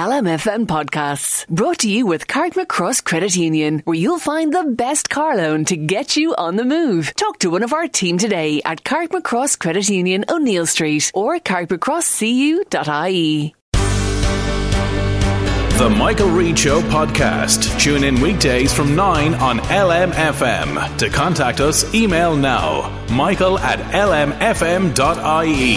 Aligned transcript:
LMFM 0.00 0.66
podcasts 0.66 1.46
brought 1.48 1.80
to 1.80 1.90
you 1.90 2.06
with 2.06 2.26
Carrickmacross 2.26 3.04
Credit 3.04 3.36
Union, 3.36 3.82
where 3.84 3.98
you'll 3.98 4.18
find 4.18 4.50
the 4.50 4.64
best 4.64 5.10
car 5.10 5.36
loan 5.36 5.66
to 5.66 5.76
get 5.76 6.16
you 6.16 6.34
on 6.36 6.56
the 6.56 6.64
move. 6.64 7.12
Talk 7.16 7.38
to 7.40 7.50
one 7.50 7.62
of 7.62 7.74
our 7.74 7.86
team 7.86 8.16
today 8.16 8.62
at 8.64 8.82
Carrickmacross 8.82 9.58
Credit 9.58 9.86
Union, 9.90 10.24
O'Neill 10.30 10.64
Street, 10.64 11.10
or 11.12 11.38
carrickmacrosscu.ie. 11.38 13.54
The 15.80 15.90
Michael 15.98 16.30
Reade 16.30 16.58
Show 16.58 16.80
podcast. 16.80 17.78
Tune 17.78 18.04
in 18.04 18.22
weekdays 18.22 18.72
from 18.72 18.96
9 18.96 19.34
on 19.34 19.58
LMFM. 19.58 20.96
To 20.96 21.10
contact 21.10 21.60
us, 21.60 21.94
email 21.94 22.34
now 22.34 22.88
michael 23.10 23.58
at 23.58 23.80
lmfm.ie. 23.92 25.76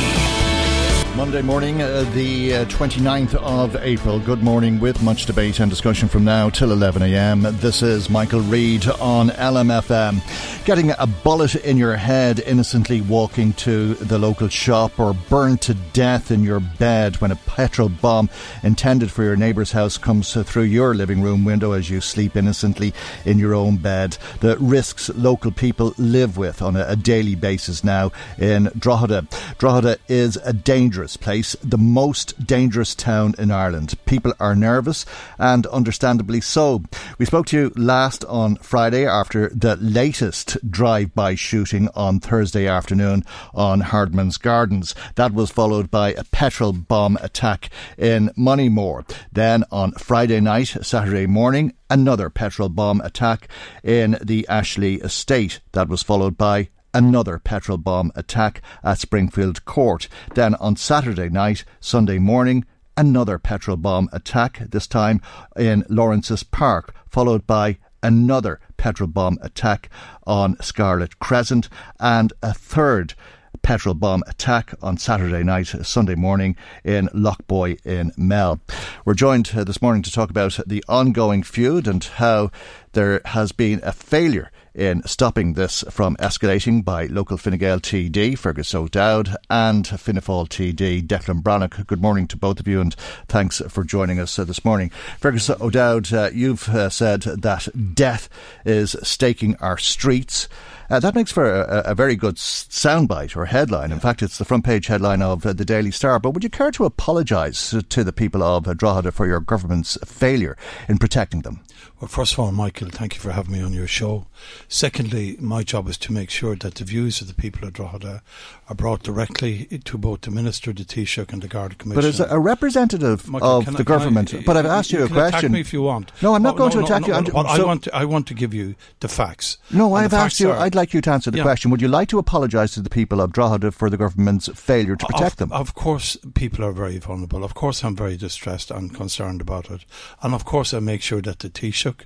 Monday 1.16 1.44
morning, 1.44 1.80
uh, 1.80 2.09
the 2.16 2.56
uh, 2.56 2.66
29th 2.66 3.36
of 3.36 3.75
April. 3.75 4.19
Good 4.19 4.42
morning 4.42 4.80
with 4.80 5.03
much 5.03 5.28
debate 5.28 5.59
and 5.59 5.69
discussion 5.69 6.09
from 6.09 6.23
now 6.23 6.50
till 6.50 6.69
11am. 6.69 7.59
This 7.59 7.83
is 7.83 8.09
Michael 8.09 8.39
Reade 8.42 8.88
on 9.00 9.30
LMFM. 9.30 10.66
Getting 10.66 10.89
a 10.89 11.06
bullet 11.06 11.53
in 11.53 11.78
your 11.78 11.95
head, 11.97 12.39
innocently 12.39 13.02
walking 13.02 13.53
to 13.53 13.94
the 13.95 14.17
local 14.17 14.47
shop, 14.47 15.00
or 15.00 15.14
burned 15.14 15.61
to 15.61 15.75
death 15.75 16.31
in 16.31 16.44
your 16.44 16.59
bed 16.59 17.22
when 17.22 17.31
a 17.31 17.36
petrol 17.36 17.89
bomb 17.89 18.28
intended 18.64 19.11
for 19.11 19.23
your 19.23 19.36
neighbour's 19.36 19.72
house 19.72 20.00
comes 20.00 20.34
through 20.34 20.64
your 20.64 20.95
living 20.95 21.22
room 21.22 21.45
window 21.45 21.73
as 21.73 21.91
you 21.91 22.02
sleep 22.02 22.36
innocently 22.36 22.91
in 23.23 23.38
your 23.38 23.53
own 23.53 23.78
bed. 23.78 24.17
The 24.39 24.58
risks 24.58 25.09
local 25.09 25.52
people 25.52 25.94
live 26.00 26.38
with 26.38 26.64
on 26.64 26.75
a, 26.75 26.86
a 26.88 26.95
daily 26.95 27.36
basis 27.36 27.84
now 27.84 28.11
in 28.39 28.72
Drogheda. 28.80 29.28
Drogheda 29.59 29.97
is 30.08 30.38
a 30.38 30.53
dangerous 30.53 31.03
place, 31.18 31.56
the 31.64 31.78
most 31.78 32.48
dangerous 32.48 32.96
town 32.96 33.36
in 33.38 33.52
Ireland. 33.52 33.96
People 34.06 34.34
are 34.40 34.56
nervous 34.56 35.06
and 35.38 35.66
understandably 35.68 36.42
so. 36.42 36.84
We 37.18 37.26
spoke 37.26 37.46
to 37.48 37.58
you 37.58 37.72
last 37.76 38.23
on 38.26 38.56
Friday 38.58 39.06
after 39.06 39.50
the 39.50 39.75
latest 39.75 40.58
drive 40.69 41.14
by 41.14 41.36
shooting 41.36 41.90
on 41.96 42.19
Thursday 42.19 42.68
afternoon 42.68 43.24
on 43.53 43.81
Hardman's 43.81 44.38
Gardens. 44.38 44.96
That 45.16 45.34
was 45.34 45.52
followed 45.52 45.91
by 45.91 46.14
a 46.14 46.24
petrol 46.24 46.74
bomb 46.74 47.18
attack 47.22 47.70
in 47.97 48.30
Moneymore. 48.38 49.09
Then 49.31 49.64
on 49.72 49.91
Friday 49.94 50.40
night, 50.40 50.78
Saturday 50.81 51.28
morning, 51.28 51.74
another 51.90 52.30
petrol 52.30 52.70
bomb 52.70 53.02
attack 53.02 53.47
in 53.84 54.18
the 54.22 54.47
Ashley 54.47 54.96
estate. 54.96 55.59
That 55.74 55.90
was 55.90 56.03
followed 56.03 56.38
by 56.38 56.70
another 56.94 57.40
petrol 57.40 57.78
bomb 57.78 58.12
attack 58.16 58.62
at 58.84 59.00
Springfield 59.00 59.66
Court. 59.66 60.08
Then 60.36 60.56
on 60.56 60.76
Saturday 60.76 61.30
night, 61.30 61.64
Sunday 61.80 62.20
morning, 62.20 62.66
another 62.96 63.40
petrol 63.40 63.78
bomb 63.78 64.09
attack, 64.12 64.59
this 64.70 64.88
time 64.88 65.22
in 65.58 65.86
Lawrence's 65.90 66.44
Park, 66.44 66.96
followed 67.09 67.48
by 67.48 67.78
another 68.02 68.59
petrol 68.78 69.08
bomb 69.08 69.38
attack 69.42 69.90
on 70.28 70.62
Scarlet 70.62 71.20
Crescent, 71.20 71.70
and 72.00 72.34
a 72.42 72.53
third 72.53 73.14
petrol 73.62 73.96
bomb 73.96 74.24
attack 74.28 74.74
on 74.82 74.98
Saturday 74.98 75.44
night, 75.44 75.68
Sunday 75.68 76.16
morning 76.16 76.56
in 76.84 77.08
Lockboy 77.09 77.84
in 77.86 78.12
Mel. 78.18 78.59
We're 79.06 79.14
joined 79.14 79.52
uh, 79.56 79.64
this 79.64 79.82
morning 79.82 80.03
to 80.03 80.12
talk 80.12 80.30
about 80.30 80.59
the 80.68 80.84
ongoing 80.90 81.44
feud 81.44 81.88
and 81.88 82.03
how 82.03 82.52
there 82.92 83.22
has 83.26 83.53
been 83.53 83.80
a 83.84 83.94
failure 83.94 84.52
in 84.75 85.03
stopping 85.06 85.53
this 85.53 85.84
from 85.89 86.16
escalating 86.17 86.84
by 86.84 87.06
local 87.06 87.38
Fine 87.38 87.57
Gael 87.57 87.79
TD 87.79 88.38
Fergus 88.38 88.73
O'Dowd 88.73 89.35
and 89.50 89.88
Fianna 89.88 90.22
Fáil 90.22 90.47
TD 90.47 91.06
Declan 91.06 91.44
Breathnach. 91.44 91.85
Good 91.85 92.01
morning 92.01 92.28
to 92.28 92.38
both 92.38 92.59
of 92.59 92.67
you 92.67 92.81
and 92.81 92.95
thanks 93.28 93.61
for 93.69 93.84
joining 93.84 94.19
us 94.19 94.38
uh, 94.39 94.44
this 94.44 94.66
morning. 94.66 94.89
Fergus 95.19 95.50
O'Dowd, 95.50 96.11
uh, 96.13 96.29
you've 96.34 96.67
uh, 96.69 96.89
said 96.89 97.22
that 97.22 97.67
death 97.94 98.29
is 98.66 98.95
staking 99.03 99.56
our 99.57 99.78
streets. 99.78 100.47
Uh, 100.90 101.00
that 101.00 101.16
makes 101.16 101.32
for 101.32 101.46
a, 101.46 101.84
a, 101.86 101.96
very 101.96 102.16
good 102.16 102.36
soundbite 102.36 103.36
or 103.36 103.46
headline. 103.46 103.92
In 103.92 104.00
fact, 104.00 104.22
it's 104.22 104.38
the 104.38 104.46
front 104.46 104.66
page 104.66 104.88
headline 104.88 105.22
of 105.22 105.46
uh, 105.46 105.54
the 105.54 105.66
Daily 105.66 105.92
Star. 105.92 106.20
But 106.20 106.32
would 106.32 106.44
you 106.44 106.50
care 106.50 106.72
to 106.72 106.86
apologise 106.86 107.74
to 107.90 108.04
the 108.04 108.14
people 108.14 108.44
of 108.44 108.68
uh, 108.68 108.74
Drogheda 108.74 109.12
for 109.12 109.26
your 109.26 109.40
government's 109.40 109.98
failure 110.06 110.58
in 110.88 110.98
protecting 110.98 111.42
them? 111.42 111.62
Well, 112.00 112.10
first 112.10 112.34
of 112.34 112.40
all, 112.40 112.52
Michael, 112.52 112.90
thank 112.90 113.16
you 113.16 113.22
for 113.22 113.32
having 113.32 113.54
me 113.54 113.62
on 113.62 113.72
your 113.72 113.88
show. 113.88 114.28
Secondly, 114.68 115.38
my 115.40 115.64
job 115.64 115.88
is 115.88 115.98
to 116.00 116.12
make 116.12 116.30
sure 116.30 116.56
that 116.56 116.76
the 116.76 116.84
views 116.84 117.22
of 117.22 117.28
the 117.28 117.34
people 117.34 117.66
of 117.66 117.74
Drogheda 117.74 118.22
are 118.68 118.76
brought 118.76 119.04
directly 119.04 119.66
to 119.86 119.98
both 119.98 120.22
the 120.22 120.32
Minister, 120.32 120.74
the 120.74 120.84
Taoiseach, 120.84 121.32
and 121.32 121.42
the 121.42 121.48
Garda 121.48 121.76
Commission. 121.76 122.02
But 122.02 122.06
as 122.06 122.20
a 122.20 122.40
representative 122.40 123.30
Michael, 123.30 123.60
of 123.60 123.66
the 123.66 123.80
I, 123.80 123.84
government, 123.84 124.34
I, 124.34 124.42
but 124.42 124.58
I've 124.58 124.66
asked 124.66 124.92
you, 124.92 125.00
you 125.00 125.06
a 125.06 125.08
question. 125.08 125.40
Attack 125.40 125.52
me 125.52 125.62
if 125.62 125.72
you 125.72 125.82
want. 125.82 126.12
No, 126.22 126.36
I'm 126.36 126.44
not 126.44 126.56
oh, 126.56 126.58
going 126.58 126.70
no, 126.72 126.80
to 126.80 126.86
attack 126.86 127.08
no, 127.08 127.20
you. 127.20 127.34
No, 127.34 127.40
I 127.40 127.64
want, 127.64 127.84
to, 127.84 127.96
I 127.96 128.06
want 128.06 128.28
to 128.28 128.34
give 128.34 128.54
you 128.54 128.76
the 129.00 129.08
facts. 129.08 129.58
No, 129.72 129.94
I've 129.94 130.14
asked 130.14 130.40
you. 130.40 130.52
Are, 130.52 130.58
I'd 130.73 130.78
like 130.78 130.94
you 130.95 131.01
to 131.01 131.11
answer 131.11 131.29
the 131.29 131.38
yeah. 131.38 131.44
question. 131.44 131.69
Would 131.69 131.84
you 131.84 131.88
like 131.88 132.07
to 132.07 132.17
apologise 132.17 132.73
to 132.73 132.81
the 132.81 132.89
people 132.89 133.22
of 133.22 133.31
Drogheda 133.31 133.72
for 133.73 133.91
the 133.91 133.97
government's 133.97 134.47
failure 134.59 134.95
to 134.95 135.06
protect 135.06 135.34
of, 135.34 135.38
them? 135.38 135.51
Of 135.51 135.75
course, 135.75 136.17
people 136.34 136.66
are 136.66 136.72
very 136.72 136.97
vulnerable. 136.97 137.44
Of 137.44 137.53
course, 137.53 137.84
I'm 137.84 137.95
very 137.95 138.17
distressed 138.17 138.72
and 138.72 138.91
concerned 138.91 139.39
about 139.39 139.69
it. 139.69 139.85
And 140.23 140.34
of 140.34 140.45
course, 140.45 140.73
I 140.73 140.79
make 140.79 141.03
sure 141.03 141.22
that 141.22 141.38
the 141.38 141.51
Taoiseach 141.51 142.06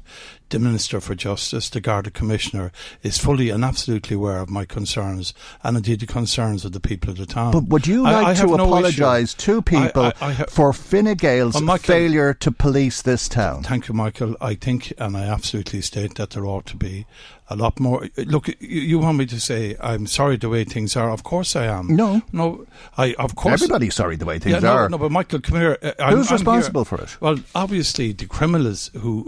the 0.49 0.59
Minister 0.59 0.99
for 0.99 1.15
Justice, 1.15 1.69
the 1.69 1.81
Garda 1.81 2.11
Commissioner, 2.11 2.71
is 3.03 3.17
fully 3.17 3.49
and 3.49 3.63
absolutely 3.63 4.15
aware 4.15 4.39
of 4.39 4.49
my 4.49 4.65
concerns 4.65 5.33
and 5.63 5.77
indeed 5.77 5.99
the 5.99 6.07
concerns 6.07 6.65
of 6.65 6.71
the 6.71 6.79
people 6.79 7.09
of 7.09 7.17
the 7.17 7.25
town. 7.25 7.51
But 7.51 7.65
would 7.65 7.87
you 7.87 8.03
like 8.03 8.25
I, 8.25 8.31
I 8.31 8.33
to 8.35 8.47
no 8.47 8.65
apologise 8.65 9.33
to 9.35 9.61
people 9.61 10.05
I, 10.05 10.13
I, 10.21 10.33
for 10.33 10.73
Fine 10.73 11.15
Gael's 11.15 11.61
Michael, 11.61 11.93
failure 11.93 12.33
to 12.35 12.51
police 12.51 13.01
this 13.01 13.27
town? 13.27 13.63
Thank 13.63 13.87
you, 13.87 13.93
Michael. 13.93 14.35
I 14.41 14.55
think, 14.55 14.93
and 14.97 15.17
I 15.17 15.25
absolutely 15.25 15.81
state 15.81 16.15
that 16.15 16.31
there 16.31 16.45
ought 16.45 16.65
to 16.67 16.77
be 16.77 17.05
a 17.49 17.55
lot 17.55 17.79
more. 17.79 18.07
Look, 18.17 18.49
you 18.59 18.99
want 18.99 19.17
me 19.17 19.25
to 19.27 19.39
say 19.39 19.75
I'm 19.79 20.05
sorry 20.07 20.37
the 20.37 20.49
way 20.49 20.63
things 20.63 20.95
are? 20.95 21.11
Of 21.11 21.23
course 21.23 21.55
I 21.55 21.65
am. 21.65 21.95
No, 21.95 22.21
no. 22.31 22.65
I 22.97 23.13
of 23.13 23.35
course 23.35 23.61
everybody's 23.61 23.95
sorry 23.95 24.17
the 24.17 24.25
way 24.25 24.39
things 24.39 24.55
yeah, 24.55 24.59
no, 24.59 24.71
are. 24.71 24.89
No, 24.89 24.97
but 24.97 25.11
Michael, 25.11 25.39
come 25.39 25.59
here. 25.59 25.77
Uh, 25.81 25.91
I'm, 25.99 26.17
Who's 26.17 26.31
responsible 26.31 26.81
I'm 26.81 26.85
for 26.85 27.01
it? 27.01 27.21
Well, 27.21 27.37
obviously 27.55 28.11
the 28.11 28.25
criminals 28.25 28.91
who, 28.93 29.23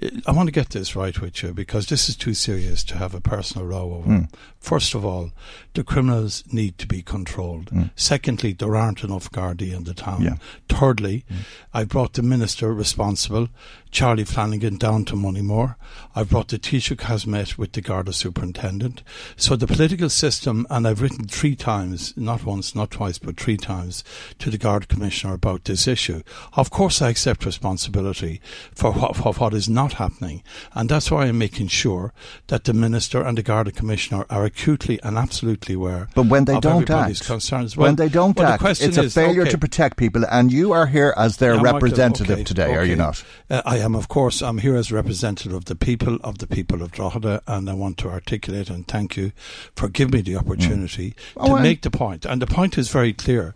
who. 0.00 0.20
I 0.34 0.36
want 0.36 0.48
to 0.48 0.52
get 0.52 0.70
this 0.70 0.96
right 0.96 1.16
with 1.20 1.44
you 1.44 1.54
because 1.54 1.86
this 1.86 2.08
is 2.08 2.16
too 2.16 2.34
serious 2.34 2.82
to 2.84 2.96
have 2.96 3.14
a 3.14 3.20
personal 3.20 3.68
row 3.68 3.94
over. 3.94 4.08
Mm. 4.08 4.34
First 4.64 4.94
of 4.94 5.04
all, 5.04 5.30
the 5.74 5.84
criminals 5.84 6.42
need 6.50 6.78
to 6.78 6.86
be 6.86 7.02
controlled. 7.02 7.66
Mm. 7.66 7.90
Secondly, 7.96 8.54
there 8.54 8.74
aren't 8.74 9.04
enough 9.04 9.30
Gardaí 9.30 9.74
in 9.74 9.84
the 9.84 9.92
town. 9.92 10.22
Yeah. 10.22 10.36
Thirdly, 10.70 11.26
mm. 11.30 11.40
I 11.74 11.84
brought 11.84 12.14
the 12.14 12.22
minister 12.22 12.72
responsible, 12.72 13.48
Charlie 13.90 14.24
Flanagan, 14.24 14.78
down 14.78 15.04
to 15.04 15.16
Moneymore. 15.16 15.76
I 16.16 16.22
brought 16.22 16.48
the 16.48 16.58
Taoiseach 16.58 17.02
has 17.02 17.26
met 17.26 17.58
with 17.58 17.72
the 17.72 17.82
Garda 17.82 18.14
superintendent. 18.14 19.02
So 19.36 19.54
the 19.54 19.66
political 19.66 20.08
system, 20.08 20.66
and 20.70 20.88
I've 20.88 21.02
written 21.02 21.28
three 21.28 21.56
times, 21.56 22.16
not 22.16 22.46
once, 22.46 22.74
not 22.74 22.90
twice, 22.90 23.18
but 23.18 23.38
three 23.38 23.58
times, 23.58 24.02
to 24.38 24.48
the 24.48 24.56
Garda 24.56 24.86
commissioner 24.86 25.34
about 25.34 25.64
this 25.64 25.86
issue. 25.86 26.22
Of 26.54 26.70
course, 26.70 27.02
I 27.02 27.10
accept 27.10 27.44
responsibility 27.44 28.40
for 28.74 28.92
what, 28.92 29.14
for 29.14 29.34
what 29.34 29.52
is 29.52 29.68
not 29.68 29.94
happening, 29.94 30.42
and 30.72 30.88
that's 30.88 31.10
why 31.10 31.26
I'm 31.26 31.36
making 31.36 31.68
sure 31.68 32.14
that 32.46 32.64
the 32.64 32.72
minister 32.72 33.20
and 33.22 33.36
the 33.36 33.42
Garda 33.42 33.70
commissioner 33.70 34.24
are 34.30 34.46
acutely 34.54 35.00
and 35.02 35.18
absolutely 35.18 35.74
aware. 35.74 36.08
But 36.14 36.26
when 36.26 36.44
they 36.44 36.54
of 36.56 36.62
don't 36.62 36.88
act, 36.90 37.26
concerns, 37.26 37.76
when 37.76 37.96
they 37.96 38.08
don't 38.08 38.36
well, 38.36 38.46
act, 38.46 38.60
question 38.60 38.88
it's 38.88 38.98
a 38.98 39.04
is, 39.04 39.14
failure 39.14 39.42
okay, 39.42 39.50
to 39.50 39.58
protect 39.58 39.96
people, 39.96 40.24
and 40.30 40.52
you 40.52 40.72
are 40.72 40.86
here 40.86 41.12
as 41.16 41.38
their 41.38 41.54
yeah, 41.54 41.62
Michael, 41.62 41.80
representative 41.80 42.30
okay, 42.30 42.44
today, 42.44 42.74
are 42.74 42.84
you 42.84 42.96
not? 42.96 43.22
Uh, 43.50 43.62
I 43.66 43.78
am, 43.78 43.94
of 43.94 44.08
course. 44.08 44.42
I'm 44.42 44.58
here 44.58 44.76
as 44.76 44.92
representative 44.92 45.52
of 45.52 45.64
the 45.64 45.74
people 45.74 46.18
of 46.22 46.38
the 46.38 46.46
people 46.46 46.82
of 46.82 46.92
Drogheda, 46.92 47.42
and 47.46 47.68
I 47.68 47.74
want 47.74 47.98
to 47.98 48.08
articulate 48.10 48.70
and 48.70 48.86
thank 48.86 49.16
you 49.16 49.32
for 49.74 49.88
giving 49.88 50.12
me 50.12 50.20
the 50.22 50.36
opportunity 50.36 51.14
Oh, 51.36 51.56
to 51.56 51.62
make 51.62 51.82
the 51.82 51.90
point. 51.90 52.24
And 52.24 52.40
the 52.40 52.46
point 52.46 52.78
is 52.78 52.90
very 52.90 53.12
clear. 53.12 53.54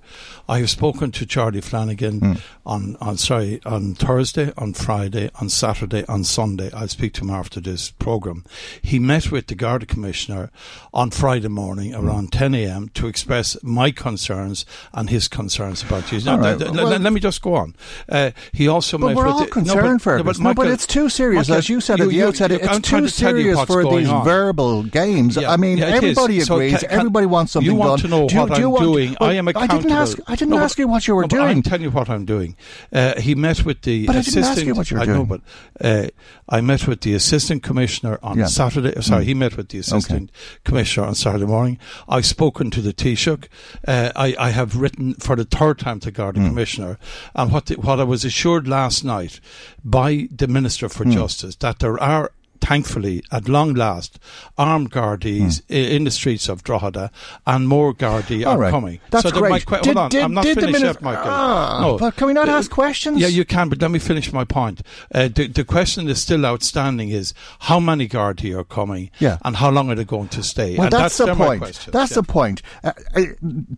I 0.49 0.59
have 0.59 0.71
spoken 0.71 1.12
to 1.12 1.27
Charlie 1.27 1.61
Flanagan 1.61 2.19
Hmm. 2.19 2.33
on, 2.67 2.97
on 3.00 3.17
sorry 3.19 3.61
on 3.65 3.95
Thursday, 3.95 4.53
on 4.56 4.73
Friday, 4.73 5.31
on 5.41 5.49
Saturday, 5.49 6.05
on 6.06 6.25
Sunday. 6.25 6.71
I'll 6.73 6.89
speak 6.89 7.12
to 7.15 7.21
him 7.23 7.31
after 7.31 7.61
this 7.61 7.91
program. 7.91 8.45
He 8.83 8.99
met 8.99 9.31
with 9.31 9.47
the 9.47 9.55
Garda 9.55 9.87
Commissioner 9.87 10.50
on 10.93 11.11
Friday 11.11 11.49
morning 11.49 11.93
Hmm. 11.93 12.06
around 12.06 12.32
10 12.32 12.55
a.m. 12.55 12.90
to 12.94 13.06
express 13.06 13.56
my 13.62 13.90
concerns 13.90 14.64
and 14.93 15.11
his 15.11 15.29
concerns 15.29 15.82
about 15.82 16.11
you. 16.12 16.20
Now, 16.20 16.38
right, 16.38 16.58
th- 16.58 16.70
th- 16.70 16.81
well- 16.81 16.88
let, 16.88 17.00
let 17.00 17.12
me 17.12 17.20
just 17.20 17.43
go 17.43 17.55
on. 17.55 17.75
Uh, 18.08 18.31
he 18.52 18.69
also 18.69 18.99
But 18.99 19.08
met 19.08 19.17
we're 19.17 19.25
with 19.26 19.32
all 19.35 19.40
the, 19.40 19.46
concerned, 19.46 19.82
no, 19.82 19.93
but, 19.94 20.02
Fergus. 20.02 20.38
no, 20.38 20.49
No, 20.50 20.55
but 20.55 20.67
it's 20.69 20.87
too 20.87 21.08
serious, 21.08 21.49
Michael, 21.49 21.58
as 21.58 21.69
you 21.69 21.81
said 21.81 21.99
you- 21.99 22.05
at 22.05 22.08
the 22.11 22.14
you- 22.17 22.26
outset. 22.26 22.50
you- 22.50 22.56
It's 22.56 22.69
I'm 22.69 22.82
too 22.82 23.00
to 23.02 23.08
serious 23.08 23.61
for 23.64 23.85
these 23.85 24.08
on. 24.08 24.25
verbal 24.25 24.82
games. 24.85 25.37
Yeah, 25.37 25.50
I 25.52 25.56
mean, 25.56 25.79
yeah, 25.79 25.87
everybody 25.87 26.40
So 26.40 26.55
agrees. 26.56 26.79
can- 26.81 26.90
everybody 26.90 27.26
wants 27.26 27.52
something 27.52 27.67
done. 27.69 27.75
you 27.76 27.79
want 27.81 28.02
done. 28.02 28.11
to 28.11 28.17
know 28.17 28.29
do 28.29 28.37
what 28.40 28.52
I'm 28.58 28.70
want, 28.70 28.82
doing. 28.85 29.17
Well, 29.20 29.31
I 29.31 29.35
am 29.35 29.49
I 29.49 29.67
didn't 29.67 29.90
ask. 29.90 30.19
I 30.26 30.35
didn't 30.37 30.50
No, 30.50 30.58
ask 30.58 30.76
but- 30.76 30.82
you 30.82 30.88
what 30.88 31.06
you 31.06 31.14
were 31.14 31.23
no, 31.23 31.29
doing. 31.29 31.43
I'm 31.49 31.62
telling 31.62 31.82
you 31.82 31.90
what 31.90 32.08
I'm 32.08 32.25
doing. 32.25 32.56
Uh, 32.93 33.20
he 33.20 33.35
met 33.35 33.64
with 33.64 33.82
the 33.82 34.06
But 34.06 34.17
I 34.17 34.20
didn't 34.20 34.29
assistant. 34.29 34.58
ask 34.58 34.67
you 34.67 34.75
what 34.75 34.90
you 34.90 34.96
were 34.96 35.02
I 35.02 35.06
know, 35.06 35.25
but 35.25 35.40
uh, 35.81 36.06
I 36.49 36.61
met 36.61 36.87
with 36.87 37.02
the 37.02 37.14
assistant 37.14 37.62
commissioner 37.62 38.19
on 38.23 38.46
Saturday. 38.49 39.00
Sorry, 39.02 39.25
he 39.26 39.35
met 39.35 39.56
with 39.56 39.69
the 39.69 39.79
assistant 39.79 40.31
commissioner 40.64 40.77
on 40.78 41.14
Saturday 41.16 41.44
morning. 41.44 41.76
I've 42.08 42.25
spoken 42.25 42.70
to 42.70 42.80
the 42.80 42.92
Taoiseach. 42.92 43.48
Uh, 43.86 44.12
I, 44.14 44.36
I 44.38 44.50
have 44.50 44.76
written 44.76 45.14
for 45.14 45.34
the 45.34 45.44
third 45.44 45.80
time 45.80 45.98
to 46.00 46.12
Garda 46.12 46.38
commissioner, 46.40 46.98
and 47.34 47.52
what 47.52 47.66
the, 47.66 47.75
what 47.75 47.98
I 47.98 48.04
was 48.04 48.25
assured 48.25 48.69
last 48.69 49.04
night 49.04 49.40
by 49.84 50.28
the 50.30 50.46
minister 50.46 50.88
for 50.88 51.04
justice 51.04 51.56
that 51.56 51.80
there 51.80 52.00
are. 52.00 52.30
Thankfully, 52.60 53.22
at 53.32 53.49
long 53.49 53.75
last, 53.75 54.19
armed 54.56 54.90
Gardaís 54.90 55.62
i 55.70 55.75
in 55.75 56.05
the 56.05 56.10
streets 56.10 56.49
of 56.49 56.62
Drogheda, 56.62 57.10
and 57.46 57.69
more 57.69 57.94
Gardaí 57.94 58.46
are 58.46 58.58
right. 58.58 58.70
coming. 58.70 59.00
That's 59.10 59.28
so 59.28 59.31
great. 59.31 59.64
Que- 59.64 59.78
Did- 59.81 59.87
hold 59.87 59.96
on, 59.99 60.10
did- 60.10 60.22
I'm 60.22 60.34
not 60.34 60.44
finished 60.44 60.81
yet, 60.81 61.00
Michael. 61.02 61.31
Ah, 61.31 61.81
no, 61.81 61.99
but 61.99 62.16
can 62.16 62.26
we 62.26 62.32
not 62.32 62.49
Uh, 62.49 62.52
ask 62.52 62.70
questions? 62.70 63.20
Yeah, 63.20 63.28
you 63.28 63.44
can, 63.44 63.69
but 63.69 63.81
let 63.81 63.90
me 63.90 63.99
finish 63.99 64.32
my 64.32 64.44
point. 64.44 64.82
Uh, 65.14 65.28
the, 65.28 65.46
the 65.46 65.64
question 65.64 66.06
that's 66.06 66.20
still 66.20 66.44
outstanding 66.44 67.08
is 67.10 67.32
how 67.60 67.81
many 67.81 68.08
Gardaí 68.08 68.56
are 68.58 68.64
coming, 68.64 69.11
Yeah. 69.19 69.38
and 69.44 69.56
how 69.56 69.70
long 69.70 69.90
are 69.90 69.94
they 69.94 70.04
going 70.04 70.28
to 70.28 70.43
stay? 70.43 70.76
Well, 70.76 70.84
and 70.87 70.93
that's, 70.93 71.19
the 71.19 71.34
point. 71.34 71.62
That's 71.93 72.11
yeah. 72.11 72.14
the 72.14 72.22
point. 72.22 72.62
Uh, 72.84 72.93
uh, 73.14 73.22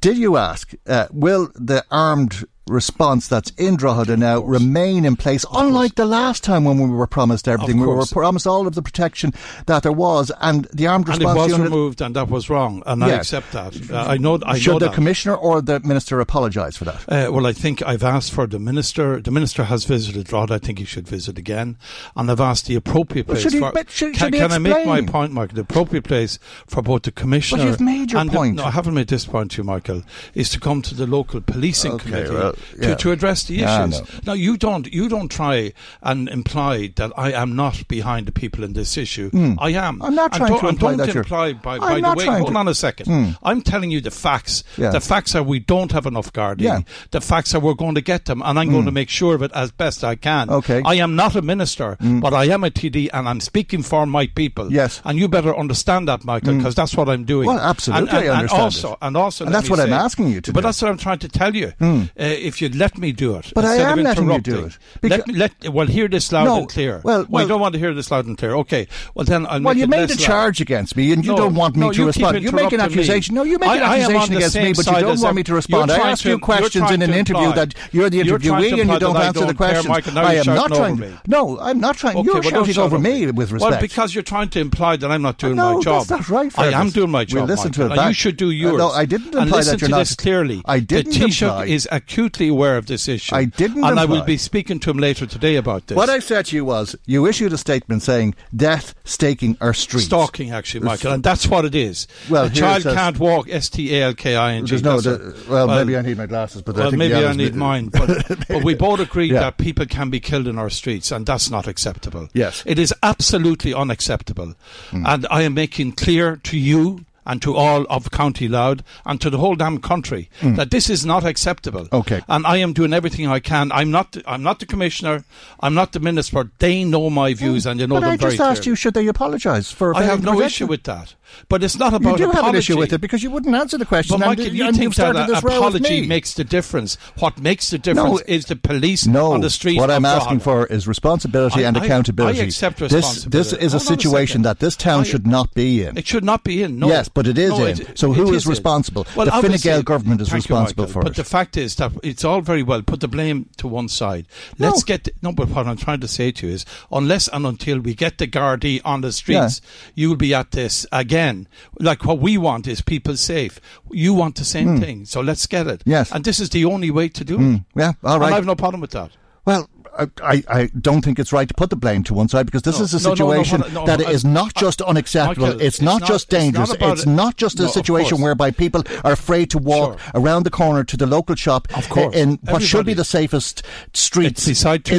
did 0.01 0.17
you 0.19 0.37
ask, 0.37 0.73
uh, 0.87 1.07
will 1.13 1.51
the 1.55 1.85
armed 1.91 2.45
response 2.71 3.29
that's 3.29 3.51
in 3.59 3.77
Drogheda 3.77 4.17
now 4.17 4.41
remain 4.41 5.05
in 5.05 5.17
place, 5.17 5.45
unlike 5.53 5.97
the 5.97 6.07
last 6.07 6.43
time 6.45 6.65
when 6.65 6.79
we 6.79 6.89
were 6.89 7.07
promised 7.07 7.49
everything? 7.49 7.81
We 7.81 7.87
were 7.87 8.07
promised 8.07 8.47
all 8.47 8.67
of 8.67 8.75
the 8.75 8.83
protection 8.83 9.33
that 9.67 9.83
there 9.83 9.93
was, 9.93 10.31
and 10.41 10.67
the 10.73 10.87
armed 10.87 11.09
And 11.09 11.21
it 11.21 11.25
response 11.27 11.39
was 11.39 11.51
unit. 11.59 11.65
removed, 11.73 12.01
and 12.01 12.17
that 12.17 12.29
was 12.31 12.49
wrong, 12.49 12.83
and 12.87 13.03
I 13.05 13.11
accept 13.11 13.53
that. 13.53 13.91
Uh, 13.91 13.97
I 14.09 14.17
know. 14.17 14.39
I 14.47 14.59
Should 14.59 14.73
know 14.73 14.79
the 14.79 14.87
that. 14.87 14.95
commissioner 14.95 15.35
or 15.35 15.61
the 15.61 15.81
minister 15.81 16.21
apologise 16.21 16.77
for 16.77 16.85
that? 16.85 17.01
Uh, 17.09 17.31
well, 17.33 17.47
I 17.47 17.53
think 17.53 17.83
I've 17.83 18.03
asked 18.05 18.33
for 18.33 18.47
the 18.47 18.59
minister. 18.59 19.21
The 19.21 19.31
minister 19.31 19.65
has 19.65 19.85
visited 19.85 20.27
Drogheda. 20.27 20.55
I 20.55 20.59
think 20.59 20.79
he 20.79 20.85
should 20.85 21.09
visit 21.09 21.39
again. 21.39 21.77
And 22.17 22.31
I've 22.31 22.41
asked 22.41 22.67
the 22.67 22.77
appropriate 22.77 23.27
Well, 23.27 23.35
place. 23.35 23.43
should 23.43 23.53
he- 23.55 23.59
for, 23.61 23.73
but 23.73 23.91
should- 23.91 24.15
can 24.15 24.27
should 24.27 24.35
he 24.35 24.41
can 24.41 24.53
I 24.53 24.59
make 24.59 24.87
my 24.87 25.03
point, 25.03 25.33
Michael? 25.33 25.57
The 25.57 25.63
appropriate 25.63 26.05
place 26.05 26.39
for 26.67 26.83
both 26.83 27.03
the 27.03 27.11
commissioner. 27.13 27.63
But 27.65 27.69
you've 27.71 27.81
made 27.81 28.13
your 28.13 28.21
and 28.21 28.31
the- 28.31 28.37
point. 28.37 28.57
no, 28.57 28.65
I 28.65 28.71
haven't 28.71 28.95
made 28.95 29.09
this 29.09 29.25
point 29.25 29.51
to 29.53 29.59
you, 29.59 29.65
Michael. 29.65 30.03
Is 30.35 30.49
to 30.51 30.61
come 30.61 30.83
to 30.83 30.95
the 30.95 31.07
local 31.07 31.41
policing 31.41 31.93
Okay, 31.93 32.05
committee 32.05 32.31
well, 32.35 32.55
yeah. 32.79 32.95
to 32.95 33.13
address 33.13 33.45
the 33.45 33.63
issues. 33.63 34.03
Now, 34.27 34.33
you 34.35 34.57
don't 34.57 34.93
you 34.93 35.09
don't 35.09 35.31
try 35.31 35.73
and 36.03 36.29
imply 36.29 36.93
that 36.97 37.13
I 37.17 37.33
am 37.33 37.57
not 37.57 37.87
behind 37.89 38.27
the 38.27 38.33
people 38.33 38.65
in 38.65 38.73
this 38.73 38.97
issue. 38.97 39.31
I 39.59 39.71
am. 39.71 39.97
Hmm. 39.97 40.03
I'm 40.03 40.15
not 40.15 40.33
trying 40.33 40.51
don't, 40.51 40.61
to 40.61 40.69
imply 40.69 40.97
that 40.97 41.09
you're- 41.09 41.21
imply 41.21 41.53
by, 41.55 41.77
I'm 41.77 42.03
by 42.03 42.15
the 42.15 42.17
way. 42.17 42.27
Hold 42.27 42.53
to- 42.53 42.59
on 42.59 42.69
a 42.69 42.75
second. 42.75 43.07
Hmm. 43.07 43.31
I'm 43.43 43.63
telling 43.63 43.91
you 43.91 44.01
the 44.01 44.11
facts. 44.11 44.65
Yeah. 44.77 44.91
The 44.91 45.01
facts 45.01 45.35
are 45.35 45.43
we 45.43 45.59
don't 45.59 45.93
have 45.93 46.07
enough 46.07 46.33
Gardaí. 46.33 46.63
Yeah. 46.63 46.81
The 47.11 47.21
facts 47.21 47.55
are 47.55 47.61
we're 47.61 47.75
going 47.75 47.95
to 47.95 48.01
get 48.01 48.25
them, 48.27 48.43
and 48.45 48.59
I'm 48.59 48.71
going 48.71 48.85
to 48.85 48.93
make 48.93 49.09
sure 49.09 49.35
of 49.35 49.43
it 49.43 49.51
as 49.55 49.71
best 49.71 50.05
I 50.05 50.17
can. 50.17 50.49
Hmm. 50.49 50.55
Okay. 50.55 50.81
Hmm. 50.81 50.87
I 50.87 50.95
am 50.95 51.17
not 51.17 51.37
a 51.37 51.43
minister, 51.43 51.97
but 52.01 52.33
I 52.35 52.45
am 52.45 52.65
a 52.65 52.71
TD, 52.71 53.11
and 53.13 53.29
I'm 53.29 53.41
speaking 53.41 53.83
for 53.83 54.07
my 54.07 54.27
people. 54.27 54.73
Yes. 54.73 54.99
Hmm. 54.99 55.09
And 55.11 55.19
you 55.19 55.29
better 55.29 55.57
understand 55.57 56.09
that, 56.09 56.25
Michael, 56.25 56.57
because 56.57 56.75
that's 56.75 56.97
what 56.97 57.09
I'm 57.09 57.25
doing. 57.25 57.47
Well, 57.47 57.59
absolutely, 57.59 58.09
And, 58.09 58.19
and, 58.19 58.31
I 58.31 58.39
understand 58.39 58.61
And 58.61 58.65
also, 58.65 58.99
and 59.03 59.17
also, 59.17 59.45
And 59.47 59.55
that's 59.55 59.71
what 59.71 59.81
I'm 59.81 59.93
asking 59.93 60.29
you 60.29 60.41
to 60.41 60.53
But 60.53 60.61
do. 60.61 60.63
Hmm. 60.63 60.67
that's 60.67 60.83
what 60.83 60.91
I'm 60.91 60.99
trying 60.99 61.19
to 61.21 61.29
tell 61.29 61.55
you. 61.55 61.73
Uh, 61.81 62.07
if 62.51 62.61
you'd 62.61 62.75
let 62.75 62.99
me 62.99 63.13
do 63.13 63.37
it, 63.37 63.53
But 63.55 63.65
I 63.65 63.77
am 63.77 64.03
letting 64.03 64.31
you 64.31 64.41
do 64.41 64.59
it. 64.67 64.79
Let 65.03 65.27
me 65.27 65.35
let. 65.35 65.53
Well, 65.73 65.87
hear 65.87 66.09
this 66.09 66.31
loud 66.33 66.45
No, 66.45 66.57
and 66.59 66.69
clear. 66.69 67.01
well, 67.05 67.25
well- 67.29 67.43
you 67.43 67.49
don't 67.49 67.61
want 67.61 67.73
to 67.75 67.79
hear 67.79 67.95
this 67.95 68.11
loud 68.11 68.27
and 68.27 68.37
clear. 68.37 68.55
Okay. 68.63 68.87
Well, 69.15 69.25
then 69.25 69.47
I'll 69.47 69.61
Well, 69.63 69.77
you 69.77 69.87
made 69.87 70.11
a 70.11 70.15
loud. 70.15 70.19
charge 70.19 70.61
against 70.61 70.97
me, 70.97 71.13
and 71.13 71.25
you 71.25 71.33
No, 71.33 71.37
don't 71.43 71.55
want 71.55 71.77
me 71.77 71.87
no, 71.87 71.93
to 71.93 72.07
respond. 72.07 72.43
You 72.43 72.51
make 72.53 72.73
an 72.73 72.75
interrupting 72.75 72.97
me. 72.97 73.03
accusation. 73.03 73.35
No, 73.37 73.43
you 73.45 73.59
make 73.59 73.71
an 73.71 73.83
I- 73.83 74.01
I 74.01 74.05
on 74.05 74.13
accusation 74.15 74.37
against 74.37 74.57
me, 74.57 74.73
but 74.75 74.87
you 74.87 75.01
don't 75.07 75.21
want 75.21 75.37
me 75.37 75.43
to 75.45 75.55
respond. 75.55 75.91
I 75.93 76.11
ask 76.11 76.25
you 76.25 76.39
questions 76.39 76.91
in 76.91 77.03
an 77.03 77.15
interview 77.15 77.53
that 77.55 77.75
you're 77.93 78.11
the 78.11 78.23
to 78.25 78.35
interviewee 78.39 78.81
and 78.81 78.91
you 78.91 78.99
don't 78.99 79.17
answer 79.17 79.47
the 79.47 79.55
questions. 79.55 79.87
I 80.17 80.35
am 80.35 80.47
not 80.47 80.69
trying. 80.75 81.19
No, 81.27 81.59
I'm 81.61 81.81
not 81.81 81.97
trying. 81.97 82.25
You're 82.25 82.43
shouting 82.43 82.75
shout 82.75 82.85
over 82.85 82.99
me 82.99 83.27
with 83.27 83.51
Well, 83.53 83.71
respect. 83.71 83.81
because 83.83 84.15
you're 84.15 84.23
trying 84.35 84.49
to 84.51 84.61
imply 84.61 84.97
that 84.97 85.11
I'm 85.11 85.23
not 85.23 85.39
doing 85.39 85.57
my 85.57 85.81
job. 85.81 86.07
that's 86.07 86.11
not 86.11 86.29
right. 86.29 86.53
I 86.59 86.73
am 86.81 86.91
doing 86.91 87.11
my 87.11 87.25
job. 87.25 87.37
We'll 87.37 87.47
listen 87.47 87.73
to 87.73 87.87
it 87.87 88.11
you 88.11 88.15
should 88.15 88.37
do 88.37 88.49
Uh, 88.49 88.51
yours. 88.51 88.79
no, 88.79 88.91
I 88.91 89.05
didn't 89.05 89.35
imply 89.35 89.59
listen 89.59 89.73
that 89.75 89.81
you're 89.81 89.89
to 89.89 89.91
not- 89.93 89.99
this 90.01 90.15
clearly. 90.17 90.63
I 90.65 90.81
didn't 90.81 91.17
imply- 91.17 91.65
is 91.67 91.89
acutely 92.31 92.49
aware 92.49 92.77
of 92.77 92.87
this 92.87 93.09
issue. 93.09 93.35
I 93.35 93.45
didn't 93.45 93.85
and 93.85 93.99
I 93.99 94.05
will 94.05 94.23
be 94.23 94.37
speaking 94.37 94.79
to 94.81 94.91
him 94.91 94.99
later 94.99 95.27
today 95.27 95.57
about 95.57 95.87
this. 95.87 95.97
What 95.97 96.09
I 96.09 96.21
said 96.21 96.47
to 96.47 96.57
you 96.57 96.65
was, 96.65 96.95
you 97.07 97.27
issued 97.27 97.53
a 97.53 97.59
statement 97.59 98.03
saying 98.03 98.35
death, 98.55 98.95
staking 99.05 99.57
our 99.61 99.75
streets. 99.75 100.07
Stalking, 100.07 100.51
actually, 100.53 100.85
Michael, 100.87 101.13
and 101.13 101.23
that's 101.23 101.47
what 101.49 101.65
it 101.65 101.75
is. 101.75 102.07
Well, 102.29 102.45
a 102.47 102.51
child 102.51 102.83
says- 102.85 102.95
can't 102.95 103.19
walk. 103.19 103.49
S 103.51 103.69
T 103.69 103.95
A 103.97 104.05
L 104.05 104.15
K 104.15 104.37
I 104.37 104.55
N 104.55 104.67
G. 104.67 104.77
No. 104.81 105.01
the- 105.01 105.35
what- 105.49 105.67
well, 105.67 105.67
maybe 105.69 105.97
I 105.97 106.03
need 106.03 106.17
my 106.19 106.27
glasses, 106.27 106.63
but 106.63 106.77
I 106.77 106.81
Well, 106.81 106.91
think 106.91 106.99
maybe 106.99 107.15
I 107.15 107.33
need 107.33 107.55
mine, 107.55 107.89
but, 107.89 108.09
but 108.49 108.63
we 108.65 108.75
both 108.75 109.01
agree 109.01 109.31
Yeah. 109.33 109.41
that 109.41 109.59
people 109.59 109.87
can 109.87 110.11
be 110.11 110.21
killed 110.21 110.47
in 110.47 110.59
our 110.59 110.71
streets, 110.71 111.11
and 111.11 111.27
that's 111.27 111.51
not 111.51 111.67
acceptable. 111.67 112.29
Yes. 112.33 112.63
It 112.67 112.79
is 112.79 112.95
absolutely 113.03 113.75
unacceptable. 113.75 114.55
Hmm. 114.91 115.07
And 115.07 115.27
I 115.31 115.43
am 115.43 115.55
making 115.55 115.93
clear 115.93 116.37
to 116.45 116.57
you 116.57 117.05
and 117.31 117.41
to 117.43 117.55
all 117.55 117.87
of 117.89 118.11
County 118.11 118.49
Louth 118.49 118.81
and 119.07 119.21
to 119.21 119.31
the 119.31 119.39
whole 119.39 119.55
damn 119.55 119.79
country 119.79 120.29
that 120.43 120.71
this 120.73 120.91
is 120.91 121.07
not 121.07 121.25
acceptable. 121.25 121.85
Hmm. 121.87 121.97
Okay. 122.01 122.21
And 122.29 122.45
I 122.47 122.57
am 122.57 122.73
doing 122.73 122.93
everything 122.93 123.27
I 123.29 123.39
can. 123.41 123.71
I'm 123.73 123.91
not. 123.91 124.17
I'm 124.27 124.43
not 124.43 124.59
the 124.59 124.67
commissioner. 124.67 125.25
I'm 125.61 125.75
not 125.75 125.93
the 125.93 126.01
minister. 126.01 126.51
They 126.59 126.83
know 126.85 127.09
my 127.09 127.35
views, 127.35 127.67
and 127.67 127.79
they 127.79 127.87
know 127.87 127.97
But 127.97 128.01
them 128.01 128.11
I 128.11 128.17
very 128.17 128.33
just 128.33 128.41
asked 128.41 128.63
clearly. 128.63 128.73
you, 128.73 128.77
should 128.77 128.95
they 128.95 129.07
apologise 129.07 129.71
for? 129.71 129.97
I 129.97 130.03
have 130.03 130.23
no 130.25 130.41
issue 130.41 130.67
with 130.67 130.83
that. 130.85 131.15
But 131.49 131.63
it's 131.63 131.79
not 131.79 131.95
about. 131.95 132.19
You 132.19 132.27
do 132.27 132.31
have 132.33 132.47
an 132.49 132.57
issue 132.57 132.77
with 132.77 132.93
it 132.93 133.01
because 133.01 133.23
you 133.23 133.31
wouldn't 133.31 133.55
answer 133.55 133.79
the 133.79 133.87
question. 133.87 134.19
But 134.19 134.27
and, 134.29 134.39
Michael, 134.39 134.53
you 134.55 134.65
and 134.67 134.77
think 134.77 134.95
that 134.97 135.13
this 135.29 135.39
a 135.43 135.47
row 135.47 135.61
with 135.71 135.77
apology 135.77 136.07
makes 136.07 136.35
the 136.35 136.43
difference. 136.43 136.97
What 137.21 137.39
makes 137.41 137.71
the 137.71 137.79
difference 137.79 138.21
No, 138.27 138.35
is 138.35 138.47
the 138.47 138.57
police 138.57 139.07
No, 139.07 139.33
on 139.33 139.41
the 139.41 139.51
street. 139.51 139.79
what 139.79 139.91
I'm 139.93 140.05
asking 140.05 140.39
Drogheda. 140.39 140.67
for 140.69 140.75
is 140.75 140.89
responsibility 140.89 141.65
I- 141.65 141.69
and 141.69 141.79
I- 141.79 141.85
accountability. 141.85 142.41
I 142.41 142.45
accept 142.45 142.79
This, 142.81 143.25
this 143.25 143.53
is 143.53 143.75
a 143.75 143.79
Hold 143.79 143.83
a 143.83 143.87
situation 143.95 144.33
second. 144.33 144.43
that 144.43 144.59
this 144.59 144.75
town 144.75 145.01
I- 145.01 145.05
should 145.05 145.27
not 145.27 145.55
be 145.55 145.85
in. 145.85 145.97
It 145.97 146.07
should 146.09 146.25
not 146.25 146.43
be 146.43 146.65
in. 146.65 146.81
No. 146.81 146.89
Yes, 146.89 147.09
but 147.09 147.20
it 147.27 147.39
is 147.39 147.51
No, 147.51 147.65
in. 147.65 147.81
it- 147.81 147.99
So 147.99 148.13
who 148.13 148.33
is 148.35 148.47
responsible? 148.47 149.07
Well, 149.17 149.27
The 149.27 149.33
Fine 149.49 149.57
Gael 149.59 149.83
government 149.83 150.21
is 150.21 150.33
responsible 150.33 150.85
Michael, 150.85 150.93
for 150.93 151.03
But 151.03 151.09
it. 151.09 151.17
But 151.17 151.17
the 151.17 151.25
fact 151.29 151.57
is 151.57 151.75
that 151.77 151.93
it's 152.03 152.25
all 152.25 152.41
very 152.41 152.63
well. 152.63 152.83
Put 152.83 153.01
the 153.01 153.09
blame 153.09 153.49
to 153.59 153.67
one 153.69 153.89
side. 153.89 154.27
Let's 154.59 154.81
No. 154.83 154.85
get 154.97 155.09
no. 155.23 155.33
But 155.33 155.49
what 155.49 155.67
I'm 155.67 155.77
trying 155.77 156.01
to 156.01 156.09
say 156.09 156.31
to 156.33 156.47
you 156.47 156.53
is, 156.55 156.65
unless 156.93 157.29
and 157.29 157.47
until 157.47 157.81
we 157.81 157.95
get 157.95 158.19
the 158.19 158.27
Gardaí 158.27 158.81
on 158.85 159.01
the 159.01 159.13
streets, 159.13 159.61
you 159.95 160.09
will 160.09 160.17
be 160.17 160.35
at 160.35 160.51
this 160.53 160.87
again. 160.93 161.49
Like 161.79 162.05
what 162.05 162.19
we 162.21 162.37
want 162.39 162.67
is 162.67 162.81
people 162.83 163.17
safe. 163.17 163.61
You 163.91 164.15
want 164.15 164.37
the 164.37 164.45
same 164.45 164.81
thing. 164.81 165.05
So 165.07 165.21
let's 165.21 165.47
get 165.47 165.67
it. 165.67 165.83
Yes. 165.85 166.11
And 166.13 166.25
this 166.25 166.41
is 166.41 166.51
the 166.51 166.65
only 166.65 166.91
way 166.91 167.09
to 167.09 167.25
do 167.25 167.35
it. 167.37 167.41
Mm, 167.41 167.65
yeah, 167.77 167.93
all 168.05 168.19
right. 168.19 168.27
And. 168.27 168.35
I 168.35 168.37
have 168.37 168.47
no 168.47 168.55
problem 168.55 168.81
with 168.81 168.91
that. 168.93 169.11
Well, 169.45 169.69
I, 169.99 170.43
I 170.49 170.71
don't 170.81 171.03
think 171.05 171.19
it's 171.19 171.33
right 171.33 171.49
to 171.49 171.55
put 171.55 171.71
the 171.71 171.77
blame 171.77 172.03
to 172.05 172.15
one 172.15 172.29
side 172.29 172.47
because 172.47 172.63
this 172.63 172.79
No, 172.79 172.85
is 172.85 172.95
a 172.95 173.01
situation 173.01 173.61
no, 173.61 173.69
no, 173.69 173.87
that 173.87 174.01
is 174.01 174.25
not 174.25 174.55
just 174.55 174.81
unacceptable. 174.83 175.47
Michael, 175.49 175.61
it's, 175.61 175.77
it's 175.77 175.83
not, 175.83 176.01
not- 176.01 176.09
just 176.09 176.25
it's 176.25 176.33
not 176.33 176.39
dangerous. 176.41 176.73
about 176.75 176.93
it's 176.99 177.07
not 177.07 177.37
just 177.37 177.61
a 177.61 177.69
situation 177.69 178.21
whereby 178.21 178.51
people 178.51 178.83
are 179.05 179.13
afraid 179.13 179.51
to 179.51 179.59
walk 179.59 179.99
Sure. 180.01 180.11
around 180.15 180.45
the 180.45 180.51
corner 180.51 180.85
to 180.85 180.97
the 180.97 181.07
local 181.07 181.35
shop 181.35 181.69
Of 181.77 181.89
course. 181.89 182.15
in 182.15 182.39
what 182.43 182.63
should 182.63 182.87
be 182.87 182.95
the 182.95 183.05
safest 183.05 183.63
streets 183.93 184.47
in 184.47 184.53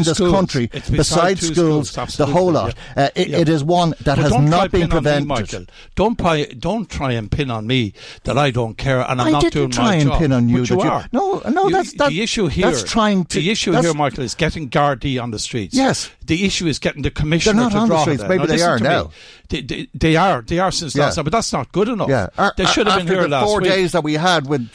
this 0.03 0.15
schools. 0.17 0.31
country, 0.33 0.69
It's 0.73 0.89
beside 0.89 1.39
schools, 1.39 1.91
schools, 1.91 2.17
the 2.17 2.25
whole 2.25 2.51
lot. 2.51 2.75
yeah. 2.97 3.03
Uh, 3.05 3.09
it, 3.15 3.27
Yeah. 3.29 3.37
it 3.39 3.49
is 3.49 3.63
one 3.63 3.91
that 4.01 4.05
But 4.05 4.17
has 4.19 4.31
don't 4.31 4.45
been 4.45 4.53
on 4.53 4.69
me, 4.71 4.87
prevented. 4.87 5.27
Michael. 5.27 5.65
Don't 5.95 6.17
try, 6.17 6.45
don't 6.45 6.89
try 6.89 7.11
and 7.13 7.31
pin 7.31 7.49
on 7.51 7.67
me 7.67 7.93
that 8.23 8.37
I 8.37 8.51
don't 8.51 8.77
care 8.77 9.01
and 9.09 9.21
I'm 9.21 9.27
I 9.27 9.31
not 9.31 9.41
didn't 9.43 9.53
doing 9.53 9.69
try 9.71 9.83
my 9.85 9.95
and 9.95 10.09
job. 10.09 10.19
pin 10.19 10.31
on 10.31 10.49
you 10.49 10.59
But 10.59 10.69
that 10.69 10.75
you 10.77 10.83
you- 10.83 10.89
are. 10.89 11.05
No, 11.11 11.41
no, 11.49 11.69
that's- 11.69 11.93
that- 11.93 12.09
the 12.09 12.21
issue 12.21 12.47
here. 12.47 12.65
that's 12.71 12.83
trying 12.83 13.25
to- 13.25 13.39
The 13.39 13.49
issue 13.51 13.71
here, 13.73 13.93
Michael, 13.93 14.23
is 14.23 14.35
getting 14.35 14.67
Gardaí 14.81 15.21
on 15.21 15.31
the 15.31 15.39
streets. 15.39 15.75
Yes. 15.75 16.09
The 16.25 16.45
issue 16.45 16.67
is 16.67 16.79
getting 16.79 17.01
the 17.01 17.11
commissioner 17.11 17.61
not 17.61 17.71
to 17.73 17.77
on 17.77 17.89
the 17.89 17.95
draw 17.95 18.01
streets. 18.03 18.21
that. 18.21 18.29
Maybe 18.29 18.45
they 18.47 18.61
are 18.61 18.79
now. 18.79 19.11
They, 19.49 19.61
they, 19.61 19.87
they 19.93 20.15
are. 20.15 20.41
They 20.41 20.59
are 20.59 20.71
since 20.71 20.95
Yeah. 20.95 21.05
last 21.05 21.15
time, 21.15 21.25
but 21.25 21.31
that's 21.33 21.51
not 21.51 21.71
good 21.73 21.89
enough. 21.89 22.09
Yeah, 22.09 22.27
Ar- 22.37 22.53
They 22.55 22.65
should 22.65 22.87
have 22.87 22.99
been 22.99 23.07
here 23.07 23.23
the 23.23 23.27
last 23.27 23.45
four 23.45 23.59
week. 23.59 23.69
days 23.69 23.91
that 23.91 24.03
we 24.03 24.13
had 24.13 24.47
with 24.47 24.69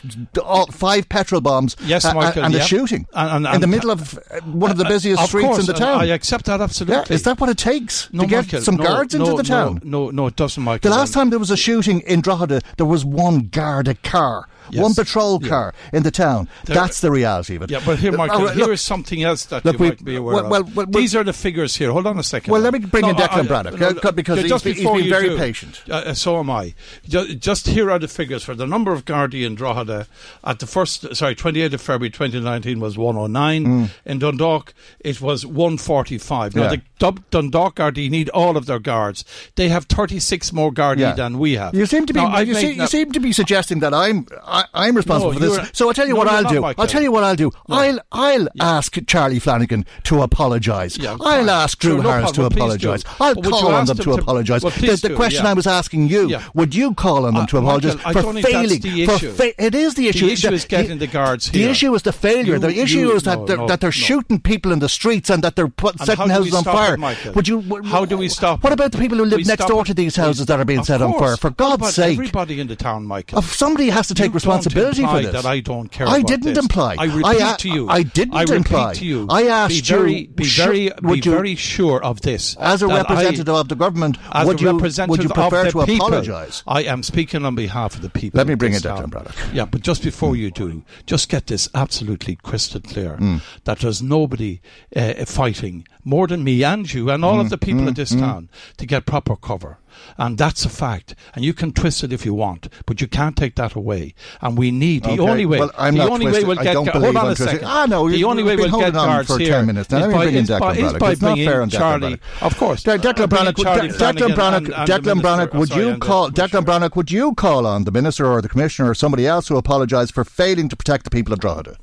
all, 0.44 0.66
five 0.66 1.08
petrol 1.08 1.40
bombs. 1.40 1.76
Yes, 1.84 2.04
uh, 2.04 2.12
Michael, 2.12 2.44
and 2.44 2.52
the 2.52 2.58
yeah. 2.58 2.64
shooting 2.64 3.06
And- 3.14 3.46
and- 3.46 3.54
in 3.54 3.60
the 3.62 3.66
middle 3.66 3.90
of 3.90 4.18
uh, 4.30 4.40
one 4.42 4.70
of 4.70 4.76
the 4.76 4.84
busiest 4.84 5.22
Of 5.22 5.28
streets 5.28 5.46
course, 5.46 5.60
in 5.60 5.66
the 5.66 5.72
town. 5.72 6.00
I 6.02 6.06
accept 6.06 6.44
that 6.46 6.58
yeah, 6.58 6.64
absolutely. 6.64 7.14
is 7.16 7.22
that 7.22 7.40
what 7.40 7.48
it 7.48 7.56
takes 7.58 8.12
no, 8.12 8.24
to 8.24 8.28
get 8.28 8.44
Michael, 8.46 8.60
some 8.60 8.76
no, 8.76 8.84
guards 8.84 9.14
into 9.14 9.32
the 9.34 9.42
town? 9.42 9.80
No, 9.82 10.10
no, 10.10 10.26
it 10.26 10.36
doesn't, 10.36 10.62
Michael. 10.62 10.90
The 10.90 10.96
last 10.96 11.14
time 11.14 11.30
there 11.30 11.38
was 11.38 11.50
a 11.50 11.56
shooting 11.56 12.00
in 12.00 12.20
Drogheda, 12.20 12.60
there 12.76 12.86
was 12.86 13.02
one 13.04 13.48
Garda 13.50 13.94
car, 13.94 14.46
Yes. 14.70 14.82
one 14.82 14.94
patrol 14.94 15.38
Yeah. 15.42 15.48
car 15.48 15.74
in 15.92 16.02
the 16.02 16.10
town. 16.10 16.48
There- 16.64 16.74
That's 16.74 17.00
the 17.00 17.10
reality 17.10 17.56
of 17.56 17.62
it. 17.62 17.70
Yeah, 17.70 17.80
but 17.84 17.98
here, 17.98 18.12
Michael, 18.12 18.48
Uh, 18.48 18.52
here 18.54 18.72
is 18.72 18.80
something 18.80 19.22
else 19.22 19.44
that 19.46 19.64
look, 19.64 19.74
you 19.74 19.78
we- 19.78 19.88
might 19.88 20.04
be 20.04 20.16
aware 20.16 20.34
well, 20.36 20.44
of. 20.44 20.50
well, 20.50 20.64
well, 20.74 20.86
These 20.86 21.14
are 21.14 21.24
the 21.24 21.32
figures 21.32 21.76
here. 21.76 21.92
Hold 21.92 22.06
on 22.06 22.18
a 22.18 22.22
second. 22.22 22.50
Well, 22.50 22.60
now. 22.60 22.70
let 22.70 22.72
me 22.74 22.78
bring 22.80 23.04
in 23.04 23.16
No, 23.16 23.22
Declan 23.22 23.44
I- 23.50 23.62
Breathnach, 23.62 23.78
no, 23.78 23.88
uh, 23.88 23.92
no, 24.04 24.12
because 24.12 24.42
just 24.44 24.64
he's- 24.64 24.76
he's 24.76 24.84
before 24.84 24.96
been 24.96 25.04
you 25.04 25.10
very 25.10 25.28
do, 25.30 25.36
patient. 25.38 25.80
Uh, 25.90 25.94
uh, 25.94 26.14
so 26.14 26.38
am 26.38 26.50
I. 26.50 26.74
Just, 27.08 27.38
just 27.38 27.66
here 27.68 27.90
are 27.90 27.98
the 27.98 28.08
figures 28.08 28.42
for 28.42 28.54
the 28.54 28.66
number 28.66 28.92
of 28.92 29.04
Gardaí 29.04 29.44
in 29.44 29.54
Drogheda 29.54 30.06
at 30.44 30.58
the 30.58 30.66
first, 30.66 31.14
sorry, 31.16 31.34
28th 31.34 31.74
of 31.74 31.80
February 31.80 32.10
2019 32.10 32.80
was 32.80 32.96
109. 32.98 33.90
In 34.04 34.18
Dundalk, 34.18 34.74
it 35.00 35.20
was 35.20 35.44
145. 35.46 36.54
Now, 36.54 36.62
Mm. 36.62 36.64
Yeah. 36.64 36.70
the 36.70 36.82
Dub- 36.98 37.20
Dundalk 37.30 37.76
Gardaí 37.76 38.10
need 38.10 38.28
all 38.30 38.56
of 38.56 38.66
their 38.66 38.78
guards. 38.78 39.24
They 39.56 39.68
have 39.68 39.84
36 39.84 40.52
more 40.52 40.72
Gardaí 40.72 41.00
Yeah. 41.00 41.12
than 41.12 41.38
we 41.38 41.54
have. 41.54 41.74
You 41.74 41.86
seem 41.86 42.06
to 42.06 42.12
be 42.14 42.20
Now, 42.20 42.38
you, 42.40 42.54
see, 42.54 42.72
you 42.72 42.86
seem 42.86 43.12
to 43.12 43.20
be 43.20 43.32
suggesting 43.32 43.80
that 43.80 43.92
I'm 43.94 44.26
I, 44.56 44.64
I'm 44.74 44.96
responsible 44.96 45.32
No, 45.32 45.38
for 45.38 45.60
this. 45.62 45.70
So 45.72 45.88
I'll 45.88 45.94
tell 45.94 46.06
you 46.06 46.14
no, 46.14 46.18
what 46.20 46.28
I'll 46.28 46.44
do. 46.44 46.64
I'll 46.64 46.86
tell 46.86 47.02
you 47.02 47.12
what 47.12 47.24
I'll 47.24 47.34
do. 47.36 47.50
I'll 47.68 47.98
I'll 48.12 48.48
ask 48.60 48.96
Charlie 49.06 49.38
Flanagan 49.38 49.84
to 50.04 50.22
apologise. 50.22 50.98
Yeah, 50.98 51.16
I'll 51.20 51.50
ask 51.50 51.80
Sure, 51.82 51.94
Drew 51.94 52.02
no 52.02 52.10
Harris 52.10 52.30
to 52.32 52.40
problem. 52.42 52.58
Apologise. 52.58 53.04
I'll 53.20 53.34
But 53.34 53.44
call 53.44 53.74
on 53.74 53.86
them 53.86 53.96
to 53.96 54.02
to- 54.04 54.12
apologise. 54.12 54.62
well, 54.62 54.70
the 54.72 54.86
the 54.96 55.08
do, 55.10 55.16
question 55.16 55.44
yeah. 55.44 55.50
I 55.50 55.54
was 55.54 55.66
asking 55.66 56.08
you: 56.08 56.28
Yeah. 56.28 56.42
Would 56.54 56.74
you 56.74 56.94
call 56.94 57.26
on 57.26 57.34
them 57.34 57.44
Uh, 57.44 57.46
to 57.46 57.58
apologise 57.58 57.94
for 57.94 58.12
don't 58.22 58.34
think 58.34 58.46
that's 58.48 58.78
failing? 58.78 59.06
for 59.08 59.18
fa- 59.18 59.64
it 59.64 59.74
is 59.74 59.94
the 59.94 60.08
issue. 60.08 60.26
The 60.26 60.32
issue 60.32 60.52
is 60.52 60.64
getting 60.64 60.98
the 60.98 61.06
guards 61.06 61.50
The 61.50 61.64
issue 61.64 61.94
is 61.94 62.02
the 62.02 62.12
failure. 62.12 62.58
The 62.58 62.78
issue 62.80 63.10
is 63.10 63.22
that 63.24 63.46
they're, 63.46 63.66
that 63.66 63.80
they're 63.80 63.92
shooting 63.92 64.40
people 64.40 64.72
in 64.72 64.78
the 64.78 64.88
streets 64.88 65.30
and 65.30 65.42
that 65.44 65.56
they're 65.56 65.72
setting 66.04 66.16
how 66.16 66.24
do 66.26 66.44
we 66.44 66.50
houses 66.50 66.54
on 66.54 66.64
fire. 66.64 66.96
Would 67.34 67.48
you? 67.48 67.60
How 67.84 68.04
do 68.04 68.16
we 68.16 68.28
stop 68.28 68.62
What 68.64 68.72
about 68.72 68.92
the 68.92 68.98
people 68.98 69.18
who 69.18 69.24
live 69.24 69.46
next 69.46 69.66
door 69.66 69.84
to 69.84 69.94
these 69.94 70.16
houses 70.16 70.46
that 70.46 70.58
are 70.60 70.64
being 70.64 70.84
set 70.84 71.02
on 71.02 71.18
fire? 71.18 71.36
For 71.36 71.50
God's 71.50 71.94
sake! 71.94 72.18
everybody 72.18 72.60
in 72.60 72.66
the 72.68 72.76
town, 72.76 73.04
Michael. 73.06 73.38
Of 73.38 73.46
somebody 73.52 73.90
has 73.90 74.08
to 74.08 74.14
take 74.14 74.26
You 74.32 74.32
responsibility 74.46 75.02
for 75.02 75.22
this. 75.22 75.32
That 75.32 75.44
I 75.46 75.60
don't 75.60 75.88
care. 75.90 76.08
I 76.08 76.22
didn't 76.22 76.54
this. 76.54 76.64
imply. 76.64 76.96
I 76.98 77.04
repeat 77.04 77.24
I, 77.42 77.56
to 77.56 77.68
you. 77.68 77.88
I 77.88 78.02
didn't 78.02 78.34
I 78.34 78.40
repeat 78.42 78.56
imply. 78.56 78.94
to 78.94 79.04
you. 79.04 79.26
I 79.28 79.42
asked 79.46 79.74
be 79.74 79.80
very, 79.80 80.14
you. 80.20 80.28
Be 80.28 80.44
very, 80.44 80.90
be 81.02 81.16
you, 81.16 81.22
very 81.30 81.54
sure 81.54 82.02
of 82.02 82.20
this. 82.22 82.56
as 82.56 82.82
a 82.82 82.86
that 82.86 82.92
I- 82.94 83.14
representative 83.14 83.48
of 83.54 83.68
the 83.68 83.74
government, 83.76 84.18
as 84.32 84.46
would 84.46 84.60
a 84.60 84.62
you 84.64 84.70
representative 84.72 85.10
would 85.10 85.22
you 85.22 85.28
prefer 85.34 85.66
of 85.66 85.72
to 85.72 85.78
the 85.80 85.86
people, 85.86 86.06
apologise? 86.08 86.62
I 86.66 86.82
am 86.84 87.02
speaking 87.02 87.44
on 87.44 87.54
behalf 87.54 87.94
of 87.96 88.02
the 88.02 88.10
people. 88.10 88.38
Let 88.38 88.46
me 88.46 88.54
bring 88.54 88.74
it 88.74 88.82
down. 88.82 89.10
Braddock. 89.10 89.34
Yeah, 89.52 89.64
but 89.66 89.80
just 89.82 90.02
before 90.02 90.36
you 90.36 90.50
do, 90.50 90.82
just 91.06 91.28
get 91.28 91.46
this 91.46 91.68
absolutely 91.74 92.36
crystal 92.36 92.80
clear 92.80 93.16
Hmm. 93.16 93.36
that 93.64 93.80
there's 93.80 94.02
nobody 94.02 94.60
uh, 94.94 95.24
fighting 95.26 95.86
more 96.04 96.26
than 96.26 96.44
me 96.44 96.62
and 96.64 96.92
you 96.92 97.10
and 97.10 97.24
all 97.24 97.34
Hmm. 97.34 97.40
of 97.40 97.50
the 97.50 97.58
people 97.58 97.88
of 97.88 97.94
this 97.94 98.10
town 98.14 98.48
to 98.78 98.86
get 98.86 99.06
proper 99.06 99.36
cover. 99.36 99.78
And 100.18 100.38
that's 100.38 100.64
a 100.64 100.68
fact. 100.68 101.14
And 101.34 101.44
you 101.44 101.52
can 101.52 101.72
twist 101.72 102.02
it 102.04 102.12
if 102.12 102.24
you 102.24 102.32
want, 102.34 102.68
but 102.86 103.00
you 103.00 103.06
can't 103.06 103.36
take 103.36 103.54
that 103.56 103.74
away. 103.74 104.14
And 104.40 104.56
we 104.56 104.70
need 104.70 105.04
the 105.04 105.10
Okay, 105.10 105.20
only 105.20 105.46
way. 105.46 105.58
well, 105.60 105.70
I'm 105.78 105.94
the 105.94 105.98
not 106.04 106.10
only 106.12 106.26
way 106.32 106.44
we'll 106.44 106.58
I 106.58 106.64
get. 106.64 106.72
don't 106.74 106.84
gu- 106.86 106.92
hold 106.92 107.04
on 107.04 107.16
I'm 107.16 107.22
a 107.32 107.34
twisted. 107.34 107.48
second. 107.48 107.66
Ah, 107.68 107.86
no, 107.86 108.08
the 108.08 108.24
only 108.24 108.42
way 108.42 108.56
we'll 108.56 108.70
get 108.70 108.94
on 108.96 109.06
guards 109.08 109.28
for 109.28 109.38
here 109.38 109.50
10 109.50 109.66
minutes. 109.66 109.90
Now, 109.90 109.98
is 109.98 110.06
by, 110.06 110.24
bring 110.24 110.34
in 110.34 110.42
is 110.44 110.48
by, 110.50 110.72
is 110.74 110.92
by 110.94 111.12
It's 111.12 111.20
not 111.22 111.28
bringing 111.34 111.48
fair 111.48 111.62
on 111.62 111.70
Declan 111.70 111.78
Charlie. 111.78 112.20
Of 112.40 112.56
course, 112.56 112.82
De- 112.82 112.98
Declan 112.98 113.26
Breathnach, 113.28 113.54
bringing 113.56 113.90
Declan 113.92 114.34
Breathnach, 114.34 114.56
and- 114.56 114.72
and 114.74 114.88
Declan 114.88 115.20
Breathnach, 115.20 115.54
would 115.54 115.70
you 115.74 115.96
call 115.98 116.30
commissioner. 116.30 116.62
Declan 116.62 116.64
Breathnach? 116.66 116.96
Would 116.96 117.10
you 117.10 117.34
call 117.34 117.66
on 117.66 117.84
the 117.84 117.92
minister 117.92 118.26
or 118.26 118.40
the 118.42 118.48
commissioner 118.48 118.90
or 118.90 118.94
somebody 118.94 119.26
else 119.26 119.48
who 119.48 119.56
apologise 119.56 120.10
for 120.10 120.24
failing 120.24 120.68
to 120.68 120.76
protect 120.76 121.04
the 121.04 121.10
people 121.10 121.32
of 121.32 121.40
Drogheda? 121.40 121.76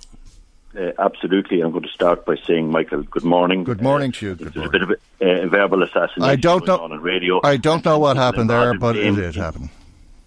Uh, 0.77 0.91
absolutely. 0.97 1.61
I'm 1.61 1.71
going 1.71 1.83
to 1.83 1.89
start 1.89 2.25
by 2.25 2.35
saying, 2.47 2.71
Michael, 2.71 3.03
good 3.03 3.23
morning. 3.23 3.63
Good 3.63 3.81
morning 3.81 4.11
to 4.13 4.25
you. 4.25 4.35
Good 4.35 4.53
There's 4.53 4.65
a 4.67 4.69
bit 4.69 4.81
of 4.81 4.89
a 4.91 4.95
uh, 5.43 5.47
verbal 5.47 5.83
assassination 5.83 6.23
I 6.23 6.35
don't 6.35 6.65
going 6.65 6.77
know. 6.79 6.83
on 6.83 6.91
on 6.93 7.01
radio. 7.01 7.39
I 7.43 7.57
don't 7.57 7.85
know 7.85 7.99
what 7.99 8.17
happened 8.17 8.49
there, 8.49 8.71
involved 8.73 8.95
but 8.97 9.03
it 9.05 9.11
did 9.15 9.35
happen. 9.35 9.69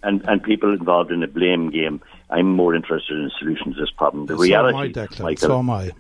And, 0.05 0.23
and 0.29 0.41
people 0.43 0.73
involved 0.73 1.11
in 1.11 1.23
a 1.25 1.26
blame 1.26 1.71
game. 1.71 2.00
I'm 2.31 2.49
more 2.53 2.75
interested 2.76 3.19
in 3.19 3.31
solutions 3.38 3.75
to 3.75 3.81
this 3.81 3.91
problem. 3.91 4.26
The 4.26 4.37
So 4.37 4.43
reality, 4.43 4.76
am 4.79 4.83
I, 4.85 4.88
Declan. 4.88 5.21
Michael, 5.23 5.49
So 5.49 5.59
am 5.59 5.71
I. 5.71 5.91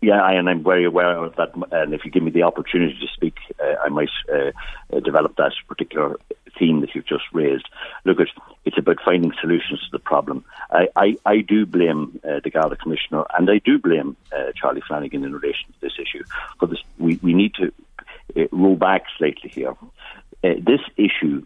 yeah, 0.00 0.22
I, 0.22 0.32
and 0.32 0.48
I'm 0.48 0.62
very 0.64 0.86
aware 0.86 1.18
of 1.22 1.36
that. 1.36 1.50
And 1.70 1.92
if 1.92 2.06
you 2.06 2.10
give 2.10 2.22
me 2.22 2.30
the 2.30 2.44
opportunity 2.44 2.96
to 2.98 3.06
speak, 3.12 3.34
uh, 3.62 3.74
I 3.84 3.90
might 3.90 4.08
uh, 4.32 4.52
uh, 4.96 5.00
develop 5.00 5.36
that 5.36 5.52
particular 5.68 6.18
theme 6.58 6.80
that 6.80 6.94
you've 6.94 7.06
just 7.06 7.24
raised. 7.32 7.68
Look, 8.04 8.20
at 8.20 8.28
it's 8.64 8.78
about 8.78 8.98
finding 9.04 9.32
solutions 9.40 9.80
to 9.80 9.90
the 9.92 9.98
problem. 9.98 10.44
I, 10.70 10.88
I, 10.96 11.16
I 11.24 11.40
do 11.40 11.64
blame 11.66 12.20
uh, 12.24 12.40
the 12.42 12.50
Garda 12.50 12.76
Commissioner, 12.76 13.24
and 13.36 13.48
I 13.50 13.58
do 13.64 13.78
blame 13.78 14.16
uh, 14.32 14.52
Charlie 14.54 14.82
Flanagan 14.86 15.24
in 15.24 15.32
relation 15.32 15.72
to 15.72 15.80
this 15.80 15.94
issue. 15.98 16.24
For 16.58 16.66
this, 16.66 16.80
we, 16.98 17.18
we 17.22 17.34
need 17.34 17.54
to 17.54 17.72
uh, 18.36 18.48
roll 18.52 18.76
back 18.76 19.04
slightly 19.16 19.50
here. 19.50 19.74
Uh, 20.44 20.54
this 20.60 20.80
issue 20.96 21.44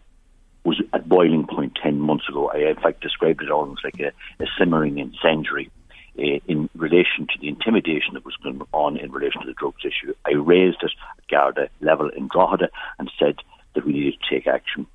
was 0.63 0.81
at 0.93 1.07
boiling 1.07 1.45
point 1.47 1.77
10 1.81 1.99
months 1.99 2.27
ago. 2.29 2.49
I, 2.49 2.69
in 2.69 2.75
fact, 2.75 3.01
described 3.01 3.41
it 3.41 3.51
almost 3.51 3.83
like 3.83 3.99
a, 3.99 4.11
a 4.41 4.47
simmering 4.57 4.97
incendiary 4.97 5.69
uh, 6.17 6.39
in 6.47 6.69
relation 6.75 7.27
to 7.27 7.39
the 7.39 7.47
intimidation 7.47 8.13
that 8.13 8.25
was 8.25 8.35
going 8.43 8.61
on 8.71 8.97
in 8.97 9.11
relation 9.11 9.41
to 9.41 9.47
the 9.47 9.53
drugs 9.53 9.83
issue. 9.83 10.13
I 10.25 10.33
raised 10.33 10.83
it 10.83 10.91
at 11.17 11.27
Garda 11.27 11.69
level 11.81 12.09
in 12.09 12.27
Drogheda 12.27 12.69
and 12.99 13.11
said 13.19 13.37
that 13.73 13.85
we 13.85 13.93
needed 13.93 14.15
to 14.19 14.35
take 14.35 14.47
action. 14.47 14.87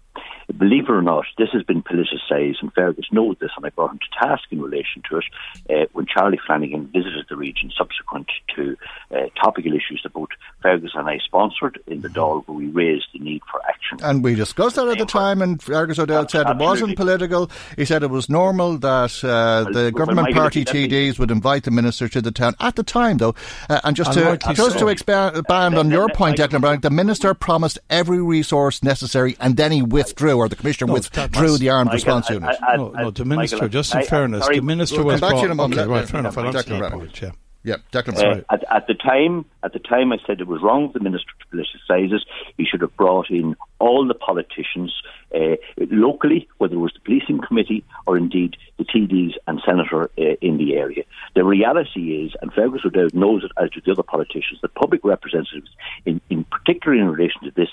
Believe 0.57 0.85
it 0.85 0.91
or 0.91 1.03
not, 1.03 1.27
this 1.37 1.51
has 1.53 1.63
been 1.63 1.83
politicised, 1.83 2.57
and 2.63 2.73
Fergus 2.73 3.07
knows 3.13 3.37
this, 3.39 3.51
and 3.57 3.67
I 3.67 3.71
brought 3.71 3.93
him 3.93 3.99
to 3.99 4.27
task 4.27 4.45
in 4.51 4.63
relation 4.63 5.03
to 5.11 5.19
it 5.19 5.25
uh, 5.69 5.87
when 5.93 6.07
Charlie 6.07 6.41
Flanagan 6.47 6.87
visited 6.87 7.27
the 7.29 7.37
region 7.37 7.71
subsequent 7.77 8.29
to 8.57 8.77
uh, 9.15 9.29
topical 9.41 9.73
issues 9.73 10.01
that 10.03 10.13
both 10.15 10.31
Fergus 10.63 10.93
and 10.95 11.09
I 11.09 11.19
sponsored 11.19 11.79
in 11.87 12.01
the 12.01 12.09
Dáil, 12.09 12.47
where 12.47 12.57
we 12.57 12.67
raised 12.67 13.09
the 13.13 13.19
need 13.19 13.43
for 13.51 13.61
action. 13.69 13.99
And 14.03 14.25
we 14.25 14.35
discussed 14.35 14.77
that 14.77 14.89
at 14.89 14.99
the 14.99 15.07
time, 15.07 15.43
and 15.43 15.63
Fergus 15.63 15.99
O'Dell 15.99 16.29
said 16.29 16.49
it 16.49 16.57
wasn't 16.57 16.97
political. 16.97 17.51
He 17.77 17.85
said 17.85 18.03
it 18.03 18.11
was 18.11 18.29
normal 18.29 18.79
that 18.79 19.23
uh, 19.23 19.29
Well, 19.29 19.65
the 19.73 19.73
well, 19.73 19.91
government 19.91 20.29
Michael, 20.29 20.41
party 20.41 20.65
TDs 20.65 21.19
would 21.19 21.31
invite 21.31 21.65
the 21.65 21.71
minister 21.71 22.09
to 22.09 22.23
the 22.23 22.31
town 22.31 22.55
at 22.59 22.77
the 22.77 22.83
time, 22.83 23.19
though. 23.19 23.35
Uh, 23.69 23.81
and 23.85 23.95
just 23.95 24.17
And 24.17 24.41
to 24.41 24.55
just 24.55 24.73
so. 24.73 24.79
to 24.81 24.89
expand, 24.89 25.37
expand 25.37 25.77
on 25.77 25.91
your 25.91 26.09
point, 26.09 26.39
Declan 26.39 26.61
Brown, 26.61 26.81
the 26.81 26.91
minister 26.91 27.35
promised 27.35 27.79
every 27.91 28.23
resource 28.23 28.83
necessary, 28.83 29.37
and 29.41 29.57
then 29.57 29.73
he 29.73 29.83
withdrew, 29.83 30.38
or 30.39 30.49
the 30.49 30.57
commissioner 30.57 30.89
No, 30.89 30.95
withdrew 30.95 31.23
that's- 31.29 31.59
the 31.59 31.69
armed 31.71 31.87
Michael, 31.89 31.95
response 31.97 32.31
I- 32.31 32.35
unit. 32.35 32.57
I- 32.63 32.77
no, 32.77 32.89
no, 32.89 33.11
the 33.11 33.25
Michael, 33.25 33.25
minister, 33.27 33.69
just 33.69 33.93
in 33.95 33.99
I- 33.99 34.03
I- 34.03 34.05
fairness, 34.05 34.45
sorry, 34.45 34.57
the 34.57 34.63
minister 34.63 34.97
we'll 34.99 35.07
was 35.07 35.21
come 35.21 35.29
back 35.31 35.37
to 35.37 35.41
you 35.41 35.45
in 35.47 35.51
a 35.53 35.55
moment. 35.55 35.81
Okay, 35.81 35.89
right, 35.91 36.09
fair 36.09 36.21
enough. 36.21 36.39
I 36.39 36.41
let- 36.43 36.47
understand 36.49 36.83
Declan 36.83 36.91
your 36.91 36.99
point, 37.01 37.23
yeah. 37.23 37.31
yeah, 37.65 37.77
Declan. 37.93 38.15
Uh, 38.15 38.17
sorry. 38.21 38.45
at, 38.51 38.65
at 38.71 38.87
the 38.87 38.95
time, 38.95 39.45
at 39.63 39.73
the 39.73 39.79
time, 39.81 40.13
I 40.13 40.19
said 40.27 40.41
it 40.41 40.47
was 40.47 40.63
wrong 40.63 40.91
for 40.93 40.99
the 40.99 41.05
minister 41.05 41.31
to 41.41 41.57
politicise 41.57 42.13
it. 42.13 42.23
He 42.57 42.65
should 42.65 42.81
have 42.81 42.97
brought 42.97 43.31
in 43.31 43.57
all 43.81 44.07
the 44.07 44.15
politicians 44.15 44.93
uh, 45.35 45.57
locally, 45.91 46.49
whether 46.59 46.75
it 46.75 46.79
was 46.79 46.93
the 46.95 47.01
policing 47.01 47.41
committee 47.47 47.85
or 48.07 48.17
indeed 48.17 48.57
the 48.79 48.85
TDs 48.85 49.35
and 49.47 49.61
senator 49.67 50.05
uh, 50.19 50.23
in 50.41 50.57
the 50.57 50.75
area. 50.75 51.05
The 51.35 51.45
reality 51.45 52.25
is, 52.25 52.33
and 52.41 52.53
Fergus 52.53 52.81
O'Dowd 52.85 53.15
knows 53.15 53.45
it, 53.45 53.53
as 53.63 53.71
do 53.71 53.81
the 53.85 53.93
other 53.93 54.03
politicians, 54.03 54.61
that 54.63 54.75
public 54.75 55.05
representatives, 55.05 55.69
in, 56.07 56.21
in 56.31 56.45
particular 56.45 56.97
in 56.97 57.09
relation 57.11 57.43
to 57.45 57.51
this 57.53 57.69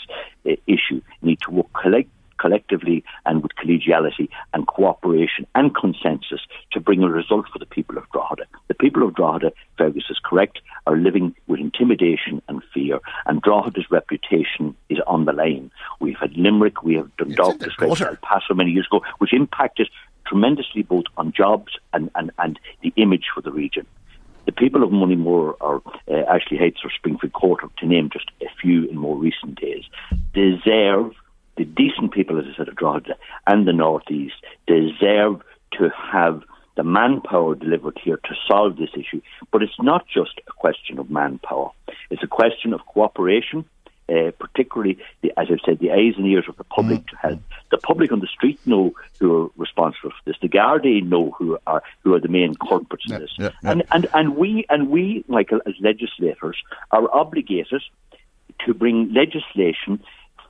uh, 0.46 0.52
issue, 0.68 1.02
need 1.22 1.40
to 1.42 1.52
work 1.52 1.68
collect, 1.82 2.10
collectively 2.46 3.04
and 3.26 3.42
with 3.42 3.54
collegiality 3.56 4.30
and 4.54 4.68
cooperation 4.68 5.48
and 5.56 5.76
consensus 5.76 6.42
to 6.72 6.80
bring 6.80 7.02
a 7.02 7.10
result 7.10 7.46
for 7.52 7.58
the 7.58 7.66
people 7.66 7.98
of 7.98 8.04
Drogheda. 8.12 8.46
The 8.68 8.76
people 8.76 9.02
of 9.02 9.16
Drogheda, 9.16 9.52
Fergus 9.80 10.04
is 10.12 10.20
correct, 10.24 10.60
are 10.86 10.96
living 10.96 11.34
with 11.48 11.60
intimidation 11.60 12.44
and 12.48 12.62
fear, 12.72 13.00
and 13.26 13.42
Drogheda's 13.42 13.90
reputation 13.90 14.76
is 14.90 15.00
on 15.08 15.26
the 15.26 15.34
line. 15.34 15.72
We've 16.00 16.18
had 16.20 16.38
Limerick, 16.38 16.84
we 16.84 16.94
have 16.96 17.10
Dundalk, 17.18 17.54
in 17.54 17.58
the 17.58 17.66
described 17.66 18.00
gutter. 18.00 18.10
El 18.12 18.18
Paso 18.18 18.54
many 18.54 18.70
years 18.70 18.88
ago, 18.92 19.02
which 19.18 19.34
impacted 19.34 19.90
tremendously 20.28 20.84
both 20.84 21.06
on 21.18 21.34
jobs 21.36 21.74
and, 21.94 22.12
and, 22.14 22.30
and 22.38 22.60
the 22.84 22.94
image 22.96 23.26
for 23.34 23.42
the 23.42 23.52
region. 23.52 23.88
The 24.46 24.52
people 24.52 24.84
of 24.84 24.92
Moneymore 24.92 25.56
or 25.60 25.82
uh, 26.08 26.14
Ashley 26.30 26.58
Heights 26.58 26.82
or 26.84 26.92
Springfield 26.96 27.34
Court, 27.34 27.62
to 27.80 27.88
name 27.88 28.12
just 28.14 28.30
a 28.42 28.50
few 28.62 28.88
in 28.88 28.98
more 28.98 29.18
recent 29.18 29.60
days, 29.60 29.86
deserve 30.34 31.14
the 31.58 31.66
decent 31.66 32.12
people, 32.12 32.38
as 32.40 32.46
I 32.52 32.58
said, 32.58 32.68
of 32.68 32.76
Drogheda 32.76 33.16
and 33.48 33.68
the 33.68 33.74
Northeast 33.74 34.36
deserve 34.68 35.42
to 35.74 35.90
have 36.12 36.44
the 36.76 36.84
manpower 36.84 37.56
delivered 37.56 38.00
here 38.04 38.18
to 38.18 38.36
solve 38.48 38.78
this 38.78 38.90
issue. 38.94 39.22
But 39.52 39.64
it's 39.64 39.80
not 39.80 40.06
just 40.08 40.42
a 40.48 40.52
question 40.52 41.00
of 41.00 41.10
manpower. 41.10 41.72
It's 42.10 42.24
a 42.24 42.28
question 42.28 42.74
of 42.74 42.86
cooperation, 42.86 43.64
uh, 44.10 44.32
particularly, 44.38 44.98
the, 45.22 45.32
as 45.38 45.48
I've 45.50 45.60
said, 45.66 45.80
the 45.80 45.92
eyes 45.92 46.14
and 46.18 46.28
ears 46.28 46.46
of 46.50 46.58
the 46.58 46.66
public 46.66 47.00
mm. 47.00 47.08
to 47.08 47.16
help. 47.16 47.40
The 47.72 47.78
public 47.78 48.12
on 48.12 48.20
the 48.20 48.28
street 48.28 48.60
know 48.66 48.94
who 49.20 49.46
are 49.46 49.50
responsible 49.56 50.12
for 50.12 50.22
this. 50.26 50.36
The 50.42 50.50
Gardaí 50.50 51.02
know 51.04 51.32
who 51.32 51.58
are 51.66 51.82
who 52.04 52.14
are 52.14 52.20
the 52.20 52.28
main 52.28 52.56
culprits 52.56 53.06
yeah, 53.08 53.16
in 53.16 53.22
this. 53.22 53.34
Yeah, 53.38 53.50
yeah. 53.64 53.72
And, 53.72 53.84
and 53.92 54.08
and 54.14 54.36
we 54.36 54.66
and 54.70 54.90
we, 54.90 55.24
Michael, 55.28 55.62
as 55.66 55.74
legislators, 55.80 56.58
are 56.92 57.10
obligated 57.14 57.82
to 58.66 58.74
bring 58.74 59.14
legislation 59.14 60.04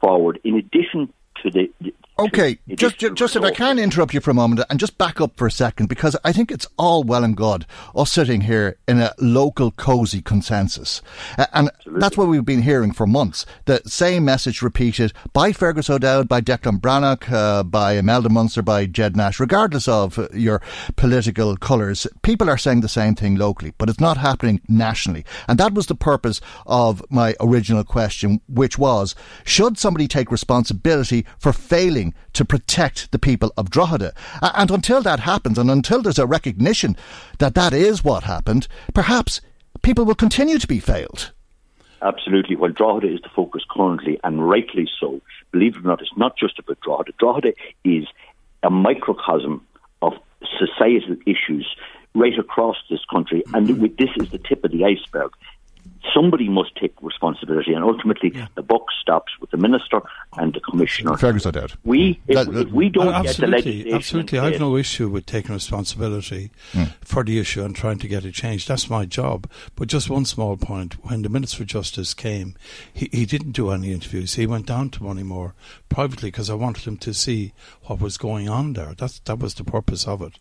forward. 0.05 0.39
In 0.43 0.55
addition 0.55 1.11
to 1.41 1.49
the, 1.49 1.71
Okay, 2.17 2.59
just 2.75 2.97
just, 2.97 3.15
just 3.15 3.35
if 3.35 3.43
I 3.43 3.51
can 3.51 3.77
interrupt 3.77 4.13
you 4.13 4.21
for 4.21 4.31
a 4.31 4.33
moment 4.33 4.65
and 4.69 4.79
just 4.79 4.97
back 4.97 5.19
up 5.19 5.35
for 5.35 5.47
a 5.47 5.51
second 5.51 5.89
because 5.89 6.15
I 6.23 6.31
think 6.31 6.49
it's 6.49 6.65
all 6.77 7.03
well 7.03 7.25
and 7.25 7.35
good 7.35 7.65
us 7.93 8.13
sitting 8.13 8.41
here 8.41 8.77
in 8.87 9.01
a 9.01 9.13
local 9.19 9.71
cozy 9.71 10.21
consensus, 10.21 11.01
uh, 11.37 11.47
and 11.51 11.67
Absolutely. 11.67 11.99
that's 11.99 12.15
what 12.15 12.29
we've 12.29 12.45
been 12.45 12.61
hearing 12.61 12.93
for 12.93 13.05
months. 13.05 13.45
The 13.65 13.81
same 13.85 14.23
message 14.23 14.61
repeated 14.61 15.11
by 15.33 15.51
Fergus 15.51 15.89
O'Dowd, 15.89 16.29
by 16.29 16.39
Declan 16.39 16.79
Breathnach, 16.79 17.29
uh, 17.29 17.63
by 17.63 17.93
Imelda 17.93 18.29
Munster, 18.29 18.61
by 18.61 18.85
Ged 18.85 19.17
Nash, 19.17 19.37
regardless 19.37 19.89
of 19.89 20.17
uh, 20.17 20.29
your 20.31 20.61
political 20.95 21.57
colours. 21.57 22.07
People 22.21 22.49
are 22.49 22.57
saying 22.57 22.79
the 22.79 22.87
same 22.87 23.15
thing 23.15 23.35
locally, 23.35 23.73
but 23.77 23.89
it's 23.89 23.99
not 23.99 24.15
happening 24.15 24.61
nationally, 24.69 25.25
and 25.49 25.59
that 25.59 25.73
was 25.73 25.87
the 25.87 25.95
purpose 25.95 26.39
of 26.65 27.03
my 27.09 27.35
original 27.41 27.83
question, 27.83 28.39
which 28.47 28.77
was: 28.77 29.15
Should 29.43 29.77
somebody 29.77 30.07
take 30.07 30.31
responsibility 30.31 31.25
for 31.37 31.51
failing? 31.51 32.04
Doing 32.05 32.13
to 32.33 32.45
protect 32.45 33.11
the 33.11 33.19
people 33.19 33.51
of 33.57 33.69
Drogheda. 33.69 34.13
And 34.41 34.71
until 34.71 35.01
that 35.01 35.21
happens, 35.21 35.57
and 35.57 35.71
until 35.71 36.01
there's 36.01 36.19
a 36.19 36.27
recognition 36.27 36.95
that 37.39 37.55
that 37.55 37.73
is 37.73 38.03
what 38.03 38.23
happened, 38.23 38.67
perhaps 38.93 39.41
people 39.81 40.05
will 40.05 40.15
continue 40.15 40.59
to 40.59 40.67
be 40.67 40.79
failed. 40.79 41.31
Absolutely. 42.01 42.55
Well, 42.55 42.71
Drogheda 42.71 43.13
is 43.13 43.21
the 43.21 43.29
focus 43.29 43.63
currently, 43.69 44.19
and 44.23 44.47
rightly 44.47 44.87
so. 44.99 45.21
Believe 45.51 45.75
it 45.75 45.85
or 45.85 45.87
not, 45.87 46.01
it's 46.01 46.17
not 46.17 46.37
just 46.37 46.59
about 46.59 46.79
Drogheda. 46.81 47.13
Drogheda 47.17 47.53
is 47.83 48.05
a 48.63 48.69
microcosm 48.69 49.65
of 50.01 50.13
societal 50.59 51.15
issues 51.25 51.67
right 52.13 52.37
across 52.37 52.77
this 52.89 53.03
country, 53.11 53.43
and 53.53 53.67
mm-hmm. 53.67 53.85
this 53.97 54.09
is 54.17 54.29
the 54.31 54.37
tip 54.37 54.63
of 54.63 54.71
the 54.71 54.85
iceberg 54.85 55.31
somebody 56.13 56.49
must 56.49 56.75
take 56.75 56.93
responsibility, 57.01 57.73
and 57.73 57.83
ultimately 57.83 58.31
yeah. 58.33 58.47
the 58.55 58.61
buck 58.61 58.85
stops 59.01 59.33
with 59.39 59.51
the 59.51 59.57
minister 59.57 60.01
and 60.37 60.53
the 60.53 60.59
commissioner. 60.59 61.17
Fergus, 61.17 61.45
I 61.45 61.51
doubt. 61.51 61.75
We, 61.83 62.19
if, 62.27 62.35
that, 62.35 62.55
if 62.55 62.71
we 62.71 62.89
don't 62.89 63.13
absolutely, 63.13 63.33
get 63.35 63.63
the 63.63 63.69
legislation, 63.71 63.95
absolutely, 63.95 64.39
I 64.39 64.51
have 64.51 64.59
no 64.59 64.77
issue 64.77 65.09
with 65.09 65.25
taking 65.25 65.53
responsibility 65.53 66.51
mm. 66.73 66.91
for 67.01 67.23
the 67.23 67.39
issue 67.39 67.63
and 67.63 67.75
trying 67.75 67.99
to 67.99 68.07
get 68.07 68.25
it 68.25 68.33
changed. 68.33 68.67
That's 68.67 68.89
my 68.89 69.05
job. 69.05 69.49
But 69.75 69.87
just 69.87 70.09
one 70.09 70.25
small 70.25 70.57
point: 70.57 71.03
when 71.05 71.21
the 71.21 71.29
Minister 71.29 71.57
for 71.57 71.65
Justice 71.65 72.13
came, 72.13 72.55
he, 72.91 73.09
he 73.11 73.25
didn't 73.25 73.51
do 73.51 73.71
any 73.71 73.91
interviews. 73.91 74.35
He 74.35 74.45
went 74.45 74.65
down 74.65 74.89
to 74.91 74.99
Moneymore 74.99 75.53
privately 75.89 76.29
because 76.29 76.49
I 76.49 76.55
wanted 76.55 76.83
him 76.83 76.97
to 76.97 77.13
see 77.13 77.53
what 77.83 78.01
was 78.01 78.17
going 78.17 78.49
on 78.49 78.73
there. 78.73 78.93
That's 78.97 79.19
that 79.19 79.39
was 79.39 79.53
the 79.53 79.63
purpose 79.63 80.07
of 80.07 80.21
it. 80.21 80.39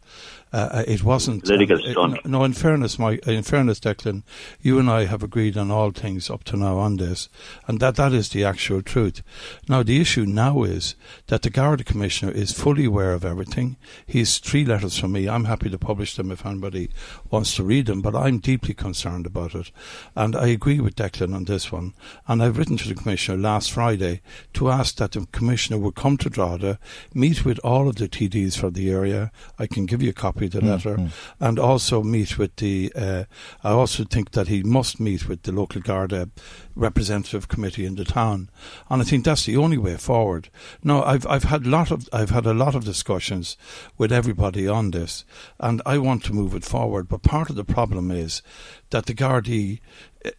Uh, 0.53 0.69
uh 0.73 0.85
it 0.87 1.03
wasn't 1.03 1.45
political 1.45 1.79
um, 2.01 2.15
it, 2.15 2.27
No, 2.27 2.45
in 2.45 2.53
fairness, 2.53 2.99
my 2.99 3.19
in 3.27 3.43
fairness, 3.43 3.81
Declan, 3.81 4.23
you 4.61 4.79
and 4.79 4.91
I 4.91 5.05
have 5.05 5.23
agreed 5.23 5.57
on 5.57 5.71
all 5.71 5.91
things 5.91 6.31
up 6.31 6.45
to 6.45 6.57
now 6.57 6.79
on 6.79 6.97
this, 6.97 7.29
and 7.69 7.81
that 7.81 7.97
that 7.97 8.13
is 8.13 8.31
the 8.31 8.45
actual 8.45 8.83
truth. 8.83 9.23
Now, 9.69 9.84
the 9.85 10.01
issue 10.01 10.25
now 10.25 10.63
is 10.63 10.95
that 11.27 11.43
the 11.43 11.51
Garda 11.51 11.85
Commissioner 11.85 12.33
is 12.33 12.53
fully 12.53 12.85
aware 12.85 13.13
of 13.13 13.25
everything. 13.25 13.77
He's 14.07 14.39
three 14.39 14.65
letters 14.65 14.99
from 14.99 15.13
me. 15.13 15.29
I'm 15.29 15.45
happy 15.45 15.71
to 15.71 15.79
publish 15.79 16.17
them 16.17 16.31
if 16.31 16.45
anybody 16.45 16.91
wants 17.31 17.55
to 17.57 17.65
read 17.65 17.87
them, 17.87 18.03
but 18.03 18.15
I'm 18.15 18.39
deeply 18.39 18.75
concerned 18.75 19.27
about 19.27 19.55
it, 19.55 19.71
and 20.17 20.35
I 20.37 20.49
agree 20.49 20.81
with 20.81 20.97
Declan 20.97 21.35
on 21.35 21.45
this 21.45 21.71
one. 21.71 21.95
And 22.27 22.43
I've 22.43 22.59
written 22.59 22.77
to 22.79 22.89
the 22.89 22.95
Commissioner 22.95 23.39
last 23.39 23.73
Friday 23.73 24.23
to 24.55 24.71
ask 24.71 24.97
that 24.97 25.13
the 25.13 25.27
Commissioner 25.33 25.79
would 25.79 25.95
come 25.95 26.17
to 26.19 26.31
Drogheda, 26.31 26.79
meet 27.13 27.45
with 27.45 27.59
all 27.61 27.89
of 27.89 27.97
the 27.97 28.09
TDs 28.09 28.57
for 28.57 28.71
the 28.71 28.91
area. 28.91 29.31
I 29.59 29.67
can 29.67 29.87
give 29.87 30.03
you 30.03 30.11
a 30.11 30.15
copy 30.15 30.47
of 30.47 30.53
the 30.53 30.61
mm, 30.61 30.69
letter, 30.69 30.97
mm-hmm. 30.97 31.45
and 31.45 31.59
also 31.59 32.03
meet 32.03 32.39
with 32.39 32.57
the. 32.57 32.93
Uh, 32.95 33.25
I 33.63 33.71
also 33.71 34.05
think 34.05 34.33
that 34.33 34.49
he 34.49 34.63
must 34.63 35.01
meet 35.01 35.29
with 35.29 35.43
the 35.43 35.53
local 35.53 35.81
Garda 35.81 36.31
representative 36.75 37.49
committee 37.49 37.87
in 37.87 37.97
the 37.97 38.05
town, 38.05 38.51
and 38.91 39.03
I 39.03 39.05
think 39.05 39.25
that's 39.25 39.45
the 39.45 39.57
only 39.57 39.74
way 39.77 39.97
forward. 39.97 40.49
No, 40.83 41.03
I've 41.03 41.27
I've 41.27 41.45
had 41.45 41.67
lot 41.67 41.91
of 41.91 42.09
I've 42.13 42.31
had 42.31 42.47
a 42.47 42.55
lot 42.55 42.75
of 42.75 42.85
discussions 42.85 43.57
with 43.99 44.13
everybody 44.13 44.69
on 44.69 44.91
this, 44.91 45.25
and 45.59 45.81
I 45.87 45.99
want 45.99 46.25
to 46.25 46.33
move 46.33 46.55
it 46.55 46.65
forward. 46.65 47.09
But 47.09 47.23
part 47.23 47.51
of 47.51 47.57
the 47.57 47.65
problem 47.65 48.11
is 48.11 48.43
that 48.91 49.07
the 49.07 49.15
Gardaí 49.15 49.81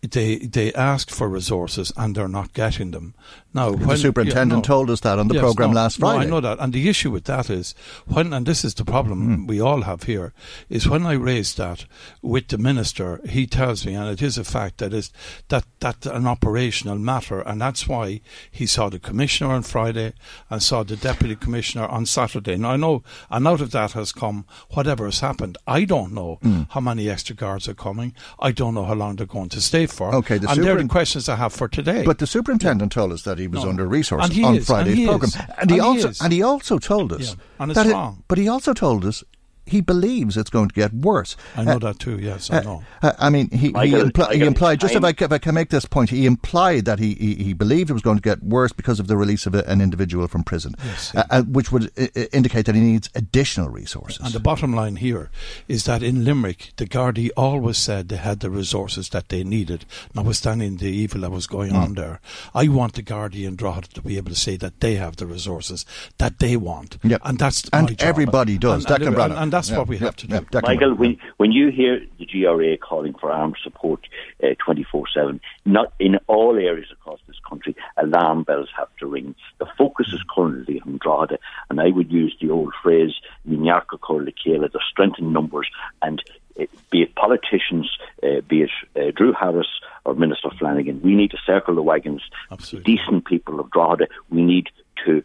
they 0.01 0.37
they 0.37 0.73
ask 0.73 1.11
for 1.11 1.29
resources 1.29 1.91
and 1.95 2.15
they're 2.15 2.27
not 2.27 2.53
getting 2.53 2.91
them. 2.91 3.13
Now, 3.53 3.71
the 3.71 3.87
when, 3.87 3.97
superintendent 3.97 4.51
yeah, 4.51 4.55
no, 4.55 4.61
told 4.61 4.89
us 4.89 4.99
that 5.01 5.17
on 5.17 5.29
the 5.29 5.35
yes, 5.35 5.41
program 5.43 5.69
no, 5.69 5.75
last 5.75 5.99
Friday. 5.99 6.19
No, 6.19 6.25
I 6.25 6.29
know 6.29 6.41
that, 6.41 6.59
and 6.59 6.73
the 6.73 6.89
issue 6.89 7.09
with 7.09 7.23
that 7.25 7.49
is 7.49 7.73
when, 8.05 8.33
and 8.33 8.45
this 8.45 8.65
is 8.65 8.73
the 8.73 8.83
problem 8.83 9.45
mm. 9.45 9.47
we 9.47 9.61
all 9.61 9.83
have 9.83 10.03
here, 10.03 10.33
is 10.67 10.89
when 10.89 11.05
I 11.05 11.13
raised 11.13 11.57
that 11.57 11.85
with 12.21 12.49
the 12.49 12.57
minister, 12.57 13.21
he 13.29 13.47
tells 13.47 13.85
me, 13.85 13.93
and 13.93 14.09
it 14.09 14.21
is 14.21 14.37
a 14.37 14.43
fact 14.43 14.79
that 14.79 14.93
is 14.93 15.11
that 15.47 15.63
that's 15.79 16.05
an 16.05 16.27
operational 16.27 16.97
matter, 16.97 17.39
and 17.41 17.61
that's 17.61 17.87
why 17.87 18.19
he 18.51 18.65
saw 18.65 18.89
the 18.89 18.99
commissioner 18.99 19.51
on 19.51 19.63
Friday 19.63 20.13
and 20.49 20.61
saw 20.61 20.83
the 20.83 20.97
deputy 20.97 21.35
commissioner 21.35 21.85
on 21.85 22.05
Saturday. 22.05 22.57
Now 22.57 22.71
I 22.71 22.77
know, 22.77 23.03
and 23.29 23.47
out 23.47 23.61
of 23.61 23.71
that 23.71 23.91
has 23.93 24.11
come 24.11 24.45
whatever 24.71 25.05
has 25.05 25.21
happened. 25.21 25.57
I 25.65 25.85
don't 25.85 26.11
know 26.11 26.39
mm. 26.43 26.67
how 26.71 26.81
many 26.81 27.09
extra 27.09 27.35
guards 27.35 27.69
are 27.69 27.73
coming. 27.73 28.15
I 28.39 28.51
don't 28.51 28.73
know 28.73 28.85
how 28.85 28.95
long 28.95 29.15
they're 29.15 29.25
going 29.25 29.49
to 29.49 29.61
stay 29.61 29.74
for. 29.85 30.15
Okay, 30.15 30.37
the 30.37 30.49
and 30.49 30.63
they're 30.63 30.81
the 30.81 30.87
questions 30.87 31.27
I 31.27 31.35
have 31.35 31.53
for 31.53 31.67
today. 31.67 32.03
But 32.03 32.19
the 32.19 32.27
superintendent 32.27 32.93
yeah. 32.93 33.01
told 33.01 33.11
us 33.11 33.23
that 33.23 33.37
he 33.37 33.47
was 33.47 33.63
no. 33.63 33.69
under 33.69 33.87
resourced 33.87 34.45
on 34.45 34.55
is, 34.55 34.65
Friday's 34.65 34.97
and 34.99 35.07
program, 35.07 35.31
and, 35.35 35.59
and 35.59 35.71
he, 35.71 35.79
also 35.79 36.11
and 36.23 36.31
he 36.33 36.41
also 36.41 36.79
told 36.79 37.11
us 37.11 37.29
yeah. 37.29 37.43
and 37.59 37.71
it's 37.71 37.85
wrong. 37.85 38.17
It, 38.19 38.25
but 38.27 38.37
he 38.37 38.47
also 38.47 38.73
told 38.73 39.05
us 39.05 39.23
he 39.65 39.81
believes 39.81 40.37
it's 40.37 40.49
going 40.49 40.69
to 40.69 40.75
get 40.75 40.93
worse. 40.93 41.35
I 41.55 41.63
know 41.63 41.73
uh, 41.73 41.79
that 41.79 41.99
too. 41.99 42.19
Yes, 42.19 42.51
I 42.51 42.57
uh, 42.57 42.61
know. 42.61 42.83
Uh, 43.01 43.13
I 43.17 43.29
mean, 43.29 43.49
he, 43.49 43.69
Michael, 43.69 44.05
he, 44.05 44.11
impl- 44.11 44.31
he, 44.31 44.41
implied. 44.41 44.79
Just 44.79 44.95
if 44.95 45.03
I, 45.03 45.09
if 45.09 45.31
I, 45.31 45.37
can 45.37 45.55
make 45.55 45.69
this 45.69 45.85
point, 45.85 46.11
he 46.11 46.25
implied 46.25 46.85
that 46.85 46.99
he, 46.99 47.15
he, 47.15 47.35
he, 47.35 47.53
believed 47.53 47.89
it 47.89 47.93
was 47.93 48.01
going 48.01 48.17
to 48.17 48.21
get 48.21 48.43
worse 48.43 48.71
because 48.71 48.99
of 48.99 49.07
the 49.07 49.17
release 49.17 49.45
of 49.45 49.55
a, 49.55 49.63
an 49.67 49.81
individual 49.81 50.27
from 50.27 50.43
prison, 50.43 50.75
yes, 50.83 51.11
yeah. 51.13 51.21
Uh, 51.21 51.25
uh, 51.31 51.43
which 51.43 51.71
would 51.71 51.91
indicate 52.31 52.65
that 52.67 52.75
he 52.75 52.81
needs 52.81 53.09
additional 53.15 53.69
resources. 53.69 54.23
And 54.23 54.33
the 54.33 54.39
bottom 54.39 54.73
line 54.73 54.97
here 54.97 55.31
is 55.67 55.85
that 55.85 56.03
in 56.03 56.23
Limerick, 56.23 56.73
the 56.77 56.85
Gardaí 56.85 57.29
always 57.35 57.77
said 57.77 58.09
they 58.09 58.17
had 58.17 58.41
the 58.41 58.51
resources 58.51 59.09
that 59.09 59.29
they 59.29 59.43
needed, 59.43 59.85
notwithstanding 60.13 60.77
the 60.77 60.89
evil 60.89 61.21
that 61.21 61.31
was 61.31 61.47
going 61.47 61.71
mm. 61.71 61.81
on 61.81 61.93
there. 61.95 62.19
I 62.53 62.67
want 62.67 62.93
the 62.93 63.03
Gardaí 63.03 63.47
and 63.47 63.57
Drogheda 63.57 63.87
to 63.95 64.01
be 64.01 64.17
able 64.17 64.29
to 64.29 64.35
say 64.35 64.57
that 64.57 64.79
they 64.79 64.95
have 64.95 65.15
the 65.15 65.25
resources 65.25 65.85
that 66.19 66.39
they 66.39 66.55
want, 66.55 66.97
yep. 67.03 67.21
and 67.23 67.39
that's 67.39 67.67
and 67.73 68.01
everybody 68.01 68.57
does. 68.57 68.85
And, 68.85 69.03
and, 69.03 69.15
and, 69.15 69.33
and 69.33 69.54
that's 69.55 69.71
what 69.71 69.87
we 69.87 69.97
have 69.97 70.15
to 70.17 70.27
do. 70.27 70.45
Yeah, 70.53 70.61
Michael, 70.61 70.95
when, 70.95 71.17
when 71.37 71.51
you 71.51 71.69
hear 71.69 72.01
the 72.19 72.25
GRA 72.25 72.77
calling 72.77 73.13
for 73.13 73.31
armed 73.31 73.57
support 73.63 74.01
uh, 74.43 74.49
24 74.63 75.05
7, 75.13 75.41
not 75.65 75.93
in 75.99 76.17
all 76.27 76.57
areas 76.57 76.87
across 76.91 77.19
this 77.27 77.37
country, 77.47 77.75
alarm 77.97 78.43
bells 78.43 78.69
have 78.77 78.89
to 78.99 79.07
ring. 79.07 79.35
The 79.59 79.67
focus 79.77 80.07
is 80.13 80.21
currently 80.29 80.81
on 80.81 80.97
Drogheda, 81.01 81.39
and 81.69 81.79
I 81.79 81.89
would 81.89 82.11
use 82.11 82.35
the 82.41 82.49
old 82.49 82.73
phrase, 82.83 83.13
Ní 83.47 83.57
neart 83.57 83.87
go 83.87 83.97
cur 83.97 84.23
le 84.23 84.31
chéile, 84.31 84.71
the 84.71 84.79
strength 84.91 85.19
in 85.19 85.31
numbers, 85.31 85.69
and 86.01 86.21
uh, 86.59 86.65
be 86.91 87.03
it 87.03 87.15
politicians, 87.15 87.89
uh, 88.23 88.41
be 88.47 88.63
it 88.63 88.71
uh, 88.95 89.11
Drew 89.15 89.33
Harris 89.33 89.67
or 90.03 90.15
Minister 90.15 90.49
Flanagan, 90.57 91.01
we 91.01 91.15
need 91.15 91.31
to 91.31 91.37
circle 91.45 91.75
the 91.75 91.81
wagons. 91.81 92.21
Absolutely. 92.51 92.95
Decent 92.95 93.25
people 93.25 93.59
of 93.59 93.71
Drogheda, 93.71 94.07
we 94.29 94.43
need 94.43 94.69
to 95.05 95.23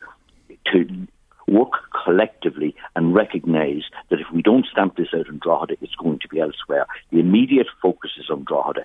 to 0.72 1.06
work 1.50 1.72
collectively 2.04 2.74
and 2.94 3.14
recognise 3.14 3.82
that 4.08 4.20
if 4.20 4.26
we 4.32 4.42
don't 4.42 4.66
stamp 4.70 4.96
this 4.96 5.08
out 5.14 5.28
in 5.28 5.38
Drogheda, 5.38 5.76
it's 5.80 5.94
going 5.96 6.18
to 6.20 6.28
be 6.28 6.40
elsewhere. 6.40 6.86
The 7.10 7.18
immediate 7.18 7.66
focus 7.82 8.12
is 8.18 8.30
on 8.30 8.44
Drogheda. 8.44 8.84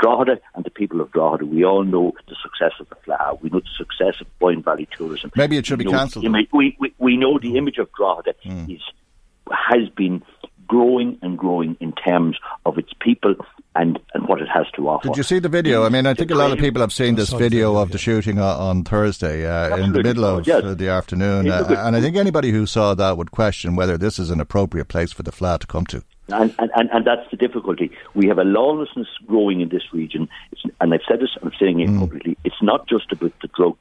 Drogheda 0.00 0.40
and 0.54 0.64
the 0.64 0.70
people 0.70 1.00
of 1.00 1.12
Drogheda, 1.12 1.46
we 1.46 1.64
all 1.64 1.84
know 1.84 2.12
the 2.28 2.36
success 2.42 2.72
of 2.80 2.88
the 2.88 2.96
Fleadh. 3.06 3.40
We 3.42 3.50
know 3.50 3.60
the 3.60 3.76
success 3.76 4.20
of 4.20 4.26
Boyne 4.38 4.62
Valley 4.62 4.88
tourism. 4.96 5.30
Maybe 5.36 5.56
it 5.56 5.66
should 5.66 5.78
we 5.78 5.84
be 5.84 5.90
cancelled. 5.90 6.24
We, 6.52 6.76
we, 6.80 6.94
we 6.98 7.16
know 7.16 7.38
the 7.38 7.56
image 7.56 7.78
of 7.78 7.90
Drogheda 7.92 8.34
mm. 8.44 8.74
is, 8.74 8.82
has 9.50 9.88
been 9.90 10.22
growing 10.66 11.18
and 11.22 11.36
growing 11.36 11.76
in 11.80 11.92
terms 11.92 12.38
of 12.64 12.78
its 12.78 12.92
people 13.00 13.34
and, 13.76 13.98
and 14.14 14.28
what 14.28 14.40
it 14.40 14.48
has 14.48 14.66
to 14.74 14.88
offer. 14.88 15.08
Did 15.08 15.16
you 15.16 15.22
see 15.22 15.38
the 15.38 15.48
video? 15.48 15.84
I 15.84 15.88
mean, 15.88 16.06
I 16.06 16.14
think 16.14 16.30
a 16.30 16.34
lot 16.34 16.52
of 16.52 16.58
people 16.58 16.80
have 16.80 16.92
seen 16.92 17.14
this 17.14 17.32
video 17.32 17.76
of 17.76 17.90
the 17.90 17.98
shooting 17.98 18.38
on 18.38 18.84
Thursday 18.84 19.46
uh, 19.46 19.76
in 19.76 19.92
the 19.92 20.02
middle 20.02 20.24
of 20.24 20.46
yes. 20.46 20.62
the 20.76 20.88
afternoon. 20.88 21.48
Uh, 21.50 21.66
and 21.78 21.94
I 21.94 22.00
think 22.00 22.16
anybody 22.16 22.50
who 22.50 22.66
saw 22.66 22.94
that 22.94 23.16
would 23.16 23.30
question 23.30 23.76
whether 23.76 23.96
this 23.96 24.18
is 24.18 24.30
an 24.30 24.40
appropriate 24.40 24.88
place 24.88 25.12
for 25.12 25.22
the 25.22 25.30
Fleadh 25.30 25.60
to 25.60 25.66
come 25.66 25.86
to. 25.86 26.02
And, 26.32 26.54
and, 26.58 26.90
and 26.90 27.04
that's 27.04 27.28
the 27.30 27.36
difficulty. 27.36 27.90
We 28.14 28.28
have 28.28 28.38
a 28.38 28.44
lawlessness 28.44 29.08
growing 29.26 29.60
in 29.60 29.68
this 29.68 29.92
region, 29.92 30.28
it's, 30.52 30.62
and 30.80 30.94
I've 30.94 31.00
said 31.08 31.20
this, 31.20 31.30
I'm 31.42 31.52
saying 31.58 31.80
it 31.80 31.88
mm. 31.88 32.00
publicly. 32.00 32.36
It's 32.44 32.62
not 32.62 32.88
just 32.88 33.12
about 33.12 33.32
the 33.42 33.48
drugs. 33.48 33.78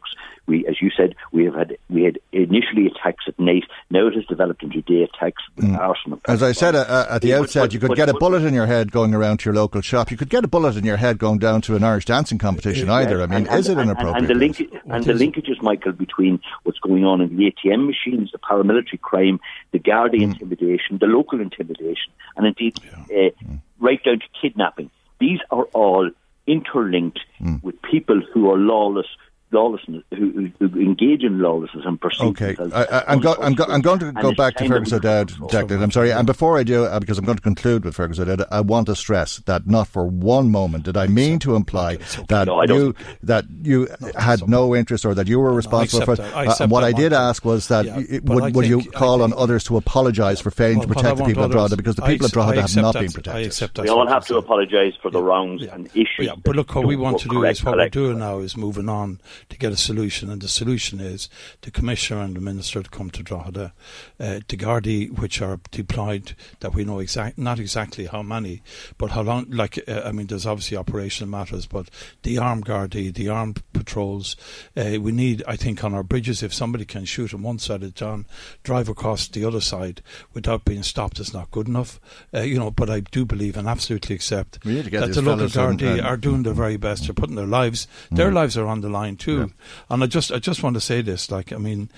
We, 0.48 0.66
as 0.66 0.82
you 0.82 0.90
said, 0.98 1.16
we 1.32 1.46
have 1.46 1.54
had 1.54 1.78
we 1.92 2.04
had 2.04 2.18
initially 2.32 2.88
attacks 2.88 3.26
at 3.28 3.38
night. 3.40 3.66
Now 3.92 4.08
it 4.08 4.16
has 4.16 4.26
developed 4.26 4.64
into 4.64 4.82
day 4.82 5.04
attacks 5.04 5.44
with 5.56 5.66
mm. 5.66 5.78
arson. 5.78 6.20
As 6.26 6.42
I 6.42 6.54
said 6.54 6.74
uh, 6.74 7.06
at 7.08 7.22
the 7.22 7.30
yeah, 7.30 7.38
outset, 7.38 7.66
but, 7.66 7.74
you 7.74 7.80
could 7.80 7.90
but, 7.90 7.98
get 7.98 8.08
but, 8.08 8.16
a 8.16 8.20
bullet 8.20 8.42
in 8.44 8.56
your 8.56 8.66
head 8.66 8.92
going 8.92 9.14
around 9.14 9.42
to 9.42 9.46
your 9.46 9.54
local 9.54 9.82
shop. 9.82 10.10
You 10.10 10.18
could 10.18 10.30
get 10.30 10.44
a 10.44 10.48
bullet 10.48 10.76
in 10.76 10.86
your 10.86 10.98
head 10.98 11.20
going 11.20 11.38
down 11.38 11.62
to 11.62 11.76
an 11.76 11.84
Irish 11.84 12.06
dancing 12.06 12.40
competition. 12.40 12.88
Yeah, 12.88 12.96
either, 12.96 13.22
I 13.22 13.28
mean, 13.28 13.48
and, 13.48 13.60
is 13.60 13.70
it 13.70 13.78
inappropriate? 13.78 14.16
And, 14.16 14.18
and 14.18 14.28
the, 14.28 14.34
link, 14.34 14.60
and 14.86 15.04
the 15.04 15.14
linkages, 15.14 15.62
Michael, 15.62 15.92
between 15.92 16.40
what's 16.64 16.80
going 16.80 17.06
on 17.06 17.22
in 17.22 17.38
the 17.38 17.52
ATM 17.52 17.86
machines, 17.86 18.32
the 18.32 18.40
paramilitary 18.40 19.00
crime, 19.00 19.40
the 19.72 19.80
Gardaí 19.80 20.22
mm. 20.22 20.24
intimidation, 20.24 20.98
the 21.00 21.06
local 21.06 21.40
intimidation, 21.40 22.12
and 22.40 22.48
indeed 22.48 22.80
yeah. 22.84 23.28
uh, 23.28 23.30
mm. 23.46 23.62
right 23.80 24.02
down 24.04 24.20
to 24.20 24.26
kidnapping. 24.42 24.90
These 25.20 25.40
are 25.52 25.66
all 25.66 26.10
interlinked 26.48 27.20
mm. 27.40 27.62
with 27.62 27.80
people 27.82 28.22
who 28.34 28.50
are 28.50 28.58
lawless, 28.58 29.08
lawlessness, 29.52 30.04
who, 30.12 30.52
who, 30.60 30.66
engage 30.80 31.24
in 31.24 31.40
lawlessness 31.40 31.84
and 31.86 32.00
pursue. 32.00 32.26
Okay, 32.28 32.56
I, 32.74 33.14
am 33.14 33.20
go, 33.20 33.36
I'm, 33.42 33.54
go, 33.56 33.66
I'm, 33.66 33.82
going 33.82 34.00
to 34.00 34.12
go 34.14 34.34
back 34.34 34.56
to 34.56 34.68
Fergus 34.68 34.94
O'Dowd, 34.94 35.30
Declan. 35.30 35.82
I'm 35.82 35.92
sorry, 35.92 36.12
and 36.12 36.26
before 36.26 36.58
I 36.58 36.64
do, 36.64 36.86
uh, 36.86 37.00
because 37.00 37.18
I'm 37.18 37.26
going 37.26 37.38
to 37.38 37.42
conclude 37.42 37.84
with 37.84 37.96
Fergus 37.96 38.20
O'Dowd, 38.20 38.46
I 38.52 38.62
want 38.62 38.88
to 38.88 38.96
stress 38.96 39.38
that 39.46 39.68
not 39.68 39.88
for 39.88 40.06
one 40.06 40.52
moment 40.52 40.86
did 40.86 40.98
I 40.98 41.08
mean 41.08 41.40
to 41.40 41.56
imply 41.56 41.98
that 42.28 42.48
no, 42.48 42.64
you 42.64 42.96
that 43.24 43.46
you 43.64 43.88
had 44.18 44.48
no 44.48 44.76
interest 44.76 45.06
or 45.06 45.14
that 45.16 45.28
you 45.28 45.40
were 45.40 45.54
responsible 45.54 46.16
for. 46.16 46.22
Uh, 46.22 46.56
and 46.60 46.72
what 46.72 46.84
I 46.84 46.92
did 46.92 47.14
ask 47.14 47.44
was 47.44 47.68
that 47.70 47.86
yeah, 47.86 48.20
would, 48.24 48.56
would 48.56 48.68
you 48.68 48.84
call 48.92 49.22
on 49.22 49.34
others 49.34 49.64
to 49.66 49.78
apologise 49.78 50.40
for 50.40 50.52
failing 50.52 50.80
well, 50.80 50.88
to 50.88 50.94
protect 50.94 51.18
the 51.18 51.26
people 51.26 51.44
of 51.44 51.52
Drogheda 51.52 51.78
because 51.78 51.96
the 51.96 52.04
people 52.04 52.26
of 52.26 52.32
Drogheda 52.32 52.62
have 52.62 52.76
not 52.76 52.94
been 52.94 53.12
protected. 53.12 53.80
We 53.80 53.90
all 53.90 54.08
have 54.08 54.26
to 54.28 54.38
apologise 54.38 54.94
for 55.02 55.10
the 55.10 55.22
wrongs 55.22 55.64
and 55.64 55.88
issues. 55.96 56.30
but 56.44 56.56
look, 56.56 56.76
what 56.76 56.86
we 56.86 56.96
want 56.96 57.20
to 57.20 57.30
do 57.30 57.44
is 57.44 57.64
what 57.64 57.78
we're 57.78 57.90
doing 57.90 58.20
now 58.20 58.40
is 58.40 58.56
moving 58.56 58.90
on 58.90 59.20
to 59.50 59.58
get 59.58 59.72
a 59.72 59.78
solution, 59.78 60.30
and 60.30 60.42
the 60.42 60.48
solution 60.48 61.00
is 61.00 61.30
the 61.62 61.72
Commissioner 61.72 62.22
and 62.22 62.36
the 62.36 62.42
Minister 62.42 62.84
to 62.84 62.90
come 62.90 63.10
to 63.12 63.24
Drogheda, 63.24 63.74
uh, 64.20 64.40
the 64.48 64.58
Gardaí, 64.58 65.18
which 65.18 65.42
are 65.42 65.60
deployed, 65.72 66.34
that 66.60 66.74
we 66.74 66.84
know 66.84 67.00
exact, 67.00 67.38
not 67.38 67.60
exactly 67.60 68.06
how 68.06 68.22
many, 68.22 68.62
but 68.98 69.12
how 69.12 69.22
long, 69.22 69.50
like, 69.50 69.80
uh, 69.88 70.02
I 70.06 70.12
mean, 70.12 70.28
there's 70.28 70.46
obviously 70.46 70.78
operational 70.78 71.30
matters, 71.30 71.66
but 71.66 71.90
the 72.24 72.38
armed 72.38 72.66
Gardaí, 72.66 73.14
the 73.14 73.30
armed 73.30 73.62
patrols, 73.74 74.36
uh, 74.76 74.98
we 75.00 75.12
need, 75.12 75.44
I 75.48 75.56
think, 75.56 75.84
on 75.84 75.94
our 75.94 76.04
bridges, 76.04 76.44
if 76.44 76.54
somebody 76.54 76.86
can 76.86 77.06
shoot 77.06 77.34
on 77.34 77.44
one 77.44 77.60
side 77.60 77.84
of 77.84 77.96
town, 77.96 78.26
drive 78.64 78.90
across 78.90 79.28
the 79.28 79.46
other 79.46 79.62
side 79.62 80.02
without 80.34 80.66
being 80.66 80.84
stopped 80.84 81.20
is 81.20 81.34
not 81.34 81.52
good 81.52 81.68
enough, 81.68 82.00
uh, 82.34 82.42
you 82.42 82.58
know, 82.58 82.72
but 82.72 82.90
I 82.90 83.02
do 83.02 83.26
believe 83.26 83.58
and 83.58 83.68
absolutely 83.68 84.16
accept 84.16 84.64
that 84.64 85.14
the 85.14 85.22
local 85.22 85.48
Gardaí 85.48 86.04
are 86.04 86.18
doing 86.18 86.44
their 86.44 86.54
very 86.54 86.78
best, 86.78 87.04
they're 87.06 87.14
putting 87.14 87.36
their 87.36 87.46
lives, 87.46 87.88
their 88.12 88.32
mm. 88.32 88.36
lives 88.36 88.58
are 88.58 88.68
on 88.68 88.82
the 88.82 88.90
line 88.90 89.16
too. 89.16 89.29
Yeah. 89.38 89.48
And 89.90 90.04
I 90.04 90.08
just, 90.08 90.32
I 90.32 90.40
just 90.40 90.64
want 90.64 90.76
to 90.76 90.82
say 90.82 91.02
this, 91.02 91.30
like, 91.30 91.54
I 91.54 91.58
mean, 91.58 91.90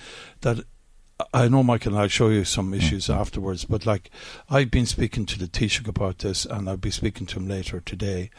that 0.42 0.64
I 1.32 1.48
know, 1.48 1.62
Michael, 1.62 1.92
and 1.92 2.02
I'll 2.02 2.08
show 2.08 2.28
you 2.28 2.44
some 2.44 2.74
issues 2.74 3.04
mm-hmm. 3.06 3.20
afterwards, 3.20 3.64
but 3.64 3.86
like 3.86 4.10
I've 4.48 4.70
been 4.70 4.86
speaking 4.86 5.26
to 5.26 5.38
the 5.38 5.46
Taoiseach 5.46 5.88
about 5.88 6.18
this, 6.18 6.44
and 6.44 6.68
I'll 6.68 6.76
be 6.76 6.90
speaking 6.90 7.26
to 7.28 7.38
him 7.38 7.48
later 7.48 7.80
today. 7.80 8.30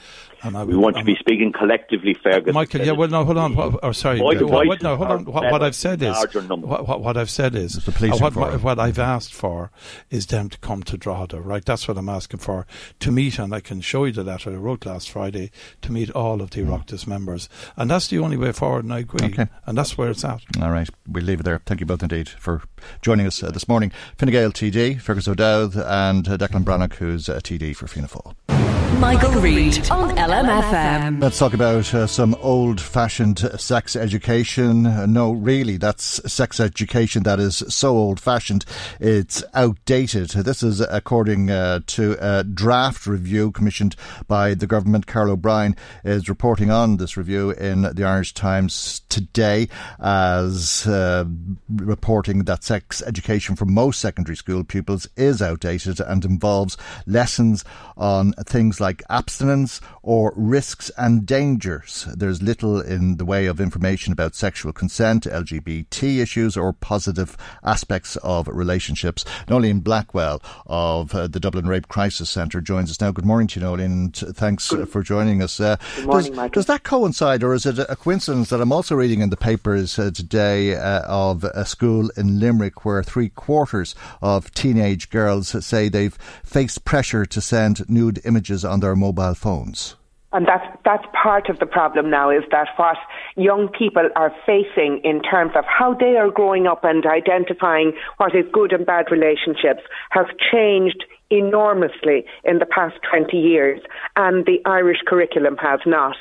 And 0.43 0.58
I 0.58 0.63
we 0.65 0.75
want 0.75 0.97
to 0.97 1.03
be 1.06 1.15
speaking 1.15 1.53
collectively, 1.53 2.15
Fergus. 2.21 2.53
Michael, 2.53 2.82
yeah, 2.82 2.91
well, 2.91 3.08
no, 3.08 3.23
hold 3.23 3.38
on. 3.38 3.56
What, 3.56 3.79
oh, 3.82 3.93
sorry, 3.93 4.19
what, 4.19 4.41
what, 4.41 4.82
no, 4.82 4.97
hold 4.97 5.10
on. 5.10 5.25
What, 5.25 5.49
what 5.51 5.63
I've 5.63 5.75
said 5.75 6.03
is 6.03 6.17
what, 6.34 7.01
what, 7.01 7.15
I've 7.15 7.29
said 7.29 7.56
is 7.56 7.88
what, 7.88 8.36
what, 8.62 8.79
I've 8.79 8.99
asked 8.99 9.34
for 9.34 9.71
is 10.10 10.27
them 10.27 10.49
to 10.49 10.58
come 10.60 10.84
to 10.84 10.97
Drogheda, 10.97 11.39
right? 11.39 11.63
That's 11.63 11.88
what 11.88 11.97
I'm 11.97 12.10
asking 12.10 12.41
for 12.41 12.67
to 12.99 13.12
meet, 13.12 13.39
and 13.39 13.56
I 13.56 13.62
can 13.62 13.79
show 13.79 14.03
you 14.03 14.12
the 14.12 14.23
letter 14.23 14.51
I 14.51 14.56
wrote 14.56 14.86
last 14.86 15.10
Friday 15.10 15.49
to 15.82 15.91
meet 15.93 16.10
all 16.12 16.41
of 16.41 16.49
the 16.49 16.62
mm. 16.62 16.67
Oireachtas 16.67 17.08
members, 17.08 17.47
and 17.77 17.89
that's 17.89 18.10
the 18.10 18.19
only 18.19 18.36
way 18.36 18.51
forward. 18.51 18.84
And 18.84 18.93
I 18.93 18.99
agree, 18.99 19.27
okay. 19.27 19.47
and 19.65 19.77
that's 19.77 19.97
where 19.97 20.10
it's 20.10 20.25
at. 20.25 20.41
All 20.62 20.71
right, 20.71 20.89
we'll 21.08 21.23
leave 21.23 21.39
it 21.39 21.43
there. 21.43 21.62
Thank 21.65 21.79
you 21.79 21.86
both 21.86 22.03
indeed 22.03 22.27
for 22.27 22.63
joining 23.01 23.27
us 23.27 23.41
uh, 23.41 23.51
this 23.51 23.69
morning. 23.69 23.93
Fine 24.17 24.32
Gael 24.32 24.51
TD, 24.51 24.99
Fergus 24.99 25.27
O'Dowd, 25.27 25.75
and 25.77 26.27
uh, 26.27 26.38
Declan 26.38 26.65
Breathnach, 26.65 26.95
who's 26.95 27.29
uh, 27.29 27.39
TD 27.39 27.75
for 27.75 27.88
Fianna 27.88 28.10
Fáil. 28.10 28.52
Michael, 28.99 29.32
Reade 29.41 29.89
on 29.89 30.15
LMFM. 30.15 31.21
Let's 31.21 31.39
talk 31.39 31.53
about 31.53 31.93
uh, 31.93 32.08
some 32.08 32.36
old 32.36 32.79
fashioned 32.79 33.39
sex 33.60 33.95
education. 33.95 34.86
Uh, 34.86 35.06
no, 35.06 35.32
really, 35.32 35.77
that's 35.77 36.21
sex 36.32 36.60
education 36.60 37.23
that 37.23 37.39
is 37.39 37.63
so 37.67 37.97
old 37.97 38.19
fashioned 38.19 38.65
it's 38.99 39.43
outdated. 39.53 40.29
This 40.29 40.63
is 40.63 40.82
according 40.82 41.49
uh, 41.49 41.82
to 41.88 42.17
a 42.19 42.43
draft 42.43 43.08
review 43.08 43.51
commissioned 43.51 43.95
by 44.27 44.53
the 44.53 44.67
government. 44.67 45.08
Carl 45.08 45.32
O'Brien 45.32 45.75
is 46.03 46.29
reporting 46.29 46.69
on 46.69 46.97
this 46.97 47.17
review 47.17 47.51
in 47.51 47.82
the 47.82 48.03
Irish 48.03 48.34
Times 48.34 49.01
today 49.10 49.67
as 49.99 50.86
uh, 50.88 51.25
reporting 51.69 52.43
that 52.45 52.63
sex 52.63 53.01
education 53.01 53.56
for 53.56 53.65
most 53.65 53.99
secondary 53.99 54.36
school 54.36 54.63
pupils 54.63 55.08
is 55.15 55.41
outdated 55.41 55.99
and 55.99 56.25
involves 56.25 56.77
lessons 57.06 57.63
on 57.97 58.34
things 58.34 58.79
like 58.79 58.82
abstinence 59.09 59.81
or 60.01 60.33
risks 60.35 60.91
and 60.97 61.25
dangers. 61.25 62.07
There's 62.13 62.41
little 62.41 62.81
in 62.81 63.17
the 63.17 63.25
way 63.25 63.45
of 63.45 63.61
information 63.61 64.11
about 64.13 64.35
sexual 64.35 64.73
consent, 64.73 65.23
LGBT 65.23 66.19
issues, 66.19 66.57
or 66.57 66.73
positive 66.73 67.37
aspects 67.63 68.15
of 68.17 68.47
relationships. 68.47 69.23
Noeline 69.49 69.79
Blackwell 69.79 70.41
of 70.65 71.15
uh, 71.15 71.27
the 71.27 71.39
Dublin 71.39 71.67
Rape 71.67 71.87
Crisis 71.87 72.29
Centre 72.29 72.61
joins 72.61 72.91
us 72.91 72.99
now. 72.99 73.11
Good 73.11 73.25
morning 73.25 73.47
to 73.49 73.59
you, 73.59 73.65
Noeline, 73.65 73.91
and 73.91 74.15
thanks 74.15 74.69
Good. 74.69 74.89
for 74.89 75.03
joining 75.03 75.41
us. 75.41 75.59
Uh, 75.59 75.77
Good 75.95 76.05
morning, 76.05 76.33
does. 76.33 76.51
Does 76.51 76.65
that 76.65 76.83
coincide, 76.83 77.43
or 77.43 77.53
is 77.53 77.65
it 77.65 77.79
a 77.79 77.95
coincidence 77.95 78.49
that 78.49 78.61
I'm 78.61 78.71
also 78.71 78.95
reading 78.95 79.21
in 79.21 79.29
the 79.29 79.37
papers 79.37 79.97
uh, 79.97 80.11
today 80.13 80.75
uh, 80.75 81.01
of 81.01 81.43
a 81.43 81.65
school 81.65 82.09
in 82.17 82.39
Limerick 82.39 82.85
where 82.85 83.03
three 83.03 83.29
quarters 83.29 83.95
of 84.21 84.51
teenage 84.53 85.09
girls 85.09 85.65
say 85.65 85.89
they've 85.89 86.17
faced 86.43 86.85
pressure 86.85 87.25
to 87.25 87.41
send 87.41 87.89
nude 87.89 88.19
images 88.25 88.65
on 88.73 88.79
their 88.79 88.95
mobile 88.95 89.36
phones. 89.36 89.95
And 90.33 90.47
that's, 90.47 90.65
that's 90.83 91.05
part 91.13 91.47
of 91.47 91.59
the 91.59 91.67
problem 91.67 92.09
now 92.09 92.31
is 92.31 92.43
that 92.49 92.67
what 92.75 92.97
young 93.38 93.69
people 93.69 94.09
are 94.15 94.33
facing 94.47 94.99
in 95.03 95.21
terms 95.21 95.51
of 95.55 95.63
how 95.65 95.93
they 95.93 96.17
are 96.17 96.31
growing 96.31 96.65
up 96.65 96.83
and 96.83 97.05
identifying 97.05 97.93
what 98.17 98.36
is 98.36 98.45
good 98.51 98.73
and 98.73 98.83
bad 98.83 99.05
relationships 99.12 99.83
has 100.09 100.25
changed 100.51 101.05
enormously 101.29 102.25
in 102.43 102.59
the 102.59 102.65
past 102.65 102.95
20 103.09 103.38
years, 103.38 103.81
and 104.15 104.45
the 104.45 104.59
Irish 104.65 104.99
curriculum 105.05 105.57
has 105.57 105.79
not. 105.86 106.15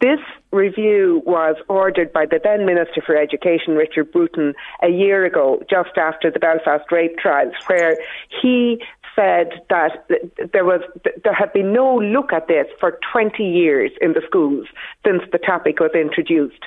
This 0.00 0.20
review 0.52 1.22
was 1.26 1.56
ordered 1.68 2.12
by 2.12 2.26
the 2.26 2.40
then 2.42 2.66
Minister 2.66 3.02
for 3.04 3.16
Education, 3.16 3.74
Richard 3.74 4.12
Bruton, 4.12 4.54
a 4.82 4.88
year 4.88 5.24
ago, 5.24 5.62
just 5.68 5.96
after 5.96 6.30
the 6.30 6.38
Belfast 6.38 6.84
rape 6.92 7.16
trials, 7.18 7.54
where 7.66 7.96
he 8.40 8.80
said 9.14 9.62
that 9.68 10.06
there 10.52 10.64
was 10.64 10.80
there 11.24 11.34
had 11.34 11.52
been 11.52 11.72
no 11.72 11.96
look 11.96 12.32
at 12.32 12.48
this 12.48 12.66
for 12.80 12.98
20 13.12 13.42
years 13.42 13.90
in 14.00 14.12
the 14.12 14.22
schools 14.26 14.66
since 15.04 15.22
the 15.32 15.38
topic 15.38 15.80
was 15.80 15.90
introduced 15.94 16.64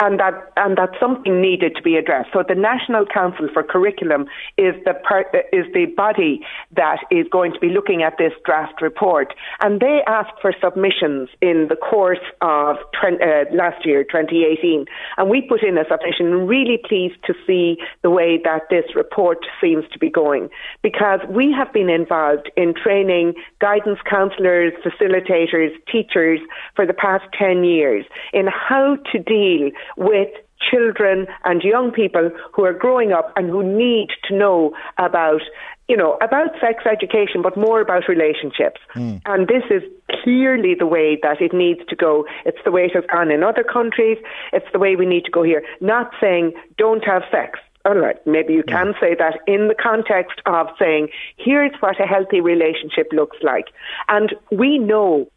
and 0.00 0.20
that 0.20 0.52
and 0.56 0.76
that 0.78 0.90
something 1.00 1.40
needed 1.40 1.74
to 1.76 1.82
be 1.82 1.96
addressed. 1.96 2.30
So 2.32 2.44
the 2.46 2.54
National 2.54 3.04
Council 3.06 3.48
for 3.52 3.62
Curriculum 3.62 4.26
is 4.56 4.74
the 4.84 4.94
per, 4.94 5.22
is 5.52 5.66
the 5.72 5.86
body 5.96 6.40
that 6.76 6.98
is 7.10 7.26
going 7.30 7.52
to 7.52 7.60
be 7.60 7.68
looking 7.68 8.02
at 8.02 8.14
this 8.18 8.32
draft 8.44 8.80
report, 8.80 9.34
and 9.60 9.80
they 9.80 10.00
asked 10.06 10.40
for 10.40 10.52
submissions 10.62 11.28
in 11.40 11.66
the 11.68 11.76
course 11.76 12.22
of 12.40 12.76
uh, 13.02 13.44
last 13.52 13.84
year, 13.84 14.04
2018, 14.04 14.86
and 15.16 15.30
we 15.30 15.42
put 15.42 15.62
in 15.62 15.76
a 15.78 15.84
submission. 15.88 16.46
Really 16.46 16.78
pleased 16.78 17.18
to 17.26 17.34
see 17.46 17.78
the 18.02 18.10
way 18.10 18.40
that 18.44 18.62
this 18.70 18.84
report 18.94 19.38
seems 19.60 19.84
to 19.92 19.98
be 19.98 20.10
going, 20.10 20.48
because 20.82 21.20
we 21.28 21.52
have 21.52 21.72
been 21.72 21.90
involved 21.90 22.50
in 22.56 22.74
training 22.74 23.34
guidance 23.60 23.98
counsellors, 24.08 24.72
facilitators, 24.84 25.70
teachers 25.90 26.40
for 26.74 26.86
the 26.86 26.92
past 26.92 27.24
10 27.38 27.64
years 27.64 28.04
in 28.32 28.46
how 28.46 28.96
to 29.12 29.18
deal 29.18 29.70
with 29.96 30.28
children 30.70 31.26
and 31.44 31.62
young 31.62 31.90
people 31.90 32.30
who 32.52 32.64
are 32.64 32.72
growing 32.72 33.12
up 33.12 33.32
and 33.36 33.48
who 33.48 33.62
need 33.62 34.08
to 34.24 34.36
know 34.36 34.72
about 34.98 35.40
you 35.88 35.96
know 35.96 36.18
about 36.20 36.50
sex 36.60 36.84
education 36.84 37.42
but 37.42 37.56
more 37.56 37.80
about 37.80 38.08
relationships. 38.08 38.80
Mm. 38.94 39.22
and 39.24 39.48
this 39.48 39.62
is 39.70 39.82
clearly 40.22 40.74
the 40.78 40.86
way 40.86 41.18
that 41.22 41.40
it 41.40 41.52
needs 41.52 41.80
to 41.88 41.96
go. 41.96 42.26
It's 42.44 42.58
the 42.64 42.70
way 42.70 42.84
it 42.84 42.94
has 42.94 43.04
gone 43.10 43.30
in 43.30 43.42
other 43.42 43.64
countries. 43.64 44.18
It's 44.52 44.66
the 44.72 44.78
way 44.78 44.96
we 44.96 45.06
need 45.06 45.24
to 45.24 45.30
go 45.30 45.42
here. 45.42 45.62
Not 45.80 46.10
saying 46.20 46.52
don't 46.76 47.04
have 47.04 47.22
sex. 47.30 47.58
All 47.84 47.94
right, 47.94 48.16
maybe 48.26 48.52
you 48.52 48.64
can 48.64 48.92
say 49.00 49.14
that 49.18 49.38
in 49.46 49.68
the 49.68 49.74
context 49.74 50.42
of 50.44 50.66
saying, 50.78 51.08
here's 51.38 51.72
what 51.80 51.98
a 51.98 52.06
healthy 52.06 52.40
relationship 52.40 53.06
looks 53.12 53.38
like. 53.42 53.66
And 54.08 54.34
we 54.50 54.78
know 54.78 55.30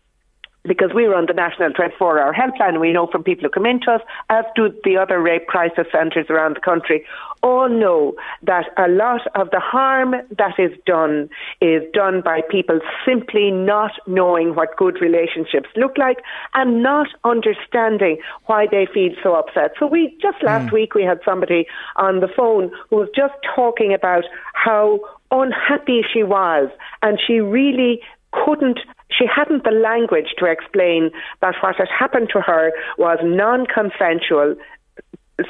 because 0.64 0.92
we 0.94 1.06
run 1.06 1.26
the 1.26 1.34
National 1.34 1.72
24 1.72 2.20
Hour 2.20 2.34
Helpline 2.34 2.70
and 2.70 2.80
we 2.80 2.94
know 2.94 3.08
from 3.08 3.24
people 3.24 3.44
who 3.44 3.50
come 3.50 3.66
into 3.66 3.92
us, 3.92 4.02
as 4.30 4.46
do 4.56 4.74
the 4.84 4.98
other 4.98 5.20
rape 5.20 5.48
crisis 5.48 5.88
centres 5.92 6.28
around 6.30 6.56
the 6.56 6.62
country, 6.62 7.06
all 7.42 7.68
know 7.68 8.14
that 8.44 8.66
a 8.78 8.88
lot 8.88 9.22
of 9.36 9.50
the 9.50 9.60
harm 9.60 10.14
that 10.38 10.60
is 10.60 10.72
done 10.86 11.30
is 11.60 11.82
done 11.94 12.22
by 12.22 12.42
people 12.50 12.80
simply 13.06 13.50
not 13.50 13.92
knowing 14.06 14.54
what 14.54 14.78
good 14.78 15.02
relationships 15.02 15.70
look 15.76 15.98
like 15.98 16.18
and 16.54 16.84
not 16.84 17.08
understanding 17.24 18.18
why 18.46 18.68
they 18.70 18.88
feel 18.94 19.12
so 19.24 19.36
upset. 19.36 19.72
So 19.80 19.88
we 19.88 20.16
just 20.22 20.44
last 20.44 20.68
mm. 20.68 20.74
week 20.74 20.94
we 20.94 21.04
had 21.04 21.20
somebody 21.26 21.66
on 21.96 22.20
the 22.20 22.28
phone 22.28 22.72
who 22.90 22.98
was 22.98 23.10
just 23.16 23.34
talking 23.56 23.94
about 23.94 24.26
how 24.54 25.00
unhappy 25.32 26.02
she 26.14 26.22
was 26.24 26.70
and 27.02 27.20
she 27.26 27.40
really 27.40 28.02
couldn't 28.32 28.80
she 29.18 29.26
hadn't 29.26 29.64
the 29.64 29.72
language 29.72 30.34
to 30.38 30.46
explain 30.46 31.12
that 31.42 31.56
what 31.62 31.76
had 31.76 31.88
happened 31.88 32.30
to 32.34 32.42
her 32.42 32.72
was 32.98 33.20
non 33.24 33.66
consensual 33.66 34.56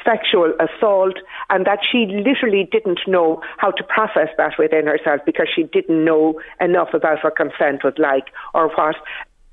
sexual 0.05 0.53
assault 0.59 1.15
and 1.49 1.65
that 1.65 1.79
she 1.91 2.05
literally 2.07 2.67
didn't 2.71 2.99
know 3.07 3.41
how 3.57 3.71
to 3.71 3.83
process 3.83 4.29
that 4.37 4.53
within 4.57 4.87
herself 4.87 5.19
because 5.25 5.47
she 5.53 5.63
didn't 5.63 6.05
know 6.05 6.39
enough 6.61 6.93
about 6.93 7.17
what 7.23 7.35
consent 7.35 7.83
was 7.83 7.93
like 7.97 8.27
or 8.53 8.69
what 8.69 8.95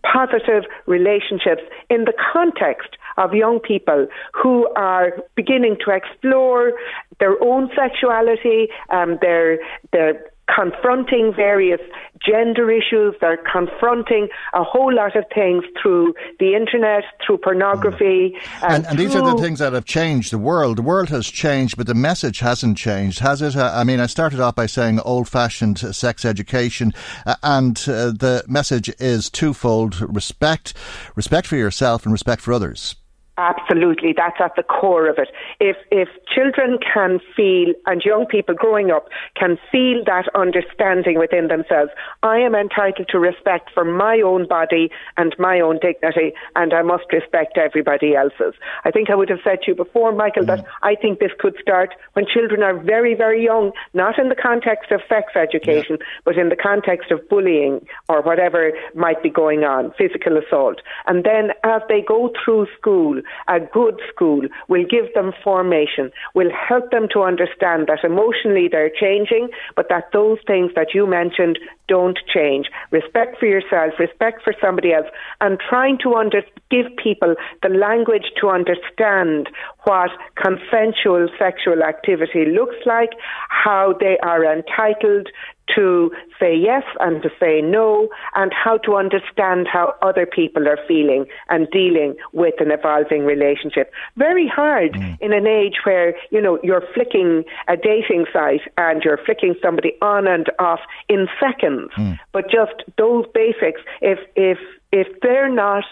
positive 0.02 0.64
relationships 0.86 1.62
in 1.90 2.04
the 2.04 2.12
context 2.32 2.96
of 3.16 3.34
young 3.34 3.58
people 3.58 4.06
who 4.32 4.68
are 4.76 5.12
beginning 5.34 5.76
to 5.84 5.90
explore 5.90 6.72
their 7.18 7.42
own 7.42 7.68
sexuality, 7.74 8.68
um, 8.90 9.18
their 9.20 9.58
their 9.92 10.30
confronting 10.54 11.32
various 11.34 11.80
gender 12.24 12.70
issues. 12.70 13.14
They're 13.20 13.42
confronting 13.50 14.28
a 14.52 14.64
whole 14.64 14.92
lot 14.92 15.16
of 15.16 15.24
things 15.34 15.64
through 15.80 16.14
the 16.38 16.54
internet, 16.54 17.04
through 17.24 17.38
pornography. 17.38 18.36
Mm. 18.60 18.70
And, 18.70 18.86
and, 18.86 18.98
these 18.98 19.14
are 19.14 19.24
the 19.24 19.40
things 19.40 19.58
that 19.60 19.72
have 19.72 19.84
changed 19.84 20.32
the 20.32 20.38
world. 20.38 20.78
The 20.78 20.82
world 20.82 21.08
has 21.10 21.26
changed, 21.26 21.76
but 21.76 21.86
the 21.86 21.94
message 21.94 22.40
hasn't 22.40 22.76
changed, 22.76 23.20
has 23.20 23.42
it? 23.42 23.56
Uh, 23.56 23.72
I 23.74 23.84
mean, 23.84 24.00
I 24.00 24.06
started 24.06 24.40
off 24.40 24.54
by 24.54 24.66
saying 24.66 25.00
old 25.00 25.28
fashioned 25.28 25.78
sex 25.78 26.24
education, 26.24 26.92
uh, 27.26 27.36
and 27.42 27.76
uh, 27.86 28.10
the 28.10 28.44
message 28.48 28.88
is 28.98 29.30
twofold 29.30 30.00
respect, 30.00 30.74
respect 31.14 31.46
for 31.46 31.56
yourself 31.56 32.04
and 32.04 32.12
respect 32.12 32.42
for 32.42 32.52
others. 32.52 32.96
Absolutely, 33.38 34.12
that's 34.16 34.40
at 34.40 34.56
the 34.56 34.64
core 34.64 35.08
of 35.08 35.16
it. 35.16 35.28
If 35.60 35.76
if 35.92 36.08
children 36.26 36.76
can 36.82 37.20
feel 37.36 37.72
and 37.86 38.02
young 38.04 38.26
people 38.26 38.56
growing 38.56 38.90
up 38.90 39.08
can 39.36 39.56
feel 39.70 40.02
that 40.06 40.24
understanding 40.34 41.20
within 41.20 41.46
themselves, 41.46 41.92
I 42.24 42.38
am 42.38 42.56
entitled 42.56 43.06
to 43.10 43.18
respect 43.20 43.70
for 43.72 43.84
my 43.84 44.20
own 44.20 44.48
body 44.48 44.90
and 45.16 45.36
my 45.38 45.60
own 45.60 45.78
dignity, 45.78 46.32
and 46.56 46.74
I 46.74 46.82
must 46.82 47.04
respect 47.12 47.56
everybody 47.56 48.16
else's. 48.16 48.54
I 48.84 48.90
think 48.90 49.08
I 49.08 49.14
would 49.14 49.28
have 49.28 49.38
said 49.44 49.62
to 49.62 49.68
you 49.68 49.76
before, 49.76 50.10
Michael, 50.10 50.42
mm. 50.42 50.48
that 50.48 50.64
I 50.82 50.96
think 50.96 51.20
this 51.20 51.30
could 51.38 51.54
start 51.62 51.94
when 52.14 52.26
children 52.26 52.64
are 52.64 52.76
very, 52.76 53.14
very 53.14 53.44
young, 53.44 53.70
not 53.94 54.18
in 54.18 54.30
the 54.30 54.34
context 54.34 54.90
of 54.90 55.00
sex 55.08 55.36
education, 55.36 55.98
yeah. 56.00 56.06
but 56.24 56.36
in 56.36 56.48
the 56.48 56.56
context 56.56 57.12
of 57.12 57.28
bullying 57.28 57.86
or 58.08 58.20
whatever 58.20 58.72
might 58.96 59.22
be 59.22 59.30
going 59.30 59.62
on, 59.62 59.92
physical 59.96 60.36
assault, 60.36 60.80
and 61.06 61.22
then 61.22 61.52
as 61.62 61.82
they 61.88 62.02
go 62.02 62.32
through 62.44 62.66
school 62.76 63.22
a 63.48 63.60
good 63.60 64.00
school 64.12 64.42
will 64.68 64.84
give 64.84 65.12
them 65.14 65.32
formation, 65.42 66.10
will 66.34 66.50
help 66.50 66.90
them 66.90 67.08
to 67.12 67.22
understand 67.22 67.86
that 67.86 68.04
emotionally 68.04 68.68
they're 68.70 68.90
changing, 68.90 69.48
but 69.76 69.88
that 69.88 70.10
those 70.12 70.38
things 70.46 70.72
that 70.74 70.94
you 70.94 71.06
mentioned 71.06 71.58
don't 71.88 72.18
change. 72.32 72.66
Respect 72.90 73.38
for 73.38 73.46
yourself, 73.46 73.94
respect 73.98 74.42
for 74.42 74.54
somebody 74.60 74.92
else, 74.92 75.06
and 75.40 75.58
trying 75.58 75.98
to 76.02 76.14
under- 76.14 76.44
give 76.70 76.86
people 77.02 77.34
the 77.62 77.68
language 77.68 78.30
to 78.40 78.48
understand 78.48 79.48
what 79.84 80.10
consensual 80.36 81.28
sexual 81.38 81.82
activity 81.82 82.44
looks 82.44 82.76
like, 82.84 83.10
how 83.48 83.94
they 83.98 84.18
are 84.22 84.44
entitled 84.44 85.28
to 85.74 86.10
say 86.40 86.54
yes 86.56 86.84
and 87.00 87.22
to 87.22 87.30
say 87.40 87.60
no, 87.60 88.08
and 88.34 88.52
how 88.52 88.78
to 88.78 88.96
understand 88.96 89.66
how 89.70 89.94
other 90.02 90.26
people 90.26 90.68
are 90.68 90.78
feeling 90.86 91.26
and 91.48 91.68
dealing 91.70 92.14
with 92.32 92.54
an 92.60 92.70
evolving 92.70 93.24
relationship. 93.24 93.92
Very 94.16 94.48
hard 94.48 94.92
mm. 94.92 95.18
in 95.20 95.32
an 95.32 95.46
age 95.46 95.76
where, 95.84 96.14
you 96.30 96.40
know, 96.40 96.58
you're 96.62 96.84
flicking 96.94 97.44
a 97.68 97.76
dating 97.76 98.26
site 98.32 98.62
and 98.76 99.02
you're 99.02 99.18
flicking 99.24 99.54
somebody 99.62 99.92
on 100.02 100.26
and 100.26 100.50
off 100.58 100.80
in 101.08 101.28
seconds. 101.40 101.90
Mm. 101.96 102.18
But 102.32 102.44
just 102.50 102.84
those 102.96 103.26
basics, 103.34 103.80
if 104.00 104.18
if 104.36 104.58
if 104.92 105.08
they're 105.20 105.52
not 105.52 105.84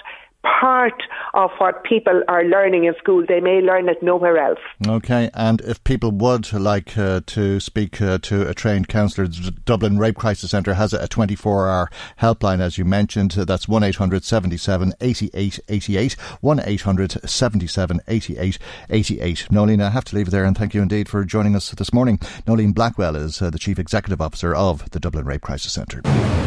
part 0.61 1.03
of 1.35 1.51
what 1.59 1.85
people 1.85 2.23
are 2.29 2.45
learning 2.45 2.85
in 2.85 2.95
school. 2.99 3.25
They 3.27 3.41
may 3.41 3.61
learn 3.61 3.89
it 3.89 4.03
nowhere 4.03 4.39
else. 4.39 4.59
Okay, 4.87 5.31
and 5.35 5.61
if 5.63 5.83
people 5.85 6.11
would 6.13 6.53
like 6.53 6.97
uh, 6.97 7.21
to 7.27 7.61
speak 7.61 8.01
uh, 8.01 8.19
to 8.23 8.49
a 8.49 8.55
trained 8.55 8.89
counsellor, 8.89 9.27
the 9.27 9.55
Dublin 9.65 9.99
Rape 9.99 10.17
Crisis 10.17 10.51
Centre 10.51 10.75
has 10.75 10.93
a 10.93 11.09
24 11.09 11.69
hour 11.69 11.91
helpline, 12.21 12.61
as 12.61 12.79
you 12.79 12.85
mentioned. 12.85 13.33
That's 13.33 13.69
1 13.69 13.83
800 13.83 14.25
77 14.25 14.95
88 15.01 15.61
88. 15.69 16.13
1 16.41 16.61
800 16.61 17.29
77 17.29 18.01
88 18.09 18.59
88. 18.91 19.47
Noeline, 19.51 19.81
I 19.83 19.91
have 19.91 20.05
to 20.05 20.17
leave 20.17 20.29
it 20.29 20.31
there 20.31 20.45
and 20.45 20.57
thank 20.57 20.75
you 20.75 20.83
indeed 20.83 21.09
for 21.09 21.25
joining 21.25 21.57
us 21.57 21.71
this 21.71 21.93
morning. 21.93 22.19
Noeline 22.47 22.73
Blackwell 22.73 23.17
is 23.17 23.43
uh, 23.43 23.51
the 23.51 23.59
Chief 23.59 23.79
Executive 23.79 24.21
Officer 24.21 24.55
of 24.55 24.89
the 24.91 25.01
Dublin 25.01 25.25
Rape 25.25 25.43
Crisis 25.43 25.73
Centre. 25.73 26.01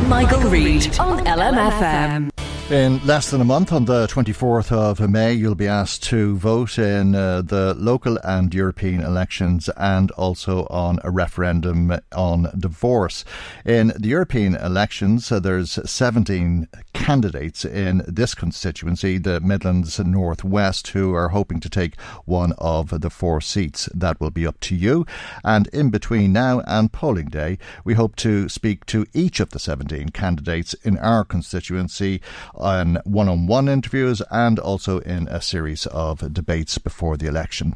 Michael, 0.08 0.40
Michael 0.40 0.52
Reade 0.52 1.00
on 1.00 1.26
LMFM. 1.26 2.32
In 2.72 3.04
less 3.06 3.32
than 3.32 3.42
a 3.42 3.46
month, 3.46 3.74
on 3.74 3.86
the 3.90 4.06
24th 4.06 4.72
of 4.72 5.10
May, 5.10 5.34
you'll 5.34 5.56
be 5.56 5.68
asked 5.68 6.04
to 6.04 6.38
vote 6.38 6.78
in 6.78 7.16
uh, 7.16 7.42
the 7.42 7.74
local 7.74 8.20
and 8.24 8.54
European 8.54 9.02
elections 9.02 9.68
and 9.78 10.12
also 10.12 10.68
on 10.68 11.00
a 11.04 11.10
referendum 11.10 11.98
on 12.16 12.52
divorce. 12.56 13.26
In 13.66 13.88
the 13.98 14.10
European 14.10 14.54
elections, 14.54 15.32
uh, 15.32 15.40
there's 15.40 15.80
17 15.90 16.68
candidates 16.94 17.66
in 17.66 18.04
this 18.08 18.36
constituency, 18.36 19.18
the 19.18 19.40
Midlands 19.40 19.98
Northwest, 19.98 20.90
who 20.90 21.16
are 21.16 21.30
hoping 21.30 21.60
to 21.60 21.70
take 21.70 22.00
one 22.26 22.54
of 22.60 23.02
the 23.02 23.10
four 23.10 23.42
seats. 23.42 23.90
That 23.96 24.22
will 24.22 24.30
be 24.30 24.46
up 24.46 24.60
to 24.60 24.76
you. 24.76 25.08
And 25.44 25.66
in 25.70 25.90
between 25.90 26.32
now 26.32 26.60
and 26.68 26.92
polling 26.92 27.30
day, 27.30 27.58
we 27.84 27.96
hope 27.96 28.16
to 28.18 28.50
speak 28.50 28.86
to 28.88 29.08
each 29.16 29.40
of 29.40 29.50
the 29.50 29.58
17 29.58 30.10
candidates 30.10 30.76
in 30.84 31.00
our 31.00 31.26
constituency 31.26 32.22
on 32.54 33.00
one 33.04 33.28
on 33.28 33.48
one 33.48 33.79
interviews 33.80 34.22
and 34.30 34.60
also 34.60 35.00
in 35.00 35.26
a 35.30 35.42
series 35.42 35.86
of 35.86 36.34
debates 36.34 36.78
before 36.78 37.16
the 37.16 37.28
election. 37.28 37.76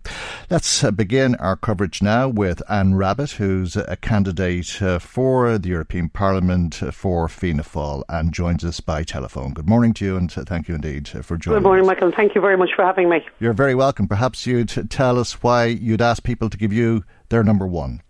Let's 0.50 0.84
uh, 0.84 0.92
begin 0.92 1.36
our 1.36 1.56
coverage 1.56 2.02
now 2.02 2.28
with 2.28 2.62
Anne 2.70 2.96
Rabbitte, 2.96 3.36
who's 3.36 3.78
a 3.78 3.96
candidate 3.96 4.82
uh, 4.82 5.00
for 5.00 5.58
the 5.58 5.70
European 5.70 6.10
Parliament 6.10 6.76
for 6.92 7.30
Fianna 7.30 7.64
Fáil 7.64 8.04
and 8.10 8.34
joins 8.34 8.66
us 8.66 8.82
by 8.82 9.04
telephone. 9.04 9.54
Good 9.54 9.70
morning 9.70 9.94
to 9.94 10.06
you 10.06 10.18
and 10.18 10.30
thank 10.30 10.68
you 10.68 10.76
indeed 10.76 11.08
for 11.08 11.38
joining 11.38 11.62
Good 11.62 11.64
morning, 11.64 11.86
us. 11.86 11.88
Michael. 11.88 12.12
Thank 12.12 12.36
you 12.36 12.42
very 12.42 12.58
much 12.58 12.72
for 12.76 12.84
having 12.84 13.08
me. 13.08 13.26
You're 13.40 13.54
very 13.54 13.76
welcome. 13.76 14.10
Perhaps 14.10 14.46
you'd 14.46 14.90
tell 14.90 15.18
us 15.18 15.42
why 15.42 15.68
you'd 15.68 16.02
ask 16.02 16.22
people 16.22 16.50
to 16.50 16.58
give 16.58 16.74
you 16.74 17.06
their 17.30 17.46
number 17.46 17.66
one. 17.66 18.02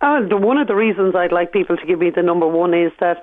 Uh, 0.00 0.20
one 0.30 0.58
of 0.58 0.66
the 0.66 0.74
reasons 0.74 1.14
I'd 1.14 1.32
like 1.32 1.52
people 1.52 1.76
to 1.76 1.86
give 1.86 1.98
me 1.98 2.10
the 2.10 2.22
number 2.22 2.46
one 2.46 2.74
is 2.74 2.92
that 3.00 3.22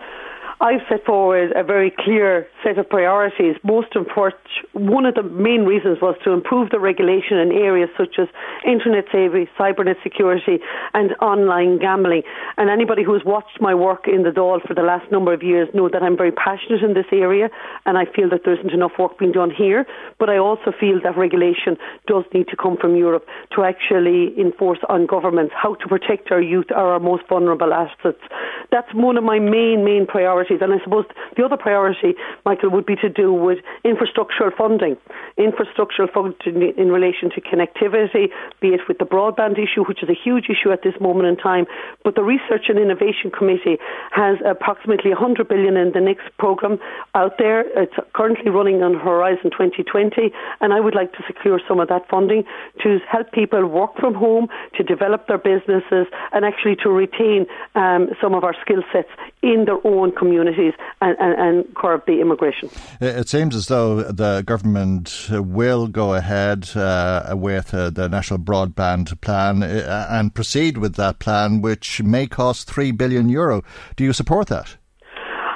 I've 0.62 0.82
set 0.88 1.04
forward 1.06 1.54
a 1.56 1.64
very 1.64 1.90
clear 1.90 2.48
set 2.64 2.78
of 2.78 2.88
priorities. 2.88 3.56
Most 3.64 3.96
important, 3.96 4.46
one 4.74 5.08
of 5.08 5.16
the 5.16 5.24
main 5.24 5.66
reasons 5.66 5.98
was 6.00 6.16
to 6.24 6.30
improve 6.34 6.70
the 6.70 6.80
regulation 6.80 7.40
in 7.40 7.52
areas 7.52 7.90
such 7.98 8.20
as 8.20 8.28
internet 8.64 9.06
safety, 9.06 9.50
cybernet 9.58 9.96
security, 10.04 10.60
and 10.94 11.16
online 11.20 11.80
gambling. 11.80 12.22
And 12.58 12.70
anybody 12.70 13.02
who's 13.02 13.24
watched 13.26 13.60
my 13.60 13.74
work 13.74 14.08
in 14.08 14.22
the 14.22 14.30
Dáil 14.30 14.62
for 14.68 14.76
the 14.76 14.84
last 14.84 15.12
number 15.12 15.34
of 15.34 15.42
years 15.42 15.68
know 15.74 15.90
that 15.90 16.04
I'm 16.04 16.16
very 16.16 16.32
passionate 16.32 16.84
in 16.84 16.94
this 16.94 17.10
area, 17.12 17.50
and 17.88 17.98
I 17.98 18.06
feel 18.06 18.30
that 18.30 18.42
there 18.46 18.54
isn't 18.54 18.72
enough 18.72 18.92
work 19.00 19.18
being 19.18 19.32
done 19.32 19.50
here. 19.50 19.88
But 20.20 20.30
I 20.30 20.38
also 20.38 20.72
feel 20.80 21.02
that 21.02 21.18
regulation 21.18 21.76
does 22.06 22.26
need 22.36 22.50
to 22.50 22.56
come 22.56 22.78
from 22.78 22.96
Europe 22.96 23.26
to 23.56 23.64
actually 23.64 24.40
enforce 24.40 24.80
on 24.90 25.08
governments 25.08 25.56
how 25.58 25.74
to 25.74 25.88
protect 25.88 26.32
our 26.32 26.42
youth, 26.42 26.72
our 26.72 27.00
most 27.00 27.24
vulnerable 27.28 27.74
assets. 27.74 28.22
That's 28.70 28.94
one 28.94 29.18
of 29.18 29.24
my 29.24 29.40
main, 29.40 29.84
main 29.84 30.06
priorities 30.06 30.51
priorities. 30.52 30.62
And 30.62 30.74
I 30.74 30.84
suppose 30.84 31.06
the 31.38 31.46
other 31.46 31.58
priority, 31.58 32.16
Michael, 32.46 32.70
would 32.72 32.86
be 32.86 32.96
to 32.98 33.10
do 33.10 33.34
with 33.34 33.60
infrastructural 33.86 34.56
funding. 34.58 34.98
Infrastructural 35.38 36.12
funding 36.12 36.74
in 36.78 36.92
relation 36.92 37.30
to 37.32 37.42
connectivity, 37.42 38.30
be 38.60 38.70
it 38.70 38.82
with 38.88 38.98
the 38.98 39.06
broadband 39.06 39.54
issue, 39.54 39.84
which 39.88 40.04
is 40.04 40.10
a 40.10 40.18
huge 40.18 40.46
issue 40.50 40.72
at 40.72 40.84
this 40.84 40.94
moment 41.00 41.28
in 41.28 41.38
time. 41.38 41.66
But 42.04 42.16
the 42.16 42.24
Research 42.24 42.66
and 42.70 42.80
Innovation 42.80 43.32
Committee 43.32 43.78
has 44.12 44.38
approximately 44.46 45.12
100 45.12 45.48
billion 45.48 45.78
in 45.78 45.92
the 45.94 46.02
next 46.02 46.26
programme 46.38 46.80
out 47.16 47.38
there. 47.38 47.62
It's 47.82 47.96
currently 48.14 48.52
running 48.52 48.84
on 48.84 48.94
Horizon 48.94 49.52
2020, 49.52 50.32
and 50.62 50.74
I 50.74 50.80
would 50.80 50.96
like 50.96 51.14
to 51.14 51.24
secure 51.28 51.60
some 51.68 51.80
of 51.80 51.88
that 51.90 52.08
funding 52.10 52.44
to 52.84 53.00
help 53.10 53.32
people 53.32 53.66
work 53.66 53.96
from 54.00 54.14
home, 54.14 54.48
to 54.78 54.84
develop 54.84 55.28
their 55.28 55.38
businesses, 55.38 56.08
and 56.34 56.46
actually 56.46 56.76
to 56.84 56.90
retain 56.90 57.46
um, 57.76 58.10
some 58.22 58.34
of 58.34 58.44
our 58.44 58.56
skill 58.62 58.84
sets 58.92 59.10
in 59.42 59.66
their 59.66 59.80
own 59.86 60.12
community 60.12 60.41
communities 60.42 60.74
and, 61.02 61.18
and, 61.20 61.40
and 61.40 61.76
curb 61.76 62.06
the 62.06 62.22
immigration. 62.22 62.70
It 63.00 63.30
seems 63.30 63.56
as 63.56 63.68
though 63.68 64.04
the 64.04 64.44
government 64.46 65.28
will 65.32 65.88
go 65.88 66.14
ahead 66.14 66.70
uh, 66.76 67.34
with 67.38 67.74
uh, 67.74 67.90
the 67.90 68.10
national 68.10 68.40
broadband 68.40 69.20
plan 69.22 69.64
uh, 69.64 70.08
and 70.10 70.34
proceed 70.34 70.78
with 70.78 70.96
that 70.96 71.20
plan, 71.20 71.62
which 71.62 72.02
may 72.04 72.28
cost 72.28 72.70
three 72.70 72.92
billion 72.92 73.30
euro. 73.30 73.64
Do 73.96 74.04
you 74.04 74.14
support 74.14 74.48
that? 74.48 74.78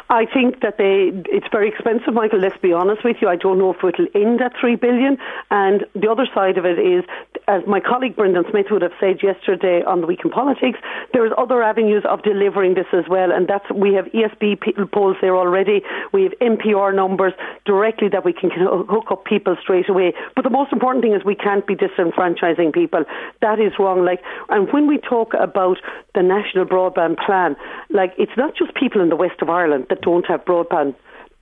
I 0.08 0.26
think 0.32 0.62
that 0.62 0.78
they 0.78 1.12
it's 1.30 1.48
very 1.52 1.68
expensive, 1.68 2.14
Michael. 2.14 2.40
Let's 2.40 2.58
be 2.62 2.72
honest 2.72 3.04
with 3.04 3.18
you. 3.22 3.28
I 3.28 3.36
don't 3.36 3.58
know 3.58 3.74
if 3.74 3.84
it'll 3.84 4.08
end 4.14 4.40
at 4.40 4.54
three 4.60 4.76
billion. 4.76 5.18
And 5.50 5.86
the 5.96 6.10
other 6.10 6.28
side 6.34 6.60
of 6.60 6.66
it 6.66 6.78
is, 6.78 7.04
as 7.48 7.62
my 7.68 7.80
colleague 7.80 8.16
Brendan 8.16 8.44
Smith 8.50 8.68
would 8.72 8.82
have 8.82 8.94
said 9.00 9.22
yesterday 9.22 9.84
on 9.86 10.02
the 10.02 10.08
Week 10.08 10.22
in 10.24 10.32
Politics, 10.32 10.80
there's 11.14 11.32
other 11.38 11.62
avenues 11.62 12.04
of 12.10 12.24
delivering 12.24 12.74
this 12.74 12.88
as 12.94 13.06
well, 13.10 13.32
and 13.32 13.48
that's 13.48 13.70
we 13.72 13.94
have 13.94 14.06
ESB 14.06 14.92
poles 14.92 15.18
there 15.22 15.36
already. 15.36 15.82
We 16.12 16.24
have 16.24 16.34
NPR 16.42 16.96
numbers 16.96 17.34
directly 17.66 18.10
that 18.10 18.26
we 18.26 18.34
can 18.34 18.50
hook 18.52 19.12
up 19.12 19.26
people 19.26 19.56
straight 19.62 19.90
away. 19.90 20.14
But 20.36 20.44
the 20.44 20.50
most 20.50 20.74
important 20.74 21.04
thing 21.04 21.14
is 21.14 21.24
we 21.24 21.36
can't 21.36 21.66
be 21.68 21.76
disenfranchising 21.76 22.74
people. 22.74 23.04
That 23.42 23.60
is 23.60 23.74
wrong. 23.78 24.04
Like, 24.04 24.22
and 24.50 24.72
when 24.74 24.88
we 24.88 24.98
talk 24.98 25.34
about 25.40 25.78
the 26.16 26.24
national 26.24 26.66
broadband 26.66 27.18
plan, 27.24 27.56
like 27.90 28.14
it's 28.18 28.36
not 28.38 28.56
just 28.56 28.74
people 28.74 29.02
in 29.02 29.10
the 29.10 29.16
west 29.16 29.42
of 29.42 29.50
Ireland 29.50 29.86
that 29.90 30.02
don't 30.02 30.26
have 30.26 30.46
broadband. 30.46 30.96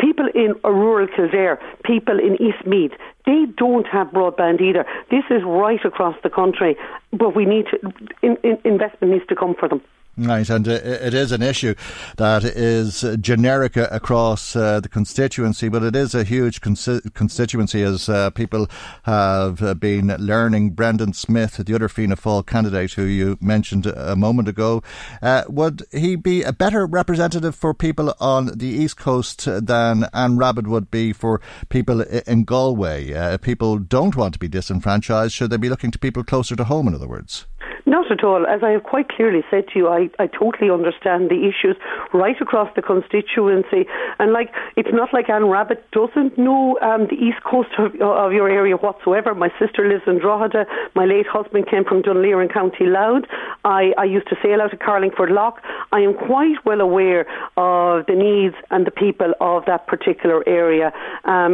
People 0.04 0.28
in 0.36 0.54
rural 0.66 1.08
Kildare, 1.08 1.58
people 1.86 2.20
in 2.20 2.36
Eastmeath, 2.36 2.92
they 3.26 3.46
don't 3.56 3.88
have 3.88 4.08
broadband 4.08 4.60
either. 4.60 4.86
This 5.10 5.24
is 5.30 5.42
right 5.46 5.80
across 5.86 6.18
the 6.24 6.30
country, 6.30 6.76
but 7.14 7.34
we 7.34 7.46
need 7.46 7.68
to, 7.72 7.78
in, 8.22 8.36
in, 8.44 8.58
investment 8.66 9.14
needs 9.14 9.26
to 9.28 9.36
come 9.36 9.56
for 9.58 9.70
them. 9.70 9.82
Right, 10.16 10.48
and 10.48 10.68
it 10.68 11.16
is 11.16 11.32
an 11.32 11.42
issue 11.42 11.74
that 12.18 12.44
is 12.44 13.04
generic 13.20 13.76
across 13.76 14.56
uh, 14.56 14.80
the 14.80 14.88
constituency, 14.88 15.70
but 15.70 15.82
it 15.82 15.96
is 15.96 16.14
a 16.14 16.24
huge 16.24 16.62
constituency 16.62 17.82
as 17.82 18.08
uh, 18.08 18.30
people 18.30 18.70
have 19.04 19.64
uh, 19.64 19.74
been 19.74 20.10
learning. 20.20 20.72
Brendan 20.72 21.14
Smith, 21.14 21.58
the 21.58 21.74
other 21.74 21.90
Fianna 21.90 22.16
Fáil 22.16 22.46
candidate 22.46 22.92
who 22.92 23.06
you 23.06 23.40
mentioned 23.42 23.88
a 23.88 24.16
moment 24.16 24.48
ago, 24.48 24.84
uh, 25.24 25.46
would 25.48 25.82
he 25.92 26.16
be 26.16 26.44
a 26.44 26.54
better 26.54 26.86
representative 26.86 27.56
for 27.56 27.74
people 27.74 28.14
on 28.20 28.56
the 28.56 28.68
East 28.68 28.98
Coast 28.98 29.46
than 29.46 30.04
Anne 30.14 30.38
Rabbitte 30.38 30.68
would 30.68 30.92
be 30.92 31.12
for 31.12 31.42
people 31.70 32.02
in 32.02 32.44
Galway? 32.44 33.12
Uh, 33.14 33.40
people 33.40 33.80
don't 33.80 34.16
want 34.16 34.34
to 34.34 34.40
be 34.40 34.48
disenfranchised. 34.48 35.34
Should 35.34 35.50
they 35.50 35.58
be 35.58 35.70
looking 35.70 35.90
to 35.90 35.98
people 35.98 36.24
closer 36.24 36.56
to 36.56 36.66
home, 36.66 36.88
in 36.88 36.94
other 36.94 37.08
words? 37.08 37.48
Not 37.94 38.10
at 38.10 38.24
all. 38.24 38.48
As 38.48 38.64
I 38.64 38.72
have 38.72 38.82
quite 38.82 39.08
clearly 39.08 39.44
said 39.52 39.68
to 39.68 39.78
you, 39.78 39.88
I, 39.88 40.10
I 40.18 40.26
totally 40.26 40.72
understand 40.72 41.30
the 41.30 41.46
issues 41.46 41.78
right 42.12 42.36
across 42.42 42.68
the 42.76 42.82
constituency. 42.82 43.86
And 44.18 44.34
like, 44.34 44.50
it's 44.76 44.90
not 44.92 45.14
like 45.14 45.30
Anne 45.30 45.44
Rabbitte 45.44 45.84
doesn't 45.92 46.36
know 46.36 46.80
um, 46.82 47.06
the 47.06 47.14
east 47.14 47.44
coast 47.44 47.70
of, 47.78 47.94
of, 48.02 48.34
your 48.34 48.50
area 48.50 48.78
whatsoever. 48.78 49.36
My 49.36 49.50
sister 49.60 49.88
lives 49.88 50.02
in 50.08 50.18
Drogheda. 50.18 50.66
My 50.96 51.06
late 51.06 51.28
husband 51.28 51.68
came 51.70 51.86
from 51.86 52.02
Dunleer 52.02 52.42
in 52.42 52.50
County 52.50 52.86
Louth. 52.88 53.26
I, 53.64 53.94
I 53.96 54.06
used 54.06 54.28
to 54.30 54.36
sail 54.42 54.60
out 54.60 54.74
of 54.74 54.80
Carlingford 54.80 55.30
Lough. 55.30 55.54
I 55.92 56.00
am 56.00 56.16
quite 56.16 56.66
well 56.66 56.82
aware 56.82 57.28
of 57.58 58.08
the 58.08 58.16
needs 58.16 58.56
and 58.72 58.88
the 58.88 58.92
people 58.92 59.36
of 59.40 59.66
that 59.68 59.86
particular 59.86 60.42
area 60.50 60.92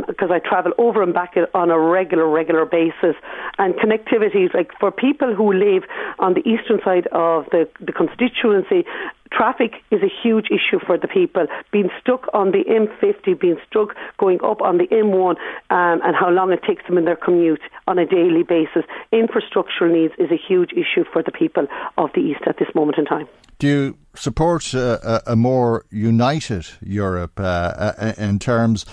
because 0.08 0.30
um, 0.30 0.32
I 0.32 0.40
travel 0.40 0.72
over 0.78 1.04
and 1.04 1.14
back 1.14 1.36
on 1.54 1.70
a 1.70 1.78
regular, 1.78 2.30
regular 2.30 2.66
basis. 2.66 3.18
And 3.58 3.74
connectivity, 3.74 4.54
like 4.54 4.72
for 4.80 4.90
people 4.90 5.36
who 5.36 5.52
live 5.52 5.84
on 6.18 6.29
the 6.34 6.48
eastern 6.48 6.80
side 6.84 7.08
of 7.08 7.46
the, 7.52 7.68
the 7.80 7.92
constituency, 7.92 8.86
traffic 9.32 9.76
is 9.92 10.02
a 10.02 10.10
huge 10.24 10.48
issue 10.48 10.80
for 10.86 10.98
the 10.98 11.08
people. 11.08 11.46
Being 11.72 11.90
stuck 12.02 12.28
on 12.34 12.52
the 12.52 12.64
M50, 12.66 13.40
being 13.40 13.58
stuck 13.70 13.96
going 14.18 14.40
up 14.44 14.62
on 14.62 14.78
the 14.78 14.88
M1, 14.88 15.36
um, 15.70 16.02
and 16.04 16.16
how 16.16 16.30
long 16.30 16.52
it 16.52 16.62
takes 16.64 16.86
them 16.88 16.98
in 16.98 17.06
their 17.06 17.16
commute 17.16 17.62
on 17.88 18.00
a 18.00 18.06
daily 18.06 18.44
basis. 18.44 18.84
Infrastructural 19.14 19.92
needs 19.92 20.14
is 20.18 20.32
a 20.32 20.38
huge 20.38 20.72
issue 20.74 21.04
for 21.12 21.24
the 21.24 21.32
people 21.32 21.68
of 21.98 22.10
the 22.14 22.22
East 22.22 22.42
at 22.48 22.58
this 22.58 22.70
moment 22.74 22.98
in 22.98 23.06
time. 23.06 23.28
Do 23.60 23.68
you 23.68 23.98
support 24.16 24.74
uh, 24.74 25.00
a, 25.04 25.34
a, 25.34 25.36
more 25.36 25.86
united 25.92 26.66
Europe 26.82 27.40
uh, 27.40 27.44
uh 27.44 28.14
in 28.18 28.40
terms? 28.40 28.86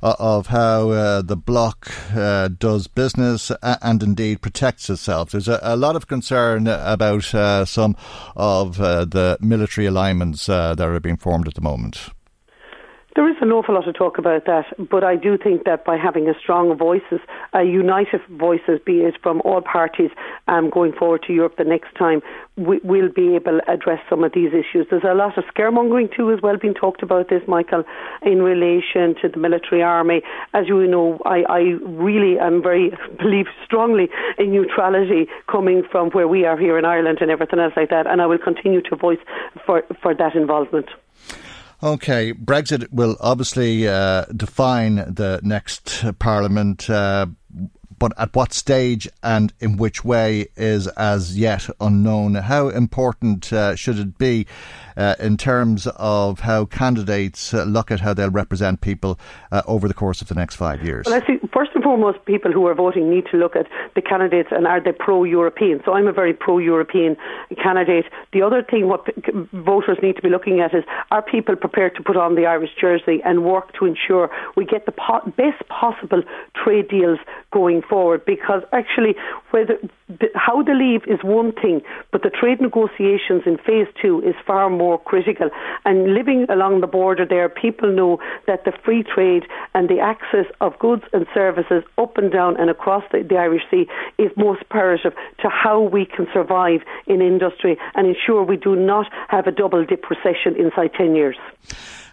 Uh, 0.00 0.14
of 0.20 0.46
how 0.46 0.90
uh, 0.90 1.22
the 1.22 1.36
bloc 1.36 1.90
uh, 2.14 2.46
does 2.46 2.86
business 2.86 3.50
and 3.82 4.00
indeed 4.00 4.40
protects 4.40 4.88
itself. 4.88 5.32
There's 5.32 5.48
a, 5.48 5.58
a 5.60 5.74
lot 5.74 5.96
of 5.96 6.06
concern 6.06 6.68
about 6.68 7.34
uh, 7.34 7.64
some 7.64 7.96
of 8.36 8.80
uh, 8.80 9.06
the 9.06 9.38
military 9.40 9.88
alignments 9.88 10.46
that 10.46 10.80
are 10.80 11.00
being 11.00 11.16
formed 11.16 11.48
at 11.48 11.54
the 11.54 11.60
moment. 11.60 12.10
There 13.18 13.28
is 13.28 13.34
an 13.40 13.50
awful 13.50 13.74
lot 13.74 13.88
of 13.88 13.96
talk 13.96 14.16
about 14.16 14.44
that, 14.44 14.66
but 14.78 15.02
I 15.02 15.16
do 15.16 15.36
think 15.36 15.64
that 15.64 15.84
by 15.84 15.96
having 15.96 16.28
a 16.28 16.38
strong 16.38 16.78
voices, 16.78 17.18
a 17.52 17.64
united 17.64 18.20
voices, 18.30 18.78
be 18.86 19.00
it 19.00 19.16
from 19.20 19.42
all 19.44 19.60
parties 19.60 20.12
um, 20.46 20.70
going 20.70 20.92
forward 20.92 21.24
to 21.26 21.32
Europe 21.32 21.56
the 21.58 21.64
next 21.64 21.92
time, 21.96 22.22
we, 22.56 22.78
will 22.84 23.08
be 23.08 23.34
able 23.34 23.58
to 23.58 23.68
address 23.68 23.98
some 24.08 24.22
of 24.22 24.34
these 24.34 24.50
issues. 24.50 24.86
There's 24.88 25.02
a 25.02 25.14
lot 25.14 25.36
of 25.36 25.42
scaremongering 25.52 26.14
too 26.14 26.30
as 26.30 26.40
well 26.42 26.56
being 26.58 26.74
talked 26.74 27.02
about 27.02 27.28
this, 27.28 27.42
Michael, 27.48 27.82
in 28.22 28.40
relation 28.40 29.16
to 29.20 29.28
the 29.28 29.38
military 29.38 29.82
army. 29.82 30.22
As 30.54 30.68
you 30.68 30.86
know, 30.86 31.18
I, 31.26 31.42
I 31.48 31.58
really 31.86 32.38
am 32.38 32.62
very 32.62 32.92
believe 33.18 33.46
strongly 33.64 34.10
in 34.38 34.52
neutrality 34.52 35.26
coming 35.50 35.82
from 35.90 36.10
where 36.10 36.28
we 36.28 36.44
are 36.44 36.56
here 36.56 36.78
in 36.78 36.84
Ireland 36.84 37.18
and 37.20 37.32
everything 37.32 37.58
else 37.58 37.72
like 37.76 37.90
that, 37.90 38.06
and 38.06 38.22
I 38.22 38.26
will 38.26 38.38
continue 38.38 38.80
to 38.82 38.94
voice 38.94 39.18
for, 39.66 39.82
for 40.00 40.14
that 40.14 40.36
involvement. 40.36 40.86
Okay, 41.80 42.32
Brexit 42.32 42.92
will 42.92 43.16
obviously 43.20 43.86
uh, 43.86 44.24
define 44.34 44.96
the 44.96 45.40
next 45.44 46.04
Parliament. 46.18 46.90
Uh, 46.90 47.26
but 47.98 48.12
at 48.18 48.34
what 48.34 48.52
stage 48.52 49.08
and 49.22 49.52
in 49.60 49.76
which 49.76 50.04
way 50.04 50.46
is 50.56 50.86
as 50.88 51.38
yet 51.38 51.68
unknown. 51.80 52.34
How 52.34 52.68
important 52.68 53.52
uh, 53.52 53.74
should 53.74 53.98
it 53.98 54.18
be 54.18 54.46
uh, 54.96 55.16
in 55.18 55.36
terms 55.36 55.86
of 55.96 56.40
how 56.40 56.64
candidates 56.64 57.52
uh, 57.52 57.64
look 57.64 57.90
at 57.90 58.00
how 58.00 58.14
they'll 58.14 58.30
represent 58.30 58.80
people 58.80 59.18
uh, 59.50 59.62
over 59.66 59.88
the 59.88 59.94
course 59.94 60.22
of 60.22 60.28
the 60.28 60.34
next 60.34 60.56
five 60.56 60.84
years? 60.84 61.06
Well, 61.06 61.16
Foremost, 61.88 62.22
people 62.26 62.52
who 62.52 62.66
are 62.66 62.74
voting 62.74 63.08
need 63.08 63.24
to 63.30 63.38
look 63.38 63.56
at 63.56 63.66
the 63.94 64.02
candidates 64.02 64.50
and 64.52 64.66
are 64.66 64.78
they 64.78 64.92
pro-European. 64.92 65.80
So 65.86 65.94
I'm 65.94 66.06
a 66.06 66.12
very 66.12 66.34
pro-European 66.34 67.16
candidate. 67.62 68.04
The 68.34 68.42
other 68.42 68.62
thing 68.62 68.88
what 68.88 69.06
voters 69.54 69.96
need 70.02 70.16
to 70.16 70.20
be 70.20 70.28
looking 70.28 70.60
at 70.60 70.74
is 70.74 70.84
are 71.10 71.22
people 71.22 71.56
prepared 71.56 71.94
to 71.96 72.02
put 72.02 72.18
on 72.18 72.34
the 72.34 72.44
Irish 72.44 72.72
jersey 72.78 73.22
and 73.24 73.42
work 73.42 73.72
to 73.78 73.86
ensure 73.86 74.28
we 74.54 74.66
get 74.66 74.84
the 74.84 74.92
po- 74.92 75.32
best 75.38 75.66
possible 75.70 76.22
trade 76.62 76.88
deals 76.90 77.20
going 77.54 77.80
forward? 77.80 78.22
Because 78.26 78.60
actually, 78.74 79.14
whether 79.52 79.78
the, 79.80 79.88
how 80.34 80.62
they 80.62 80.74
leave 80.74 81.02
is 81.06 81.22
one 81.22 81.52
thing, 81.52 81.82
but 82.12 82.22
the 82.22 82.30
trade 82.30 82.60
negotiations 82.60 83.42
in 83.44 83.58
phase 83.58 83.88
two 84.00 84.22
is 84.22 84.34
far 84.46 84.70
more 84.70 84.98
critical. 84.98 85.50
And 85.84 86.14
living 86.14 86.46
along 86.48 86.80
the 86.80 86.86
border 86.86 87.26
there, 87.26 87.48
people 87.48 87.92
know 87.92 88.18
that 88.46 88.64
the 88.64 88.72
free 88.84 89.02
trade 89.02 89.44
and 89.74 89.88
the 89.88 90.00
access 90.00 90.46
of 90.60 90.78
goods 90.78 91.02
and 91.12 91.26
services 91.34 91.84
up 91.98 92.16
and 92.16 92.32
down 92.32 92.58
and 92.58 92.70
across 92.70 93.04
the, 93.12 93.22
the 93.22 93.36
Irish 93.36 93.62
Sea 93.70 93.86
is 94.16 94.30
most 94.36 94.62
imperative 94.62 95.12
to 95.40 95.48
how 95.48 95.80
we 95.80 96.06
can 96.06 96.26
survive 96.32 96.80
in 97.06 97.20
industry 97.20 97.76
and 97.94 98.06
ensure 98.06 98.42
we 98.42 98.56
do 98.56 98.74
not 98.74 99.06
have 99.28 99.46
a 99.46 99.52
double 99.52 99.84
dip 99.84 100.08
recession 100.08 100.56
inside 100.56 100.92
10 100.94 101.14
years. 101.14 101.36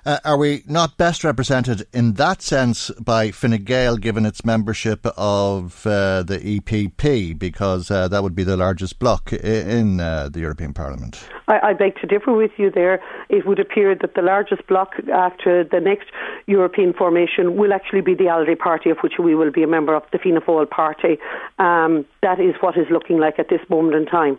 Uh, 0.05 0.19
are 0.23 0.37
we 0.37 0.61
not 0.67 0.97
best 0.97 1.23
represented 1.23 1.87
in 1.91 2.13
that 2.13 2.39
sense 2.39 2.91
by 2.99 3.31
Fine 3.31 3.63
Gael, 3.63 3.97
given 3.97 4.23
its 4.23 4.45
membership 4.45 5.03
of 5.17 5.85
uh, 5.87 6.21
the 6.21 6.37
EPP, 6.37 7.39
because 7.39 7.89
uh, 7.89 8.07
that 8.09 8.21
would 8.21 8.35
be 8.35 8.43
the 8.43 8.55
largest 8.55 8.99
bloc 8.99 9.33
in 9.33 9.99
uh, 9.99 10.29
the 10.29 10.41
European 10.41 10.73
Parliament? 10.73 11.27
I, 11.47 11.69
I, 11.69 11.73
beg 11.73 11.95
to 12.01 12.07
differ 12.07 12.33
with 12.33 12.51
you 12.57 12.69
there. 12.69 13.01
It 13.29 13.47
would 13.47 13.59
appear 13.59 13.95
that 13.95 14.13
the 14.13 14.21
largest 14.21 14.67
bloc 14.67 14.93
after 15.11 15.63
the 15.63 15.79
next 15.79 16.09
European 16.45 16.93
formation 16.93 17.55
will 17.55 17.73
actually 17.73 18.01
be 18.01 18.13
the 18.13 18.25
ALDE 18.25 18.59
party, 18.59 18.91
of 18.91 18.97
which 18.99 19.13
we 19.17 19.33
will 19.33 19.51
be 19.51 19.63
a 19.63 19.67
member 19.67 19.95
of, 19.95 20.03
the 20.11 20.19
Fianna 20.19 20.41
Fáil 20.41 20.69
party. 20.69 21.17
Um, 21.57 22.05
that 22.21 22.39
is 22.39 22.53
what 22.59 22.77
is 22.77 22.85
looking 22.91 23.17
like 23.17 23.39
at 23.39 23.49
this 23.49 23.61
moment 23.69 23.95
in 23.95 24.05
time. 24.05 24.37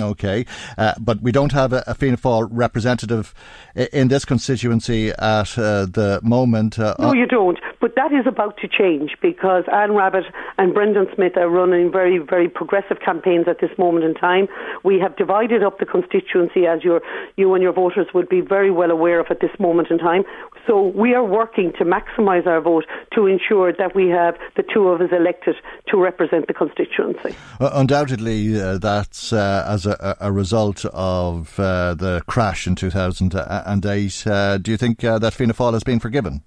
Okay, 0.00 0.46
uh, 0.78 0.94
but 1.00 1.22
we 1.22 1.32
don't 1.32 1.52
have 1.52 1.72
a, 1.72 1.84
a 1.86 1.94
Fianna 1.94 2.16
Fáil 2.16 2.48
representative 2.50 3.34
in 3.74 4.08
this 4.08 4.24
constituency 4.24 5.10
at 5.10 5.58
uh, 5.58 5.86
the 5.86 6.20
moment. 6.22 6.78
Uh, 6.78 6.94
no, 6.98 7.12
you 7.12 7.26
don't. 7.26 7.58
But 7.80 7.96
that 7.96 8.12
is 8.12 8.26
about 8.26 8.56
to 8.58 8.68
change 8.68 9.16
because 9.20 9.64
Anne 9.72 9.90
Rabbitte 9.90 10.30
and 10.58 10.72
Brendan 10.72 11.06
Smith 11.14 11.36
are 11.36 11.48
running 11.48 11.92
very, 11.92 12.18
very 12.18 12.48
progressive 12.48 12.98
campaigns 13.04 13.46
at 13.48 13.60
this 13.60 13.70
moment 13.78 14.04
in 14.04 14.14
time. 14.14 14.48
We 14.84 14.98
have 15.00 15.16
divided 15.16 15.62
up 15.62 15.78
the 15.78 15.86
constituency, 15.86 16.66
as 16.66 16.82
your, 16.82 17.02
you 17.36 17.52
and 17.54 17.62
your 17.62 17.72
voters 17.72 18.06
would 18.14 18.28
be 18.28 18.40
very 18.40 18.70
well 18.70 18.90
aware 18.90 19.20
of 19.20 19.26
at 19.30 19.40
this 19.40 19.50
moment 19.58 19.90
in 19.90 19.98
time. 19.98 20.24
So 20.66 20.88
we 20.88 21.14
are 21.14 21.24
working 21.24 21.72
to 21.78 21.84
maximise 21.84 22.46
our 22.46 22.60
vote 22.60 22.84
to 23.14 23.26
ensure 23.26 23.72
that 23.72 23.94
we 23.94 24.08
have 24.08 24.36
the 24.56 24.62
two 24.62 24.88
of 24.88 25.00
us 25.00 25.10
elected 25.12 25.56
to 25.88 25.96
represent 26.00 26.46
the 26.46 26.54
constituency. 26.54 27.34
Uh, 27.60 27.70
undoubtedly, 27.74 28.60
uh, 28.60 28.78
that's 28.78 29.32
uh, 29.32 29.64
as 29.68 29.86
a, 29.86 30.16
a, 30.20 30.32
result 30.32 30.84
of 30.86 31.58
uh, 31.60 31.94
the 31.94 32.22
crash 32.26 32.66
in 32.66 32.74
2008. 32.74 34.26
Uh, 34.26 34.58
do 34.58 34.70
you 34.70 34.76
think 34.76 35.04
uh, 35.04 35.18
that 35.18 35.34
Fianna 35.34 35.54
Fáil 35.54 35.74
has 35.74 35.84
been 35.84 36.00
forgiven? 36.00 36.42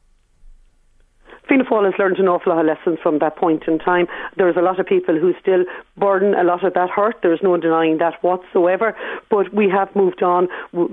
Fianna 1.48 1.64
Fáil 1.64 1.86
has 1.86 1.94
learned 1.98 2.18
an 2.18 2.28
awful 2.28 2.54
lot 2.54 2.60
of 2.60 2.66
lessons 2.66 3.00
from 3.02 3.20
that 3.20 3.36
point 3.38 3.64
in 3.68 3.80
time. 3.80 4.08
There's 4.36 4.58
a 4.58 4.62
lot 4.62 4.80
of 4.80 4.86
people 4.86 5.18
who 5.18 5.34
still 5.42 5.64
burden 5.98 6.34
a 6.34 6.44
lot 6.44 6.64
of 6.64 6.74
that 6.74 6.90
hurt. 6.90 7.16
There's 7.22 7.40
no 7.42 7.56
denying 7.58 8.00
that 8.00 8.22
whatsoever. 8.22 8.96
But 9.30 9.54
we 9.54 9.70
have 9.70 9.95
moved 9.95 10.22
on. 10.22 10.50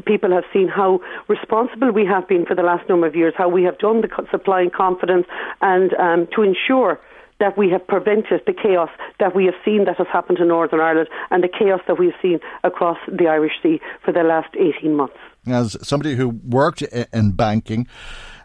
People 0.06 0.30
have 0.30 0.44
seen 0.52 0.68
how 0.68 1.00
responsible 1.28 1.90
we 1.90 2.06
have 2.06 2.28
been 2.28 2.46
for 2.46 2.54
the 2.54 2.62
last 2.62 2.88
number 2.88 3.06
of 3.06 3.16
years, 3.16 3.34
how 3.36 3.48
we 3.48 3.64
have 3.64 3.78
done 3.78 4.00
the 4.00 4.08
supplying 4.30 4.70
confidence 4.70 5.26
and 5.60 5.92
um, 5.94 6.28
to 6.34 6.42
ensure 6.42 7.00
that 7.40 7.58
we 7.58 7.68
have 7.70 7.86
prevented 7.86 8.40
the 8.46 8.52
chaos 8.52 8.90
that 9.18 9.34
we 9.34 9.44
have 9.46 9.54
seen 9.64 9.84
that 9.86 9.96
has 9.96 10.06
happened 10.12 10.38
in 10.38 10.48
Northern 10.48 10.80
Ireland 10.80 11.08
and 11.30 11.42
the 11.42 11.48
chaos 11.48 11.80
that 11.88 11.98
we've 11.98 12.14
seen 12.22 12.38
across 12.62 12.98
the 13.08 13.26
Irish 13.26 13.54
Sea 13.62 13.80
for 14.04 14.12
the 14.12 14.22
last 14.22 14.54
18 14.54 14.94
months. 14.94 15.16
As 15.46 15.76
somebody 15.86 16.14
who 16.14 16.28
worked 16.28 16.82
in 16.82 17.32
banking, 17.32 17.86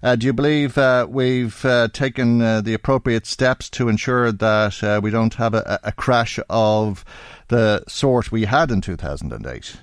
uh, 0.04 0.16
do 0.16 0.26
you 0.26 0.34
believe 0.34 0.78
uh, 0.78 1.08
we've 1.10 1.64
uh, 1.66 1.88
taken 1.90 2.42
uh, 2.42 2.62
the 2.62 2.74
appropriate 2.74 3.26
steps 3.26 3.70
to 3.72 3.90
ensure 3.90 4.32
that 4.32 4.84
uh, 4.84 5.00
we 5.02 5.12
don't 5.12 5.36
have 5.36 5.54
a, 5.54 5.80
a, 5.84 5.92
crash 5.92 6.40
of 6.50 7.04
the 7.50 7.84
sort 7.88 8.32
we 8.32 8.46
had 8.46 8.72
in 8.72 8.82
2008? 8.82 9.78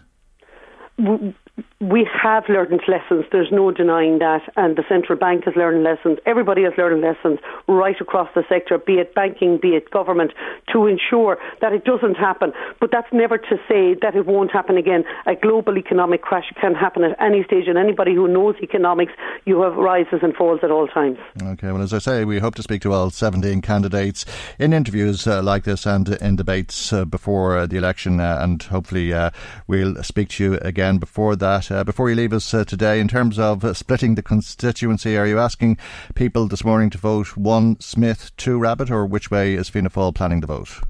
We 1.81 2.09
have 2.23 2.45
learned 2.49 2.81
lessons. 2.89 3.27
There's 3.31 3.53
no 3.53 3.71
denying 3.71 4.19
that. 4.19 4.41
And 4.57 4.77
the 4.77 4.85
central 4.89 5.19
bank 5.19 5.45
has 5.45 5.55
learned 5.57 5.85
lessons. 5.85 6.19
Everybody 6.25 6.63
has 6.63 6.73
learned 6.79 7.03
lessons 7.03 7.39
right 7.69 7.97
across 8.01 8.31
the 8.35 8.45
sector, 8.49 8.79
be 8.79 8.95
it 8.95 9.15
banking, 9.15 9.59
be 9.61 9.77
it 9.77 9.91
government, 9.91 10.33
to 10.73 10.87
ensure 10.87 11.39
that 11.61 11.75
it 11.75 11.85
doesn't 11.85 12.15
happen. 12.15 12.53
But 12.81 12.91
that's 12.93 13.13
never 13.13 13.37
to 13.37 13.57
say 13.69 13.95
that 14.01 14.17
it 14.17 14.27
won't 14.27 14.51
happen 14.51 14.79
again. 14.79 15.05
A 15.27 15.35
global 15.35 15.77
economic 15.77 16.23
crash 16.23 16.51
can 16.59 16.75
happen 16.75 17.05
at 17.05 17.21
any 17.21 17.45
stage. 17.45 17.69
And 17.69 17.77
anybody 17.77 18.15
who 18.15 18.27
knows 18.27 18.57
economics, 18.63 19.13
you 19.45 19.61
have 19.61 19.77
rises 19.77 20.21
and 20.23 20.35
falls 20.35 20.61
at 20.63 20.71
all 20.71 20.89
times. 20.89 21.19
Okay. 21.43 21.73
Well, 21.73 21.83
as 21.83 21.93
I 21.93 21.99
say, 21.99 22.25
we 22.25 22.39
hope 22.39 22.55
to 22.55 22.63
speak 22.63 22.81
to 22.83 22.93
all 22.93 23.11
17 23.11 23.61
candidates 23.61 24.25
in 24.59 24.73
interviews 24.73 25.27
uh, 25.27 25.43
like 25.43 25.65
this 25.65 25.85
and 25.87 26.09
in 26.09 26.37
debates 26.37 26.93
uh, 26.93 27.05
before 27.05 27.59
uh, 27.59 27.67
the 27.67 27.77
election. 27.77 28.19
Uh, 28.19 28.39
and 28.41 28.63
hopefully 28.63 29.13
uh, 29.13 29.31
we'll 29.67 30.03
speak 30.03 30.31
to 30.31 30.45
you 30.45 30.55
again 30.63 30.97
before 30.97 31.37
that 31.37 31.46
that. 31.47 31.71
Uh, 31.71 31.85
before 31.85 32.11
you 32.11 32.17
leave 32.17 32.33
us 32.33 32.53
uh, 32.53 32.65
today, 32.65 32.99
in 32.99 33.07
terms 33.07 33.39
of 33.39 33.65
uh, 33.65 33.73
splitting 33.73 34.17
the 34.17 34.23
constituency, 34.23 35.17
are 35.17 35.27
you 35.27 35.39
asking 35.39 35.79
people 36.17 36.49
this 36.49 36.65
morning 36.65 36.91
to 36.91 36.99
vote 36.99 37.37
one 37.37 37.79
Smith, 37.79 38.33
two 38.37 38.59
Rabbitte, 38.59 38.91
or 38.91 39.07
which 39.07 39.31
way 39.31 39.55
is 39.55 39.69
Fianna 39.69 39.91
Fáil 39.91 40.13
planning 40.13 40.41
to 40.41 40.47
vote? 40.49 40.81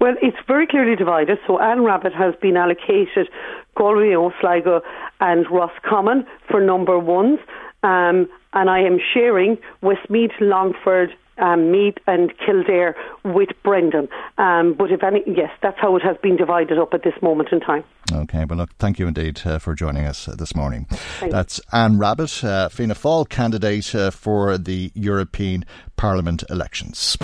Well, 0.00 0.14
it's 0.20 0.36
very 0.48 0.66
clearly 0.66 0.96
divided. 0.96 1.38
So 1.46 1.60
Anne 1.60 1.78
Rabbitte 1.78 2.14
has 2.14 2.34
been 2.42 2.56
allocated 2.56 3.28
Galway, 3.76 4.16
Sligo, 4.40 4.82
and 5.20 5.46
Roscommon 5.48 6.26
for 6.50 6.60
number 6.60 6.98
ones. 6.98 7.38
Um, 7.84 8.28
and 8.52 8.68
I 8.68 8.80
am 8.80 8.98
sharing 9.12 9.58
Westmeath, 9.80 10.32
Longford, 10.40 11.10
um, 11.38 11.70
Meath 11.70 11.96
and 12.06 12.32
Kildare 12.38 12.94
with 13.24 13.50
Brendan. 13.62 14.08
Um, 14.38 14.74
but 14.74 14.90
if 14.90 15.02
any, 15.02 15.22
yes, 15.26 15.50
that's 15.62 15.78
how 15.80 15.96
it 15.96 16.02
has 16.02 16.16
been 16.22 16.36
divided 16.36 16.78
up 16.78 16.94
at 16.94 17.02
this 17.02 17.14
moment 17.22 17.50
in 17.52 17.60
time. 17.60 17.84
Okay, 18.12 18.44
well, 18.44 18.58
look, 18.58 18.70
thank 18.78 18.98
you 18.98 19.06
indeed 19.06 19.40
uh, 19.44 19.58
for 19.58 19.74
joining 19.74 20.04
us 20.04 20.28
uh, 20.28 20.34
this 20.36 20.54
morning. 20.54 20.86
That's 21.20 21.60
Anne 21.72 21.96
Rabbitte, 21.96 22.44
uh, 22.44 22.68
Fianna 22.68 22.94
Fáil 22.94 23.28
candidate 23.28 23.94
uh, 23.94 24.10
for 24.10 24.58
the 24.58 24.92
European 24.94 25.64
Parliament 25.96 26.44
elections. 26.50 27.16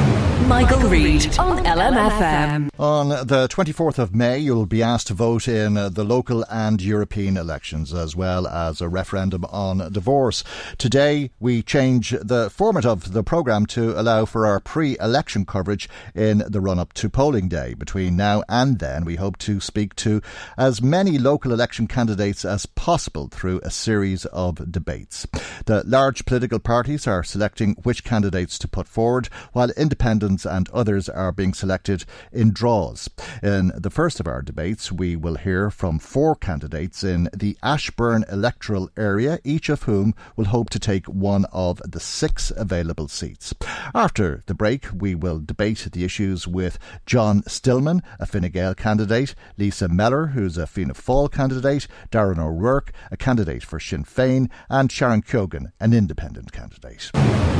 Michael, 0.47 0.81
Reade 0.89 1.39
on 1.39 1.65
LMFM. 1.65 2.71
On 2.79 3.09
the 3.09 3.49
24th 3.49 3.99
of 3.99 4.15
May, 4.15 4.39
you'll 4.39 4.67
be 4.67 4.83
asked 4.83 5.09
to 5.09 5.15
vote 5.15 5.47
in 5.47 5.75
the 5.75 6.05
local 6.05 6.45
and 6.51 6.81
European 6.81 7.37
elections, 7.37 7.93
as 7.93 8.17
well 8.17 8.47
as 8.47 8.81
a 8.81 8.89
referendum 8.89 9.45
on 9.47 9.93
divorce. 9.93 10.43
Today, 10.79 11.31
we 11.39 11.63
change 11.63 12.11
the 12.11 12.49
format 12.51 12.87
of 12.87 13.13
the 13.13 13.23
programme 13.23 13.67
to 13.67 13.99
allow 14.01 14.25
for 14.25 14.47
our 14.47 14.61
pre 14.61 14.97
election 14.99 15.45
coverage 15.45 15.89
in 16.15 16.43
the 16.47 16.61
run 16.61 16.79
up 16.79 16.93
to 16.95 17.11
polling 17.11 17.49
day. 17.49 17.75
Between 17.75 18.17
now 18.17 18.43
and 18.49 18.79
then, 18.79 19.05
we 19.05 19.17
hope 19.17 19.37
to 19.39 19.61
speak 19.61 19.95
to 19.97 20.23
as 20.57 20.81
many 20.81 21.19
local 21.19 21.53
election 21.53 21.87
candidates 21.87 22.45
as 22.45 22.67
possible 22.67 23.29
through 23.29 23.61
a 23.63 23.71
series 23.71 24.25
of 24.27 24.71
debates. 24.71 25.27
The 25.67 25.83
large 25.87 26.25
political 26.25 26.59
parties 26.59 27.07
are 27.07 27.23
selecting 27.23 27.75
which 27.83 28.05
candidates 28.05 28.59
to 28.61 28.69
put 28.69 28.87
forward, 28.87 29.29
while 29.53 29.71
independents 29.77 30.45
and 30.47 30.69
others 30.71 31.09
are 31.09 31.33
being 31.33 31.53
selected 31.53 32.05
in 32.33 32.53
draws. 32.53 33.09
In 33.43 33.73
the 33.77 33.91
first 33.91 34.21
of 34.21 34.27
our 34.27 34.43
debates, 34.43 34.93
we 34.93 35.17
will 35.17 35.37
hear 35.37 35.71
from 35.71 35.99
four 35.99 36.35
candidates 36.37 37.03
in 37.03 37.29
the 37.37 37.57
Ashbourne 37.63 38.25
electoral 38.31 38.91
area, 38.97 39.39
each 39.45 39.69
of 39.69 39.83
whom 39.85 40.15
will 40.37 40.47
hope 40.47 40.71
to 40.71 40.79
take 40.79 41.07
one 41.07 41.47
of 41.53 41.83
the 41.87 42.01
six 42.01 42.53
available 42.57 43.09
seats. 43.09 43.55
After 43.95 44.43
the 44.47 44.55
break, 44.55 44.87
we 44.95 45.15
will 45.15 45.41
debate 45.41 45.89
the 45.93 46.05
issues 46.05 46.47
with 46.47 46.79
John 47.07 47.43
Stillman, 47.47 48.03
a 48.19 48.27
Fine 48.27 48.51
Gael 48.51 48.75
candidate, 48.75 49.35
Lisa 49.59 49.89
Mellor, 49.89 50.29
who's 50.29 50.57
a 50.57 50.67
Fianna 50.67 50.95
Fáil 50.95 51.31
candidate, 51.31 51.87
Darren 52.11 52.39
O'Rourke, 52.39 52.93
a 53.11 53.17
candidate 53.17 53.63
for 53.63 53.81
Sinn 53.81 54.05
Féin, 54.05 54.51
and 54.69 54.91
Sharon 54.91 55.23
Keoghan, 55.23 55.73
an 55.81 55.93
independent 55.93 56.53
candidate. 56.53 57.11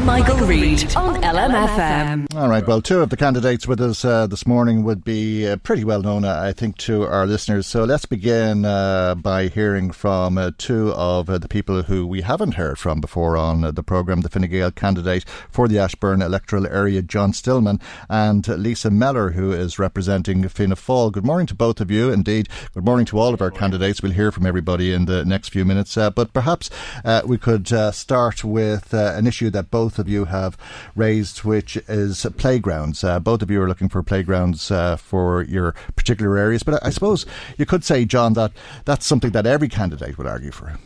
Michael 0.05 0.37
Reade 0.91 0.97
on 0.97 1.23
LMFM. 1.23 2.35
All 2.35 2.49
right, 2.49 2.67
well, 2.67 2.83
two 2.83 3.01
of 3.01 3.11
the 3.11 3.17
candidates 3.17 3.67
with 3.67 3.81
us 3.81 4.05
uh, 4.05 4.27
this 4.27 4.47
morning 4.47 4.83
would 4.83 5.05
be 5.05 5.47
uh, 5.47 5.57
pretty 5.57 5.85
well 5.85 6.03
known, 6.03 6.25
I 6.25 6.53
think, 6.53 6.79
to 6.79 7.05
our 7.05 7.27
listeners. 7.27 7.67
So 7.67 7.85
let's 7.85 8.07
begin 8.07 8.65
uh, 8.65 9.15
by 9.15 9.49
hearing 9.49 9.91
from 9.93 10.37
uh, 10.37 10.51
two 10.59 10.93
of 10.93 11.31
uh, 11.31 11.39
the 11.39 11.49
people 11.49 11.83
who 11.83 12.07
we 12.07 12.23
haven't 12.23 12.55
heard 12.55 12.79
from 12.79 13.01
before 13.01 13.37
on 13.37 13.65
uh, 13.65 13.71
the 13.71 13.83
programme 13.83 14.23
the 14.23 14.29
Fine 14.29 14.49
Gael 14.49 14.71
candidate 14.71 15.25
for 15.51 15.69
the 15.69 15.79
Ashbourne 15.79 16.23
electoral 16.23 16.67
area, 16.67 17.03
John 17.03 17.33
Stillman, 17.33 17.81
and 18.09 18.47
Lisa 18.49 18.91
Mellor, 18.91 19.31
who 19.31 19.53
is 19.53 19.79
representing 19.79 20.47
Fianna 20.49 20.77
Fáil. 20.77 21.13
Good 21.13 21.27
morning 21.27 21.47
to 21.49 21.55
both 21.55 21.81
of 21.81 21.91
you. 21.91 22.11
Indeed, 22.11 22.49
good 22.75 22.85
morning 22.85 23.07
to 23.07 23.19
all 23.19 23.33
of 23.35 23.43
our 23.43 23.51
candidates. 23.51 24.03
We'll 24.03 24.13
hear 24.13 24.33
from 24.33 24.47
everybody 24.47 24.93
in 24.93 25.05
the 25.05 25.25
next 25.25 25.51
few 25.51 25.65
minutes, 25.65 25.95
but 25.95 26.33
perhaps 26.33 26.71
we 27.25 27.39
could 27.39 27.69
start 27.95 28.43
with 28.43 28.93
an 28.93 29.27
issue 29.27 29.51
that 29.51 29.71
both 29.71 29.99
of 29.99 30.09
you 30.09 30.25
have 30.25 30.57
raised, 30.97 31.45
which 31.45 31.77
is 31.89 32.27
playgrounds. 32.37 33.05
Uh, 33.05 33.19
both 33.21 33.43
of 33.43 33.51
you 33.51 33.61
are 33.63 33.69
looking 33.69 33.89
for 33.89 34.03
playgrounds 34.03 34.71
uh, 34.71 34.97
for 34.97 35.43
your 35.43 35.75
particular 35.97 36.39
areas, 36.39 36.63
but 36.63 36.83
I, 36.83 36.89
I 36.89 36.91
suppose 36.91 37.27
you 37.59 37.67
could 37.67 37.85
say, 37.85 38.05
John, 38.05 38.35
that 38.35 38.53
that's 38.85 39.07
something 39.07 39.31
that 39.33 39.47
every 39.47 39.69
candidate 39.69 40.19
would 40.19 40.27
argue 40.27 40.51
for. 40.51 40.79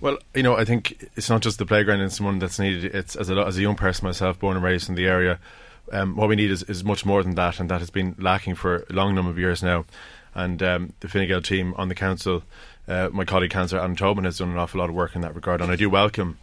Well, 0.00 0.18
you 0.34 0.42
know, 0.42 0.56
I 0.56 0.64
think 0.64 1.08
it's 1.14 1.30
not 1.30 1.42
just 1.42 1.58
the 1.58 1.66
playground 1.66 2.00
in 2.00 2.10
someone 2.10 2.40
that's 2.40 2.58
needed. 2.58 2.92
It's 2.92 3.14
as 3.14 3.30
a, 3.30 3.36
as 3.36 3.56
a 3.56 3.62
young 3.62 3.76
person 3.76 4.04
myself, 4.04 4.38
born 4.38 4.56
and 4.56 4.64
raised 4.64 4.88
in 4.88 4.96
the 4.96 5.06
area. 5.06 5.38
Um, 5.92 6.16
what 6.16 6.28
we 6.28 6.34
need 6.34 6.50
is, 6.50 6.64
is 6.64 6.82
much 6.82 7.06
more 7.06 7.22
than 7.22 7.36
that, 7.36 7.60
and 7.60 7.70
that 7.70 7.78
has 7.78 7.90
been 7.90 8.16
lacking 8.18 8.56
for 8.56 8.84
a 8.90 8.92
long 8.92 9.14
number 9.14 9.30
of 9.30 9.38
years 9.38 9.62
now. 9.62 9.84
And 10.34 10.60
um, 10.62 10.92
the 11.00 11.08
Fine 11.08 11.28
Gael 11.28 11.40
team 11.40 11.74
on 11.76 11.88
the 11.88 11.94
council, 11.94 12.42
uh, 12.88 13.10
my 13.12 13.24
colleague 13.24 13.50
Councillor 13.50 13.80
Adam 13.80 13.94
Tobin 13.94 14.24
has 14.24 14.38
done 14.38 14.50
an 14.50 14.58
awful 14.58 14.80
lot 14.80 14.88
of 14.88 14.96
work 14.96 15.14
in 15.14 15.20
that 15.20 15.36
regard, 15.36 15.60
and 15.60 15.70
I 15.70 15.76
do 15.76 15.88
welcome 15.88 16.38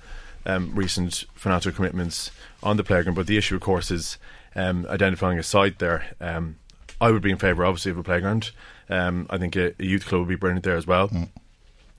um, 0.45 0.73
recent 0.75 1.25
financial 1.35 1.71
commitments 1.71 2.31
on 2.63 2.77
the 2.77 2.83
playground. 2.83 3.15
But 3.15 3.27
the 3.27 3.37
issue, 3.37 3.55
of 3.55 3.61
course, 3.61 3.91
is 3.91 4.17
um, 4.55 4.85
identifying 4.89 5.39
a 5.39 5.43
site 5.43 5.79
there. 5.79 6.15
Um, 6.19 6.57
I 7.01 7.11
would 7.11 7.21
be 7.21 7.31
in 7.31 7.37
favour, 7.37 7.65
obviously, 7.65 7.91
of 7.91 7.97
a 7.97 8.03
playground. 8.03 8.51
Um, 8.89 9.27
I 9.29 9.37
think 9.37 9.55
a, 9.55 9.73
a, 9.79 9.85
youth 9.85 10.05
club 10.05 10.21
would 10.21 10.29
be 10.29 10.35
brilliant 10.35 10.63
there 10.63 10.75
as 10.75 10.87
well. 10.87 11.09
Mm. 11.09 11.29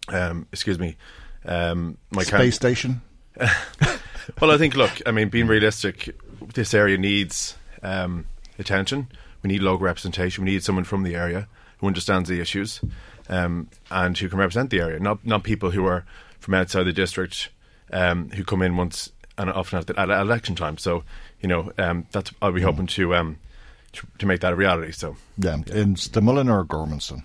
Um, 0.09 0.47
excuse 0.53 0.79
me. 0.79 0.97
Um, 1.45 1.97
my 2.11 2.23
space 2.23 2.59
can- 2.59 2.75
station. 2.75 3.03
well, 4.41 4.51
I 4.51 4.59
think. 4.59 4.75
Look, 4.75 4.91
I 5.07 5.13
mean, 5.13 5.29
being 5.29 5.47
realistic, 5.47 6.15
this 6.55 6.75
area 6.75 6.99
needs 6.99 7.57
attention. 7.83 9.09
We 9.43 9.49
need 9.49 9.63
local 9.63 9.87
representation. 9.87 10.45
We 10.45 10.51
need 10.51 10.65
someone 10.65 10.85
from 10.85 11.05
the 11.05 11.15
area 11.15 11.49
who 11.79 11.87
understands 11.87 12.29
the 12.29 12.41
issues 12.41 12.81
and 13.29 13.69
who 14.19 14.29
can 14.29 14.39
represent 14.39 14.71
the 14.71 14.81
area, 14.81 14.99
not 14.99 15.25
not 15.25 15.45
people 15.45 15.71
who 15.71 15.87
are 15.87 16.05
from 16.41 16.55
outside 16.55 16.83
the 16.83 16.93
district 16.93 17.49
um, 17.93 18.31
who 18.31 18.45
come 18.45 18.63
in 18.63 18.77
once 18.77 19.13
and 19.39 19.51
often 19.51 19.79
at, 19.79 19.87
the, 19.87 19.99
at 19.99 20.11
election 20.11 20.55
time. 20.55 20.79
So, 20.79 21.05
you 21.41 21.49
know, 21.49 21.73
um, 21.79 22.07
that's 22.13 22.33
I'll 22.43 22.53
be 22.53 22.63
hoping 22.63 22.87
to, 22.89 23.15
um, 23.15 23.39
to, 23.93 24.07
to 24.19 24.27
make 24.27 24.41
that 24.41 24.53
a 24.53 24.57
reality. 24.57 24.93
So, 24.93 25.17
yeah, 25.39 25.55
in 25.55 25.95
Stamullen 25.97 26.51
or 26.51 26.65
Gormanston. 26.65 27.23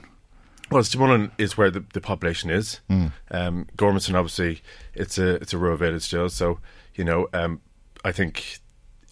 Well, 0.72 0.82
Stamullen 0.82 1.32
is 1.38 1.58
where 1.58 1.70
the, 1.70 1.84
the 1.94 2.02
population 2.02 2.50
is. 2.50 2.80
Mm. 2.90 3.12
Um, 3.30 3.68
Gormanston, 3.78 4.16
obviously, 4.16 4.62
it's 4.94 5.18
a 5.18 5.36
it's 5.36 5.54
a 5.54 5.58
rural 5.58 5.78
village 5.78 6.04
still. 6.04 6.30
So, 6.30 6.60
you 6.96 7.04
know, 7.04 7.28
um, 7.34 7.62
I 8.04 8.12
think 8.12 8.60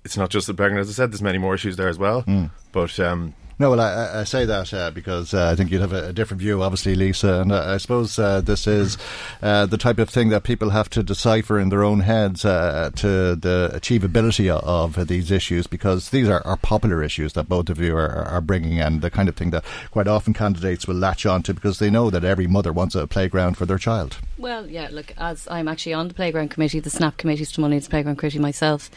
it's 0.03 0.17
not 0.17 0.29
just 0.29 0.47
the 0.47 0.53
pregnant. 0.53 0.81
As 0.81 0.89
I 0.89 0.93
said, 0.93 1.11
there's 1.11 1.21
many 1.21 1.37
more 1.37 1.53
issues 1.53 1.75
there 1.75 1.89
as 1.89 1.99
well. 1.99 2.23
Mm. 2.23 2.49
But 2.71 2.99
um, 2.99 3.35
No, 3.63 3.69
well, 3.69 3.79
I, 3.79 4.19
I 4.19 4.23
say 4.25 4.43
that 4.43 4.73
uh, 4.73 4.91
because 4.91 5.33
uh, 5.33 5.49
I 5.49 5.55
think 5.55 5.71
you'd 5.71 5.79
have 5.79 5.93
a, 5.93 6.09
a, 6.09 6.11
different 6.11 6.41
view, 6.41 6.61
obviously, 6.61 6.95
Lisa. 6.95 7.39
And 7.39 7.53
uh, 7.53 7.63
I 7.65 7.77
suppose 7.77 8.19
uh, 8.19 8.41
this 8.41 8.67
is 8.67 8.97
uh, 9.41 9.67
the 9.67 9.77
type 9.77 9.99
of 9.99 10.09
thing 10.09 10.27
that 10.31 10.43
people 10.43 10.71
have 10.71 10.89
to 10.89 11.01
decipher 11.01 11.57
in 11.57 11.69
their 11.69 11.81
own 11.81 12.01
heads 12.01 12.43
uh, 12.43 12.91
to 12.97 13.37
the 13.37 13.71
achievability 13.73 14.49
of, 14.53 14.97
of, 14.97 15.07
these 15.07 15.31
issues 15.31 15.65
because 15.65 16.09
these 16.09 16.27
are, 16.27 16.45
are, 16.45 16.57
popular 16.57 17.01
issues 17.01 17.31
that 17.33 17.47
both 17.47 17.69
of 17.69 17.79
you 17.79 17.95
are, 17.95 18.25
are, 18.25 18.41
bringing 18.41 18.81
and 18.81 19.01
the 19.01 19.09
kind 19.09 19.29
of 19.29 19.35
thing 19.37 19.51
that 19.51 19.63
quite 19.91 20.09
often 20.09 20.33
candidates 20.33 20.85
will 20.85 20.95
latch 20.95 21.25
onto 21.25 21.53
because 21.53 21.79
they 21.79 21.89
know 21.89 22.09
that 22.09 22.25
every 22.25 22.47
mother 22.47 22.73
wants 22.73 22.95
a 22.95 23.07
playground 23.07 23.55
for 23.55 23.65
their 23.65 23.77
child. 23.77 24.17
Well, 24.37 24.67
yeah, 24.67 24.89
look, 24.91 25.13
as 25.17 25.47
I'm 25.49 25.69
actually 25.69 25.93
on 25.93 26.09
the 26.09 26.13
playground 26.13 26.51
committee, 26.51 26.81
the 26.81 26.89
SNAP 26.89 27.15
committee, 27.15 27.45
Stamullen 27.45 27.69
Needs 27.69 27.87
Playground 27.87 28.17
Committee 28.17 28.39
myself, 28.39 28.89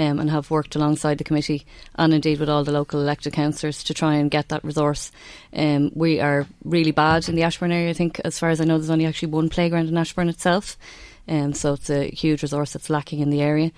um, 0.00 0.18
and 0.18 0.30
have 0.30 0.50
worked 0.50 0.74
alongside 0.74 1.18
the 1.18 1.24
committee 1.24 1.66
and 1.96 2.14
indeed 2.14 2.40
with 2.40 2.48
all 2.48 2.64
the 2.64 2.72
local 2.72 3.00
elected 3.00 3.34
councillors 3.34 3.84
to 3.84 3.92
try 3.92 4.14
and 4.14 4.30
get 4.30 4.48
that 4.48 4.64
resource. 4.64 5.12
Um, 5.52 5.92
we 5.94 6.20
are 6.20 6.46
really 6.64 6.90
bad 6.90 7.28
in 7.28 7.34
the 7.34 7.42
Ashbourne 7.42 7.70
area. 7.70 7.90
I 7.90 7.92
think, 7.92 8.18
as 8.24 8.38
far 8.38 8.48
as 8.48 8.62
I 8.62 8.64
know, 8.64 8.78
there's 8.78 8.88
only 8.88 9.04
actually 9.04 9.32
one 9.32 9.50
playground 9.50 9.88
in 9.88 9.98
Ashbourne 9.98 10.30
itself, 10.30 10.78
um, 11.28 11.52
so 11.52 11.74
it's 11.74 11.90
a 11.90 12.10
huge 12.10 12.42
resource 12.42 12.72
that's 12.72 12.88
lacking 12.88 13.20
in 13.20 13.28
the 13.28 13.42
area. 13.42 13.72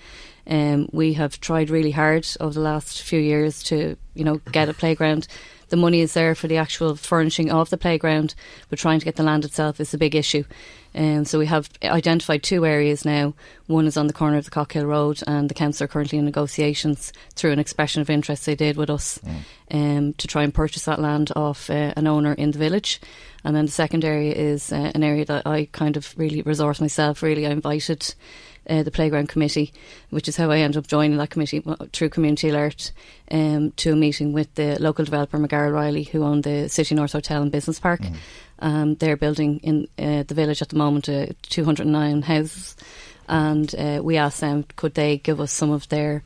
Um, 0.47 0.89
we 0.91 1.13
have 1.13 1.39
tried 1.39 1.69
really 1.69 1.91
hard 1.91 2.27
over 2.39 2.53
the 2.53 2.59
last 2.59 3.01
few 3.01 3.19
years 3.19 3.63
to, 3.63 3.97
you 4.13 4.23
know, 4.23 4.41
get 4.51 4.69
a 4.69 4.73
playground. 4.73 5.27
The 5.69 5.77
money 5.77 6.01
is 6.01 6.13
there 6.13 6.35
for 6.35 6.47
the 6.47 6.57
actual 6.57 6.95
furnishing 6.95 7.49
of 7.49 7.69
the 7.69 7.77
playground, 7.77 8.35
but 8.69 8.77
trying 8.77 8.99
to 8.99 9.05
get 9.05 9.15
the 9.15 9.23
land 9.23 9.43
itself 9.43 9.79
is 9.79 9.93
a 9.93 9.97
big 9.97 10.13
issue. 10.13 10.43
Um, 10.93 11.25
so 11.25 11.39
we 11.39 11.47
have 11.47 11.69
identified 11.83 12.43
two 12.43 12.65
areas 12.65 13.05
now. 13.05 13.33
One 13.65 13.87
is 13.87 13.97
on 13.97 14.05
the 14.05 14.13
corner 14.13 14.37
of 14.37 14.45
the 14.45 14.51
Cockhill 14.51 14.85
Road, 14.85 15.23
and 15.25 15.49
the 15.49 15.55
council 15.55 15.85
are 15.85 15.87
currently 15.87 16.19
in 16.19 16.25
negotiations 16.25 17.11
through 17.33 17.51
an 17.51 17.59
expression 17.59 18.01
of 18.01 18.09
interest 18.09 18.45
they 18.45 18.55
did 18.55 18.77
with 18.77 18.91
us 18.91 19.19
mm. 19.19 19.39
um, 19.71 20.13
to 20.13 20.27
try 20.27 20.43
and 20.43 20.53
purchase 20.53 20.85
that 20.85 21.01
land 21.01 21.31
off 21.35 21.69
uh, 21.71 21.93
an 21.95 22.05
owner 22.05 22.33
in 22.33 22.51
the 22.51 22.59
village. 22.59 23.01
And 23.43 23.55
then 23.55 23.65
the 23.65 23.71
second 23.71 24.05
area 24.05 24.33
is 24.33 24.71
uh, 24.71 24.91
an 24.93 25.03
area 25.03 25.25
that 25.25 25.47
I 25.47 25.67
kind 25.71 25.97
of 25.97 26.13
really 26.17 26.43
resource 26.43 26.79
myself. 26.79 27.23
Really, 27.23 27.47
I 27.47 27.51
invited. 27.51 28.13
Uh, 28.69 28.81
the 28.81 28.91
playground 28.91 29.27
committee, 29.27 29.73
which 30.09 30.29
is 30.29 30.37
how 30.37 30.49
I 30.49 30.59
ended 30.59 30.77
up 30.77 30.87
joining 30.87 31.17
that 31.17 31.29
committee 31.29 31.61
through 31.91 32.09
Community 32.09 32.47
Alert, 32.47 32.93
um, 33.29 33.71
to 33.71 33.91
a 33.91 33.95
meeting 33.95 34.31
with 34.31 34.55
the 34.55 34.77
local 34.79 35.03
developer 35.03 35.37
McGarrell 35.37 35.73
Reilly, 35.73 36.03
who 36.03 36.23
owned 36.23 36.45
the 36.45 36.69
City 36.69 36.95
North 36.95 37.11
Hotel 37.11 37.41
and 37.41 37.51
Business 37.51 37.77
Park. 37.77 37.99
Mm. 37.99 38.15
Um, 38.59 38.95
they're 38.95 39.17
building 39.17 39.59
in 39.63 39.87
uh, 39.99 40.23
the 40.23 40.33
village 40.33 40.61
at 40.61 40.69
the 40.69 40.77
moment 40.77 41.09
uh, 41.09 41.27
209 41.41 42.21
houses, 42.21 42.77
and 43.27 43.75
uh, 43.75 43.99
we 44.01 44.15
asked 44.15 44.39
them 44.39 44.65
could 44.77 44.93
they 44.93 45.17
give 45.17 45.41
us 45.41 45.51
some 45.51 45.71
of 45.71 45.89
their 45.89 46.23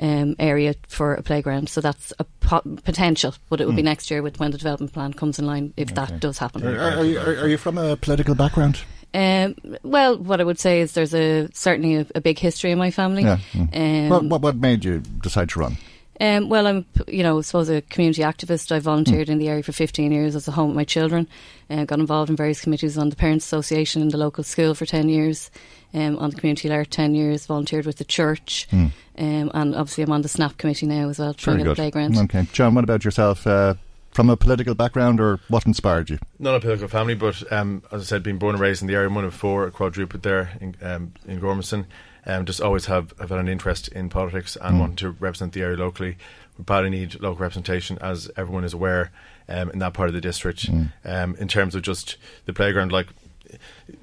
um, 0.00 0.34
area 0.38 0.74
for 0.88 1.14
a 1.14 1.22
playground. 1.22 1.68
So 1.68 1.80
that's 1.80 2.12
a 2.18 2.24
po- 2.24 2.78
potential, 2.84 3.34
but 3.48 3.60
it 3.60 3.66
will 3.66 3.72
mm. 3.72 3.76
be 3.76 3.82
next 3.82 4.10
year 4.10 4.22
with 4.22 4.40
when 4.40 4.50
the 4.50 4.58
development 4.58 4.92
plan 4.92 5.12
comes 5.12 5.38
in 5.38 5.46
line 5.46 5.74
if 5.76 5.92
okay. 5.92 6.06
that 6.06 6.20
does 6.20 6.38
happen. 6.38 6.66
Are, 6.66 6.98
are, 6.98 7.04
you, 7.04 7.18
are, 7.18 7.48
you, 7.48 7.56
from 7.56 7.78
a 7.78 7.96
political 7.96 8.34
background? 8.34 8.80
Um, 9.12 9.56
well, 9.82 10.16
what 10.18 10.40
I 10.40 10.44
would 10.44 10.58
say 10.58 10.80
is 10.80 10.92
there's 10.92 11.14
a 11.14 11.48
certainly 11.52 11.96
a, 11.96 12.06
a 12.14 12.20
big 12.20 12.38
history 12.38 12.70
in 12.70 12.78
my 12.78 12.90
family. 12.90 13.22
Yeah. 13.22 13.38
Mm. 13.52 14.10
Um, 14.12 14.28
what, 14.28 14.40
what, 14.40 14.56
made 14.56 14.84
you 14.84 15.00
decide 15.00 15.48
to 15.50 15.60
run? 15.60 15.76
Um, 16.20 16.50
well, 16.50 16.66
I'm, 16.66 16.84
you 17.08 17.22
know, 17.22 17.38
I 17.38 17.40
suppose 17.40 17.70
a 17.70 17.80
community 17.80 18.22
activist. 18.22 18.70
I 18.70 18.78
volunteered 18.78 19.28
mm. 19.28 19.32
in 19.32 19.38
the 19.38 19.48
area 19.48 19.62
for 19.62 19.72
15 19.72 20.12
years 20.12 20.36
as 20.36 20.46
a 20.46 20.52
home 20.52 20.68
with 20.68 20.76
my 20.76 20.84
children. 20.84 21.26
Uh, 21.70 21.84
got 21.84 21.98
involved 21.98 22.28
in 22.28 22.36
various 22.36 22.60
committees 22.60 22.98
on 22.98 23.08
the 23.08 23.16
Parents 23.16 23.44
Association 23.44 24.02
in 24.02 24.08
the 24.08 24.18
local 24.18 24.44
school 24.44 24.74
for 24.74 24.84
10 24.84 25.08
years, 25.08 25.50
um, 25.94 26.18
on 26.18 26.30
the 26.30 26.36
Community 26.36 26.68
Alert 26.68 26.90
10 26.90 27.14
years, 27.14 27.46
volunteered 27.46 27.86
with 27.86 27.96
the 27.96 28.04
church, 28.04 28.68
mm. 28.70 28.92
um, 29.18 29.50
and 29.54 29.74
obviously 29.74 30.04
I'm 30.04 30.12
on 30.12 30.22
the 30.22 30.28
SNAP 30.28 30.58
committee 30.58 30.86
now 30.86 31.08
as 31.08 31.18
well, 31.18 31.32
trying 31.32 31.58
to 31.58 31.64
get 31.64 31.76
playground. 31.76 32.18
Okay. 32.18 32.46
John, 32.52 32.74
what 32.74 32.84
about 32.84 33.04
yourself? 33.04 33.46
Uh, 33.46 33.74
from 34.10 34.30
a 34.30 34.36
political 34.36 34.74
background, 34.74 35.20
or 35.20 35.40
what 35.48 35.66
inspired 35.66 36.10
you? 36.10 36.18
Not 36.38 36.56
a 36.56 36.60
political 36.60 36.88
family, 36.88 37.14
but 37.14 37.50
um, 37.52 37.82
as 37.92 38.02
I 38.02 38.04
said, 38.04 38.22
being 38.22 38.38
born 38.38 38.54
and 38.54 38.62
raised 38.62 38.82
in 38.82 38.88
the 38.88 38.94
area, 38.94 39.08
one 39.08 39.24
of 39.24 39.34
four 39.34 39.70
quadruped 39.70 40.22
there 40.22 40.56
in, 40.60 40.76
um, 40.82 41.12
in 41.26 41.40
Gormanston 41.40 41.86
um, 42.26 42.44
just 42.44 42.60
always 42.60 42.86
have, 42.86 43.12
have 43.18 43.30
had 43.30 43.38
an 43.38 43.48
interest 43.48 43.88
in 43.88 44.08
politics 44.08 44.56
and 44.60 44.76
mm. 44.76 44.80
wanting 44.80 44.96
to 44.96 45.10
represent 45.12 45.52
the 45.52 45.62
area 45.62 45.76
locally. 45.76 46.16
We 46.58 46.64
badly 46.64 46.90
need 46.90 47.14
local 47.14 47.38
representation, 47.38 47.98
as 48.00 48.30
everyone 48.36 48.64
is 48.64 48.74
aware, 48.74 49.10
um, 49.48 49.70
in 49.70 49.78
that 49.78 49.94
part 49.94 50.08
of 50.08 50.14
the 50.14 50.20
district. 50.20 50.70
Mm. 50.70 50.92
Um, 51.04 51.36
in 51.36 51.48
terms 51.48 51.74
of 51.74 51.82
just 51.82 52.16
the 52.44 52.52
playground, 52.52 52.92
like 52.92 53.08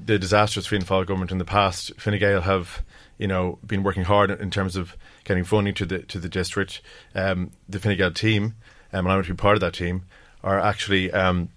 the 0.03 0.19
disastrous 0.19 0.67
Fianna 0.67 0.85
Fáil 0.85 1.05
government 1.05 1.31
in 1.31 1.37
the 1.37 1.45
past, 1.45 1.91
Fine 1.99 2.19
Gael 2.19 2.41
have 2.41 2.83
you 3.17 3.27
know 3.27 3.57
been 3.65 3.81
working 3.83 4.03
hard 4.03 4.29
in 4.29 4.51
terms 4.51 4.75
of 4.75 4.95
getting 5.23 5.43
funding 5.43 5.73
to 5.75 5.85
the 5.85 5.99
to 5.99 6.19
the 6.19 6.29
district. 6.29 6.81
Um, 7.15 7.51
the 7.69 7.79
Fine 7.79 7.97
Gael 7.97 8.11
team, 8.11 8.55
um, 8.93 9.05
and 9.05 9.13
I'm 9.13 9.23
to 9.23 9.29
be 9.29 9.35
part 9.35 9.55
of 9.55 9.61
that 9.61 9.73
team, 9.73 10.03
are 10.43 10.59
actually 10.59 11.11
um, 11.11 11.49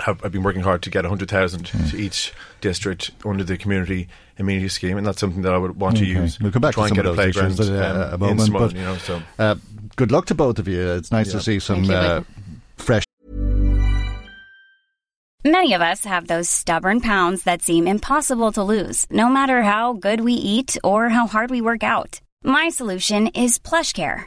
have, 0.00 0.20
have 0.20 0.32
been 0.32 0.42
working 0.42 0.62
hard 0.62 0.82
to 0.82 0.90
get 0.90 1.04
100,000 1.04 1.64
mm. 1.64 1.90
to 1.90 1.96
each 1.96 2.32
district 2.60 3.10
under 3.24 3.44
the 3.44 3.56
community 3.56 4.08
amenity 4.38 4.68
scheme, 4.68 4.96
and 4.96 5.06
that's 5.06 5.20
something 5.20 5.42
that 5.42 5.52
I 5.52 5.58
would 5.58 5.78
want 5.78 5.96
okay. 5.96 6.06
to 6.06 6.10
use. 6.10 6.40
We'll 6.40 6.52
come 6.52 6.62
back 6.62 6.74
try 6.74 6.88
to 6.88 6.94
and 6.94 6.96
get 6.96 7.06
a 7.06 7.14
playground 7.14 7.52
issues, 7.52 7.70
uh, 7.70 8.10
um, 8.12 8.14
a 8.14 8.18
moment, 8.18 8.50
Smullen, 8.50 8.58
but, 8.58 8.76
you 8.76 8.82
know, 8.82 8.96
so. 8.96 9.22
uh, 9.38 9.54
good 9.96 10.10
luck 10.12 10.26
to 10.26 10.34
both 10.34 10.58
of 10.58 10.68
you. 10.68 10.92
It's 10.92 11.12
nice 11.12 11.28
yeah. 11.28 11.32
to 11.32 11.40
see 11.40 11.58
some 11.58 11.88
uh, 11.90 12.22
fresh. 12.76 13.04
Many 15.44 15.74
of 15.74 15.80
us 15.80 16.04
have 16.04 16.28
those 16.28 16.48
stubborn 16.48 17.00
pounds 17.00 17.42
that 17.42 17.62
seem 17.62 17.88
impossible 17.88 18.52
to 18.52 18.62
lose, 18.62 19.06
no 19.10 19.28
matter 19.28 19.62
how 19.62 19.92
good 19.92 20.20
we 20.20 20.34
eat 20.34 20.76
or 20.84 21.08
how 21.08 21.26
hard 21.26 21.50
we 21.50 21.60
work 21.60 21.82
out. 21.82 22.20
My 22.44 22.70
solution 22.70 23.26
is 23.28 23.58
PlushCare 23.58 24.26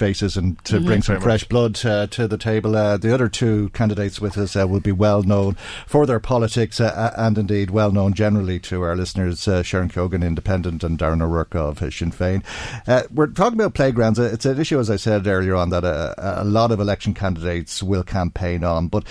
Faces 0.00 0.38
and 0.38 0.58
to 0.64 0.76
mm-hmm. 0.76 0.86
bring 0.86 1.02
some 1.02 1.20
fresh 1.20 1.42
much. 1.42 1.48
blood 1.50 1.84
uh, 1.84 2.06
to 2.06 2.26
the 2.26 2.38
table. 2.38 2.74
Uh, 2.74 2.96
the 2.96 3.12
other 3.12 3.28
two 3.28 3.68
candidates 3.74 4.18
with 4.18 4.38
us 4.38 4.56
uh, 4.56 4.66
will 4.66 4.80
be 4.80 4.92
well 4.92 5.22
known 5.22 5.58
for 5.86 6.06
their 6.06 6.18
politics 6.18 6.80
uh, 6.80 7.12
and 7.18 7.36
indeed 7.36 7.70
well 7.70 7.92
known 7.92 8.14
generally 8.14 8.58
to 8.60 8.80
our 8.80 8.96
listeners. 8.96 9.46
Uh, 9.46 9.62
Sharon 9.62 9.90
Keoghan, 9.90 10.24
Independent, 10.24 10.82
and 10.82 10.98
Darren 10.98 11.22
O'Rourke 11.22 11.54
of 11.54 11.80
Sinn 11.92 12.12
Féin. 12.12 12.42
Uh, 12.88 13.02
we're 13.12 13.26
talking 13.26 13.60
about 13.60 13.74
playgrounds. 13.74 14.18
It's 14.18 14.46
an 14.46 14.58
issue, 14.58 14.80
as 14.80 14.88
I 14.88 14.96
said 14.96 15.26
earlier 15.26 15.54
on, 15.54 15.68
that 15.68 15.84
a, 15.84 16.14
a 16.40 16.44
lot 16.44 16.70
of 16.70 16.80
election 16.80 17.12
candidates 17.12 17.82
will 17.82 18.02
campaign 18.02 18.64
on, 18.64 18.88
but 18.88 19.04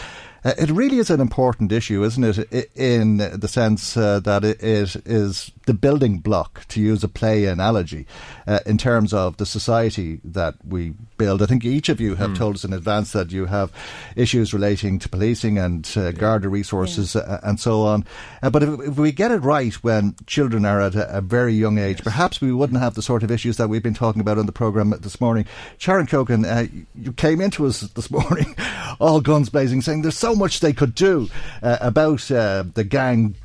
Uh, 0.44 0.54
it 0.58 0.70
really 0.72 0.98
is 0.98 1.10
an 1.10 1.20
important 1.20 1.72
issue, 1.72 2.04
isn't 2.04 2.24
it? 2.24 2.72
In 2.76 3.18
the 3.18 3.48
sense 3.48 3.98
uh, 3.98 4.20
that 4.22 4.44
it 4.44 4.64
is 4.64 5.52
the 5.66 5.74
building 5.74 6.20
block, 6.20 6.66
to 6.70 6.82
use 6.82 7.04
a 7.04 7.08
play 7.08 7.46
analogy, 7.46 8.06
uh, 8.48 8.60
in 8.66 8.78
terms 8.78 9.14
of 9.14 9.38
the 9.38 9.46
society 9.46 10.20
that 10.24 10.56
we 10.66 10.94
build. 11.20 11.44
I 11.44 11.46
think 11.46 11.64
each 11.64 11.90
of 11.90 12.02
you 12.02 12.16
have 12.16 12.32
mm. 12.32 12.38
told 12.38 12.56
us 12.56 12.64
in 12.64 12.74
advance 12.74 13.12
that 13.12 13.32
you 13.32 13.46
have 13.46 13.72
issues 14.16 14.56
relating 14.56 14.98
to 14.98 15.10
policing 15.10 15.60
and 15.60 15.88
uh, 15.96 16.12
Garda 16.14 16.50
resources 16.50 17.14
yeah. 17.14 17.22
Uh, 17.22 17.40
and 17.44 17.60
so 17.60 17.82
on. 17.84 18.06
Uh, 18.42 18.50
but 18.50 18.64
if, 18.64 18.80
if, 18.80 18.98
we 18.98 19.12
get 19.12 19.30
it 19.30 19.38
right 19.38 19.74
when 19.84 20.16
children 20.26 20.66
are 20.66 20.82
at 20.82 20.96
a, 20.96 21.18
a 21.18 21.22
very 21.22 21.54
young 21.54 21.78
age, 21.78 21.98
yes. 21.98 22.04
perhaps 22.04 22.42
we 22.42 22.52
wouldn't 22.52 22.80
have 22.80 22.96
the 22.96 23.04
sort 23.04 23.22
of 23.22 23.30
issues 23.30 23.58
that 23.58 23.70
we've 23.70 23.84
been 23.84 23.94
talking 23.94 24.22
about 24.22 24.40
on 24.40 24.48
the 24.48 24.52
programme 24.52 24.90
this 25.02 25.22
morning. 25.22 25.46
Sharon 25.78 26.08
Keoghan, 26.08 26.86
you 26.96 27.14
came 27.14 27.40
into 27.40 27.68
us 27.68 27.82
this 27.96 28.10
morning 28.10 28.56
all 29.00 29.22
guns 29.22 29.50
blazing, 29.50 29.82
saying 29.82 30.02
there's 30.02 30.18
so 30.18 30.34
much 30.34 30.60
they 30.60 30.74
could 30.74 30.96
do 30.96 31.30
uh, 31.62 31.78
about 31.82 32.32
uh, 32.32 32.64
the 32.74 32.84
gang 32.84 33.36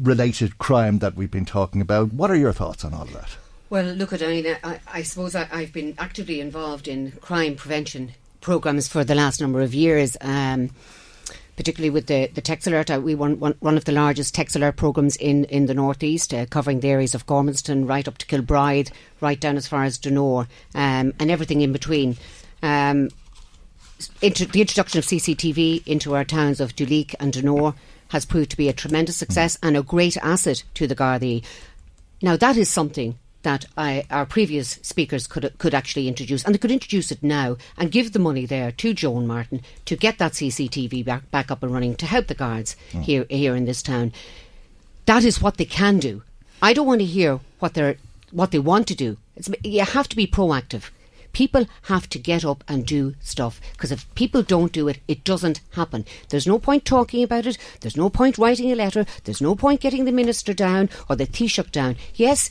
related 0.00 0.58
crime 0.58 0.98
that 1.00 1.16
we've 1.16 1.30
been 1.30 1.44
talking 1.44 1.80
about. 1.80 2.12
What 2.12 2.30
are 2.30 2.36
your 2.36 2.52
thoughts 2.52 2.84
on 2.84 2.94
all 2.94 3.02
of 3.02 3.12
that? 3.14 3.36
Well, 3.72 3.94
look 3.94 4.12
at 4.12 4.22
I 4.22 4.26
mean, 4.26 4.54
I, 4.62 4.80
I 4.86 5.02
suppose 5.02 5.34
I, 5.34 5.44
have 5.44 5.72
been 5.72 5.94
actively 5.96 6.42
involved 6.42 6.86
in 6.86 7.12
crime 7.22 7.54
prevention 7.56 8.12
programs 8.42 8.86
for 8.86 9.02
the 9.02 9.14
last 9.14 9.40
number 9.40 9.62
of 9.62 9.72
years. 9.72 10.14
Um, 10.20 10.68
particularly 11.56 11.88
with 11.88 12.06
the, 12.06 12.26
the 12.34 12.42
text 12.42 12.66
alert. 12.66 12.90
Uh, 12.90 13.00
we 13.02 13.14
won 13.14 13.40
one, 13.40 13.54
one 13.60 13.78
of 13.78 13.86
the 13.86 13.92
largest 13.92 14.34
text 14.34 14.56
alert 14.56 14.76
programmes 14.76 15.16
in, 15.16 15.44
in 15.46 15.64
the 15.64 15.72
northeast, 15.72 16.34
uh, 16.34 16.44
covering 16.44 16.80
the 16.80 16.90
areas 16.90 17.14
of 17.14 17.24
Gormanston 17.24 17.88
right 17.88 18.06
up 18.06 18.18
to 18.18 18.26
Kilbride, 18.26 18.90
right 19.22 19.40
down 19.40 19.56
as 19.56 19.66
far 19.66 19.84
as 19.84 19.96
Donore, 19.96 20.48
um, 20.74 21.14
and 21.18 21.30
everything 21.30 21.62
in 21.62 21.72
between. 21.72 22.18
Um, 22.62 23.08
inter- 24.20 24.44
the 24.44 24.60
introduction 24.60 24.98
of 24.98 25.06
CCTV 25.06 25.86
into 25.86 26.14
our 26.14 26.24
towns 26.24 26.60
of 26.60 26.76
Duleek 26.76 27.14
and 27.18 27.32
Donore 27.32 27.74
has 28.08 28.26
proved 28.26 28.50
to 28.50 28.56
be 28.58 28.68
a 28.68 28.74
tremendous 28.74 29.16
success 29.16 29.58
and 29.62 29.78
a 29.78 29.82
great 29.82 30.18
asset 30.18 30.62
to 30.74 30.86
the 30.86 30.96
Gardaí. 30.96 31.42
Now, 32.20 32.36
that 32.36 32.58
is 32.58 32.68
something 32.68 33.16
that 33.42 33.66
I, 33.76 34.04
our 34.10 34.26
previous 34.26 34.78
speakers 34.82 35.26
could 35.26 35.52
could 35.58 35.74
actually 35.74 36.08
introduce, 36.08 36.44
and 36.44 36.54
they 36.54 36.58
could 36.58 36.70
introduce 36.70 37.10
it 37.10 37.22
now 37.22 37.56
and 37.76 37.90
give 37.90 38.12
the 38.12 38.18
money 38.18 38.46
there 38.46 38.72
to 38.72 38.94
Joan 38.94 39.26
Martin 39.26 39.62
to 39.84 39.96
get 39.96 40.18
that 40.18 40.32
CCTV 40.32 41.04
back, 41.04 41.30
back 41.30 41.50
up 41.50 41.62
and 41.62 41.72
running 41.72 41.94
to 41.96 42.06
help 42.06 42.26
the 42.26 42.34
guards 42.34 42.76
mm. 42.92 43.02
here 43.02 43.26
here 43.28 43.56
in 43.56 43.64
this 43.64 43.82
town. 43.82 44.12
That 45.06 45.24
is 45.24 45.42
what 45.42 45.56
they 45.56 45.64
can 45.64 45.98
do. 45.98 46.22
I 46.60 46.72
don't 46.72 46.86
want 46.86 47.00
to 47.00 47.06
hear 47.06 47.40
what 47.58 47.74
they're 47.74 47.96
what 48.30 48.50
they 48.50 48.58
want 48.58 48.86
to 48.88 48.94
do. 48.94 49.18
It's, 49.36 49.50
you 49.62 49.84
have 49.84 50.08
to 50.08 50.16
be 50.16 50.26
proactive. 50.26 50.90
People 51.32 51.66
have 51.82 52.08
to 52.10 52.18
get 52.18 52.44
up 52.44 52.62
and 52.68 52.84
do 52.84 53.14
stuff 53.20 53.60
because 53.72 53.90
if 53.90 54.12
people 54.14 54.42
don't 54.42 54.72
do 54.72 54.86
it, 54.88 55.00
it 55.08 55.24
doesn't 55.24 55.60
happen. 55.72 56.04
There's 56.28 56.46
no 56.46 56.58
point 56.58 56.84
talking 56.84 57.24
about 57.24 57.46
it. 57.46 57.56
There's 57.80 57.96
no 57.96 58.10
point 58.10 58.36
writing 58.36 58.70
a 58.70 58.74
letter. 58.74 59.06
There's 59.24 59.40
no 59.40 59.54
point 59.54 59.80
getting 59.80 60.04
the 60.04 60.12
minister 60.12 60.52
down 60.52 60.90
or 61.08 61.16
the 61.16 61.26
Taoiseach 61.26 61.70
down. 61.72 61.96
Yes, 62.14 62.50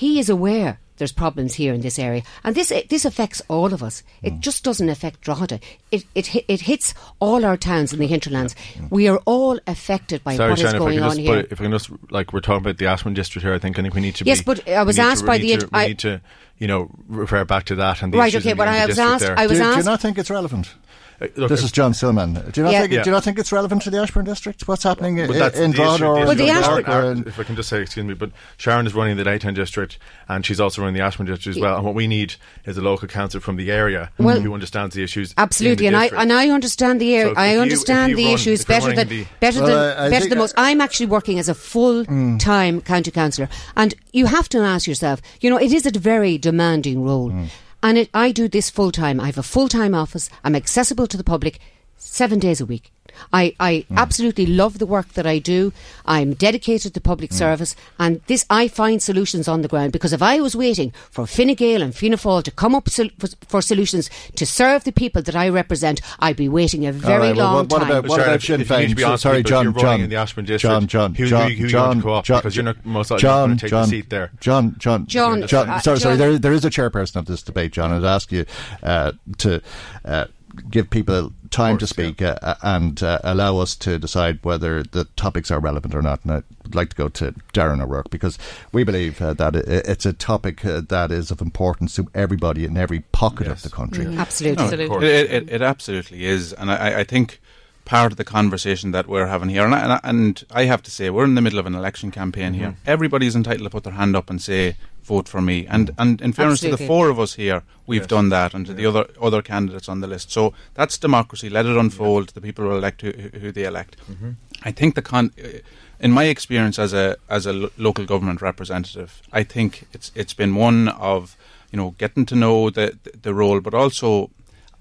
he 0.00 0.18
is 0.18 0.30
aware 0.30 0.80
there's 0.96 1.12
problems 1.12 1.54
here 1.54 1.74
in 1.74 1.82
this 1.82 1.98
area, 1.98 2.22
and 2.42 2.54
this 2.54 2.72
this 2.88 3.04
affects 3.04 3.42
all 3.48 3.74
of 3.74 3.82
us. 3.82 4.02
It 4.22 4.34
mm. 4.34 4.40
just 4.40 4.64
doesn't 4.64 4.88
affect 4.88 5.20
Drogheda. 5.20 5.60
It 5.90 6.04
it 6.14 6.44
it 6.48 6.62
hits 6.62 6.94
all 7.20 7.44
our 7.44 7.58
towns 7.58 7.92
in 7.92 7.98
the 7.98 8.06
hinterlands. 8.06 8.54
Mm. 8.76 8.90
We 8.90 9.08
are 9.08 9.18
all 9.26 9.58
affected 9.66 10.24
by 10.24 10.36
Sorry, 10.36 10.50
what 10.50 10.58
Shana, 10.58 10.66
is 10.66 10.72
going 10.74 11.00
on 11.00 11.18
here. 11.18 11.40
It, 11.40 11.52
if 11.52 11.60
I 11.60 11.64
can 11.64 11.72
just 11.72 11.90
like 12.10 12.32
we're 12.32 12.40
talking 12.40 12.64
about 12.64 12.78
the 12.78 12.86
Ashman 12.86 13.12
district 13.12 13.44
here, 13.44 13.52
I 13.52 13.58
think 13.58 13.78
I 13.78 13.82
think 13.82 13.94
we 13.94 14.00
need 14.00 14.14
to. 14.16 14.24
Yes, 14.24 14.40
be, 14.40 14.44
but 14.44 14.68
I 14.68 14.82
was 14.84 14.98
asked 14.98 15.20
to, 15.20 15.26
by 15.26 15.36
the. 15.36 15.58
To, 15.58 15.68
we 15.70 15.86
need 15.88 15.98
to 15.98 16.22
you 16.56 16.66
know 16.66 16.90
refer 17.08 17.44
back 17.44 17.64
to 17.66 17.74
that 17.74 18.02
and 18.02 18.10
the 18.12 18.18
right. 18.18 18.34
Okay, 18.34 18.54
but 18.54 18.68
I 18.68 18.86
was 18.86 18.98
asked. 18.98 19.24
There. 19.24 19.38
I 19.38 19.46
was 19.46 19.58
do, 19.58 19.64
asked. 19.64 19.76
Do 19.76 19.80
you 19.80 19.90
not 19.90 20.00
think 20.00 20.16
it's 20.16 20.30
relevant? 20.30 20.74
Uh, 21.20 21.26
look, 21.36 21.48
this 21.50 21.62
is 21.62 21.70
John 21.70 21.92
Stillman. 21.92 22.34
Do 22.34 22.60
you 22.60 22.64
not 22.64 22.72
yeah. 22.72 22.80
think? 22.80 22.92
Yeah. 22.92 23.02
Do 23.02 23.10
you 23.10 23.14
not 23.14 23.24
think 23.24 23.38
it's 23.38 23.52
relevant 23.52 23.82
to 23.82 23.90
the 23.90 23.98
Ashbourne 23.98 24.24
district? 24.24 24.66
What's 24.66 24.84
happening 24.84 25.18
in, 25.18 25.30
in 25.30 25.70
Drogheda 25.72 26.06
or 26.06 26.14
well, 26.14 26.34
the 26.34 26.48
Ashbourne? 26.48 27.24
If 27.26 27.38
I 27.38 27.42
can 27.42 27.56
just 27.56 27.68
say, 27.68 27.82
excuse 27.82 28.06
me, 28.06 28.14
but 28.14 28.30
Sharon 28.56 28.86
is 28.86 28.94
running 28.94 29.16
the 29.18 29.24
Nighttown 29.24 29.54
district, 29.54 29.98
and 30.28 30.46
she's 30.46 30.60
also 30.60 30.80
running 30.80 30.94
the 30.94 31.02
Ashbourne 31.02 31.26
district 31.26 31.56
as 31.56 31.60
well. 31.60 31.76
And 31.76 31.84
what 31.84 31.94
we 31.94 32.06
need 32.06 32.34
is 32.64 32.78
a 32.78 32.80
local 32.80 33.06
council 33.06 33.40
from 33.40 33.56
the 33.56 33.70
area 33.70 34.10
well, 34.18 34.40
who 34.40 34.54
understands 34.54 34.94
the 34.94 35.02
issues. 35.02 35.34
Absolutely, 35.36 35.86
and 35.86 35.94
district. 35.94 36.18
I 36.18 36.22
and 36.22 36.32
I 36.32 36.48
understand 36.48 37.00
the 37.00 37.14
area. 37.14 37.34
So 37.34 37.40
I 37.40 37.56
understand 37.56 38.10
you, 38.10 38.16
the 38.16 38.24
run, 38.24 38.34
issues 38.34 38.64
better 38.64 38.94
than 38.94 39.08
the 39.08 39.26
better 39.40 39.62
well, 39.62 39.96
than 39.96 40.10
better 40.10 40.28
than 40.28 40.38
most. 40.38 40.54
I'm 40.56 40.80
actually 40.80 41.06
working 41.06 41.38
as 41.38 41.48
a 41.48 41.54
full 41.54 42.04
time 42.04 42.80
mm. 42.80 42.84
county 42.84 43.10
councillor, 43.10 43.48
and 43.76 43.94
you 44.12 44.26
have 44.26 44.48
to 44.50 44.58
ask 44.58 44.86
yourself. 44.86 45.20
You 45.40 45.50
know, 45.50 45.58
it 45.58 45.72
is 45.72 45.84
a 45.84 45.90
very 45.90 46.38
demanding 46.38 47.04
role. 47.04 47.30
Mm. 47.30 47.48
And 47.82 47.96
it, 47.98 48.10
I 48.12 48.32
do 48.32 48.48
this 48.48 48.70
full 48.70 48.92
time. 48.92 49.20
I 49.20 49.26
have 49.26 49.38
a 49.38 49.42
full 49.42 49.68
time 49.68 49.94
office. 49.94 50.28
I'm 50.44 50.54
accessible 50.54 51.06
to 51.06 51.16
the 51.16 51.24
public 51.24 51.58
seven 51.96 52.38
days 52.38 52.60
a 52.60 52.66
week. 52.66 52.92
I, 53.32 53.54
I 53.60 53.86
mm. 53.90 53.96
absolutely 53.96 54.46
love 54.46 54.78
the 54.78 54.86
work 54.86 55.08
that 55.14 55.26
I 55.26 55.38
do. 55.38 55.72
I'm 56.06 56.34
dedicated 56.34 56.94
to 56.94 57.00
public 57.00 57.30
mm. 57.30 57.34
service, 57.34 57.76
and 57.98 58.20
this 58.26 58.44
I 58.50 58.68
find 58.68 59.02
solutions 59.02 59.48
on 59.48 59.62
the 59.62 59.68
ground 59.68 59.92
because 59.92 60.12
if 60.12 60.22
I 60.22 60.40
was 60.40 60.56
waiting 60.56 60.92
for 61.10 61.26
Fine 61.26 61.54
Gael 61.54 61.82
and 61.82 61.94
Fianna 61.94 62.16
Fáil 62.16 62.42
to 62.44 62.50
come 62.50 62.74
up 62.74 62.88
sol- 62.88 63.10
for, 63.18 63.28
for, 63.46 63.62
solutions 63.62 64.10
to 64.36 64.46
serve 64.46 64.84
the 64.84 64.92
people 64.92 65.22
that 65.22 65.36
I 65.36 65.48
represent, 65.48 66.00
I'd 66.18 66.36
be 66.36 66.48
waiting 66.48 66.86
a 66.86 66.92
very 66.92 67.28
right, 67.28 67.36
long 67.36 67.54
well, 67.54 67.64
what, 67.64 67.78
time. 67.80 67.90
About, 67.90 68.08
what 68.08 68.20
about 68.20 68.42
Sinn 68.42 68.60
Féin? 68.62 69.18
sorry, 69.18 69.42
John, 69.42 69.74
John, 69.78 70.00
in 70.00 70.10
the 70.10 70.16
Ashbourne 70.16 70.44
district, 70.44 70.72
John, 70.72 70.86
John, 70.86 71.14
who, 71.14 71.26
John, 71.26 71.50
who, 71.50 71.56
who 71.56 71.68
John, 71.68 71.98
you 71.98 72.04
want 72.04 72.26
to 72.26 72.30
co 72.30 72.34
John, 72.34 72.38
because 72.40 72.56
you're 72.56 72.64
not 72.64 72.84
most 72.84 73.10
likely 73.10 73.22
John, 73.22 73.48
going 73.48 73.58
to 73.58 73.62
take 73.62 73.70
John, 73.70 73.82
the 73.82 73.88
seat 73.88 74.10
there. 74.10 74.30
John, 74.40 74.76
John, 74.78 75.06
John, 75.06 75.46
John. 75.46 75.68
Uh, 75.68 75.80
sorry, 75.80 76.00
sorry. 76.00 76.16
There, 76.16 76.38
there 76.38 76.52
is 76.52 76.64
a 76.64 76.70
chairperson 76.70 77.16
of 77.16 77.26
this 77.26 77.42
debate, 77.42 77.72
John. 77.72 77.92
I'd 77.92 78.04
ask 78.04 78.32
you 78.32 78.46
uh, 78.82 79.12
to. 79.38 79.62
Uh, 80.04 80.26
give 80.70 80.90
people 80.90 81.32
time 81.50 81.74
course, 81.74 81.80
to 81.80 81.86
speak 81.86 82.20
yeah. 82.20 82.38
uh, 82.42 82.54
and 82.62 83.02
uh, 83.02 83.18
allow 83.24 83.58
us 83.58 83.74
to 83.76 83.98
decide 83.98 84.38
whether 84.42 84.82
the 84.82 85.04
topics 85.16 85.50
are 85.50 85.60
relevant 85.60 85.94
or 85.94 86.02
not. 86.02 86.24
And 86.24 86.32
I'd 86.32 86.74
like 86.74 86.90
to 86.90 86.96
go 86.96 87.08
to 87.08 87.32
Darren 87.52 87.82
O'Rourke 87.82 88.10
because 88.10 88.38
we 88.72 88.84
believe 88.84 89.20
uh, 89.20 89.34
that 89.34 89.56
it's 89.56 90.06
a 90.06 90.12
topic 90.12 90.64
uh, 90.64 90.82
that 90.88 91.10
is 91.10 91.30
of 91.30 91.40
importance 91.40 91.96
to 91.96 92.08
everybody 92.14 92.64
in 92.64 92.76
every 92.76 93.00
pocket 93.12 93.46
yes. 93.46 93.64
of 93.64 93.70
the 93.70 93.76
country. 93.76 94.04
Mm. 94.04 94.18
Absolutely. 94.18 94.88
No, 94.88 95.00
it, 95.00 95.30
it, 95.30 95.50
it, 95.50 95.62
absolutely 95.62 96.24
is. 96.24 96.52
And 96.52 96.70
I, 96.70 97.00
I, 97.00 97.04
think 97.04 97.40
part 97.84 98.12
of 98.12 98.16
the 98.16 98.24
conversation 98.24 98.92
that 98.92 99.06
we're 99.06 99.26
having 99.26 99.48
here, 99.48 99.64
and 99.64 99.74
I, 99.74 100.00
and 100.02 100.44
I 100.50 100.64
have 100.64 100.82
to 100.82 100.90
say, 100.90 101.10
we're 101.10 101.24
in 101.24 101.34
the 101.34 101.40
middle 101.40 101.58
of 101.58 101.66
an 101.66 101.74
election 101.74 102.10
campaign 102.10 102.52
mm-hmm. 102.52 102.60
here. 102.60 102.76
Everybody's 102.86 103.34
entitled 103.34 103.64
to 103.64 103.70
put 103.70 103.84
their 103.84 103.94
hand 103.94 104.14
up 104.14 104.30
and 104.30 104.40
say, 104.40 104.76
vote 105.02 105.28
for 105.28 105.40
me. 105.40 105.66
And 105.66 105.90
and 105.98 106.20
in 106.20 106.32
fairness 106.32 106.58
Absolutely. 106.58 106.76
to 106.76 106.82
the 106.82 106.86
four 106.86 107.08
of 107.08 107.18
us 107.18 107.34
here, 107.34 107.62
we've 107.86 108.02
yes. 108.02 108.08
done 108.16 108.28
that, 108.30 108.54
and 108.54 108.66
to 108.66 108.74
the 108.74 108.86
other 108.86 109.06
other 109.20 109.42
candidates 109.42 109.88
on 109.88 110.00
the 110.00 110.06
list. 110.06 110.30
So 110.30 110.52
that's 110.74 110.98
democracy. 110.98 111.50
Let 111.50 111.66
it 111.66 111.76
unfold. 111.76 112.28
Yeah. 112.28 112.34
The 112.34 112.40
people 112.40 112.64
will 112.66 112.78
elect 112.78 113.02
who, 113.02 113.12
who 113.40 113.52
they 113.52 113.64
elect. 113.64 113.96
Mm-hmm. 114.10 114.30
I 114.62 114.72
think 114.72 114.94
the 114.94 115.02
con. 115.02 115.32
Uh, 115.42 115.58
in 116.02 116.12
my 116.12 116.24
experience 116.24 116.78
as 116.78 116.92
a 116.94 117.16
as 117.28 117.46
a 117.46 117.52
lo- 117.52 117.70
local 117.76 118.06
government 118.06 118.40
representative, 118.40 119.10
I 119.32 119.42
think 119.44 119.86
it's 119.92 120.12
it's 120.14 120.34
been 120.34 120.54
one 120.54 120.88
of 120.88 121.36
you 121.72 121.76
know 121.76 121.94
getting 121.98 122.26
to 122.26 122.34
know 122.34 122.70
the 122.70 122.96
the 123.22 123.34
role, 123.34 123.60
but 123.60 123.74
also 123.74 124.30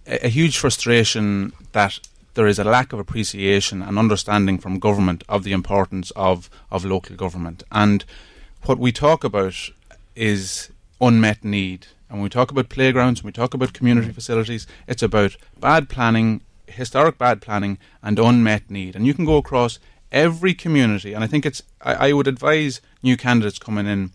a, 0.07 0.27
a 0.27 0.29
huge 0.29 0.57
frustration 0.57 1.53
that 1.71 1.99
there 2.39 2.47
is 2.47 2.57
a 2.57 2.63
lack 2.63 2.93
of 2.93 2.99
appreciation 2.99 3.81
and 3.81 3.99
understanding 3.99 4.57
from 4.57 4.79
government 4.79 5.25
of 5.27 5.43
the 5.43 5.51
importance 5.51 6.09
of 6.11 6.49
of 6.71 6.85
local 6.85 7.13
government 7.17 7.63
and 7.69 8.05
what 8.63 8.79
we 8.79 8.93
talk 8.93 9.25
about 9.25 9.55
is 10.15 10.69
unmet 11.01 11.43
need. 11.43 11.87
And 12.07 12.17
when 12.17 12.23
we 12.23 12.29
talk 12.29 12.49
about 12.49 12.69
playgrounds, 12.69 13.21
when 13.21 13.27
we 13.27 13.33
talk 13.33 13.53
about 13.53 13.73
community 13.73 14.07
mm-hmm. 14.07 14.15
facilities, 14.15 14.67
it's 14.87 15.03
about 15.03 15.35
bad 15.59 15.89
planning, 15.89 16.39
historic 16.65 17.17
bad 17.17 17.41
planning, 17.41 17.77
and 18.01 18.17
unmet 18.17 18.71
need. 18.71 18.95
And 18.95 19.05
you 19.05 19.13
can 19.13 19.25
go 19.25 19.35
across 19.35 19.77
every 20.09 20.53
community, 20.53 21.13
and 21.13 21.25
I 21.25 21.27
think 21.27 21.45
it's, 21.45 21.61
I, 21.81 22.07
I 22.07 22.13
would 22.13 22.27
advise 22.27 22.79
new 23.03 23.17
candidates 23.17 23.59
coming 23.59 23.85
in 23.85 24.11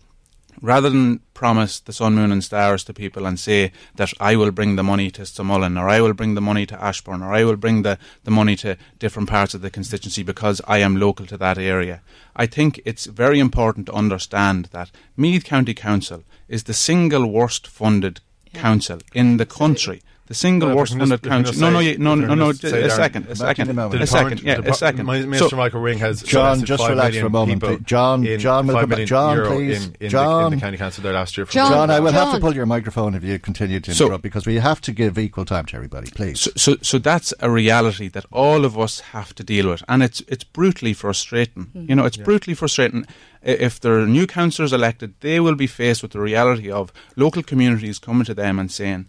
rather 0.61 0.89
than 0.89 1.19
promise 1.33 1.79
the 1.79 1.93
sun, 1.93 2.15
moon, 2.15 2.31
and 2.31 2.43
stars 2.43 2.83
to 2.83 2.93
people 2.93 3.25
and 3.25 3.39
say 3.39 3.71
that 3.95 4.13
I 4.19 4.35
will 4.35 4.51
bring 4.51 4.75
the 4.75 4.83
money 4.83 5.11
to 5.11 5.25
Stamullen 5.25 5.77
or 5.79 5.89
I 5.89 6.01
will 6.01 6.13
bring 6.13 6.35
the 6.35 6.41
money 6.41 6.65
to 6.65 6.83
Ashbourne 6.83 7.21
or 7.21 7.33
I 7.33 7.43
will 7.43 7.55
bring 7.55 7.81
the, 7.81 7.97
the 8.23 8.31
money 8.31 8.55
to 8.57 8.77
different 8.99 9.29
parts 9.29 9.53
of 9.53 9.61
the 9.61 9.69
constituency 9.69 10.23
because 10.23 10.61
I 10.67 10.79
am 10.79 10.97
local 10.97 11.25
to 11.27 11.37
that 11.37 11.57
area. 11.57 12.01
I 12.35 12.45
think 12.45 12.81
it's 12.85 13.05
very 13.05 13.39
important 13.39 13.87
to 13.87 13.93
understand 13.93 14.69
that 14.71 14.91
Meath 15.17 15.43
County 15.43 15.73
Council 15.73 16.23
is 16.47 16.63
the 16.63 16.73
single 16.73 17.29
worst 17.31 17.67
funded 17.67 18.21
yeah. 18.51 18.61
council 18.61 18.99
in 19.13 19.37
the 19.37 19.45
country. 19.45 20.01
The 20.27 20.33
single 20.33 20.69
well, 20.69 20.77
worst 20.77 20.97
funded 20.97 21.21
council. 21.21 21.55
No, 21.59 21.69
no, 21.69 21.81
no, 21.81 22.15
no, 22.15 22.33
no, 22.33 22.49
a 22.49 22.55
second, 22.55 23.27
a 23.27 23.35
second, 23.35 23.69
a 23.69 24.07
second, 24.07 24.41
yeah, 24.41 24.59
a 24.59 24.73
second. 24.73 25.05
Mr. 25.05 25.55
Michael 25.55 25.81
Ring 25.81 25.99
has 25.99 26.23
John. 26.23 26.65
Just 26.65 26.87
relax 26.87 27.15
for 27.17 27.27
a 27.27 27.29
moment, 27.29 27.85
John. 27.85 28.25
John, 28.39 28.65
will 28.65 28.87
come 28.87 29.05
John, 29.05 29.45
please. 29.45 29.91
In, 29.99 30.09
John, 30.09 30.41
the, 30.41 30.47
in 30.47 30.59
the 30.59 30.65
county 30.65 30.77
council 30.77 31.03
there 31.03 31.13
last 31.13 31.37
year. 31.37 31.45
John, 31.45 31.71
John, 31.71 31.91
I 31.91 31.99
will 31.99 32.11
have 32.11 32.33
to 32.33 32.39
pull 32.39 32.55
your 32.55 32.65
microphone 32.65 33.13
if 33.13 33.23
you 33.23 33.37
continue 33.37 33.79
to 33.79 33.91
interrupt 33.91 34.23
because 34.23 34.47
we 34.47 34.55
have 34.55 34.81
to 34.81 34.91
give 34.91 35.19
equal 35.19 35.45
time 35.45 35.65
to 35.67 35.75
everybody, 35.75 36.09
please. 36.09 36.39
So, 36.39 36.51
so, 36.55 36.75
so 36.81 36.97
that's 36.97 37.31
a 37.39 37.51
reality 37.51 38.07
that 38.09 38.25
all 38.31 38.65
of 38.65 38.79
us 38.79 39.01
have 39.01 39.35
to 39.35 39.43
deal 39.43 39.69
with, 39.69 39.83
and 39.87 40.01
it's 40.01 40.21
it's 40.21 40.43
brutally 40.43 40.93
frustrating. 40.93 41.67
Mm. 41.75 41.89
You 41.89 41.95
know, 41.95 42.05
it's 42.05 42.17
yeah. 42.17 42.23
brutally 42.23 42.55
frustrating 42.55 43.05
if 43.45 43.79
there 43.79 43.99
are 43.99 44.07
new 44.07 44.25
councillors 44.25 44.73
elected, 44.73 45.13
they 45.21 45.39
will 45.39 45.53
be 45.53 45.67
faced 45.67 46.01
with 46.01 46.11
the 46.11 46.19
reality 46.19 46.71
of 46.71 46.91
local 47.15 47.43
communities 47.43 47.99
coming 47.99 48.25
to 48.25 48.33
them 48.33 48.57
and 48.57 48.71
saying, 48.71 49.07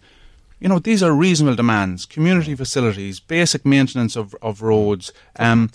you 0.59 0.67
know, 0.67 0.79
these 0.79 1.03
are 1.03 1.11
reasonable 1.11 1.55
demands. 1.55 2.05
Community 2.05 2.55
facilities, 2.55 3.19
basic 3.19 3.65
maintenance 3.65 4.15
of, 4.15 4.35
of 4.41 4.61
roads, 4.61 5.11
um, 5.37 5.69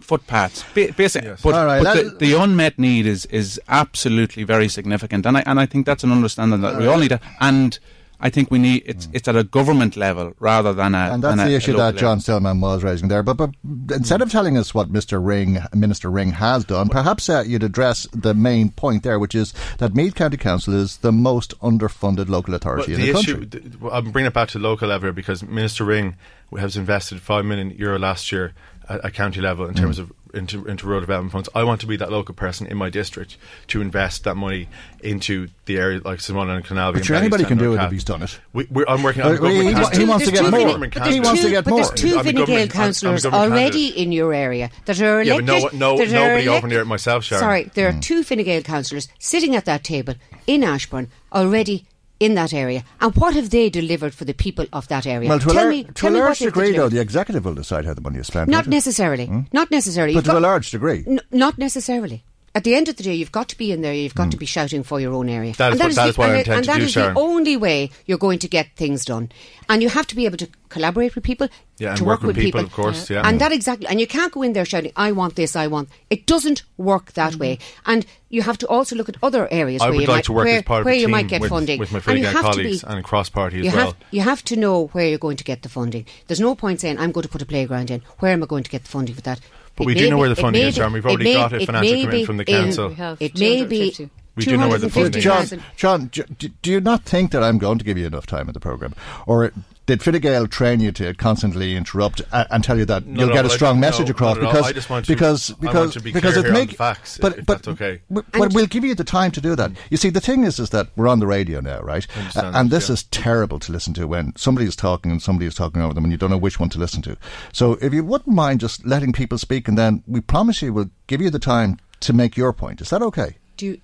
footpaths, 0.00 0.64
ba- 0.74 0.92
basic. 0.96 1.24
Yes. 1.24 1.42
But, 1.42 1.54
All 1.54 1.66
right, 1.66 1.82
but 1.82 2.18
the, 2.18 2.26
the 2.26 2.32
unmet 2.34 2.78
need 2.78 3.06
is 3.06 3.26
is 3.26 3.60
absolutely 3.68 4.44
very 4.44 4.68
significant, 4.68 5.26
and 5.26 5.38
I 5.38 5.42
and 5.46 5.60
I 5.60 5.66
think 5.66 5.86
that's 5.86 6.04
an 6.04 6.12
understanding 6.12 6.60
that 6.60 6.78
we 6.78 6.86
all 6.86 6.98
need 6.98 7.08
to. 7.08 7.20
And 7.40 7.78
I 8.26 8.30
think 8.30 8.50
we 8.50 8.58
need 8.58 8.82
it's 8.86 9.06
it's 9.12 9.28
at 9.28 9.36
a 9.36 9.44
government 9.44 9.96
level 9.98 10.32
rather 10.40 10.72
than 10.72 10.94
a. 10.94 11.12
And 11.12 11.22
that's 11.22 11.36
than 11.36 11.46
the 11.46 11.52
a 11.52 11.56
issue 11.56 11.72
local 11.72 11.92
that 11.92 11.96
John 12.00 12.20
Stillman 12.20 12.58
was 12.58 12.82
raising 12.82 13.08
there. 13.08 13.22
But, 13.22 13.34
but 13.34 13.50
instead 13.92 14.22
of 14.22 14.32
telling 14.32 14.56
us 14.56 14.74
what 14.74 14.90
Mr. 14.90 15.24
Ring, 15.24 15.58
Minister 15.74 16.10
Ring 16.10 16.30
has 16.32 16.64
done, 16.64 16.88
perhaps 16.88 17.28
uh, 17.28 17.44
you'd 17.46 17.62
address 17.62 18.08
the 18.14 18.32
main 18.32 18.70
point 18.70 19.02
there, 19.02 19.18
which 19.18 19.34
is 19.34 19.52
that 19.78 19.94
Meath 19.94 20.14
County 20.14 20.38
Council 20.38 20.72
is 20.74 20.96
the 20.96 21.12
most 21.12 21.52
underfunded 21.60 22.30
local 22.30 22.54
authority 22.54 22.92
Well, 22.92 23.00
in 23.00 23.06
the, 23.12 23.18
issue, 23.20 23.40
country. 23.40 23.60
th- 23.60 23.74
I'm 23.92 24.10
bringing 24.10 24.28
it 24.28 24.34
back 24.34 24.48
to 24.50 24.58
local 24.58 24.88
level 24.88 25.12
because 25.12 25.42
Minister 25.42 25.84
Ring 25.84 26.16
has 26.58 26.76
invested 26.78 27.20
five 27.20 27.44
million 27.44 27.70
euro 27.72 27.98
last 27.98 28.32
year 28.32 28.54
at, 28.88 29.04
at 29.04 29.12
county 29.12 29.42
level 29.42 29.66
in 29.66 29.74
terms 29.74 29.98
Mm. 29.98 30.02
of 30.04 30.12
into, 30.34 30.66
into 30.66 30.86
road 30.86 31.00
development 31.00 31.32
funds. 31.32 31.48
I 31.54 31.64
want 31.64 31.80
to 31.82 31.86
be 31.86 31.96
that 31.96 32.10
local 32.10 32.34
person 32.34 32.66
in 32.66 32.76
my 32.76 32.90
district 32.90 33.36
to 33.68 33.80
invest 33.80 34.24
that 34.24 34.34
money 34.36 34.68
into 35.02 35.48
the 35.66 35.78
area 35.78 36.00
like 36.04 36.20
Simon 36.20 36.50
and 36.50 36.64
Canalby. 36.64 36.92
But 36.92 36.96
and 36.96 37.06
sure, 37.06 37.16
anybody 37.16 37.44
can 37.44 37.58
do 37.58 37.72
and 37.72 37.82
it 37.82 37.86
if 37.86 37.92
he's 37.92 38.04
done 38.04 38.22
it. 38.22 38.38
We, 38.52 38.66
we're, 38.70 38.84
I'm 38.88 39.02
working 39.02 39.22
on 39.22 39.28
Uh, 39.28 39.32
the 39.32 39.38
government 39.38 39.62
he- 39.92 39.98
he 39.98 40.04
he 40.04 40.08
wants 40.08 40.24
to 40.26 40.32
get 40.32 40.50
more. 40.50 40.78
Vin- 40.78 40.80
but 40.80 41.06
He 41.06 41.14
there's 41.14 41.26
wants 41.26 41.40
to 41.42 41.46
two- 41.46 41.52
get 41.52 41.64
but 41.64 41.70
more. 41.70 41.78
there's 41.78 41.90
two 41.92 42.18
I'm 42.18 42.24
Fine 42.24 42.34
Gael 42.34 42.46
government- 42.46 42.50
I'm- 42.50 42.60
I'm 42.60 42.66
a 42.82 42.84
councillors 42.86 43.26
already 43.26 43.70
candidate. 43.90 43.96
in 43.96 44.12
your 44.12 44.32
area 44.34 44.70
that 44.86 45.00
are 45.00 45.22
Yeah, 45.22 45.34
elected. 45.34 45.62
but 45.62 45.72
no, 45.74 45.92
no, 45.92 45.98
that 45.98 46.08
are 46.08 46.12
nobody 46.12 46.48
over 46.48 46.56
elect- 46.58 46.66
near 46.66 46.80
it 46.80 46.86
myself, 46.86 47.24
Sharon. 47.24 47.40
Sorry, 47.42 47.70
there 47.74 47.88
are 47.88 47.92
two 48.00 48.22
Fine 48.22 48.42
Gael 48.44 48.62
councillors 48.62 49.08
sitting 49.18 49.54
at 49.56 49.64
that 49.66 49.84
table 49.84 50.14
in 50.46 50.62
Ashbourne 50.64 51.08
already 51.32 51.86
in 52.20 52.34
that 52.34 52.52
area. 52.52 52.84
And 53.00 53.14
what 53.16 53.34
have 53.34 53.50
they 53.50 53.70
delivered 53.70 54.14
for 54.14 54.24
the 54.24 54.34
people 54.34 54.66
of 54.72 54.88
that 54.88 55.06
area? 55.06 55.28
Well, 55.28 55.38
to 55.40 55.50
a, 55.50 55.52
tell 55.52 55.62
lar- 55.62 55.70
me, 55.70 55.84
to 55.84 55.92
tell 55.92 56.10
a 56.10 56.14
me 56.14 56.20
large 56.20 56.38
degree, 56.38 56.72
though, 56.72 56.88
the 56.88 57.00
executive 57.00 57.44
will 57.44 57.54
decide 57.54 57.84
how 57.84 57.94
the 57.94 58.00
money 58.00 58.18
is 58.18 58.26
spent. 58.26 58.48
Not 58.48 58.66
necessarily. 58.66 59.26
Hmm? 59.26 59.40
Not 59.52 59.70
necessarily. 59.70 60.14
But 60.14 60.26
You've 60.26 60.32
to 60.34 60.38
a 60.38 60.40
large 60.40 60.70
degree. 60.70 61.04
N- 61.06 61.20
not 61.30 61.58
necessarily. 61.58 62.24
At 62.56 62.62
the 62.62 62.76
end 62.76 62.88
of 62.88 62.94
the 62.96 63.02
day, 63.02 63.14
you've 63.14 63.32
got 63.32 63.48
to 63.48 63.58
be 63.58 63.72
in 63.72 63.80
there. 63.82 63.92
You've 63.92 64.14
got 64.14 64.30
to 64.30 64.36
be 64.36 64.46
shouting 64.46 64.84
for 64.84 65.00
your 65.00 65.12
own 65.12 65.28
area. 65.28 65.52
Hmm. 65.52 65.56
That 65.58 65.72
is 65.72 65.80
and 65.80 65.88
what- 65.88 65.94
that 65.96 66.04
the- 66.04 66.08
is 66.10 66.18
what 66.18 66.28
I 66.28 66.30
and, 66.30 66.38
intend 66.38 66.56
and 66.56 66.64
to 66.64 66.70
that 66.70 66.78
do, 66.78 66.84
is 66.84 66.92
Sharon. 66.92 67.14
the 67.14 67.20
only 67.20 67.56
way 67.56 67.90
you're 68.06 68.18
going 68.18 68.38
to 68.38 68.48
get 68.48 68.68
things 68.76 69.04
done. 69.04 69.32
And 69.68 69.82
you 69.82 69.88
have 69.88 70.06
to 70.06 70.14
be 70.14 70.24
able 70.24 70.36
to 70.36 70.48
collaborate 70.68 71.16
with 71.16 71.24
people. 71.24 71.48
Yeah, 71.78 71.88
and 71.88 71.98
to 71.98 72.04
work 72.04 72.22
work 72.22 72.28
with 72.28 72.36
people, 72.36 72.60
of 72.60 72.72
course, 72.72 73.10
yeah. 73.10 73.26
And 73.28 73.40
that 73.40 73.50
exactly. 73.50 73.88
And 73.88 73.98
you 74.00 74.06
can't 74.06 74.30
go 74.30 74.42
in 74.42 74.52
there 74.52 74.64
shouting, 74.64 74.92
"I 74.94 75.10
want 75.10 75.34
this, 75.34 75.56
I 75.56 75.66
want." 75.66 75.88
It 76.10 76.24
doesn't 76.26 76.62
work 76.76 77.14
that 77.14 77.34
way. 77.34 77.58
And 77.86 78.06
you 78.28 78.42
have 78.42 78.58
to 78.58 78.68
also 78.68 78.94
look 78.94 79.08
at 79.08 79.16
other 79.20 79.48
areas 79.50 79.82
I 79.82 79.86
where 79.86 79.94
would 79.94 80.02
you 80.02 80.06
like 80.06 80.16
might, 80.18 80.24
to 80.26 80.32
work 80.32 80.44
where, 80.44 80.58
as 80.58 80.62
part 80.62 80.80
of 80.82 80.84
where 80.84 80.94
you 80.94 81.08
might 81.08 81.26
get 81.26 81.40
with, 81.40 81.50
funding. 81.50 81.80
with 81.80 81.90
my 81.90 81.98
and 82.06 82.18
you 82.20 82.24
Fine 82.26 82.32
Gael 82.34 82.42
to 82.42 82.48
colleagues 82.48 82.82
be, 82.82 82.88
and 82.88 83.04
cross 83.04 83.28
party 83.28 83.58
as 83.58 83.64
you 83.64 83.72
well. 83.72 83.86
Have, 83.86 83.96
you 84.12 84.20
have 84.20 84.44
to 84.44 84.56
know 84.56 84.86
where 84.92 85.08
you're 85.08 85.18
going 85.18 85.36
to 85.38 85.42
get 85.44 85.62
the 85.62 85.68
funding. 85.68 86.06
There's 86.28 86.38
no 86.38 86.54
point 86.54 86.80
saying, 86.80 87.00
"I'm 87.00 87.10
going 87.10 87.24
to 87.24 87.28
put 87.28 87.42
a 87.42 87.46
playground 87.46 87.90
in." 87.90 88.02
Where 88.20 88.32
am 88.32 88.44
I 88.44 88.46
going 88.46 88.62
to 88.62 88.70
get 88.70 88.84
the 88.84 88.90
funding 88.90 89.16
for 89.16 89.22
that? 89.22 89.40
But 89.76 89.84
It 89.84 89.86
we 89.86 89.94
do 89.94 90.10
know 90.10 90.16
be- 90.16 90.20
where 90.20 90.28
the 90.28 90.36
funding 90.36 90.62
is, 90.62 90.74
be- 90.74 90.78
Sharon. 90.80 90.92
We've 90.92 91.04
it 91.04 91.08
already 91.08 91.24
may- 91.24 91.34
got 91.34 91.52
a 91.52 91.56
it 91.56 91.66
financial 91.66 91.90
may 91.92 92.00
commitment 92.02 92.22
be 92.22 92.24
from 92.24 92.36
the 92.36 92.44
council. 92.44 92.88
We 92.88 93.26
It 93.26 93.38
may 93.38 93.64
be. 93.64 94.08
We 94.36 94.44
do 94.44 94.56
know 94.56 94.68
where 94.68 94.78
the 94.78 94.90
funding 94.90 95.18
is. 95.18 95.50
John, 95.76 96.10
John, 96.10 96.36
do 96.62 96.70
you 96.70 96.80
not 96.80 97.02
think 97.04 97.30
that 97.32 97.42
I'm 97.44 97.58
going 97.58 97.78
to 97.78 97.84
give 97.84 97.96
you 97.98 98.06
enough 98.06 98.26
time 98.26 98.48
in 98.48 98.52
the 98.52 98.60
programme? 98.60 98.94
Or 99.26 99.52
did 99.86 100.02
Fine 100.02 100.18
Gael 100.20 100.46
train 100.46 100.80
you 100.80 100.92
to 100.92 101.12
constantly 101.14 101.76
interrupt 101.76 102.20
a- 102.32 102.46
and 102.52 102.64
tell 102.64 102.78
you 102.78 102.84
that 102.86 103.06
No, 103.06 103.20
you'll 103.20 103.28
no, 103.28 103.34
get 103.34 103.44
a 103.44 103.50
strong 103.50 103.74
don't- 103.74 103.80
message 103.80 104.06
no, 104.06 104.12
across 104.12 104.36
not 104.36 104.42
at 104.42 104.46
all. 104.46 104.52
because 104.52 104.66
I 104.66 104.72
just 104.72 104.90
want 104.90 105.06
to- 105.06 105.12
because 105.12 105.50
I 105.50 105.52
want 105.52 105.60
because 105.62 105.92
to 105.94 106.00
be 106.00 106.12
because 106.12 106.32
clear 106.34 106.38
it 106.38 106.48
here 106.48 106.54
on 106.54 106.60
make 106.60 106.70
the 106.70 106.76
facts, 106.76 107.18
but 107.20 107.38
if 107.38 107.46
but 107.46 107.62
that's 107.62 107.68
okay. 107.68 108.00
but, 108.10 108.24
but 108.32 108.52
we'll 108.54 108.66
give 108.66 108.84
you 108.84 108.94
the 108.94 109.04
time 109.04 109.30
to 109.32 109.40
do 109.40 109.54
that. 109.56 109.72
You 109.90 109.96
see, 109.96 110.10
the 110.10 110.20
thing 110.20 110.44
is, 110.44 110.58
is 110.58 110.70
that 110.70 110.88
we're 110.96 111.08
on 111.08 111.20
the 111.20 111.26
radio 111.26 111.60
now, 111.60 111.80
right? 111.80 112.06
understand 112.16 112.56
and 112.56 112.70
this 112.70 112.88
yeah. 112.88 112.94
is 112.94 113.02
terrible 113.04 113.58
to 113.60 113.72
listen 113.72 113.94
to 113.94 114.06
when 114.06 114.32
somebody 114.36 114.66
is 114.66 114.76
talking 114.76 115.10
and 115.10 115.20
somebody 115.20 115.46
is 115.46 115.54
talking 115.54 115.82
over 115.82 115.92
them, 115.94 116.04
and 116.04 116.12
you 116.12 116.18
don't 116.18 116.30
know 116.30 116.38
which 116.38 116.58
one 116.58 116.68
to 116.70 116.78
listen 116.78 117.02
to. 117.02 117.16
So, 117.52 117.72
if 117.82 117.92
you 117.92 118.04
wouldn't 118.04 118.34
mind 118.34 118.60
just 118.60 118.86
letting 118.86 119.12
people 119.12 119.38
speak, 119.38 119.68
and 119.68 119.76
then 119.76 120.02
we 120.06 120.20
promise 120.20 120.62
you 120.62 120.72
we'll 120.72 120.90
give 121.06 121.20
you 121.20 121.30
the 121.30 121.38
time 121.38 121.78
to 122.00 122.12
make 122.12 122.36
your 122.36 122.52
point. 122.52 122.80
Is 122.80 122.90
that 122.90 123.02
okay? 123.02 123.36
Do 123.56 123.66
you, 123.66 123.80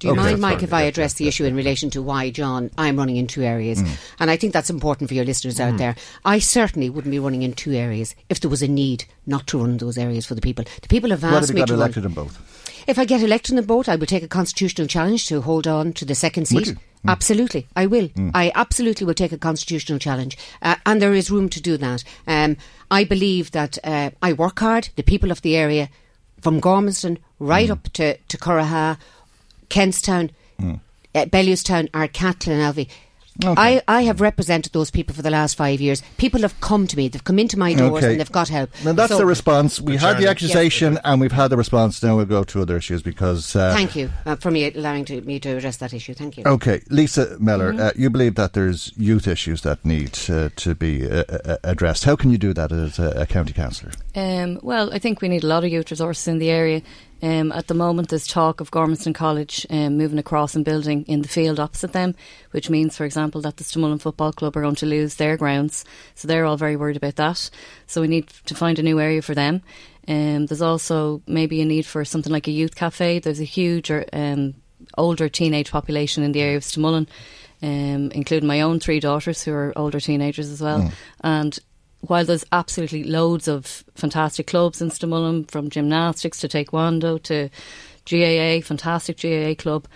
do 0.00 0.08
you 0.08 0.12
Okay, 0.14 0.22
mind, 0.22 0.40
Mike, 0.40 0.54
fine. 0.56 0.64
if 0.64 0.72
I 0.72 0.82
address 0.82 1.14
the 1.14 1.28
issue 1.28 1.44
in 1.44 1.54
relation 1.54 1.88
to 1.90 2.02
why, 2.02 2.30
John, 2.30 2.70
I'm 2.76 2.96
running 2.96 3.16
in 3.16 3.26
two 3.28 3.42
areas? 3.42 3.80
Mm. 3.82 3.88
And 4.18 4.30
I 4.30 4.36
think 4.36 4.52
that's 4.52 4.70
important 4.70 5.08
for 5.08 5.14
your 5.14 5.24
listeners 5.24 5.60
out 5.60 5.76
there. 5.78 5.94
I 6.24 6.38
certainly 6.40 6.90
wouldn't 6.90 7.12
be 7.12 7.18
running 7.18 7.42
in 7.42 7.52
two 7.52 7.72
areas 7.74 8.14
if 8.28 8.40
there 8.40 8.50
was 8.50 8.62
a 8.62 8.68
need 8.68 9.04
not 9.26 9.46
to 9.48 9.58
run 9.58 9.76
those 9.76 9.96
areas 9.96 10.26
for 10.26 10.34
the 10.34 10.40
people. 10.40 10.64
The 10.82 10.88
people 10.88 11.10
have 11.10 11.22
asked 11.22 11.50
if 11.50 11.50
you 11.50 11.54
me 11.56 11.60
got 11.60 11.66
to 11.68 11.72
run. 11.74 11.80
elected 11.82 12.04
in 12.06 12.12
both? 12.12 12.84
If 12.88 12.98
I 12.98 13.04
get 13.04 13.22
elected 13.22 13.50
in 13.50 13.56
the 13.56 13.62
boat, 13.62 13.88
I 13.88 13.96
will 13.96 14.06
take 14.06 14.22
a 14.24 14.28
constitutional 14.28 14.88
challenge 14.88 15.26
to 15.28 15.42
hold 15.42 15.66
on 15.68 15.92
to 15.92 16.04
the 16.04 16.14
second 16.14 16.46
seat. 16.48 16.68
Mm. 16.68 16.78
Absolutely, 17.06 17.66
I 17.76 17.86
will. 17.86 18.08
I 18.34 18.52
absolutely 18.54 19.06
will 19.06 19.14
take 19.14 19.32
a 19.32 19.38
constitutional 19.38 19.98
challenge, 19.98 20.36
uh, 20.60 20.76
and 20.84 21.00
there 21.00 21.14
is 21.14 21.30
room 21.30 21.48
to 21.50 21.60
do 21.60 21.76
that. 21.78 22.04
Um, 22.26 22.56
I 22.90 23.04
believe 23.04 23.52
that 23.52 23.78
uh, 23.84 24.10
I 24.20 24.32
work 24.34 24.58
hard. 24.60 24.90
The 24.96 25.02
people 25.02 25.30
of 25.30 25.40
the 25.42 25.56
area, 25.56 25.88
from 26.42 26.60
Gormanston 26.60 27.18
right 27.38 27.68
Mm. 27.68 27.72
up 27.72 27.84
to 27.94 28.16
to 28.18 28.36
Curraha, 28.38 28.98
Kentstown, 29.70 30.30
Mm. 30.60 30.80
uh, 31.14 31.24
Bellewstown, 31.24 31.88
Ardcattle, 31.92 32.48
and 32.52 32.60
Alvey. 32.76 32.88
I, 33.42 33.80
I 33.88 34.02
have 34.02 34.20
represented 34.20 34.74
those 34.74 34.90
people 34.90 35.14
for 35.14 35.22
the 35.22 35.30
last 35.30 35.54
five 35.56 35.80
years. 35.80 36.02
People 36.18 36.42
have 36.42 36.60
come 36.60 36.86
to 36.88 36.94
me, 36.94 37.08
they've 37.08 37.24
come 37.24 37.38
into 37.38 37.58
my 37.58 37.72
doors 37.72 38.04
Okay. 38.04 38.10
and 38.12 38.20
they've 38.20 38.30
got 38.30 38.48
help. 38.50 38.68
Now 38.84 38.92
that's 38.92 39.12
So- 39.12 39.16
the 39.16 39.24
response. 39.24 39.80
We 39.80 39.94
But 39.94 40.00
had 40.02 40.18
the 40.18 40.28
accusation 40.28 40.98
and 41.04 41.22
we've 41.22 41.32
had 41.32 41.48
the 41.48 41.56
response. 41.56 42.02
Now 42.02 42.16
we'll 42.16 42.26
go 42.26 42.44
to 42.44 42.60
other 42.60 42.76
issues 42.76 43.02
because. 43.02 43.56
Uh, 43.56 43.72
Thank 43.72 43.96
you 43.96 44.10
uh, 44.26 44.36
for 44.36 44.50
me 44.50 44.70
allowing 44.70 45.06
to, 45.06 45.22
me 45.22 45.40
to 45.40 45.56
address 45.56 45.78
that 45.78 45.94
issue. 45.94 46.12
Thank 46.12 46.36
you. 46.36 46.42
Okay, 46.44 46.82
Lisa 46.90 47.38
Miller, 47.40 47.72
Mhm. 47.72 47.80
uh, 47.80 47.92
you 47.96 48.10
believe 48.10 48.34
that 48.34 48.52
there's 48.52 48.92
youth 48.98 49.26
issues 49.26 49.62
that 49.62 49.82
need 49.86 50.18
uh, 50.28 50.50
to 50.56 50.74
be 50.74 51.08
uh, 51.08 51.22
uh, 51.30 51.56
addressed. 51.64 52.04
How 52.04 52.16
can 52.16 52.30
you 52.30 52.36
do 52.36 52.52
that 52.52 52.70
as 52.72 52.98
a, 52.98 53.22
a 53.22 53.26
county 53.26 53.54
councillor? 53.54 53.92
Um, 54.14 54.58
well, 54.62 54.92
I 54.92 54.98
think 54.98 55.22
we 55.22 55.28
need 55.28 55.44
a 55.44 55.46
lot 55.46 55.64
of 55.64 55.70
youth 55.70 55.90
resources 55.90 56.28
in 56.28 56.40
the 56.40 56.50
area. 56.50 56.82
Um, 57.22 57.52
at 57.52 57.66
the 57.66 57.74
moment, 57.74 58.08
there's 58.08 58.26
talk 58.26 58.60
of 58.60 58.70
Gormanston 58.70 59.14
College 59.14 59.66
um, 59.70 59.98
moving 59.98 60.18
across 60.18 60.54
and 60.54 60.64
building 60.64 61.04
in 61.04 61.22
the 61.22 61.28
field 61.28 61.60
opposite 61.60 61.92
them, 61.92 62.14
which 62.52 62.70
means, 62.70 62.96
for 62.96 63.04
example, 63.04 63.40
that 63.42 63.56
the 63.56 63.64
Stamullen 63.64 64.00
Football 64.00 64.32
Club 64.32 64.56
are 64.56 64.62
going 64.62 64.74
to 64.76 64.86
lose 64.86 65.16
their 65.16 65.36
grounds. 65.36 65.84
So 66.14 66.26
they're 66.26 66.46
all 66.46 66.56
very 66.56 66.76
worried 66.76 66.96
about 66.96 67.16
that. 67.16 67.50
So 67.86 68.00
we 68.00 68.08
need 68.08 68.28
to 68.46 68.54
find 68.54 68.78
a 68.78 68.82
new 68.82 69.00
area 69.00 69.22
for 69.22 69.34
them. 69.34 69.62
Um, 70.08 70.46
there's 70.46 70.62
also 70.62 71.22
maybe 71.26 71.60
a 71.60 71.64
need 71.64 71.86
for 71.86 72.04
something 72.04 72.32
like 72.32 72.48
a 72.48 72.52
youth 72.52 72.74
cafe. 72.74 73.18
There's 73.18 73.40
a 73.40 73.44
huge 73.44 73.90
or, 73.90 74.06
um, 74.12 74.54
older 74.96 75.28
teenage 75.28 75.70
population 75.70 76.24
in 76.24 76.32
the 76.32 76.40
area 76.40 76.56
of 76.56 76.64
Stamullen, 76.64 77.06
um, 77.62 78.10
including 78.12 78.46
my 78.46 78.62
own 78.62 78.80
three 78.80 78.98
daughters 78.98 79.42
who 79.42 79.52
are 79.52 79.72
older 79.76 80.00
teenagers 80.00 80.48
as 80.50 80.62
well. 80.62 80.80
Mm. 80.80 80.92
And 81.22 81.58
while 82.02 82.24
there's 82.24 82.46
absolutely 82.52 83.04
loads 83.04 83.48
of 83.48 83.84
fantastic 83.94 84.46
clubs 84.46 84.80
in 84.80 84.90
Stamullen, 84.90 85.50
from 85.50 85.70
gymnastics 85.70 86.40
to 86.40 86.48
taekwondo 86.48 87.22
to 87.24 87.50
GAA, 88.08 88.64
fantastic 88.66 89.20
GAA 89.20 89.54
club, 89.54 89.86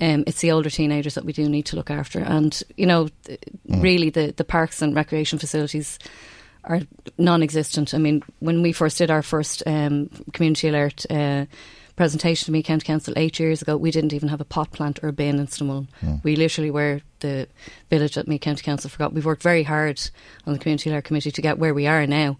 um, 0.00 0.24
it's 0.26 0.40
the 0.40 0.52
older 0.52 0.70
teenagers 0.70 1.14
that 1.14 1.24
we 1.24 1.32
do 1.32 1.48
need 1.48 1.66
to 1.66 1.76
look 1.76 1.90
after. 1.90 2.20
And, 2.20 2.60
you 2.76 2.86
know, 2.86 3.08
th- 3.24 3.40
really 3.68 4.10
the, 4.10 4.32
the 4.36 4.44
parks 4.44 4.80
and 4.80 4.94
recreation 4.94 5.38
facilities 5.38 5.98
are 6.64 6.80
non-existent. 7.16 7.94
I 7.94 7.98
mean, 7.98 8.22
when 8.38 8.62
we 8.62 8.72
first 8.72 8.98
did 8.98 9.10
our 9.10 9.22
first 9.22 9.62
um, 9.66 10.08
community 10.32 10.68
alert 10.68 11.04
uh, 11.10 11.46
presentation 11.98 12.46
to 12.46 12.52
Meath 12.52 12.64
county 12.64 12.84
council 12.86 13.12
eight 13.16 13.38
years 13.40 13.60
ago, 13.60 13.76
we 13.76 13.90
didn't 13.90 14.12
even 14.12 14.28
have 14.28 14.40
a 14.40 14.44
pot 14.44 14.70
plant 14.70 15.00
or 15.02 15.08
a 15.08 15.12
bin 15.12 15.38
in 15.40 15.48
Stamullen. 15.48 15.88
Mm. 16.00 16.22
We 16.22 16.36
literally 16.36 16.70
were 16.70 17.00
the 17.20 17.48
village 17.90 18.14
that 18.14 18.28
Meath 18.28 18.40
county 18.40 18.62
council 18.62 18.88
forgot. 18.88 19.12
We've 19.12 19.24
worked 19.26 19.42
very 19.42 19.64
hard 19.64 20.00
on 20.46 20.52
the 20.52 20.60
community 20.60 20.88
alert 20.90 21.04
committee 21.04 21.32
to 21.32 21.42
get 21.42 21.58
where 21.58 21.74
we 21.74 21.86
are 21.88 22.06
now. 22.06 22.38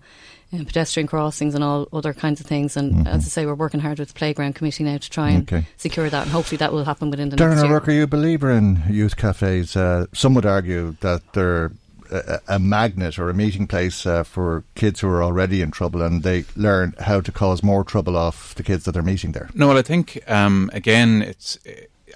And 0.52 0.66
pedestrian 0.66 1.06
crossings 1.08 1.54
and 1.54 1.62
all 1.62 1.88
other 1.92 2.14
kinds 2.14 2.40
of 2.40 2.46
things, 2.46 2.74
and 2.76 3.06
as 3.06 3.26
I 3.26 3.28
say, 3.28 3.44
we're 3.44 3.54
working 3.54 3.80
hard 3.80 3.98
with 3.98 4.08
the 4.08 4.14
playground 4.14 4.54
committee 4.54 4.82
now 4.84 4.96
to 4.96 5.10
try 5.10 5.30
and 5.30 5.42
Okay. 5.42 5.66
secure 5.76 6.08
that, 6.08 6.22
and 6.22 6.30
hopefully 6.30 6.56
that 6.56 6.72
will 6.72 6.84
happen 6.86 7.10
within 7.10 7.28
the 7.28 7.36
next 7.36 7.42
Darren 7.44 7.56
year. 7.56 7.66
O'Rourke, 7.66 7.88
are 7.88 7.92
you 7.92 8.04
a 8.04 8.06
believer 8.06 8.50
in 8.50 8.82
youth 8.88 9.16
cafes? 9.18 9.76
Uh, 9.76 10.06
some 10.14 10.32
would 10.34 10.46
argue 10.46 10.96
that 11.00 11.20
they're 11.34 11.72
a, 12.10 12.40
a 12.48 12.58
magnet 12.58 13.18
or 13.18 13.28
a 13.28 13.34
meeting 13.34 13.66
place 13.66 14.06
uh, 14.06 14.22
for 14.22 14.64
kids 14.74 15.00
who 15.00 15.08
are 15.08 15.22
already 15.22 15.62
in 15.62 15.70
trouble 15.70 16.02
and 16.02 16.22
they 16.22 16.44
learn 16.56 16.94
how 17.00 17.20
to 17.20 17.32
cause 17.32 17.62
more 17.62 17.84
trouble 17.84 18.16
off 18.16 18.54
the 18.54 18.62
kids 18.62 18.84
that 18.84 18.92
they're 18.92 19.02
meeting 19.02 19.32
there. 19.32 19.48
No, 19.54 19.68
well, 19.68 19.78
I 19.78 19.82
think 19.82 20.22
um, 20.30 20.70
again, 20.72 21.22
it's. 21.22 21.58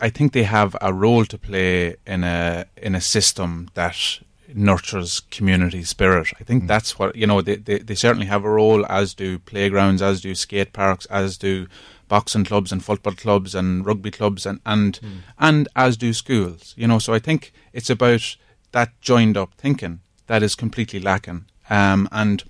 I 0.00 0.08
think 0.08 0.32
they 0.32 0.44
have 0.44 0.74
a 0.80 0.92
role 0.92 1.26
to 1.26 1.38
play 1.38 1.96
in 2.06 2.24
a 2.24 2.64
in 2.76 2.94
a 2.94 3.00
system 3.00 3.68
that 3.74 4.20
nurtures 4.54 5.20
community 5.30 5.84
spirit. 5.84 6.28
I 6.40 6.44
think 6.44 6.66
that's 6.66 6.98
what 6.98 7.14
you 7.14 7.26
know. 7.26 7.42
They, 7.42 7.56
they 7.56 7.78
they 7.78 7.94
certainly 7.94 8.26
have 8.26 8.44
a 8.44 8.50
role, 8.50 8.86
as 8.86 9.14
do 9.14 9.38
playgrounds, 9.38 10.02
as 10.02 10.20
do 10.20 10.34
skate 10.34 10.72
parks, 10.72 11.06
as 11.06 11.36
do 11.36 11.66
boxing 12.08 12.44
clubs 12.44 12.72
and 12.72 12.84
football 12.84 13.14
clubs 13.14 13.54
and 13.54 13.84
rugby 13.86 14.10
clubs, 14.10 14.46
and 14.46 14.60
and 14.64 14.98
and 15.38 15.68
as 15.76 15.96
do 15.96 16.12
schools. 16.12 16.74
You 16.76 16.86
know, 16.86 16.98
so 16.98 17.12
I 17.12 17.18
think 17.18 17.52
it's 17.72 17.90
about 17.90 18.36
that 18.72 19.00
joined 19.00 19.36
up 19.36 19.54
thinking 19.54 20.00
that 20.26 20.42
is 20.42 20.54
completely 20.54 21.00
lacking. 21.00 21.46
Um, 21.70 22.08
and 22.10 22.42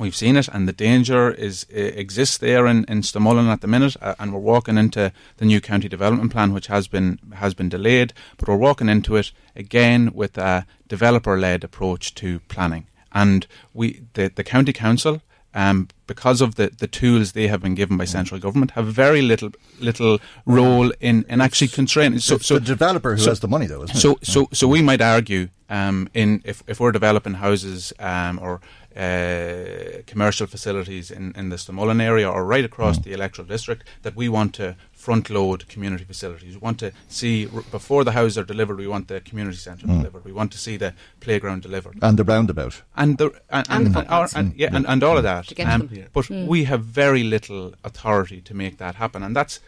We've 0.00 0.16
seen 0.16 0.36
it, 0.36 0.48
and 0.48 0.66
the 0.66 0.72
danger 0.72 1.30
is 1.30 1.66
exists 1.68 2.38
there 2.38 2.66
in, 2.66 2.86
in 2.88 3.02
Stamullen 3.02 3.48
at 3.48 3.60
the 3.60 3.66
minute, 3.66 3.96
uh, 4.00 4.14
and 4.18 4.32
we're 4.32 4.40
walking 4.40 4.78
into 4.78 5.12
the 5.36 5.44
new 5.44 5.60
county 5.60 5.90
development 5.90 6.32
plan, 6.32 6.54
which 6.54 6.68
has 6.68 6.88
been 6.88 7.18
has 7.34 7.52
been 7.52 7.68
delayed. 7.68 8.14
But 8.38 8.48
we're 8.48 8.56
walking 8.56 8.88
into 8.88 9.16
it 9.16 9.30
again 9.54 10.12
with 10.14 10.38
a 10.38 10.64
developer-led 10.88 11.64
approach 11.64 12.14
to 12.14 12.40
planning, 12.48 12.86
and 13.12 13.46
we 13.74 14.04
the 14.14 14.32
the 14.34 14.42
county 14.42 14.72
council 14.72 15.20
um, 15.54 15.88
because 16.06 16.40
of 16.40 16.54
the, 16.54 16.68
the 16.68 16.86
tools 16.86 17.32
they 17.32 17.48
have 17.48 17.62
been 17.62 17.74
given 17.74 17.96
by 17.96 18.04
central 18.04 18.40
government, 18.40 18.72
have 18.72 18.86
very 18.86 19.22
little 19.22 19.50
little 19.80 20.18
role 20.46 20.92
in, 21.00 21.24
in 21.28 21.40
actually 21.40 21.68
constraining. 21.68 22.20
So, 22.20 22.38
so 22.38 22.54
the 22.54 22.60
developer 22.60 23.12
who 23.12 23.20
so, 23.20 23.30
has 23.30 23.40
the 23.40 23.48
money, 23.48 23.66
though, 23.66 23.86
so, 23.86 24.18
So, 24.22 24.48
so 24.52 24.68
we 24.68 24.82
might 24.82 25.00
argue 25.00 25.48
um, 25.68 26.08
in 26.14 26.42
if, 26.44 26.62
if 26.66 26.80
we're 26.80 26.92
developing 26.92 27.34
houses 27.34 27.92
um, 27.98 28.38
or 28.40 28.60
uh, 28.96 30.02
commercial 30.06 30.46
facilities 30.46 31.10
in, 31.10 31.32
in 31.36 31.48
the 31.48 31.56
Stamullen 31.56 32.02
area 32.02 32.28
or 32.28 32.44
right 32.44 32.64
across 32.64 32.98
mm. 32.98 33.04
the 33.04 33.12
electoral 33.12 33.46
district 33.46 33.84
that 34.02 34.16
we 34.16 34.28
want 34.28 34.54
to 34.54 34.76
front 35.00 35.30
load 35.30 35.66
community 35.68 36.04
facilities. 36.04 36.54
We 36.54 36.60
want 36.60 36.78
to 36.80 36.92
see 37.08 37.46
before 37.46 38.04
the 38.04 38.12
houses 38.12 38.36
are 38.36 38.44
delivered. 38.44 38.78
We 38.78 38.86
want 38.86 39.08
the 39.08 39.20
community 39.20 39.56
centre 39.56 39.86
mm. 39.86 39.96
delivered. 39.98 40.24
We 40.26 40.32
want 40.32 40.52
to 40.52 40.58
see 40.58 40.76
the 40.76 40.92
playground 41.20 41.62
delivered 41.62 41.96
and 42.02 42.18
the 42.18 42.24
roundabout 42.24 42.82
and 42.96 43.16
the 43.16 43.28
and, 43.48 43.66
and, 43.70 43.86
and, 43.86 43.96
and, 43.96 44.08
our, 44.08 44.28
and 44.34 44.54
yeah, 44.56 44.68
and, 44.72 44.86
and 44.86 45.02
all 45.02 45.16
of 45.16 45.22
that. 45.22 45.58
Um, 45.60 45.88
but 46.12 46.26
mm. 46.26 46.46
we 46.46 46.64
have 46.64 46.84
very 46.84 47.22
little 47.22 47.72
authority 47.82 48.42
to 48.42 48.54
make 48.54 48.76
that 48.76 48.96
happen, 48.96 49.22
and 49.22 49.34
that's 49.34 49.60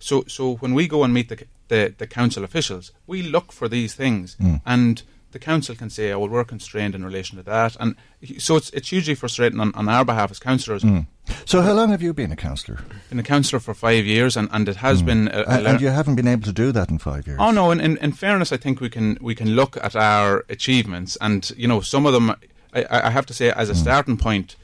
so. 0.00 0.24
So 0.26 0.56
when 0.56 0.74
we 0.74 0.88
go 0.88 1.04
and 1.04 1.14
meet 1.14 1.28
the 1.28 1.44
the, 1.68 1.94
the 1.96 2.06
council 2.06 2.42
officials, 2.42 2.90
we 3.06 3.22
look 3.22 3.52
for 3.52 3.68
these 3.68 3.94
things 3.94 4.36
mm. 4.40 4.60
and 4.66 5.02
the 5.32 5.38
council 5.38 5.74
can 5.74 5.90
say, 5.90 6.12
"Oh, 6.12 6.20
well, 6.20 6.28
we're 6.28 6.44
constrained 6.44 6.94
in 6.94 7.04
relation 7.04 7.36
to 7.38 7.42
that," 7.44 7.76
and 7.80 7.96
so 8.38 8.56
it's 8.56 8.70
it's 8.70 8.88
hugely 8.88 9.14
frustrating 9.14 9.60
on, 9.60 9.72
on 9.74 9.88
our 9.88 10.04
behalf 10.04 10.30
as 10.30 10.38
councillors. 10.38 10.82
Mm. 10.82 11.06
So, 11.44 11.62
how 11.62 11.72
long 11.72 11.90
have 11.90 12.02
you 12.02 12.12
been 12.12 12.32
a 12.32 12.36
councillor? 12.36 12.80
Been 13.08 13.18
a 13.18 13.24
councillor 13.24 13.60
for 13.60 13.74
five 13.74 14.04
years, 14.04 14.36
and, 14.36 14.48
and 14.52 14.68
it 14.68 14.76
has 14.76 15.02
mm. 15.02 15.06
been. 15.06 15.28
A, 15.28 15.40
a 15.40 15.64
and, 15.64 15.80
you 15.80 15.88
haven't 15.88 16.16
been 16.16 16.28
able 16.28 16.42
to 16.42 16.52
do 16.52 16.72
that 16.72 16.90
in 16.90 16.98
five 16.98 17.26
years. 17.26 17.38
Oh 17.40 17.50
no! 17.50 17.70
In, 17.70 17.80
in, 17.80 17.96
in 17.98 18.12
fairness, 18.12 18.52
I 18.52 18.56
think 18.56 18.80
we 18.80 18.90
can 18.90 19.18
we 19.20 19.34
can 19.34 19.50
look 19.50 19.76
at 19.76 19.94
our 19.94 20.44
achievements, 20.48 21.16
and 21.20 21.50
you 21.56 21.68
know, 21.68 21.80
some 21.80 22.06
of 22.06 22.12
them. 22.12 22.34
I, 22.72 22.86
I 22.90 23.10
have 23.10 23.26
to 23.26 23.34
say, 23.34 23.50
as 23.50 23.68
a 23.68 23.72
mm. 23.72 23.76
starting 23.76 24.16
point, 24.16 24.54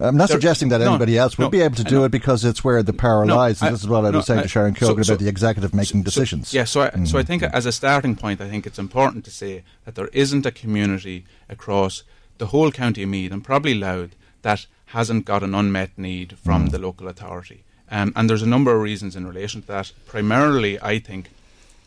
I'm 0.00 0.16
not 0.16 0.28
there, 0.28 0.36
suggesting 0.36 0.70
that 0.70 0.80
anybody 0.80 1.14
no, 1.14 1.22
else 1.22 1.38
would 1.38 1.44
no, 1.44 1.50
be 1.50 1.60
able 1.60 1.76
to 1.76 1.84
do 1.84 2.04
it 2.04 2.10
because 2.10 2.44
it's 2.44 2.64
where 2.64 2.82
the 2.82 2.92
power 2.92 3.24
no, 3.24 3.36
lies. 3.36 3.60
And 3.60 3.68
I, 3.68 3.72
this 3.72 3.82
is 3.82 3.88
what 3.88 4.04
I 4.04 4.10
was 4.10 4.26
saying 4.26 4.42
to 4.42 4.48
Sharon 4.48 4.74
Keoghan 4.74 5.04
so, 5.04 5.12
about 5.14 5.22
the 5.22 5.28
executive 5.28 5.72
making 5.72 6.00
so, 6.00 6.04
decisions. 6.04 6.52
yeah, 6.52 6.64
so 6.64 6.82
I, 6.82 6.90
mm. 6.90 7.06
so 7.06 7.18
I 7.18 7.22
think 7.22 7.44
as 7.44 7.64
a 7.64 7.72
starting 7.72 8.16
point, 8.16 8.40
I 8.40 8.48
think 8.48 8.66
it's 8.66 8.78
important 8.78 9.24
to 9.26 9.30
say 9.30 9.62
that 9.84 9.94
there 9.94 10.08
isn't 10.08 10.44
a 10.44 10.50
community 10.50 11.24
across 11.48 12.02
the 12.38 12.46
whole 12.46 12.72
county 12.72 13.04
of 13.04 13.08
Meath 13.08 13.32
and 13.32 13.44
probably 13.44 13.74
Louth 13.74 14.16
that 14.42 14.66
hasn't 14.86 15.24
got 15.24 15.42
an 15.42 15.54
unmet 15.54 15.96
need 15.96 16.38
from 16.38 16.66
mm. 16.66 16.70
the 16.70 16.78
local 16.78 17.06
authority. 17.08 17.64
Um, 17.90 18.12
and 18.16 18.28
there's 18.28 18.42
a 18.42 18.46
number 18.46 18.74
of 18.74 18.82
reasons 18.82 19.16
in 19.16 19.26
relation 19.26 19.62
to 19.62 19.68
that. 19.68 19.92
Primarily, 20.06 20.80
I 20.82 20.98
think 20.98 21.30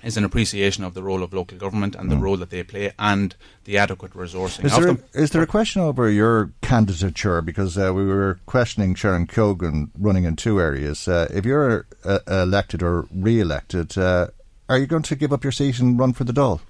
is 0.03 0.17
an 0.17 0.23
appreciation 0.23 0.83
of 0.83 0.93
the 0.93 1.03
role 1.03 1.23
of 1.23 1.33
local 1.33 1.57
government 1.57 1.95
and 1.95 2.09
the 2.09 2.15
mm. 2.15 2.21
role 2.21 2.37
that 2.37 2.49
they 2.49 2.63
play 2.63 2.91
and 2.97 3.35
the 3.65 3.77
adequate 3.77 4.13
resourcing 4.13 4.65
is 4.65 4.73
of 4.73 4.83
there, 4.83 4.93
them. 4.93 5.03
Is 5.13 5.31
there 5.31 5.41
a 5.41 5.47
question 5.47 5.81
over 5.81 6.09
your 6.09 6.51
candidature? 6.61 7.41
Because 7.41 7.77
uh, 7.77 7.93
we 7.93 8.05
were 8.05 8.39
questioning 8.45 8.95
Sharon 8.95 9.27
Keoghan 9.27 9.89
running 9.97 10.23
in 10.23 10.35
two 10.35 10.59
areas. 10.59 11.07
Uh, 11.07 11.27
if 11.31 11.45
you're 11.45 11.85
uh, 12.03 12.19
elected 12.27 12.81
or 12.81 13.07
re-elected, 13.13 13.97
uh, 13.97 14.27
are 14.69 14.77
you 14.77 14.87
going 14.87 15.03
to 15.03 15.15
give 15.15 15.33
up 15.33 15.43
your 15.43 15.51
seat 15.51 15.79
and 15.79 15.99
run 15.99 16.13
for 16.13 16.23
the 16.23 16.33
Dáil? 16.33 16.61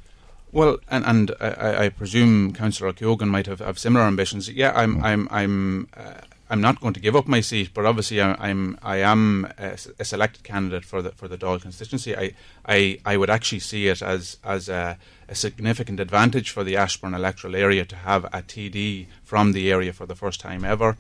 Well, 0.52 0.80
and, 0.90 1.06
and 1.06 1.32
I, 1.40 1.86
I 1.86 1.90
presume 1.90 2.54
Councillor 2.54 2.92
Keoghan 2.92 3.30
might 3.30 3.48
have, 3.48 3.60
have 3.60 3.80
similar 3.80 4.06
ambitions. 4.06 4.50
Yeah, 4.50 4.74
I'm, 4.76 4.98
mm. 4.98 5.04
I'm, 5.04 5.28
I'm 5.32 5.88
uh, 5.96 6.22
I'm 6.52 6.60
not 6.60 6.82
going 6.82 6.94
to 6.96 7.00
give 7.00 7.16
up 7.16 7.30
my 7.30 7.40
seat, 7.40 7.74
but 7.74 7.86
obviously 7.86 8.20
I, 8.20 8.36
I'm 8.38 8.78
I 8.84 8.98
am 8.98 9.48
a, 9.58 9.78
a, 9.98 10.04
selected 10.04 10.44
candidate 10.44 10.84
for 10.84 11.02
the 11.02 11.12
for 11.12 11.30
the 11.30 11.38
Dáil 11.38 11.62
constituency. 11.62 12.14
I, 12.14 12.34
I, 12.68 13.00
I 13.06 13.16
would 13.16 13.30
actually 13.30 13.60
see 13.60 13.88
it 13.88 14.02
as 14.02 14.38
as 14.44 14.68
a, 14.68 14.98
a, 15.30 15.36
significant 15.36 16.02
advantage 16.02 16.50
for 16.50 16.66
the 16.66 16.76
Ashbourne 16.76 17.14
electoral 17.14 17.56
area 17.56 17.86
to 17.86 17.96
have 17.96 18.26
a 18.26 18.42
TD 18.42 19.08
from 19.24 19.54
the 19.54 19.72
area 19.72 19.94
for 19.94 20.06
the 20.06 20.16
first 20.16 20.42
time 20.42 20.66
ever. 20.66 20.98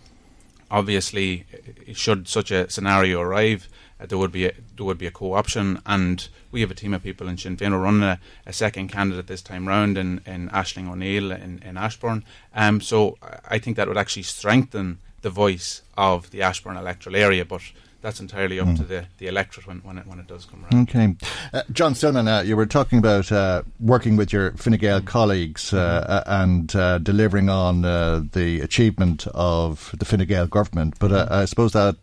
Obviously, 0.71 1.45
should 1.91 2.29
such 2.29 2.49
a 2.49 2.69
scenario 2.69 3.19
arrive, 3.19 3.67
uh, 3.99 4.05
there 4.05 4.17
would 4.17 4.31
be 4.31 4.45
a, 4.45 4.53
there 4.77 4.85
would 4.85 4.97
be 4.97 5.07
a 5.07 5.11
co-option, 5.11 5.81
and 5.85 6.29
we 6.49 6.61
have 6.61 6.71
a 6.71 6.75
team 6.75 6.93
of 6.93 7.03
people 7.03 7.27
in 7.27 7.37
Sinn 7.37 7.57
Féin 7.57 7.71
who 7.71 7.75
running 7.75 8.03
a, 8.03 8.21
a, 8.45 8.53
second 8.53 8.87
candidate 8.87 9.27
this 9.27 9.41
time 9.41 9.67
round 9.67 9.97
in, 9.97 10.21
in 10.25 10.49
Ashling 10.49 10.89
O'Neill 10.89 11.33
in, 11.33 11.61
in 11.65 11.75
Ashbourne. 11.75 12.23
Um, 12.55 12.79
so 12.79 13.17
I 13.49 13.59
think 13.59 13.75
that 13.75 13.89
would 13.89 13.97
actually 13.97 14.23
strengthen 14.23 14.99
the 15.21 15.29
voice 15.29 15.81
of 15.97 16.31
the 16.31 16.41
Ashbourne 16.41 16.77
electoral 16.77 17.15
area, 17.15 17.45
but 17.45 17.61
that's 18.01 18.19
entirely 18.19 18.59
up 18.59 18.67
mm. 18.67 18.77
to 18.77 18.83
the, 18.83 19.05
the 19.19 19.27
electorate 19.27 19.67
when, 19.67 19.77
when, 19.79 19.99
it, 19.99 20.07
when 20.07 20.19
it 20.19 20.27
does 20.27 20.45
come 20.45 20.65
around. 20.65 20.89
Okay. 20.89 21.15
Uh, 21.53 21.61
John 21.71 21.93
Stillman, 21.93 22.27
uh, 22.27 22.41
you 22.41 22.57
were 22.57 22.65
talking 22.65 22.97
about 22.97 23.31
uh, 23.31 23.61
working 23.79 24.15
with 24.15 24.33
your 24.33 24.51
Fine 24.53 24.77
Gael 24.77 25.01
mm. 25.01 25.05
colleagues 25.05 25.71
mm. 25.71 26.23
and 26.25 26.75
uh, 26.75 26.97
delivering 26.97 27.49
on 27.49 27.85
uh, 27.85 28.23
the 28.31 28.61
achievement 28.61 29.27
of 29.33 29.93
the 29.97 30.05
Fine 30.05 30.25
Gael 30.25 30.47
government, 30.47 30.95
but. 30.99 31.11
I 31.31 31.45
suppose 31.45 31.73
that 31.73 31.97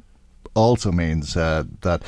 also 0.54 0.92
means 0.92 1.34
that 1.34 2.02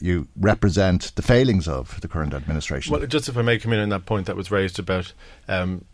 you 0.00 0.28
represent 0.36 1.14
the 1.16 1.22
failings 1.22 1.68
of 1.68 2.00
the 2.00 2.08
current 2.08 2.32
administration. 2.32 2.92
Well, 2.92 3.06
just 3.06 3.28
if 3.28 3.36
I 3.36 3.42
may 3.42 3.58
come 3.58 3.72
in 3.72 3.80
on 3.80 3.88
that 3.90 4.06
point 4.06 4.26
that 4.26 4.36
was 4.36 4.50
raised 4.50 4.78
about 4.78 5.12
um, 5.48 5.84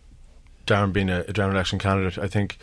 Darren 0.66 0.92
being 0.92 1.08
a, 1.08 1.20
a 1.28 1.32
general 1.32 1.54
election 1.54 1.78
candidate, 1.78 2.18
I 2.18 2.28
think 2.28 2.58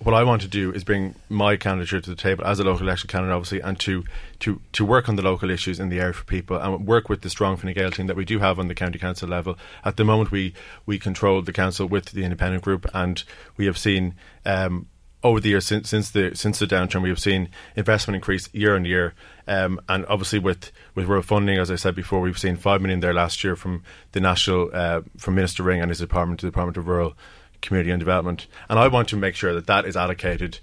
what 0.00 0.14
I 0.14 0.22
want 0.22 0.42
to 0.42 0.48
do 0.48 0.72
is 0.72 0.84
bring 0.84 1.16
my 1.28 1.56
candidature 1.56 2.00
to 2.00 2.10
the 2.10 2.16
table 2.16 2.44
as 2.44 2.60
a 2.60 2.64
local 2.64 2.82
election 2.82 3.08
candidate, 3.08 3.34
obviously, 3.34 3.60
and 3.60 3.78
to 3.80 4.04
to 4.40 4.60
to 4.72 4.84
work 4.84 5.08
on 5.08 5.16
the 5.16 5.22
local 5.22 5.50
issues 5.50 5.80
in 5.80 5.88
the 5.88 5.98
area 5.98 6.12
for 6.12 6.24
people 6.24 6.56
and 6.56 6.86
work 6.86 7.08
with 7.08 7.22
the 7.22 7.30
strong 7.30 7.56
Fine 7.56 7.74
Gael 7.74 7.90
team 7.90 8.06
that 8.06 8.16
we 8.16 8.24
do 8.24 8.38
have 8.38 8.58
on 8.58 8.68
the 8.68 8.74
county 8.74 8.98
council 8.98 9.28
level. 9.28 9.58
At 9.84 9.96
the 9.96 10.04
moment, 10.04 10.30
we 10.30 10.54
we 10.86 10.98
control 10.98 11.42
the 11.42 11.52
council 11.52 11.86
with 11.86 12.06
the 12.06 12.22
independent 12.24 12.62
group, 12.62 12.86
and 12.94 13.22
we 13.56 13.66
have 13.66 13.78
seen. 13.78 14.14
Um, 14.44 14.86
over 15.24 15.40
the 15.40 15.48
years 15.48 15.66
since 15.66 15.90
since 15.90 16.10
the 16.10 16.36
since 16.36 16.60
the 16.60 16.66
downturn, 16.66 17.02
we 17.02 17.08
have 17.08 17.18
seen 17.18 17.48
investment 17.74 18.14
increase 18.14 18.48
year 18.54 18.76
on 18.76 18.84
year, 18.84 19.14
um, 19.48 19.80
and 19.88 20.06
obviously 20.06 20.38
with 20.38 20.70
with 20.94 21.06
rural 21.06 21.24
funding, 21.24 21.58
as 21.58 21.72
I 21.72 21.74
said 21.74 21.96
before, 21.96 22.20
we've 22.20 22.38
seen 22.38 22.54
five 22.54 22.80
million 22.80 23.00
there 23.00 23.12
last 23.12 23.42
year 23.42 23.56
from 23.56 23.82
the 24.12 24.20
national 24.20 24.70
uh, 24.72 25.00
from 25.16 25.34
Minister 25.34 25.64
Ring 25.64 25.80
and 25.80 25.90
his 25.90 25.98
department 25.98 26.38
to 26.38 26.46
the 26.46 26.52
Department 26.52 26.76
of 26.76 26.86
Rural 26.86 27.16
community 27.62 27.90
and 27.90 28.00
development. 28.00 28.46
And 28.68 28.78
I 28.78 28.88
want 28.88 29.08
to 29.08 29.16
make 29.16 29.34
sure 29.34 29.54
that 29.54 29.66
that 29.66 29.84
is 29.84 29.96
allocated 29.96 30.58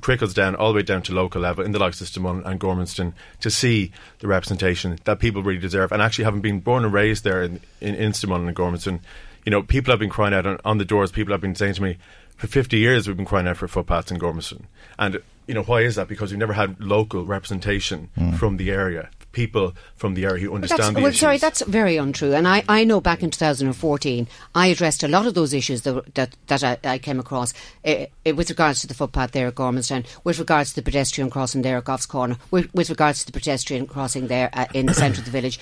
trickles 0.00 0.34
down 0.34 0.54
all 0.54 0.72
the 0.72 0.76
way 0.76 0.82
down 0.82 1.02
to 1.02 1.14
local 1.14 1.40
level 1.40 1.64
in 1.64 1.72
the 1.72 1.78
likes 1.78 2.00
of 2.00 2.08
Stamon 2.08 2.44
and 2.44 2.60
Gormanston 2.60 3.14
to 3.40 3.50
see 3.50 3.90
the 4.18 4.26
representation 4.26 4.98
that 5.04 5.18
people 5.18 5.42
really 5.42 5.60
deserve. 5.60 5.92
And 5.92 6.02
actually, 6.02 6.24
having 6.24 6.40
been 6.40 6.60
born 6.60 6.84
and 6.84 6.92
raised 6.92 7.24
there 7.24 7.42
in, 7.42 7.60
in, 7.80 7.94
in 7.94 8.12
Stamon 8.12 8.46
and 8.46 8.56
Gormanston, 8.56 9.00
you 9.44 9.50
know, 9.50 9.62
people 9.62 9.92
have 9.92 10.00
been 10.00 10.10
crying 10.10 10.34
out 10.34 10.46
on, 10.46 10.58
on, 10.64 10.78
the 10.78 10.84
doors. 10.84 11.10
People 11.10 11.32
have 11.32 11.40
been 11.40 11.54
saying 11.54 11.74
to 11.74 11.82
me, 11.82 11.96
for 12.36 12.46
50 12.46 12.76
years, 12.78 13.08
we've 13.08 13.16
been 13.16 13.26
crying 13.26 13.48
out 13.48 13.56
for 13.56 13.66
footpaths 13.66 14.10
in 14.10 14.18
Gormanston. 14.18 14.64
And, 14.98 15.20
you 15.46 15.54
know, 15.54 15.62
why 15.62 15.80
is 15.80 15.96
that? 15.96 16.08
Because 16.08 16.30
we've 16.30 16.38
never 16.38 16.52
had 16.52 16.78
local 16.80 17.24
representation 17.24 18.10
mm. 18.16 18.36
from 18.38 18.58
the 18.58 18.70
area 18.70 19.08
people 19.38 19.72
from 19.94 20.14
the 20.14 20.24
area 20.24 20.42
who 20.42 20.52
understand 20.52 20.96
the 20.96 21.00
well, 21.00 21.10
issues. 21.10 21.20
Sorry, 21.20 21.38
that's 21.38 21.62
very 21.62 21.96
untrue. 21.96 22.34
And 22.34 22.48
I, 22.48 22.64
I 22.68 22.82
know 22.82 23.00
back 23.00 23.22
in 23.22 23.30
2014, 23.30 24.26
I 24.56 24.66
addressed 24.66 25.04
a 25.04 25.08
lot 25.08 25.26
of 25.26 25.34
those 25.34 25.54
issues 25.54 25.82
that 25.82 26.14
that, 26.16 26.30
that 26.48 26.64
I, 26.64 26.78
I 26.82 26.98
came 26.98 27.20
across 27.20 27.54
uh, 27.84 28.06
with 28.24 28.50
regards 28.50 28.80
to 28.80 28.88
the 28.88 28.94
footpath 28.94 29.30
there 29.30 29.46
at 29.46 29.54
Gormanston, 29.54 30.04
with 30.24 30.40
regards 30.40 30.70
to 30.70 30.76
the 30.76 30.82
pedestrian 30.82 31.30
crossing 31.30 31.62
there 31.62 31.78
at 31.78 31.84
Goff's 31.84 32.06
Corner, 32.06 32.36
with, 32.50 32.72
with 32.74 32.90
regards 32.90 33.20
to 33.20 33.26
the 33.26 33.32
pedestrian 33.32 33.86
crossing 33.86 34.26
there 34.26 34.50
uh, 34.52 34.66
in 34.74 34.86
the 34.86 34.94
centre 34.94 35.20
of 35.20 35.24
the 35.24 35.30
village. 35.30 35.60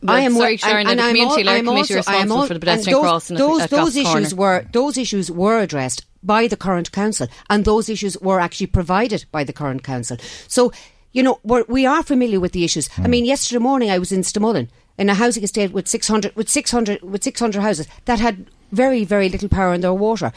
But 0.00 0.14
I 0.14 0.20
am 0.20 0.34
sorry, 0.34 0.56
Sharon, 0.58 0.86
and, 0.86 1.00
and 1.00 1.00
the 1.00 1.18
community 1.18 1.48
I'm, 1.48 1.64
committee 1.64 1.80
also, 1.80 1.94
responsible 1.96 2.46
for 2.46 2.54
the 2.54 2.60
pedestrian 2.60 2.98
those, 2.98 3.02
crossing. 3.02 3.36
Those, 3.36 3.62
at, 3.62 3.70
those 3.70 3.96
issues 3.96 4.32
were 4.32 4.64
those 4.72 4.96
issues 4.96 5.28
were 5.28 5.58
addressed 5.58 6.04
by 6.22 6.46
the 6.46 6.56
current 6.56 6.92
council, 6.92 7.26
and 7.50 7.64
those 7.64 7.88
issues 7.88 8.16
were 8.20 8.38
actually 8.38 8.68
provided 8.68 9.24
by 9.32 9.42
the 9.42 9.52
current 9.52 9.82
council. 9.82 10.16
So 10.46 10.70
you 11.12 11.22
know, 11.22 11.40
we're, 11.42 11.64
we 11.68 11.86
are 11.86 12.02
familiar 12.02 12.40
with 12.40 12.52
the 12.52 12.64
issues. 12.64 12.88
Mm. 12.88 12.98
I 12.98 13.02
hmm. 13.02 13.10
mean, 13.10 13.24
yesterday 13.24 13.62
morning 13.62 13.90
I 13.90 13.98
was 13.98 14.12
in 14.12 14.22
Stamullen 14.22 14.68
in 14.98 15.08
a 15.08 15.14
housing 15.14 15.42
estate 15.42 15.72
with 15.72 15.88
600, 15.88 16.34
with 16.36 16.48
600, 16.48 17.02
with 17.02 17.22
600 17.22 17.62
houses 17.62 17.86
that 18.04 18.20
had 18.20 18.46
very, 18.72 19.04
very 19.04 19.28
little 19.28 19.48
power 19.48 19.72
in 19.72 19.80
their 19.80 19.94
water. 19.94 20.32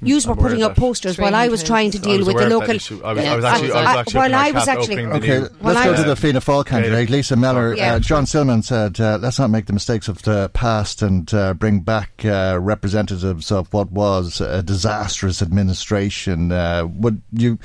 Hmm. 0.00 0.06
Yous 0.06 0.26
were 0.26 0.34
putting 0.34 0.62
up 0.62 0.76
posters 0.76 1.18
while 1.18 1.34
I 1.34 1.48
was 1.48 1.62
trying 1.62 1.92
to 1.92 1.98
deal 1.98 2.26
with 2.26 2.36
the 2.36 2.48
local. 2.48 2.70
I 3.04 3.12
was, 3.12 3.24
I 3.24 3.32
I 3.32 3.36
was 3.36 3.44
actually, 3.44 3.72
I 3.72 3.82
was 3.84 3.96
actually 3.96 4.18
while 4.18 4.34
I 4.34 4.50
was 4.50 4.68
actually 4.68 5.06
okay. 5.06 5.38
Let's 5.60 5.84
go 5.84 5.96
to 5.96 6.02
the 6.02 6.16
Fianna 6.16 6.40
Fáil 6.40 6.66
candidate, 6.66 7.10
Lisa 7.10 7.36
Mellor. 7.36 7.76
Yeah. 7.76 7.94
Uh, 7.94 7.98
John 8.00 8.26
Stillman 8.26 8.62
said, 8.64 9.00
uh, 9.00 9.18
"Let's 9.20 9.38
not 9.38 9.50
make 9.50 9.66
the 9.66 9.72
mistakes 9.72 10.08
of 10.08 10.22
the 10.22 10.50
past 10.52 11.00
and 11.00 11.32
uh, 11.32 11.54
bring 11.54 11.80
back 11.80 12.24
uh, 12.24 12.58
representatives 12.60 13.52
of 13.52 13.72
what 13.72 13.92
was 13.92 14.40
a 14.40 14.64
disastrous 14.64 15.40
administration." 15.40 16.50
Uh, 16.50 16.86
would 16.86 17.22
you? 17.32 17.58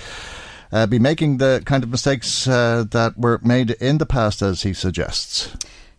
Uh, 0.71 0.85
be 0.85 0.99
making 0.99 1.37
the 1.37 1.61
kind 1.65 1.83
of 1.83 1.89
mistakes 1.89 2.47
uh, 2.47 2.85
that 2.91 3.17
were 3.17 3.39
made 3.43 3.71
in 3.71 3.97
the 3.97 4.05
past, 4.05 4.41
as 4.41 4.63
he 4.63 4.73
suggests. 4.73 5.55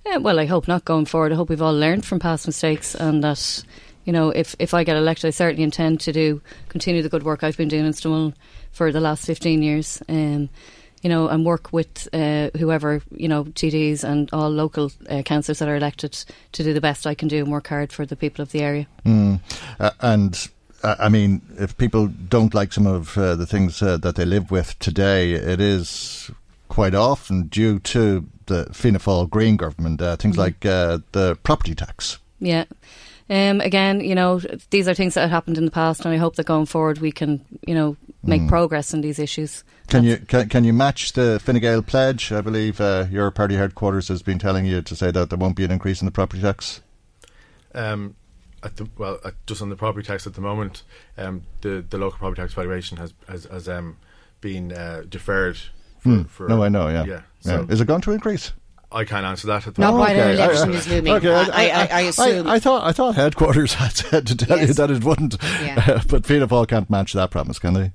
Yeah, 0.07 0.19
well, 0.19 0.39
I 0.41 0.47
hope 0.47 0.67
not 0.67 0.85
going 0.85 1.05
forward. 1.05 1.33
I 1.33 1.37
hope 1.37 1.51
we've 1.51 1.63
all 1.63 1.77
learned 1.77 2.05
from 2.05 2.19
past 2.19 2.47
mistakes 2.47 2.95
and 2.95 3.23
that 3.23 3.63
you 4.05 4.13
know, 4.13 4.31
if, 4.31 4.57
if 4.59 4.75
I 4.75 4.83
get 4.83 4.97
elected, 4.97 5.29
I 5.29 5.31
certainly 5.31 5.63
intend 5.63 6.01
to 6.01 6.13
do 6.13 6.41
continue 6.69 7.03
the 7.03 7.09
good 7.09 7.23
work 7.23 7.45
I've 7.45 7.57
been 7.57 7.69
doing 7.69 7.87
in 7.87 7.93
Stamullen 7.93 8.35
for 8.73 8.91
the 8.91 9.01
last 9.01 9.27
15 9.27 9.63
years. 9.63 10.03
Um, 10.09 10.49
you 11.03 11.09
know, 11.09 11.29
and 11.29 11.47
work 11.47 11.73
with 11.73 12.09
uh, 12.13 12.51
whoever, 12.59 13.03
you 13.11 13.27
know, 13.27 13.45
TDs 13.45 14.05
and 14.05 14.29
all 14.35 14.51
local 14.51 14.93
uh, 15.09 15.23
councillors 15.23 15.61
that 15.61 15.69
are 15.69 15.77
elected 15.77 16.13
to 16.53 16.63
do 16.63 16.75
the 16.75 16.81
best 16.81 17.07
I 17.07 17.15
can 17.15 17.27
do 17.27 17.39
and 17.39 17.51
work 17.51 17.69
hard 17.69 17.91
for 17.91 18.05
the 18.05 18.17
people 18.17 18.43
of 18.43 18.53
the 18.53 18.61
area. 18.61 18.87
Mm. 19.07 19.41
Uh, 19.79 19.91
and 20.01 20.51
I 20.83 21.09
mean, 21.09 21.43
if 21.59 21.77
people 21.77 22.07
don't 22.07 22.55
like 22.55 22.73
some 22.73 22.87
of 22.87 23.17
uh, 23.19 23.35
the 23.35 23.47
things 23.47 23.83
uh, 23.83 23.97
that 23.99 24.17
they 24.17 24.25
live 24.25 24.51
with 24.51 24.79
today, 24.79 25.33
it 25.33 25.61
is 25.61 26.31
quite 26.69 26.95
often 26.95 27.49
due 27.49 27.79
to 27.81 28.27
the 28.47 28.67
Fianna 28.73 28.99
Fáil 28.99 29.29
Green 29.29 29.57
government, 29.57 30.01
things 30.21 30.37
mm. 30.37 30.39
like 30.39 30.61
the 30.61 31.39
property 31.43 31.75
tax. 31.75 32.19
Yeah. 32.39 32.65
Um, 33.29 33.61
again, 33.61 34.01
you 34.01 34.17
know, 34.17 34.41
these 34.71 34.89
are 34.89 34.95
things 34.95 35.15
that 35.15 35.21
have 35.21 35.31
happened 35.31 35.57
in 35.57 35.65
the 35.65 35.71
past, 35.71 36.05
and 36.05 36.13
I 36.13 36.17
hope 36.17 36.35
that 36.35 36.47
going 36.47 36.67
forward 36.67 36.99
we 36.99 37.13
can, 37.13 37.45
you 37.65 37.75
know, 37.75 37.97
make 38.25 38.43
mm. 38.43 38.49
progress 38.49 38.93
in 38.93 39.03
these 39.03 39.21
issues. 39.21 39.63
Can 39.87 40.03
you 40.03 40.17
can, 40.17 40.49
can 40.49 40.65
you 40.65 40.73
match 40.73 41.13
the 41.13 41.41
Fine 41.41 41.61
Gael 41.61 41.83
pledge? 41.83 42.33
I 42.33 42.41
believe 42.41 42.81
uh, 42.81 43.07
your 43.09 43.31
party 43.31 43.55
headquarters 43.55 44.09
has 44.09 44.23
been 44.23 44.41
telling 44.41 44.67
you 44.67 44.83
to 44.83 44.97
say 44.97 45.13
that 45.13 45.31
there 45.31 45.39
won't 45.39 45.57
be 45.57 45.65
an 45.65 45.71
increase 45.71 46.01
in 46.01 46.07
the 46.07 46.13
property 46.13 46.43
tax. 46.43 46.81
Um, 47.73 48.17
the, 48.63 48.89
well, 48.99 49.21
just 49.47 49.63
on 49.63 49.69
the 49.71 49.77
property 49.77 50.07
tax 50.07 50.27
at 50.27 50.35
the 50.35 50.41
moment, 50.41 50.83
um, 51.17 51.43
the 51.63 51.85
the 51.89 51.99
local 51.99 52.19
property 52.19 52.43
tax 52.43 52.55
valuation 52.55 52.97
has 52.99 53.15
has, 53.29 53.45
has 53.47 53.69
um, 53.69 53.97
been 54.41 54.73
uh, 54.73 55.05
deferred. 55.09 55.59
For, 55.99 56.09
mm. 56.09 56.29
for, 56.29 56.49
no, 56.49 56.63
I 56.63 56.69
know. 56.69 56.89
Yeah, 56.89 57.05
yeah. 57.05 57.21
So 57.41 57.67
yeah. 57.67 57.73
Is 57.73 57.81
it 57.81 57.87
going 57.87 58.01
to 58.03 58.13
increase? 58.13 58.53
I 58.93 59.05
can't 59.05 59.25
answer 59.25 59.47
that 59.49 59.67
at 59.67 59.75
the 59.77 59.83
Not 59.83 59.93
moment. 59.93 60.17
while 60.17 60.21
okay. 60.21 60.35
election 60.35 60.73
I, 60.73 60.75
is 60.75 60.89
looming. 60.89 61.13
Okay. 61.13 61.33
I, 61.33 61.69
I, 61.69 61.87
I, 61.87 62.01
assume. 62.01 62.49
I, 62.49 62.59
thought 62.59 62.85
I 62.85 62.93
thought 62.93 63.15
headquarters 63.15 63.75
had 63.75 63.93
said 63.93 64.27
to 64.27 64.37
tell 64.37 64.59
yes. 64.59 64.69
you 64.69 64.75
that 64.75 64.91
it 64.91 65.05
wouldn't, 65.05 65.37
yeah. 65.63 66.03
but 66.09 66.27
Fianna 66.27 66.49
Fáil 66.49 66.67
can't 66.67 66.91
match 66.91 67.13
that 67.13 67.31
promise, 67.31 67.59
can 67.59 67.75
they? 67.75 67.93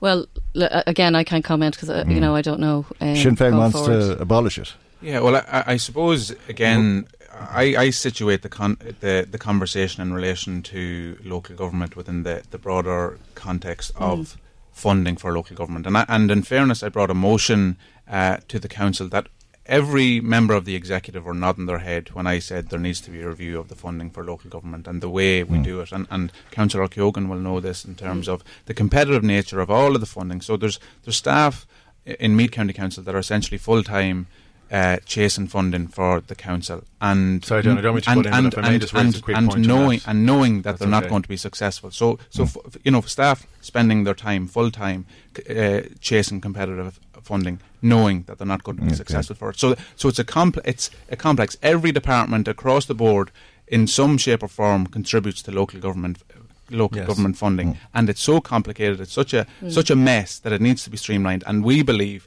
Well, 0.00 0.26
l- 0.56 0.82
again, 0.86 1.14
I 1.14 1.22
can't 1.22 1.44
comment 1.44 1.76
because 1.76 1.88
uh, 1.88 2.04
mm. 2.04 2.14
you 2.14 2.20
know 2.20 2.34
I 2.34 2.42
don't 2.42 2.60
know. 2.60 2.84
Um, 3.00 3.16
Sinn 3.16 3.36
Féin 3.36 3.56
wants 3.56 3.78
forward. 3.78 4.16
to 4.16 4.20
abolish 4.20 4.58
it. 4.58 4.74
Yeah, 5.00 5.20
well, 5.20 5.36
I, 5.36 5.64
I 5.66 5.76
suppose 5.76 6.34
again, 6.48 7.06
I, 7.34 7.74
I, 7.76 7.90
situate 7.90 8.42
the, 8.42 8.48
con- 8.48 8.78
the 9.00 9.26
the 9.30 9.38
conversation 9.38 10.02
in 10.02 10.12
relation 10.12 10.62
to 10.62 11.18
local 11.24 11.56
government 11.56 11.96
within 11.96 12.22
the, 12.22 12.42
the 12.50 12.58
broader 12.58 13.18
context 13.34 13.94
mm. 13.94 14.00
of 14.00 14.36
funding 14.72 15.16
for 15.16 15.32
local 15.32 15.56
government, 15.56 15.86
and 15.86 15.96
I, 15.96 16.04
and 16.08 16.30
in 16.30 16.42
fairness, 16.42 16.82
I 16.82 16.88
brought 16.88 17.10
a 17.10 17.14
motion 17.14 17.76
uh, 18.08 18.38
to 18.48 18.58
the 18.58 18.68
council 18.68 19.08
that 19.08 19.28
every 19.66 20.20
member 20.20 20.54
of 20.54 20.64
the 20.64 20.74
executive 20.74 21.24
were 21.24 21.34
nodding 21.34 21.66
their 21.66 21.78
head 21.78 22.10
when 22.12 22.26
I 22.26 22.38
said 22.38 22.68
there 22.68 22.78
needs 22.78 23.00
to 23.02 23.10
be 23.10 23.22
a 23.22 23.28
review 23.28 23.58
of 23.58 23.68
the 23.68 23.74
funding 23.74 24.10
for 24.10 24.24
local 24.24 24.50
government 24.50 24.86
and 24.86 25.00
the 25.00 25.08
way 25.08 25.42
we 25.42 25.58
mm. 25.58 25.64
do 25.64 25.80
it. 25.80 25.92
And, 25.92 26.06
and 26.10 26.32
Councillor 26.50 26.88
Keoghan 26.88 27.28
will 27.28 27.38
know 27.38 27.60
this 27.60 27.84
in 27.84 27.94
terms 27.94 28.28
of 28.28 28.44
the 28.66 28.74
competitive 28.74 29.22
nature 29.22 29.60
of 29.60 29.70
all 29.70 29.94
of 29.94 30.00
the 30.00 30.06
funding. 30.06 30.40
So 30.40 30.56
there's 30.56 30.78
there's 31.04 31.16
staff 31.16 31.66
in 32.04 32.36
Meath 32.36 32.52
County 32.52 32.72
Council 32.72 33.02
that 33.04 33.14
are 33.14 33.18
essentially 33.18 33.58
full 33.58 33.82
time. 33.82 34.26
Uh, 34.72 34.96
chasing 35.04 35.46
funding 35.46 35.86
for 35.86 36.20
the 36.22 36.34
council, 36.34 36.82
and 37.00 37.44
sorry, 37.44 37.62
John, 37.62 37.78
I 37.78 37.82
don't 37.82 37.94
mean 37.94 38.02
to 38.02 38.10
and, 38.10 38.18
put 38.18 38.26
in, 38.26 38.32
and, 38.32 38.54
and, 38.56 39.24
and, 39.28 39.54
and 39.54 39.68
knowing 39.68 40.00
and 40.06 40.26
knowing 40.26 40.62
that 40.62 40.62
That's 40.62 40.78
they're 40.80 40.88
not 40.88 41.08
going 41.08 41.22
to 41.22 41.28
be 41.28 41.36
successful. 41.36 41.90
So, 41.90 42.18
so 42.30 42.44
mm. 42.44 42.56
f- 42.66 42.76
you 42.82 42.90
know, 42.90 43.02
staff 43.02 43.46
spending 43.60 44.04
their 44.04 44.14
time 44.14 44.48
full 44.48 44.70
time 44.70 45.04
uh, 45.48 45.82
chasing 46.00 46.40
competitive 46.40 46.98
funding, 47.22 47.60
knowing 47.82 48.22
that 48.22 48.38
they're 48.38 48.46
not 48.46 48.64
going 48.64 48.78
to 48.78 48.82
be 48.82 48.88
okay. 48.88 48.96
successful 48.96 49.36
for 49.36 49.50
it. 49.50 49.58
So, 49.58 49.76
so 49.96 50.08
it's 50.08 50.18
a 50.18 50.24
compl- 50.24 50.62
it's 50.64 50.90
a 51.10 51.16
complex. 51.16 51.56
Every 51.62 51.92
department 51.92 52.48
across 52.48 52.86
the 52.86 52.94
board, 52.94 53.30
in 53.68 53.86
some 53.86 54.18
shape 54.18 54.42
or 54.42 54.48
form, 54.48 54.86
contributes 54.86 55.42
to 55.42 55.52
local 55.52 55.78
government 55.78 56.22
local 56.70 56.98
yes. 56.98 57.06
government 57.06 57.36
funding, 57.36 57.74
mm. 57.74 57.78
and 57.92 58.08
it's 58.08 58.22
so 58.22 58.40
complicated. 58.40 58.98
It's 58.98 59.12
such 59.12 59.34
a 59.34 59.46
mm. 59.62 59.70
such 59.70 59.90
a 59.90 59.96
mess 59.96 60.38
that 60.38 60.52
it 60.52 60.60
needs 60.60 60.82
to 60.84 60.90
be 60.90 60.96
streamlined. 60.96 61.44
And 61.46 61.64
we 61.64 61.82
believe 61.82 62.26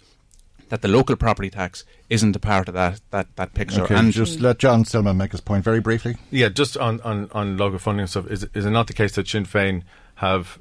that 0.70 0.82
the 0.82 0.88
local 0.88 1.16
property 1.16 1.50
tax 1.50 1.86
isn't 2.10 2.36
a 2.36 2.40
part 2.40 2.68
of 2.68 2.74
that 2.74 3.02
that, 3.12 3.36
that 3.36 3.54
picture. 3.54 3.84
Okay, 3.84 3.96
and 3.96 4.12
just 4.12 4.40
let 4.40 4.60
John 4.60 4.86
Stillman 4.86 5.18
make 5.18 5.32
his 5.32 5.42
point 5.42 5.64
very 5.64 5.80
briefly. 5.80 6.18
Yeah, 6.32 6.50
just 6.50 6.78
on, 6.78 7.02
on, 7.02 7.30
on 7.32 7.58
local 7.58 7.80
funding 7.80 8.08
stuff. 8.08 8.28
Is 8.28 8.48
is 8.54 8.66
it 8.66 8.72
not 8.72 8.88
the 8.88 8.94
case 8.94 9.16
that 9.16 9.28
Sinn 9.28 9.46
Féin 9.46 9.84
have 10.16 10.60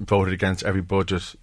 voted 0.00 0.32
against 0.32 0.64
every 0.64 0.82
budget 0.82 1.34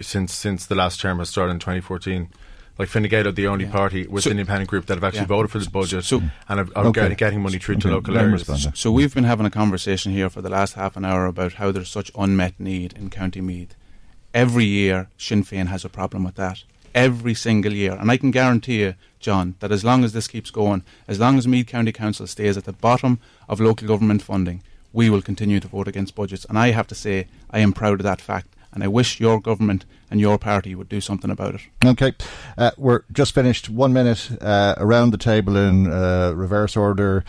since 0.00 0.34
since 0.34 0.66
the 0.66 0.74
last 0.74 1.00
term 1.00 1.18
has 1.18 1.28
started 1.28 1.52
in 1.52 1.58
2014. 1.58 2.28
Like 2.76 2.88
Fine 2.88 3.04
Gael 3.04 3.28
are 3.28 3.32
the 3.32 3.46
only 3.46 3.66
yeah. 3.66 3.70
party 3.70 4.06
with 4.06 4.24
so, 4.24 4.30
an 4.30 4.38
independent 4.38 4.68
group 4.68 4.86
that 4.86 4.94
have 4.94 5.04
actually 5.04 5.20
yeah. 5.20 5.26
voted 5.26 5.50
for 5.52 5.58
this 5.58 5.68
budget 5.68 6.04
so, 6.04 6.20
and 6.48 6.60
are, 6.60 6.68
are 6.74 6.86
okay. 6.86 7.14
getting 7.14 7.40
money 7.40 7.58
through 7.58 7.76
okay. 7.76 7.82
to 7.82 7.94
local 7.94 8.18
areas. 8.18 8.68
So 8.74 8.90
we've 8.90 9.14
been 9.14 9.24
having 9.24 9.46
a 9.46 9.50
conversation 9.50 10.10
here 10.10 10.28
for 10.28 10.42
the 10.42 10.48
last 10.48 10.74
half 10.74 10.96
an 10.96 11.04
hour 11.04 11.26
about 11.26 11.54
how 11.54 11.70
there's 11.70 11.88
such 11.88 12.10
unmet 12.16 12.58
need 12.58 12.92
in 12.94 13.10
County 13.10 13.40
Meath. 13.40 13.76
Every 14.32 14.64
year, 14.64 15.08
Sinn 15.16 15.44
Féin 15.44 15.68
has 15.68 15.84
a 15.84 15.88
problem 15.88 16.24
with 16.24 16.34
that. 16.34 16.64
Every 16.94 17.34
single 17.34 17.72
year. 17.72 17.92
And 17.92 18.10
I 18.10 18.16
can 18.16 18.30
guarantee 18.30 18.80
you, 18.80 18.94
John, 19.18 19.56
that 19.60 19.72
as 19.72 19.84
long 19.84 20.04
as 20.04 20.12
this 20.12 20.28
keeps 20.28 20.50
going, 20.50 20.84
as 21.08 21.18
long 21.18 21.38
as 21.38 21.48
Meath 21.48 21.66
County 21.66 21.92
Council 21.92 22.26
stays 22.26 22.56
at 22.56 22.64
the 22.64 22.72
bottom 22.72 23.18
of 23.48 23.60
local 23.60 23.88
government 23.88 24.22
funding, 24.22 24.62
we 24.92 25.10
will 25.10 25.22
continue 25.22 25.58
to 25.60 25.68
vote 25.68 25.88
against 25.88 26.14
budgets. 26.14 26.44
And 26.48 26.58
I 26.58 26.70
have 26.70 26.86
to 26.86 26.94
say, 26.94 27.26
I 27.50 27.58
am 27.58 27.72
proud 27.72 28.00
of 28.00 28.04
that 28.04 28.20
fact 28.20 28.54
and 28.74 28.82
I 28.82 28.88
wish 28.88 29.20
your 29.20 29.40
government 29.40 29.84
and 30.10 30.20
your 30.20 30.36
party 30.36 30.74
would 30.74 30.88
do 30.88 31.00
something 31.00 31.30
about 31.30 31.54
it. 31.54 31.60
Okay, 31.84 32.12
uh, 32.58 32.72
we're 32.76 33.02
just 33.12 33.34
finished 33.34 33.70
one 33.70 33.92
minute 33.92 34.30
uh, 34.40 34.74
around 34.78 35.10
the 35.10 35.18
table 35.18 35.56
in 35.56 35.90
uh, 35.90 36.32
reverse 36.34 36.76
order. 36.76 37.24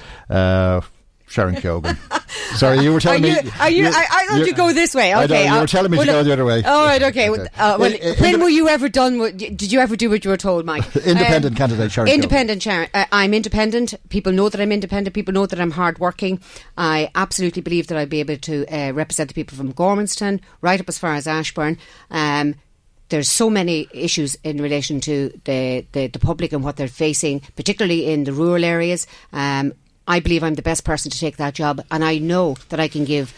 Uh, 1.28 1.32
Sharon 1.32 1.56
Keoghan. 1.56 1.98
Sorry, 2.58 2.80
you 2.80 2.94
were 2.94 3.00
telling 3.00 3.24
are 3.24 3.28
you, 3.28 3.42
me. 3.42 3.52
Are 3.60 3.70
you? 3.70 3.88
I, 3.88 4.06
I 4.10 4.26
thought 4.28 4.48
you 4.48 4.54
go 4.54 4.72
this 4.72 4.96
way. 4.96 5.16
Okay, 5.16 5.48
know, 5.48 5.56
you 5.56 5.62
were 5.62 5.68
telling 5.68 5.92
me 5.92 5.98
well, 5.98 6.08
to 6.08 6.12
go 6.14 6.24
the 6.24 6.34
other 6.34 6.46
way. 6.46 6.64
All 6.64 6.86
right, 6.86 7.02
okay. 7.04 7.30
okay. 7.30 7.48
Uh, 7.58 7.78
well, 7.80 7.94
in, 7.94 8.16
when 8.18 8.40
were 8.40 8.50
you 8.50 8.70
ever 8.70 8.88
done? 8.88 9.20
What, 9.20 9.38
did 9.38 9.72
you 9.72 9.80
ever 9.80 9.96
do 9.96 10.10
what 10.10 10.24
you 10.24 10.32
were 10.32 10.38
told, 10.38 10.66
Mike? 10.66 10.96
independent 10.96 11.54
um, 11.54 11.56
candidate, 11.56 11.92
Sharon. 11.92 12.10
Independent, 12.10 12.62
Sharon. 12.64 12.90
Uh, 12.94 13.06
I'm 13.12 13.34
independent. 13.34 13.96
People 14.10 14.32
know 14.32 14.50
that 14.50 14.62
I'm 14.62 14.72
independent. 14.72 15.14
People 15.14 15.34
know 15.34 15.46
that 15.46 15.60
I'm 15.60 15.72
hardworking. 15.72 16.40
I 16.78 17.12
absolutely 17.16 17.62
believe 17.62 17.88
that 17.88 17.98
I'll 17.98 18.06
be 18.06 18.20
able 18.20 18.38
to 18.38 18.66
uh, 18.68 18.92
represent 18.94 19.30
the 19.30 19.34
people 19.34 19.58
from 19.58 19.74
Gormanston 19.74 20.40
right 20.62 20.80
up 20.80 20.88
as 20.88 20.98
far 20.98 21.16
as 21.16 21.28
Ashbourne. 21.28 21.78
Um, 22.12 22.56
there's 23.10 23.30
so 23.30 23.50
many 23.50 23.88
issues 23.94 24.36
in 24.44 24.62
relation 24.62 25.00
to 25.02 25.30
the, 25.44 25.86
the, 25.92 26.08
the, 26.08 26.20
public 26.20 26.54
and 26.54 26.64
what 26.64 26.76
they're 26.76 26.88
facing, 26.88 27.42
particularly 27.56 28.12
in 28.12 28.24
the 28.24 28.34
rural 28.34 28.66
areas. 28.66 29.06
Um, 29.32 29.74
I 30.08 30.20
believe 30.20 30.44
I'm 30.44 30.56
the 30.56 30.62
best 30.62 30.84
person 30.84 31.12
to 31.12 31.20
take 31.20 31.38
that 31.38 31.56
job, 31.56 31.84
and 31.90 32.04
I 32.04 32.18
know 32.18 32.56
that 32.70 32.80
I 32.80 32.88
can 32.88 33.06
give 33.06 33.34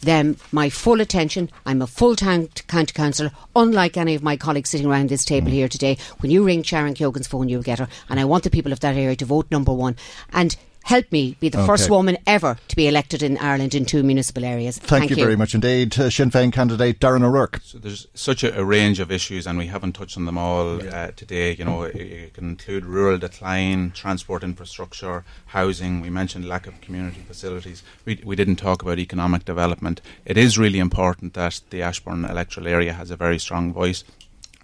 them 0.00 0.36
my 0.52 0.70
full 0.70 1.00
attention. 1.00 1.50
I'm 1.66 1.82
a 1.82 1.86
full 1.86 2.16
time 2.16 2.48
county 2.66 2.92
councillor, 2.92 3.32
unlike 3.54 3.96
any 3.96 4.14
of 4.14 4.22
my 4.22 4.36
colleagues 4.36 4.70
sitting 4.70 4.86
around 4.86 5.08
this 5.08 5.24
table 5.24 5.50
here 5.50 5.68
today. 5.68 5.98
When 6.20 6.30
you 6.30 6.44
ring 6.44 6.62
Sharon 6.62 6.94
Keoghan's 6.94 7.26
phone, 7.26 7.48
you'll 7.48 7.62
get 7.62 7.78
her. 7.78 7.88
And 8.08 8.18
I 8.20 8.24
want 8.24 8.44
the 8.44 8.50
people 8.50 8.72
of 8.72 8.80
that 8.80 8.96
area 8.96 9.16
to 9.16 9.24
vote 9.24 9.50
number 9.50 9.72
one. 9.72 9.96
And 10.32 10.56
help 10.88 11.12
me 11.12 11.36
be 11.38 11.50
the 11.50 11.58
okay. 11.58 11.66
first 11.66 11.90
woman 11.90 12.16
ever 12.26 12.56
to 12.66 12.74
be 12.74 12.88
elected 12.88 13.22
in 13.22 13.36
Ireland 13.36 13.74
in 13.74 13.84
two 13.84 14.02
municipal 14.02 14.42
areas. 14.42 14.78
Thank, 14.78 14.88
Thank 14.88 15.10
you, 15.10 15.16
you, 15.16 15.22
very 15.22 15.36
much 15.36 15.54
indeed. 15.54 15.98
Uh, 15.98 16.08
Sinn 16.08 16.30
Féin 16.30 16.50
candidate 16.50 16.98
Darren 16.98 17.22
O'Rourke. 17.22 17.60
So 17.62 17.76
there's 17.76 18.06
such 18.14 18.42
a, 18.42 18.58
a, 18.58 18.64
range 18.64 18.98
of 18.98 19.12
issues, 19.12 19.46
and 19.46 19.58
we 19.58 19.66
haven't 19.66 19.92
touched 19.92 20.16
on 20.16 20.24
them 20.24 20.38
all 20.38 20.82
yeah. 20.82 20.90
uh, 20.90 21.10
today. 21.14 21.54
You 21.54 21.66
know, 21.66 21.82
it, 21.82 22.32
can 22.32 22.48
include 22.48 22.86
rural 22.86 23.18
decline, 23.18 23.90
transport 23.90 24.42
infrastructure, 24.42 25.24
housing. 25.48 26.00
We 26.00 26.08
mentioned 26.08 26.48
lack 26.48 26.66
of 26.66 26.80
community 26.80 27.20
facilities. 27.20 27.82
We, 28.06 28.22
we 28.24 28.34
didn't 28.34 28.56
talk 28.56 28.80
about 28.80 28.98
economic 28.98 29.44
development. 29.44 30.00
It 30.24 30.38
is 30.38 30.56
really 30.56 30.78
important 30.78 31.34
that 31.34 31.60
the 31.68 31.82
Ashbourne 31.82 32.24
electoral 32.24 32.66
area 32.66 32.94
has 32.94 33.10
a 33.10 33.16
very 33.16 33.38
strong 33.38 33.74
voice. 33.74 34.04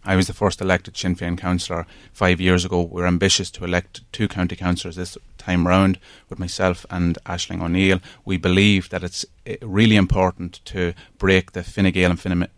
I 0.07 0.17
was 0.17 0.27
the 0.27 0.35
first 0.35 0.61
elected 0.61 0.97
Sinn 0.97 1.17
Féin 1.17 1.39
councillor 1.39 1.87
five 2.13 2.41
years 2.41 2.65
ago. 2.65 2.83
We're 2.83 3.07
ambitious 3.07 3.51
to 3.53 3.65
elect 3.65 4.01
two 4.13 4.29
county 4.29 4.55
councillors 4.55 4.97
this 4.97 5.17
time 5.45 5.67
round 5.67 5.99
with 6.29 6.39
myself 6.39 6.87
and 6.91 7.19
Ashling 7.27 7.63
O'Neill. 7.63 8.01
We 8.25 8.37
believe 8.37 8.89
that 8.91 9.05
it's 9.05 9.27
eh, 9.47 9.57
really 9.63 9.97
important 9.97 10.61
to 10.67 10.95
break 11.19 11.53
the 11.53 11.63
Fine 11.63 11.93
Gael 11.93 12.11
and 12.11 12.21
Fianna, 12.21 12.49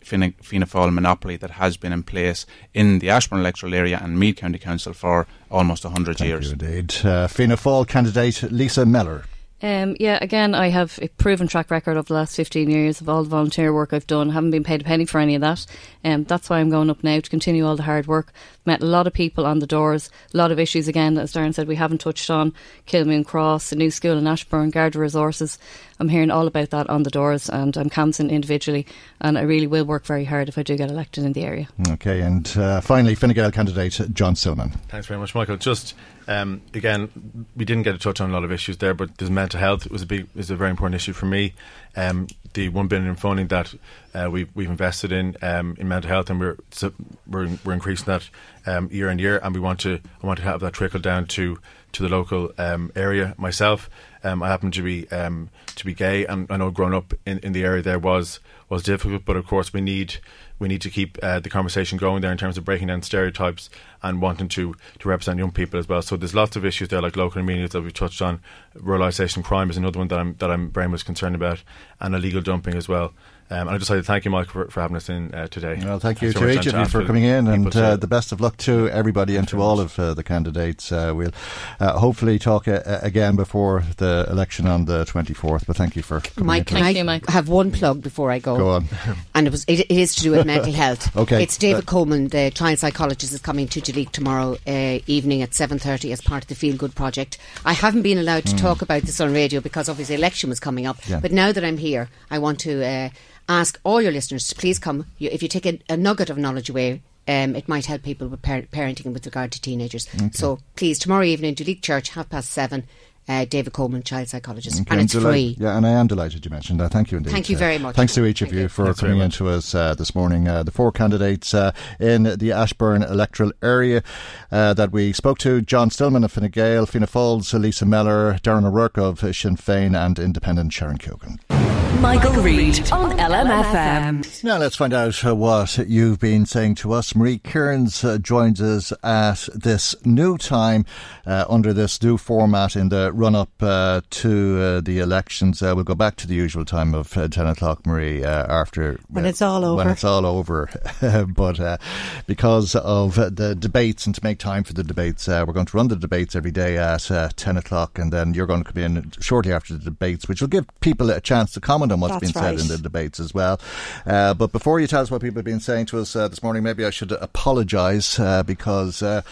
Fáil 0.67 0.93
monopoly 0.93 1.37
that 1.37 1.53
has 1.53 1.77
been 1.77 1.93
in 1.93 2.03
place 2.03 2.47
in 2.75 2.99
the 3.01 3.11
Ashbourne 3.11 3.41
electoral 3.41 3.75
area 3.75 4.01
and 4.03 4.19
Meath 4.19 4.37
County 4.37 4.59
Council 4.59 4.93
for 4.93 5.27
almost 5.51 5.85
100 5.85 6.19
Thank 6.19 6.29
years. 6.29 6.47
You 6.47 6.53
indeed. 6.53 6.95
Uh, 7.05 7.27
Fianna 7.27 7.57
Fáil 7.57 7.87
candidate 7.87 8.43
Lisa 8.51 8.87
Mellor. 8.87 9.25
Um, 9.63 9.97
yeah, 9.99 10.19
again, 10.21 10.55
I 10.55 10.69
have 10.69 10.99
a 11.01 11.09
proven 11.09 11.49
track 11.49 11.71
record 11.71 11.97
of 11.97 12.07
the 12.07 12.15
last 12.15 12.37
15 12.37 12.69
years 12.69 13.01
of 13.01 13.09
all 13.09 13.23
the 13.23 13.31
volunteer 13.31 13.73
work 13.73 13.95
I've 13.95 14.07
done. 14.07 14.29
haven't 14.29 14.51
been 14.51 14.65
paid 14.65 14.83
a 14.83 14.85
penny 14.85 15.07
for 15.07 15.19
any 15.19 15.35
of 15.35 15.41
that. 15.41 15.65
Um, 16.07 16.23
that's 16.23 16.49
why 16.49 16.61
I'm 16.61 16.71
going 16.71 16.89
up 16.89 17.03
now 17.03 17.19
to 17.19 17.29
continue 17.29 17.67
all 17.67 17.75
the 17.75 17.83
hard 17.83 18.07
work. 18.07 18.33
met 18.65 18.81
a 18.81 18.87
lot 18.87 19.09
of 19.09 19.13
people 19.13 19.45
on 19.45 19.59
the 19.59 19.67
doors, 19.67 20.09
a 20.33 20.37
lot 20.37 20.53
of 20.53 20.61
issues 20.61 20.87
again, 20.87 21.19
as 21.19 21.33
Darren 21.33 21.53
said, 21.53 21.67
we 21.67 21.75
haven't 21.75 21.99
touched 21.99 22.31
on 22.31 22.55
Kilmoon 22.87 23.27
Cross, 23.27 23.71
the 23.71 23.77
new 23.77 23.91
school 23.91 24.17
in 24.17 24.29
Ashbourne, 24.29 24.71
Garda 24.71 25.01
Resources. 25.01 25.59
I'm 25.99 26.09
hearing 26.09 26.31
all 26.31 26.47
about 26.47 26.71
that 26.71 26.89
on 26.89 27.03
the 27.03 27.11
doors 27.11 27.49
and 27.49 27.77
I'm 27.77 27.91
canvassing 27.91 28.31
individually 28.31 28.87
and 29.21 29.37
I 29.37 29.43
really 29.43 29.67
will 29.67 29.85
work 29.85 30.07
very 30.07 30.25
hard 30.25 30.49
if 30.49 30.59
I 30.59 30.63
do 30.63 30.77
get 30.77 30.91
elected 30.91 31.25
in 31.25 31.33
the 31.33 31.43
area. 31.43 31.69
Okay, 31.89 32.21
and 32.21 32.57
uh, 32.57 32.81
finally, 32.81 33.17
Fine 33.17 33.33
Gael 33.33 33.51
candidate 33.51 34.01
John 34.13 34.37
Stillman. 34.37 34.71
Thanks 34.89 35.09
very 35.09 35.19
much, 35.19 35.35
Michael. 35.35 35.57
Just 35.57 35.95
um, 36.29 36.61
again, 36.75 37.47
we 37.57 37.65
didn't 37.65 37.85
get 37.85 37.93
to 37.93 37.99
touch 37.99 38.21
on 38.21 38.31
a 38.31 38.33
lot 38.33 38.45
of 38.45 38.53
issues 38.53 38.77
there, 38.79 38.95
but 38.95 39.17
there's 39.19 39.31
mental 39.31 39.59
health 39.59 39.91
was 39.91 40.03
a 40.03 40.07
big 40.07 40.29
is 40.37 40.51
a 40.51 40.57
very 40.57 40.71
important 40.71 40.95
issue 40.95 41.13
for 41.13 41.27
me. 41.27 41.55
Um, 41.97 42.27
the 42.57 42.69
one 42.71 42.89
billion 42.89 43.09
in 43.09 43.17
funding 43.17 43.49
that 43.49 43.75
uh, 44.15 44.29
we've 44.31 44.49
we've 44.55 44.71
invested 44.71 45.13
in 45.13 45.37
um, 45.43 45.77
in 45.79 45.89
mental 45.89 46.09
health, 46.09 46.31
and 46.31 46.41
we're 46.41 46.57
so 46.71 46.93
we're, 47.27 47.51
we're 47.65 47.75
increasing 47.75 48.07
that 48.07 48.29
um, 48.67 48.89
year 48.91 49.11
on 49.11 49.19
year, 49.19 49.39
and 49.43 49.55
we 49.55 49.61
want 49.61 49.81
to 49.81 50.01
I 50.23 50.27
want 50.27 50.39
to 50.39 50.45
have 50.45 50.61
that 50.61 50.73
trickle 50.73 51.01
down 51.01 51.27
to 51.27 51.59
to 51.93 52.03
the 52.03 52.09
local 52.09 52.53
um, 52.59 52.91
area. 52.97 53.35
Myself, 53.37 53.91
um, 54.25 54.43
I 54.43 54.49
happen 54.49 54.71
to 54.73 54.83
be 54.83 55.09
um, 55.11 55.51
to 55.77 55.85
be 55.85 55.95
gay, 55.95 56.25
and 56.27 56.51
I 56.51 56.57
know 56.57 56.71
growing 56.71 56.95
up 56.95 57.13
in, 57.27 57.39
in 57.41 57.53
the 57.53 57.65
area 57.65 57.83
there 57.83 57.99
was 57.99 58.41
was 58.69 58.83
difficult, 58.83 59.25
but 59.25 59.37
of 59.37 59.47
course 59.47 59.73
we 59.73 59.81
need 59.81 60.17
we 60.59 60.69
need 60.69 60.81
to 60.83 60.91
keep 60.91 61.19
uh, 61.23 61.41
the 61.41 61.51
conversation 61.51 61.99
going 61.99 62.23
there 62.23 62.33
in 62.33 62.39
terms 62.39 62.57
of 62.57 62.65
breaking 62.65 62.89
down 62.89 63.03
stereotypes 63.03 63.69
and 64.03 64.23
wanting 64.23 64.49
to, 64.49 64.75
to 64.99 65.09
represent 65.09 65.39
young 65.39 65.51
people 65.51 65.79
as 65.79 65.89
well. 65.89 66.03
So 66.03 66.17
there's 66.17 66.35
lots 66.35 66.57
of 66.57 66.65
issues 66.65 66.89
there, 66.89 67.03
like 67.03 67.17
local 67.17 67.41
amenities 67.41 67.71
that 67.71 67.83
we've 67.83 67.93
touched 67.93 68.23
on. 68.23 68.41
Ruralisation 68.77 69.45
crime 69.45 69.71
is 69.71 69.77
another 69.77 69.99
one 69.99 70.09
that 70.09 70.19
I'm 70.19 70.35
that 70.37 70.51
I'm 70.51 70.71
very 70.71 70.89
much 70.89 71.05
concerned 71.05 71.35
about, 71.35 71.63
and 72.01 72.15
illegal 72.15 72.41
dumping 72.41 72.75
as 72.75 72.89
well. 72.89 73.13
Um, 73.49 73.69
and 73.69 73.71
I 73.71 73.79
just 73.79 73.91
like 73.91 74.01
to 74.01 74.03
thank 74.03 74.25
you, 74.25 74.31
Mike, 74.31 74.49
for, 74.49 74.67
for 74.69 74.81
having 74.81 74.97
us 74.97 75.09
in 75.09 75.33
uh, 75.33 75.47
today. 75.47 75.81
Well, 75.83 76.01
thank 76.01 76.21
you 76.21 76.33
to 76.33 76.51
each 76.51 76.67
of 76.67 76.75
you 76.75 76.85
for 76.87 77.05
coming 77.05 77.23
in, 77.23 77.47
and 77.47 77.75
uh, 77.77 77.97
the 77.97 78.09
best 78.09 78.33
of 78.33 78.41
luck 78.41 78.57
to 78.59 78.89
everybody 78.89 79.37
and 79.37 79.47
to 79.49 79.63
all 79.63 79.79
of 79.79 79.97
uh, 79.99 80.15
the 80.15 80.25
candidates. 80.25 80.91
Uh, 80.91 81.13
we'll 81.15 81.31
uh, 81.79 81.99
hopefully 81.99 82.41
talk 82.41 82.67
uh, 82.67 82.81
again 83.03 83.37
before 83.37 83.85
the 83.99 84.27
election 84.29 84.67
on 84.67 84.87
the 84.87 85.05
24th. 85.05 85.65
But 85.65 85.77
thank 85.77 85.95
you 85.95 86.03
for 86.03 86.21
coming 86.21 86.47
Mike, 86.47 86.67
can 86.67 86.83
I 86.83 86.91
you, 86.91 87.05
Mike. 87.05 87.29
have 87.29 87.49
one 87.49 87.71
plug 87.71 88.03
before 88.03 88.33
I 88.33 88.41
go? 88.41 88.57
Go 88.57 88.71
on. 88.71 88.89
and 89.35 89.47
it 89.47 89.51
was 89.51 89.65
it, 89.69 89.81
it 89.81 89.91
is 89.91 90.17
to 90.17 90.23
do 90.23 90.33
with 90.33 90.45
mental 90.45 90.73
health. 90.85 91.17
okay. 91.17 91.43
It's 91.43 91.57
David 91.57 91.87
Coleman, 91.87 92.29
the 92.29 92.51
child 92.51 92.81
psychologist, 92.81 93.33
is 93.33 93.41
coming 93.41 93.69
to 93.69 93.81
Duleek 93.81 94.11
tomorrow 94.11 94.57
evening 94.67 95.43
at 95.43 95.51
7.30 95.51 96.13
as 96.13 96.21
part 96.21 96.43
of 96.43 96.49
the 96.49 96.57
Feel 96.57 96.77
Good 96.77 96.97
project. 96.97 97.39
I 97.65 97.75
haven't 97.75 98.03
been 98.03 98.19
allowed 98.19 98.47
to 98.47 98.57
mm. 98.57 98.61
talk 98.61 98.83
about 98.83 99.03
this 99.03 99.21
on 99.21 99.33
radio 99.33 99.61
because 99.61 99.89
obviously 99.89 100.17
election 100.17 100.49
was 100.49 100.59
coming 100.59 100.87
up. 100.87 100.97
Yeah. 101.09 101.21
But 101.21 101.31
now 101.31 101.53
that 101.53 101.65
I'm 101.65 101.79
here, 101.79 102.09
I 102.31 102.39
want 102.39 102.59
to 102.61 103.13
ask 103.49 103.81
all 103.85 104.03
your 104.03 104.13
listeners 104.13 104.49
to 104.49 104.55
please 104.55 104.79
come. 104.79 105.07
You, 105.19 105.31
if 105.33 105.43
you 105.43 105.49
take 105.49 105.67
a, 105.67 105.79
a, 105.89 105.97
nugget 105.97 106.31
of 106.31 106.39
knowledge 106.39 106.71
away, 106.71 107.03
um, 107.29 107.57
it 107.57 107.69
might 107.69 107.87
help 107.87 108.03
people 108.03 108.29
with 108.29 108.43
par- 108.43 108.63
parenting 108.63 109.13
with 109.13 109.27
regard 109.27 109.53
to 109.53 109.61
teenagers. 109.61 110.09
Okay. 110.15 110.31
So 110.33 110.61
please, 110.77 110.99
tomorrow 110.99 111.25
evening, 111.25 111.55
Duleek 111.55 111.83
Church, 111.83 112.11
half 112.11 112.29
past 112.29 112.51
seven. 112.51 112.85
Uh, 113.29 113.45
David 113.45 113.73
Coleman, 113.73 114.05
child 114.05 114.29
psychologist, 114.29 114.83
okay, 114.83 114.87
and 114.89 115.01
it's 115.01 115.13
free. 115.13 115.57
Yeah, 115.59 115.77
and 115.77 115.85
I 115.85 115.91
am 115.91 116.07
delighted 116.07 116.45
you 116.45 116.51
mentioned 116.53 116.79
that. 116.79 116.93
Thank 116.93 117.11
you 117.11 117.19
indeed. 117.19 117.31
Thank 117.31 117.51
you 117.51 117.57
very 117.57 117.77
much. 117.77 117.97
thanks 117.97 118.15
to 118.15 118.25
each 118.25 118.41
of 118.41 118.51
Thank 118.51 118.55
you, 118.55 118.63
you. 118.63 118.69
for 118.69 118.85
Thanks 118.85 119.01
coming 119.01 119.19
in 119.19 119.33
to 119.33 119.49
us 119.49 119.75
uh, 119.75 119.97
this 119.97 120.15
morning. 120.15 120.47
Uh, 120.47 120.63
the 120.63 120.71
four 120.71 120.93
candidates 120.93 121.53
uh, 121.53 121.73
in 121.99 122.23
the 122.23 122.53
Ashbourne 122.53 123.03
electoral 123.03 123.51
area 123.65 124.05
uh, 124.53 124.75
that 124.75 124.93
we 124.93 125.13
spoke 125.13 125.39
to: 125.39 125.61
John 125.61 125.91
Stillman 125.91 126.23
of 126.23 126.31
Fine 126.31 126.51
Gael, 126.51 126.87
Fianna 126.87 127.09
Fáil, 127.09 127.61
Lisa 127.61 127.85
Mellor, 127.85 128.39
Darren 128.45 128.65
O'Rourke 128.65 128.99
of 128.99 129.19
Sinn 129.19 129.57
Féin, 129.57 129.97
and 129.97 130.21
Independent 130.21 130.73
Sharon 130.73 130.97
Keoghan. 130.97 131.86
Michael, 132.01 132.33
Reade 132.43 132.93
on 132.93 133.11
LMFM. 133.19 134.45
Now 134.45 134.59
let's 134.59 134.77
find 134.77 134.93
out 134.93 135.25
uh, 135.25 135.35
what 135.35 135.79
you've 135.89 136.19
been 136.19 136.45
saying 136.45 136.75
to 136.77 136.93
us. 136.93 137.15
Marie 137.15 137.39
Kearns 137.39 138.05
uh, 138.05 138.19
joins 138.19 138.61
us 138.61 138.93
at 139.03 139.49
this 139.55 139.95
new 140.05 140.37
time 140.37 140.85
uh, 141.27 141.45
under 141.49 141.73
this 141.73 142.03
new 142.03 142.19
format 142.19 142.77
in 142.77 142.91
the 142.91 143.13
run 143.13 143.35
up 143.35 143.51
uh, 143.61 144.03
to 144.11 144.61
uh, 144.61 144.81
the 144.81 144.99
elections. 144.99 145.63
Uh, 145.63 145.73
we'll 145.75 145.85
go 145.85 145.95
back 145.95 146.17
to 146.17 146.27
the 146.27 146.35
usual 146.35 146.65
time 146.65 146.95
of 146.95 147.11
10 147.13 147.39
o'clock, 147.47 147.87
Marie, 147.87 148.23
after. 148.25 148.99
When 149.09 149.25
it's 149.25 149.41
all 149.41 149.65
over. 149.65 149.77
When 149.77 149.89
it's 149.89 150.05
all 150.05 150.27
over. 150.27 150.69
but 151.29 151.81
because 152.27 152.75
of 152.75 153.15
the 153.15 153.57
debates 153.59 154.07
and 154.07 154.15
to 154.15 154.21
make 154.23 154.39
time 154.39 154.65
for 154.65 154.75
the 154.75 154.85
debates, 154.85 155.29
we're 155.29 155.47
going 155.47 155.67
to 155.67 155.77
run 155.77 155.89
the 155.89 155.97
debates 155.97 156.37
every 156.37 156.53
day 156.53 156.77
at 156.77 157.09
10 157.37 157.57
o'clock 157.57 157.99
and 157.99 158.13
then 158.13 158.35
you're 158.35 158.47
going 158.47 158.63
to 158.63 158.73
come 158.73 158.83
in 158.83 159.13
shortly 159.21 159.53
after 159.53 159.75
the 159.75 159.85
debates, 159.85 160.29
which 160.29 160.41
will 160.41 160.49
give 160.49 160.67
people 160.81 161.11
a 161.11 161.21
chance 161.21 161.53
to 161.53 161.61
comment 161.61 161.86
on 161.93 162.01
what's 162.01 162.15
That's 162.15 162.33
been 162.33 162.43
right. 162.43 162.59
said 162.59 162.61
in 162.61 162.69
the 162.69 162.79
debates 162.79 163.21
as 163.21 163.33
well. 163.35 163.61
Uh, 164.07 164.35
but 164.35 164.53
before 164.53 164.81
you 164.81 164.87
tell 164.87 165.03
us 165.03 165.11
what 165.11 165.23
people 165.23 165.39
have 165.39 165.45
been 165.45 165.61
saying 165.61 165.87
to 165.87 166.01
us 166.01 166.15
uh, 166.15 166.29
this 166.29 166.43
morning, 166.43 166.63
maybe 166.63 166.85
I 166.85 166.91
should 166.91 167.13
apologise 167.13 168.19
uh, 168.19 168.43
because 168.43 169.03
uh, 169.03 169.23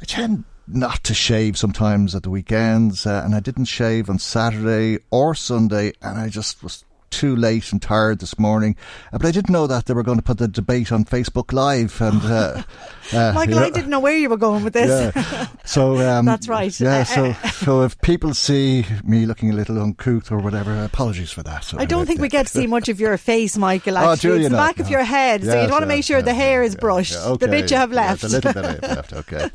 I 0.00 0.04
tend 0.04 0.44
not 0.66 1.04
to 1.04 1.14
shave 1.14 1.58
sometimes 1.58 2.14
at 2.14 2.22
the 2.22 2.30
weekends, 2.30 3.06
uh, 3.06 3.22
and 3.24 3.34
I 3.34 3.40
didn't 3.40 3.66
shave 3.66 4.08
on 4.08 4.18
Saturday 4.18 4.98
or 5.10 5.34
Sunday, 5.34 5.92
and 6.00 6.18
I 6.18 6.28
just 6.28 6.62
was 6.62 6.84
too 7.14 7.36
late 7.36 7.70
and 7.72 7.80
tired 7.80 8.18
this 8.18 8.38
morning. 8.38 8.76
Uh, 9.12 9.18
but 9.18 9.26
I 9.26 9.30
didn't 9.30 9.52
know 9.52 9.66
that 9.66 9.86
they 9.86 9.94
were 9.94 10.02
going 10.02 10.18
to 10.18 10.22
put 10.22 10.38
the 10.38 10.48
debate 10.48 10.90
on 10.90 11.04
Facebook 11.04 11.52
Live. 11.52 12.00
And 12.00 12.20
uh, 12.22 12.62
uh, 13.12 13.32
Michael, 13.34 13.60
I 13.60 13.70
didn't 13.70 13.90
know 13.90 14.00
where 14.00 14.16
you 14.16 14.28
were 14.28 14.36
going 14.36 14.64
with 14.64 14.72
this. 14.72 15.14
Yeah. 15.14 15.46
So 15.64 15.96
um, 15.98 16.26
that's 16.26 16.48
right. 16.48 16.78
Yeah. 16.80 17.04
So, 17.04 17.32
so 17.52 17.82
if 17.82 18.00
people 18.00 18.34
see 18.34 18.84
me 19.04 19.26
looking 19.26 19.50
a 19.50 19.54
little 19.54 19.80
uncouth 19.80 20.32
or 20.32 20.38
whatever, 20.38 20.84
apologies 20.84 21.30
for 21.30 21.42
that. 21.44 21.64
So 21.64 21.78
I 21.78 21.84
don't 21.84 22.06
think 22.06 22.20
we 22.20 22.28
get 22.28 22.46
to 22.46 22.52
see 22.52 22.66
much 22.66 22.88
of 22.88 23.00
your 23.00 23.16
face, 23.16 23.56
Michael. 23.56 23.94
Oh, 24.04 24.12
Actually, 24.12 24.30
you 24.30 24.36
it's 24.40 24.44
the 24.50 24.56
not? 24.56 24.76
back 24.76 24.80
of 24.80 24.90
your 24.90 25.04
head, 25.04 25.44
so 25.44 25.62
you'd 25.62 25.70
want 25.70 25.82
to 25.82 25.88
yes, 25.88 25.96
make 25.96 26.04
sure 26.04 26.18
yes, 26.18 26.26
the 26.26 26.34
hair 26.34 26.62
is 26.62 26.74
brushed. 26.74 27.16
Okay. 27.16 27.46
The 27.46 27.50
bit 27.50 27.70
you 27.70 27.76
have 27.76 27.92
left. 27.92 28.22
Yes, 28.22 28.32
a 28.32 28.34
little 28.36 28.52
bit 28.52 28.64
I 28.64 28.72
have 28.72 28.82
left. 28.82 29.12
Okay. 29.12 29.50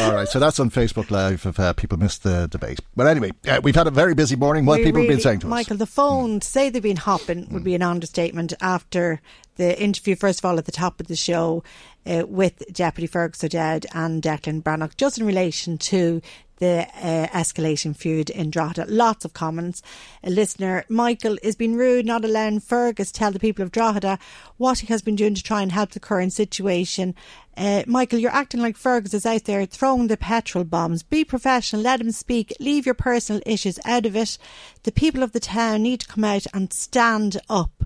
All 0.00 0.14
right. 0.14 0.26
So 0.26 0.40
that's 0.40 0.58
on 0.58 0.70
Facebook 0.70 1.10
Live 1.10 1.44
if 1.46 1.60
uh, 1.60 1.72
people 1.74 1.98
missed 1.98 2.22
the 2.22 2.48
debate. 2.48 2.80
But 2.96 3.06
anyway, 3.06 3.32
we've 3.62 3.74
had 3.76 3.86
a 3.86 3.90
very 3.90 4.14
busy 4.14 4.34
morning. 4.34 4.64
What 4.66 4.78
We 4.78 4.86
people 4.86 5.02
have 5.02 5.10
been 5.10 5.20
saying 5.20 5.40
to 5.40 5.46
us? 5.46 5.50
Michael, 5.50 5.76
the 5.76 5.86
phone, 5.86 6.40
to 6.40 6.46
say 6.46 6.70
they've 6.70 6.82
been 6.82 6.96
hopping 7.02 7.48
would 7.50 7.64
be 7.64 7.74
an 7.74 7.82
understatement 7.82 8.52
after 8.60 9.20
the 9.56 9.80
interview, 9.80 10.16
first 10.16 10.40
of 10.40 10.44
all, 10.44 10.58
at 10.58 10.64
the 10.64 10.72
top 10.72 11.00
of 11.00 11.06
the 11.06 11.16
show 11.16 11.62
uh, 12.06 12.24
with 12.26 12.62
Deputy 12.72 13.06
Fergus 13.06 13.44
O'Dowd 13.44 13.86
and 13.94 14.22
Declan 14.22 14.62
Breathnach, 14.62 14.96
just 14.96 15.18
in 15.18 15.26
relation 15.26 15.78
to 15.78 16.22
the 16.62 16.86
uh, 16.94 17.26
escalating 17.28 17.96
feud 17.96 18.30
in 18.30 18.48
Drogheda. 18.48 18.86
Lots 18.88 19.24
of 19.24 19.34
comments. 19.34 19.82
A 20.22 20.30
listener, 20.30 20.84
Michael, 20.88 21.36
is 21.42 21.56
being 21.56 21.74
rude, 21.74 22.06
not 22.06 22.24
allowing 22.24 22.60
Fergus 22.60 23.10
tell 23.10 23.32
the 23.32 23.40
people 23.40 23.64
of 23.64 23.72
Drogheda 23.72 24.18
what 24.58 24.78
he 24.78 24.86
has 24.86 25.02
been 25.02 25.16
doing 25.16 25.34
to 25.34 25.42
try 25.42 25.60
and 25.60 25.72
help 25.72 25.90
the 25.90 26.00
current 26.00 26.32
situation. 26.32 27.16
Uh, 27.56 27.82
Michael, 27.86 28.18
you're 28.18 28.30
acting 28.30 28.60
like 28.60 28.76
Fergus 28.76 29.12
is 29.12 29.26
out 29.26 29.44
there 29.44 29.64
throwing 29.66 30.06
the 30.06 30.16
petrol 30.16 30.64
bombs. 30.64 31.02
Be 31.02 31.24
professional, 31.24 31.82
let 31.82 32.00
him 32.00 32.10
speak, 32.10 32.54
leave 32.58 32.86
your 32.86 32.94
personal 32.94 33.42
issues 33.44 33.78
out 33.84 34.06
of 34.06 34.16
it. 34.16 34.38
The 34.84 34.92
people 34.92 35.22
of 35.22 35.32
the 35.32 35.40
town 35.40 35.82
need 35.82 36.00
to 36.00 36.08
come 36.08 36.24
out 36.24 36.46
and 36.54 36.72
stand 36.72 37.40
up. 37.50 37.84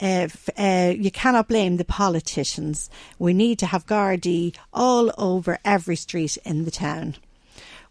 Uh, 0.00 0.28
uh, 0.58 0.92
you 0.96 1.10
cannot 1.10 1.48
blame 1.48 1.76
the 1.76 1.84
politicians. 1.84 2.90
We 3.18 3.32
need 3.32 3.58
to 3.60 3.66
have 3.66 3.86
Gardaí 3.86 4.56
all 4.72 5.12
over 5.16 5.58
every 5.64 5.96
street 5.96 6.36
in 6.44 6.64
the 6.64 6.70
town. 6.70 7.16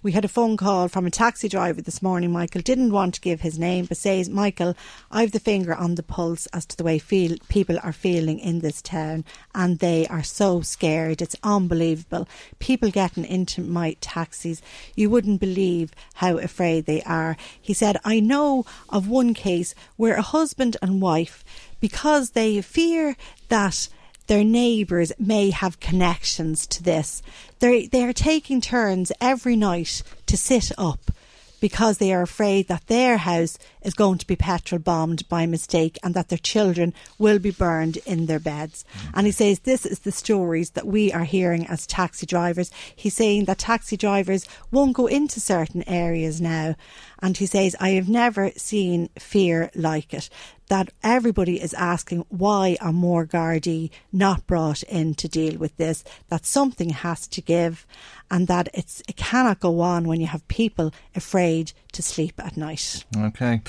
We 0.04 0.12
had 0.12 0.26
a 0.26 0.28
phone 0.28 0.58
call 0.58 0.90
from 0.90 1.06
a 1.06 1.10
taxi 1.10 1.48
driver 1.48 1.82
this 1.82 2.02
morning. 2.02 2.34
Michael 2.34 2.60
didn't 2.62 2.92
want 2.92 3.14
to 3.14 3.22
give 3.22 3.40
his 3.40 3.58
name, 3.58 3.86
but 3.86 3.96
says, 3.96 4.30
Michael, 4.30 4.76
I've 5.10 5.32
the 5.32 5.40
finger 5.40 5.74
on 5.74 5.96
the 5.96 6.04
pulse 6.04 6.46
as 6.48 6.66
to 6.66 6.76
the 6.76 6.84
way 6.84 7.00
feel, 7.00 7.38
people 7.48 7.80
are 7.82 7.94
feeling 7.94 8.38
in 8.38 8.60
this 8.60 8.82
town, 8.82 9.24
and 9.56 9.80
they 9.80 10.06
are 10.08 10.22
so 10.22 10.60
scared. 10.60 11.22
It's 11.22 11.38
unbelievable. 11.42 12.28
People 12.60 12.92
getting 12.92 13.24
into 13.24 13.62
my 13.62 13.96
taxis, 14.02 14.62
you 14.94 15.10
wouldn't 15.10 15.40
believe 15.40 15.94
how 16.16 16.38
afraid 16.38 16.86
they 16.86 17.02
are. 17.04 17.38
He 17.62 17.74
said, 17.74 17.96
I 18.04 18.20
know 18.20 18.66
of 18.90 19.08
one 19.08 19.34
case 19.34 19.74
where 19.96 20.16
a 20.16 20.22
husband 20.22 20.76
and 20.82 21.02
wife, 21.02 21.46
because 21.80 22.32
they 22.32 22.62
fear 22.62 23.16
that 23.48 23.88
their 24.28 24.44
neighbours 24.44 25.12
may 25.20 25.50
have 25.50 25.80
connections 25.80 26.66
to 26.68 26.84
this. 26.84 27.22
They 27.60 27.88
they 27.88 28.04
are 28.04 28.14
taking 28.14 28.62
turns 28.62 29.12
every 29.20 29.56
night 29.56 30.04
to 30.28 30.38
sit 30.38 30.72
up 30.78 31.12
because 31.60 31.98
they 31.98 32.14
are 32.14 32.22
afraid 32.22 32.68
that 32.68 32.88
their 32.88 33.18
house 33.18 33.58
is 33.84 33.94
going 33.94 34.18
to 34.18 34.28
be 34.28 34.36
petrol 34.36 34.80
bombed 34.80 35.28
by 35.30 35.46
mistake 35.46 35.98
and 36.04 36.14
that 36.14 36.30
their 36.30 36.38
children 36.38 36.94
will 37.18 37.40
be 37.40 37.52
burned 37.52 37.98
in 38.06 38.26
their 38.26 38.40
beds. 38.40 38.86
Mm-hmm. 38.98 39.10
And 39.16 39.26
he 39.28 39.32
says 39.32 39.60
this 39.60 39.86
is 39.86 40.00
the 40.00 40.12
stories 40.12 40.72
that 40.72 40.88
we 40.88 41.12
are 41.12 41.24
hearing 41.24 41.68
as 41.68 41.88
taxi 41.88 42.26
drivers. 42.26 42.72
He's 42.96 43.14
saying 43.14 43.46
that 43.46 43.60
taxi 43.60 43.98
drivers 43.98 44.48
won't 44.72 44.96
go 44.96 45.08
into 45.08 45.40
certain 45.40 45.88
areas 45.88 46.42
now. 46.42 46.76
And 47.22 47.38
he 47.38 47.46
says, 47.46 47.76
I 47.80 47.92
have 47.92 48.10
never 48.10 48.52
seen 48.58 49.10
fear 49.18 49.72
like 49.76 50.14
it. 50.14 50.30
That 50.68 50.90
everybody 51.04 51.62
is 51.62 51.74
asking 51.74 52.26
why 52.30 52.78
are 52.82 52.92
more 52.92 53.26
Gardaí 53.26 53.92
not 54.12 54.48
brought 54.48 54.84
in 54.84 55.14
to 55.16 55.28
deal 55.28 55.58
with 55.58 55.76
this? 55.78 56.04
That 56.30 56.46
something 56.46 56.90
has 56.90 57.28
to 57.28 57.42
give, 57.42 57.86
and 58.32 58.48
that 58.48 58.70
it's 58.74 59.02
it 59.08 59.18
cannot 59.18 59.60
go 59.60 59.82
on 59.82 60.08
when 60.08 60.20
you 60.20 60.28
have 60.28 60.48
people 60.48 60.92
afraid 61.16 61.74
to 61.94 62.02
sleep 62.02 62.40
at 62.40 62.58
night. 62.58 63.06
Okay. 63.16 63.62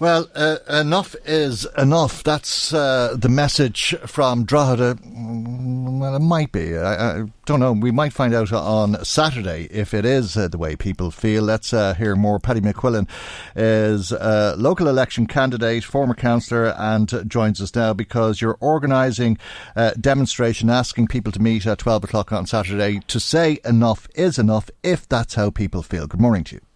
Well, 0.00 0.30
uh, 0.32 0.58
enough 0.70 1.16
is 1.24 1.66
enough. 1.76 2.22
That's 2.22 2.72
uh, 2.72 3.16
the 3.18 3.28
message 3.28 3.96
from 4.06 4.44
Drogheda. 4.44 4.96
Well, 5.04 6.14
it 6.14 6.20
might 6.20 6.52
be. 6.52 6.76
I, 6.76 7.22
I, 7.22 7.24
don't 7.46 7.58
know. 7.58 7.72
We 7.72 7.90
might 7.90 8.12
find 8.12 8.32
out 8.32 8.52
on 8.52 9.04
Saturday 9.04 9.66
if 9.72 9.94
it 9.94 10.04
is 10.04 10.36
uh, 10.36 10.46
the 10.46 10.58
way 10.58 10.76
people 10.76 11.10
feel. 11.10 11.42
Let's 11.42 11.72
uh, 11.72 11.94
hear 11.94 12.14
more. 12.14 12.38
Paddy 12.38 12.60
McQuillan 12.60 13.08
is 13.56 14.12
a 14.12 14.54
local 14.56 14.86
election 14.86 15.26
candidate, 15.26 15.82
former 15.82 16.14
councillor, 16.14 16.76
and 16.78 17.28
joins 17.28 17.60
us 17.60 17.74
now 17.74 17.92
because 17.92 18.40
you're 18.40 18.58
organising 18.60 19.36
a 19.74 19.96
demonstration 20.00 20.70
asking 20.70 21.08
people 21.08 21.32
to 21.32 21.42
meet 21.42 21.66
at 21.66 21.78
12 21.78 22.04
o'clock 22.04 22.30
on 22.30 22.46
Saturday 22.46 23.00
to 23.08 23.18
say 23.18 23.58
enough 23.64 24.06
is 24.14 24.38
enough 24.38 24.70
if 24.84 25.08
that's 25.08 25.34
how 25.34 25.50
people 25.50 25.82
feel. 25.82 26.06
Good 26.06 26.20
morning 26.20 26.44
to 26.44 26.54
you. 26.56 26.67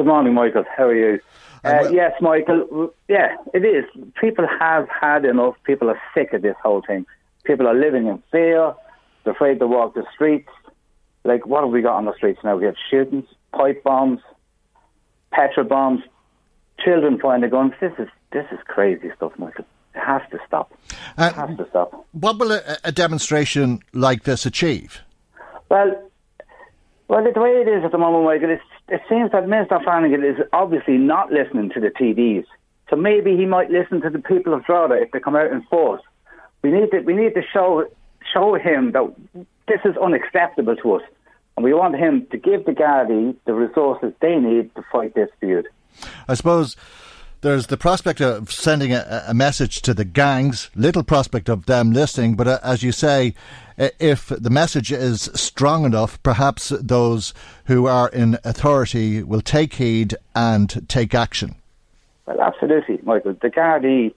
Good 0.00 0.06
morning, 0.06 0.32
Michael. 0.32 0.64
How 0.78 0.84
are 0.84 0.94
you? 0.94 1.20
Uh, 1.62 1.90
yes, 1.92 2.12
Michael. 2.22 2.94
Yeah, 3.06 3.36
it 3.52 3.66
is. 3.66 3.84
People 4.18 4.46
have 4.58 4.88
had 4.88 5.26
enough. 5.26 5.56
People 5.64 5.90
are 5.90 6.00
sick 6.14 6.32
of 6.32 6.40
this 6.40 6.56
whole 6.62 6.80
thing. 6.80 7.04
People 7.44 7.68
are 7.68 7.74
living 7.74 8.06
in 8.06 8.22
fear. 8.32 8.72
They're 9.24 9.34
afraid 9.34 9.58
to 9.58 9.66
walk 9.66 9.92
the 9.92 10.06
streets. 10.14 10.48
Like, 11.22 11.44
what 11.44 11.64
have 11.64 11.70
we 11.70 11.82
got 11.82 11.96
on 11.96 12.06
the 12.06 12.14
streets 12.16 12.40
now? 12.42 12.56
We 12.56 12.64
have 12.64 12.76
shootings, 12.90 13.26
pipe 13.52 13.84
bombs, 13.84 14.20
petrol 15.32 15.66
bombs, 15.66 16.00
children 16.82 17.18
finding 17.20 17.50
guns. 17.50 17.74
This 17.78 17.92
is 17.98 18.08
this 18.32 18.46
is 18.52 18.58
crazy 18.64 19.10
stuff, 19.14 19.32
Michael. 19.36 19.66
It 19.94 20.00
has 20.00 20.22
to 20.30 20.38
stop. 20.46 20.72
Uh, 21.18 21.24
it 21.24 21.34
has 21.34 21.58
to 21.58 21.66
stop. 21.68 22.06
What 22.12 22.38
will 22.38 22.52
a, 22.52 22.78
a 22.84 22.90
demonstration 22.90 23.80
like 23.92 24.22
this 24.22 24.46
achieve? 24.46 25.02
Well, 25.68 26.10
well, 27.08 27.22
the 27.22 27.38
way 27.38 27.50
it 27.50 27.68
is 27.68 27.84
at 27.84 27.92
the 27.92 27.98
moment, 27.98 28.24
Michael, 28.24 28.50
it's, 28.50 28.62
it 28.90 29.02
seems 29.08 29.32
that 29.32 29.48
Minister 29.48 29.78
Flanagan 29.82 30.24
is 30.24 30.36
obviously 30.52 30.98
not 30.98 31.30
listening 31.30 31.70
to 31.70 31.80
the 31.80 31.88
TDs. 31.88 32.44
So 32.88 32.96
maybe 32.96 33.36
he 33.36 33.46
might 33.46 33.70
listen 33.70 34.00
to 34.02 34.10
the 34.10 34.18
people 34.18 34.52
of 34.52 34.64
Drogheda 34.64 35.00
if 35.00 35.12
they 35.12 35.20
come 35.20 35.36
out 35.36 35.52
in 35.52 35.62
force. 35.62 36.02
We 36.62 36.72
need 36.72 36.90
to 36.90 37.00
we 37.00 37.14
need 37.14 37.34
to 37.34 37.42
show 37.52 37.86
show 38.32 38.54
him 38.54 38.92
that 38.92 39.14
this 39.68 39.80
is 39.84 39.96
unacceptable 39.96 40.76
to 40.76 40.94
us, 40.94 41.02
and 41.56 41.64
we 41.64 41.72
want 41.72 41.96
him 41.96 42.26
to 42.32 42.36
give 42.36 42.64
the 42.64 42.72
Gardaí 42.72 43.36
the 43.44 43.54
resources 43.54 44.12
they 44.20 44.36
need 44.36 44.74
to 44.74 44.84
fight 44.90 45.14
this 45.14 45.30
feud. 45.40 45.68
I 46.28 46.34
suppose 46.34 46.76
there's 47.42 47.68
the 47.68 47.76
prospect 47.76 48.20
of 48.20 48.52
sending 48.52 48.92
a, 48.92 49.24
a, 49.28 49.34
message 49.34 49.80
to 49.82 49.94
the 49.94 50.04
gangs, 50.04 50.70
little 50.74 51.02
prospect 51.02 51.48
of 51.48 51.66
them 51.66 51.92
listening, 51.92 52.34
but 52.34 52.46
uh, 52.46 52.58
as 52.62 52.82
you 52.82 52.92
say, 52.92 53.34
if 53.78 54.28
the 54.28 54.50
message 54.50 54.92
is 54.92 55.30
strong 55.34 55.84
enough, 55.86 56.22
perhaps 56.22 56.68
those 56.68 57.32
who 57.64 57.86
are 57.86 58.10
in 58.10 58.38
authority 58.44 59.22
will 59.22 59.40
take 59.40 59.74
heed 59.74 60.14
and 60.34 60.86
take 60.88 61.14
action. 61.14 61.54
Well, 62.26 62.40
absolutely, 62.42 63.00
Michael. 63.02 63.34
The 63.40 63.48
Gardaí, 63.48 64.14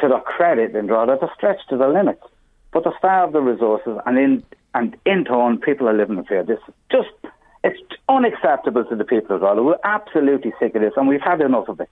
to 0.00 0.08
their 0.08 0.20
credit 0.20 0.74
in 0.74 0.88
Drogheda, 0.88 1.18
they're 1.20 1.30
stretched 1.36 1.68
to 1.70 1.76
the 1.76 1.86
limits, 1.86 2.24
but 2.72 2.82
they're 2.82 2.94
starved 2.98 3.34
the 3.34 3.40
resources, 3.40 3.98
and 4.04 4.18
in 4.18 4.42
and 4.74 4.96
in 5.04 5.24
turn, 5.24 5.58
people 5.58 5.88
are 5.88 5.92
living 5.92 6.18
in 6.18 6.24
fear. 6.24 6.42
This 6.42 6.58
just 6.90 7.10
it's 7.62 7.78
unacceptable 8.08 8.84
to 8.84 8.96
the 8.96 9.04
people 9.04 9.36
of 9.36 9.42
Drogheda. 9.42 9.62
We're 9.62 9.76
absolutely 9.84 10.52
sick 10.58 10.74
of 10.74 10.82
this, 10.82 10.94
and 10.96 11.06
we've 11.06 11.20
had 11.20 11.40
enough 11.40 11.68
of 11.68 11.78
it. 11.78 11.88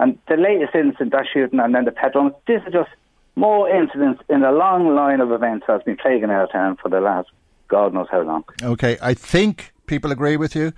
And 0.00 0.18
the 0.28 0.36
latest 0.36 0.74
incident, 0.74 1.12
that 1.12 1.26
shooting, 1.32 1.60
and 1.60 1.74
then 1.74 1.84
the 1.84 1.92
petrol, 1.92 2.40
this 2.46 2.62
is 2.66 2.72
just 2.72 2.90
more 3.36 3.68
incidents 3.68 4.22
in 4.28 4.42
a 4.42 4.52
long 4.52 4.94
line 4.94 5.20
of 5.20 5.32
events 5.32 5.66
that's 5.66 5.84
been 5.84 5.96
plaguing 5.96 6.30
our 6.30 6.46
town 6.48 6.76
for 6.80 6.88
the 6.88 7.00
last 7.00 7.28
God 7.68 7.94
knows 7.94 8.08
how 8.10 8.22
long. 8.22 8.44
Okay, 8.62 8.98
I 9.00 9.14
think 9.14 9.72
people 9.86 10.12
agree 10.12 10.36
with 10.36 10.54
you. 10.54 10.72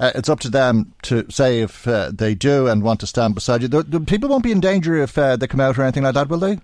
Uh, 0.00 0.12
it's 0.14 0.28
up 0.28 0.40
to 0.40 0.50
them 0.50 0.92
to 1.02 1.30
say 1.30 1.60
if 1.60 1.86
uh, 1.86 2.10
they 2.12 2.34
do 2.34 2.66
and 2.66 2.82
want 2.82 3.00
to 3.00 3.06
stand 3.06 3.34
beside 3.34 3.62
you. 3.62 3.68
The, 3.68 3.82
the 3.82 4.00
people 4.00 4.28
won't 4.28 4.42
be 4.42 4.52
in 4.52 4.60
danger 4.60 4.96
if 4.96 5.16
uh, 5.16 5.36
they 5.36 5.46
come 5.46 5.60
out 5.60 5.78
or 5.78 5.82
anything 5.82 6.02
like 6.02 6.14
that, 6.14 6.28
will 6.28 6.38
they? 6.38 6.58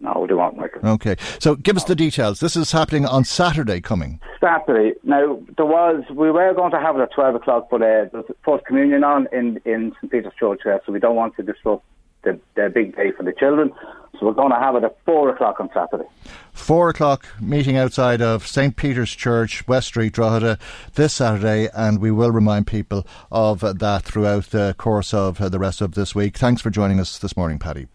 No, 0.00 0.26
they 0.26 0.34
won't. 0.34 0.56
Okay, 0.82 1.16
so 1.38 1.54
give 1.56 1.76
us 1.76 1.84
the 1.84 1.94
details. 1.94 2.40
This 2.40 2.56
is 2.56 2.72
happening 2.72 3.06
on 3.06 3.24
Saturday 3.24 3.80
coming. 3.80 4.20
Saturday. 4.40 4.94
Now, 5.02 5.40
there 5.56 5.66
was, 5.66 6.02
we 6.10 6.30
were 6.30 6.54
going 6.54 6.72
to 6.72 6.80
have 6.80 6.96
it 6.96 7.02
at 7.02 7.12
12 7.12 7.34
o'clock, 7.36 7.68
but 7.70 7.82
uh, 7.82 8.06
there's 8.12 8.24
First 8.44 8.64
Communion 8.64 9.04
on 9.04 9.28
in, 9.32 9.60
in 9.64 9.92
St. 10.00 10.10
Peter's 10.10 10.32
Church, 10.38 10.62
uh, 10.66 10.78
so 10.86 10.92
we 10.92 11.00
don't 11.00 11.16
want 11.16 11.36
to 11.36 11.42
disrupt 11.42 11.84
the, 12.22 12.38
the 12.54 12.70
big 12.72 12.96
day 12.96 13.12
for 13.12 13.22
the 13.22 13.32
children. 13.32 13.72
So 14.18 14.26
we're 14.26 14.32
going 14.32 14.50
to 14.50 14.58
have 14.58 14.74
it 14.76 14.84
at 14.84 14.96
4 15.04 15.30
o'clock 15.30 15.60
on 15.60 15.70
Saturday. 15.72 16.08
4 16.52 16.90
o'clock, 16.90 17.26
meeting 17.40 17.76
outside 17.76 18.20
of 18.20 18.46
St. 18.46 18.76
Peter's 18.76 19.14
Church, 19.14 19.66
West 19.66 19.88
Street, 19.88 20.12
Drogheda, 20.12 20.58
this 20.94 21.14
Saturday, 21.14 21.68
and 21.74 22.00
we 22.00 22.10
will 22.10 22.30
remind 22.30 22.66
people 22.66 23.06
of 23.30 23.60
that 23.60 24.02
throughout 24.02 24.46
the 24.46 24.74
course 24.76 25.14
of 25.14 25.38
the 25.38 25.58
rest 25.58 25.80
of 25.80 25.94
this 25.94 26.14
week. 26.14 26.36
Thanks 26.36 26.60
for 26.60 26.70
joining 26.70 27.00
us 27.00 27.18
this 27.18 27.36
morning, 27.36 27.58
Paddy. 27.58 27.86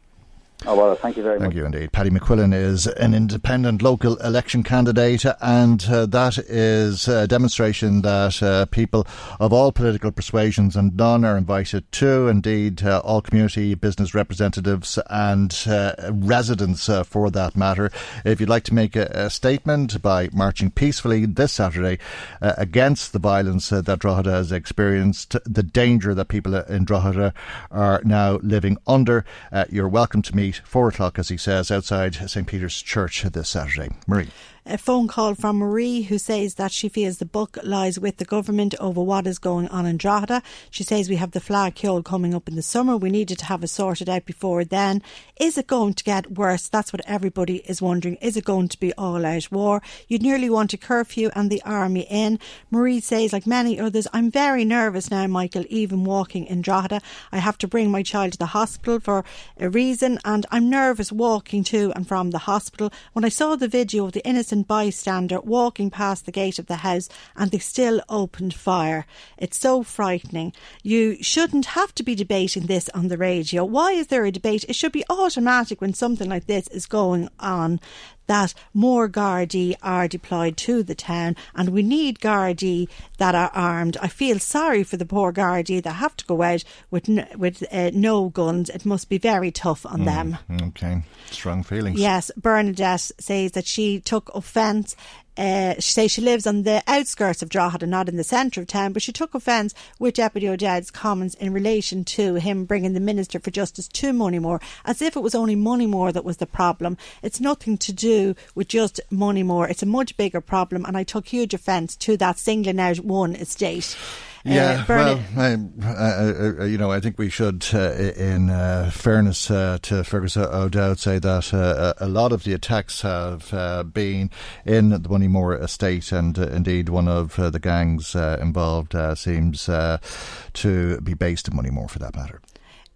Oh, 0.68 0.76
well, 0.76 0.96
thank 0.96 1.16
you 1.16 1.22
very 1.22 1.38
thank 1.38 1.54
much. 1.54 1.54
Thank 1.54 1.74
you 1.74 1.80
indeed. 1.80 1.92
Paddy 1.92 2.10
McQuillan 2.10 2.52
is 2.52 2.88
an 2.88 3.14
independent 3.14 3.84
local 3.84 4.16
election 4.18 4.64
candidate, 4.64 5.24
and 5.40 5.86
uh, 5.86 6.08
that 6.08 6.40
is 6.40 7.08
a 7.08 7.28
demonstration 7.28 8.02
that 8.02 8.42
uh, 8.42 8.66
people 8.68 9.06
of 9.40 9.54
all 9.54 9.72
political 9.72 10.12
persuasions 10.12 10.76
and 10.76 10.96
none 10.96 11.24
are 11.24 11.38
invited 11.38 11.92
to. 11.94 12.28
Indeed, 12.28 12.84
uh, 12.84 13.00
all 13.04 13.22
community 13.22 13.76
business 13.76 14.16
representatives 14.16 14.98
and 15.08 15.56
uh, 15.68 15.94
residents, 16.12 16.90
uh, 16.90 17.04
for 17.04 17.30
that 17.30 17.56
matter. 17.56 17.92
If 18.24 18.40
you'd 18.40 18.50
like 18.50 18.64
to 18.64 18.74
make 18.74 18.96
a, 18.96 19.06
a 19.14 19.30
statement 19.30 20.02
by 20.02 20.30
marching 20.34 20.72
peacefully 20.72 21.28
this 21.28 21.52
Saturday 21.52 22.00
uh, 22.42 22.54
against 22.58 23.14
the 23.14 23.20
violence 23.20 23.70
that 23.70 24.00
Drogheda 24.00 24.32
has 24.32 24.52
experienced, 24.52 25.36
the 25.46 25.64
danger 25.64 26.16
that 26.16 26.28
people 26.28 26.56
in 26.56 26.86
Drogheda 26.86 27.36
are 27.70 28.02
now 28.04 28.40
living 28.42 28.78
under, 28.88 29.26
you're 29.70 29.88
welcome 29.88 30.24
to 30.24 30.36
meet 30.36 30.45
four 30.52 30.90
o'clock, 30.90 31.20
as 31.20 31.30
he 31.30 31.38
says, 31.38 31.72
outside 31.72 32.16
St. 32.30 32.48
Peter's 32.48 32.82
Church 32.82 33.24
this 33.24 33.50
Saturday. 33.50 33.90
Marie 34.08 34.30
a 34.66 34.78
phone 34.78 35.08
call 35.08 35.36
from 35.36 35.58
Marie 35.58 36.02
who 36.04 36.18
says 36.18 36.56
that 36.56 36.72
she 36.72 36.90
feels 36.90 37.18
the 37.20 37.26
buck 37.26 37.58
lies 37.64 38.00
with 38.00 38.18
the 38.18 38.26
government 38.26 38.74
over 38.80 39.02
what 39.02 39.28
is 39.28 39.38
going 39.38 39.68
on 39.68 39.86
in 39.86 39.98
Drogheda. 39.98 40.42
She 40.72 40.84
says 40.84 41.08
we 41.08 41.18
have 41.18 41.32
the 41.32 41.40
Fleadh 41.40 41.76
Cheoil 41.76 42.02
coming 42.02 42.34
up 42.34 42.48
in 42.48 42.56
the 42.56 42.64
summer. 42.64 42.98
We 42.98 43.12
needed 43.12 43.38
to 43.40 43.46
have 43.46 43.64
it 43.64 43.68
sorted 43.68 44.10
out 44.10 44.26
before 44.26 44.64
then. 44.64 45.04
Is 45.40 45.58
it 45.58 45.68
going 45.68 45.94
to 45.94 46.04
get 46.04 46.32
worse? 46.32 46.68
That's 46.68 46.92
what 46.92 47.04
everybody 47.06 47.58
is 47.70 47.82
wondering. 47.82 48.16
Is 48.16 48.38
it 48.38 48.46
going 48.46 48.68
to 48.70 48.80
be 48.80 48.92
all 48.94 49.24
out 49.24 49.52
war? 49.52 49.84
You'd 50.08 50.24
nearly 50.24 50.50
want 50.50 50.74
a 50.74 50.78
curfew 50.78 51.30
and 51.36 51.52
the 51.52 51.62
army 51.64 52.08
in. 52.10 52.40
Marie 52.72 53.02
says, 53.02 53.34
like 53.34 53.46
many 53.46 53.80
others, 53.80 54.08
I'm 54.14 54.32
very 54.32 54.66
nervous 54.66 55.12
now, 55.12 55.28
Michael, 55.28 55.66
even 55.70 56.06
walking 56.06 56.46
in 56.48 56.62
Drogheda. 56.62 57.02
I 57.32 57.38
have 57.38 57.60
to 57.60 57.68
bring 57.68 57.92
my 57.92 58.02
child 58.02 58.32
to 58.32 58.40
the 58.40 58.48
hospital 58.48 59.00
for 59.00 59.24
a 59.60 59.70
reason 59.70 60.18
and 60.26 60.46
I'm 60.50 60.70
nervous 60.72 61.12
walking 61.12 61.64
to 61.66 61.92
and 61.96 62.08
from 62.08 62.32
the 62.32 62.40
hospital. 62.40 62.92
When 63.14 63.26
I 63.26 63.30
saw 63.30 63.56
the 63.56 63.68
video 63.68 64.06
of 64.06 64.14
the 64.14 64.26
innocent 64.26 64.55
innocent 64.56 64.68
bystander 64.68 65.42
walking 65.42 65.90
past 65.90 66.26
the 66.26 66.32
gate 66.32 66.60
of 66.60 66.68
the 66.68 66.78
house 66.78 67.10
and 67.36 67.52
they 67.52 67.60
still 67.60 68.02
opened 68.08 68.54
fire. 68.54 69.06
It's 69.38 69.60
so 69.60 69.84
frightening. 69.84 70.54
You 70.82 71.22
shouldn't 71.22 71.76
have 71.78 71.94
to 71.96 72.04
be 72.04 72.16
debating 72.16 72.68
this 72.68 72.90
on 72.94 73.10
the 73.10 73.18
radio. 73.18 73.66
Why 73.66 73.92
is 73.92 74.08
there 74.08 74.26
a 74.26 74.32
debate? 74.32 74.66
It 74.70 74.76
should 74.76 74.94
be 74.94 75.04
automatic 75.10 75.82
when 75.82 75.94
something 75.94 76.30
like 76.30 76.48
this 76.48 76.68
is 76.70 76.86
going 76.86 77.28
on 77.40 77.80
that 78.28 78.54
more 78.74 79.08
Gardaí 79.10 79.76
are 79.82 80.08
deployed 80.08 80.58
to 80.58 80.84
the 80.84 80.96
town 80.96 81.36
and 81.56 81.70
we 81.70 81.84
need 81.84 82.20
Gardaí 82.20 82.88
that 83.18 83.36
are 83.36 83.52
armed. 83.54 83.98
I 84.02 84.08
feel 84.08 84.40
sorry 84.40 84.84
for 84.84 84.98
the 84.98 85.06
poor 85.06 85.32
Gardaí 85.32 85.82
that 85.84 85.94
have 85.94 86.16
to 86.18 86.26
go 86.26 86.42
out 86.42 86.64
with 86.92 87.10
n- 87.10 87.28
with 87.38 87.64
uh, 87.72 87.92
no 87.94 88.30
guns. 88.30 88.70
It 88.70 88.86
must 88.86 89.10
be 89.10 89.18
very 89.18 89.52
tough 89.52 89.86
on 89.86 90.02
mm, 90.02 90.06
them. 90.06 90.38
Okay, 90.68 91.04
strong 91.32 91.64
feelings. 91.64 92.00
Yes, 92.00 92.32
Bernadette 92.38 93.12
says 93.20 93.52
that 93.54 93.66
she 93.66 94.00
took 94.00 94.34
offence 94.34 94.96
uh, 95.38 95.76
she 95.76 95.92
says 95.92 96.12
she 96.12 96.22
lives 96.22 96.48
on 96.48 96.64
the 96.64 96.84
outskirts 96.88 97.42
of 97.42 97.50
Drogheda, 97.50 97.88
not 97.88 98.10
in 98.10 98.16
the 98.16 98.24
centre 98.24 98.62
of 98.62 98.68
town, 98.68 98.94
but 98.94 99.02
she 99.02 99.12
took 99.12 99.36
offence 99.36 99.74
with 100.00 100.16
Deputy 100.16 100.48
O'Dowd's 100.48 100.92
comments 100.92 101.36
in 101.36 101.54
relation 101.54 102.04
to 102.06 102.36
him 102.36 102.66
bringing 102.66 102.94
the 102.94 103.00
Minister 103.00 103.40
for 103.40 103.52
Justice 103.52 103.88
to 103.90 104.14
Moneymore, 104.14 104.62
as 104.86 105.02
if 105.02 105.16
it 105.16 105.22
was 105.22 105.36
only 105.36 105.56
Moneymore 105.56 106.14
that 106.14 106.26
was 106.26 106.38
the 106.38 106.46
problem. 106.46 106.98
It's 107.22 107.42
nothing 107.42 107.78
to 107.80 107.94
do 107.94 108.36
with 108.54 108.68
just 108.68 109.00
Moneymore. 109.12 109.70
It's 109.70 109.84
a 109.84 109.88
much 109.88 110.18
bigger 110.18 110.42
problem, 110.42 110.86
and 110.86 110.98
I 110.98 111.04
took 111.04 111.28
huge 111.28 111.54
offence 111.54 111.96
to 111.98 112.18
that 112.18 112.38
singling 112.38 112.80
out 112.80 113.00
one 113.00 113.36
estate. 113.36 113.98
Yeah, 114.46 114.84
uh, 114.84 114.86
well, 114.88 115.24
I, 115.38 115.58
I, 115.84 116.64
I, 116.64 116.66
you 116.66 116.78
know, 116.78 116.92
I 116.92 117.00
think 117.00 117.18
we 117.18 117.32
should, 117.32 117.66
uh, 117.74 117.94
in 117.94 118.52
uh, 118.52 118.92
fairness 118.94 119.50
uh, 119.50 119.80
to 119.82 120.04
Fergus 120.04 120.38
O'Dowd, 120.38 121.00
say 121.00 121.18
that 121.18 121.52
uh, 121.52 121.96
a 121.98 122.08
lot 122.08 122.32
of 122.32 122.44
the 122.44 122.54
attacks 122.54 123.02
have 123.02 123.52
uh, 123.52 123.82
been 123.82 124.30
in 124.64 124.90
the 124.90 125.00
Moneymore 125.00 125.60
estate, 125.60 126.12
and 126.12 126.38
indeed 126.38 126.90
one 126.90 127.08
of 127.08 127.36
the 127.38 127.60
gangs 127.60 128.14
involved 128.14 128.96
seems 129.18 129.66
to 129.66 131.02
be 131.02 131.14
based 131.16 131.48
in 131.48 131.56
Moneymore, 131.56 131.90
for 131.90 131.98
that 131.98 132.16
matter. 132.16 132.40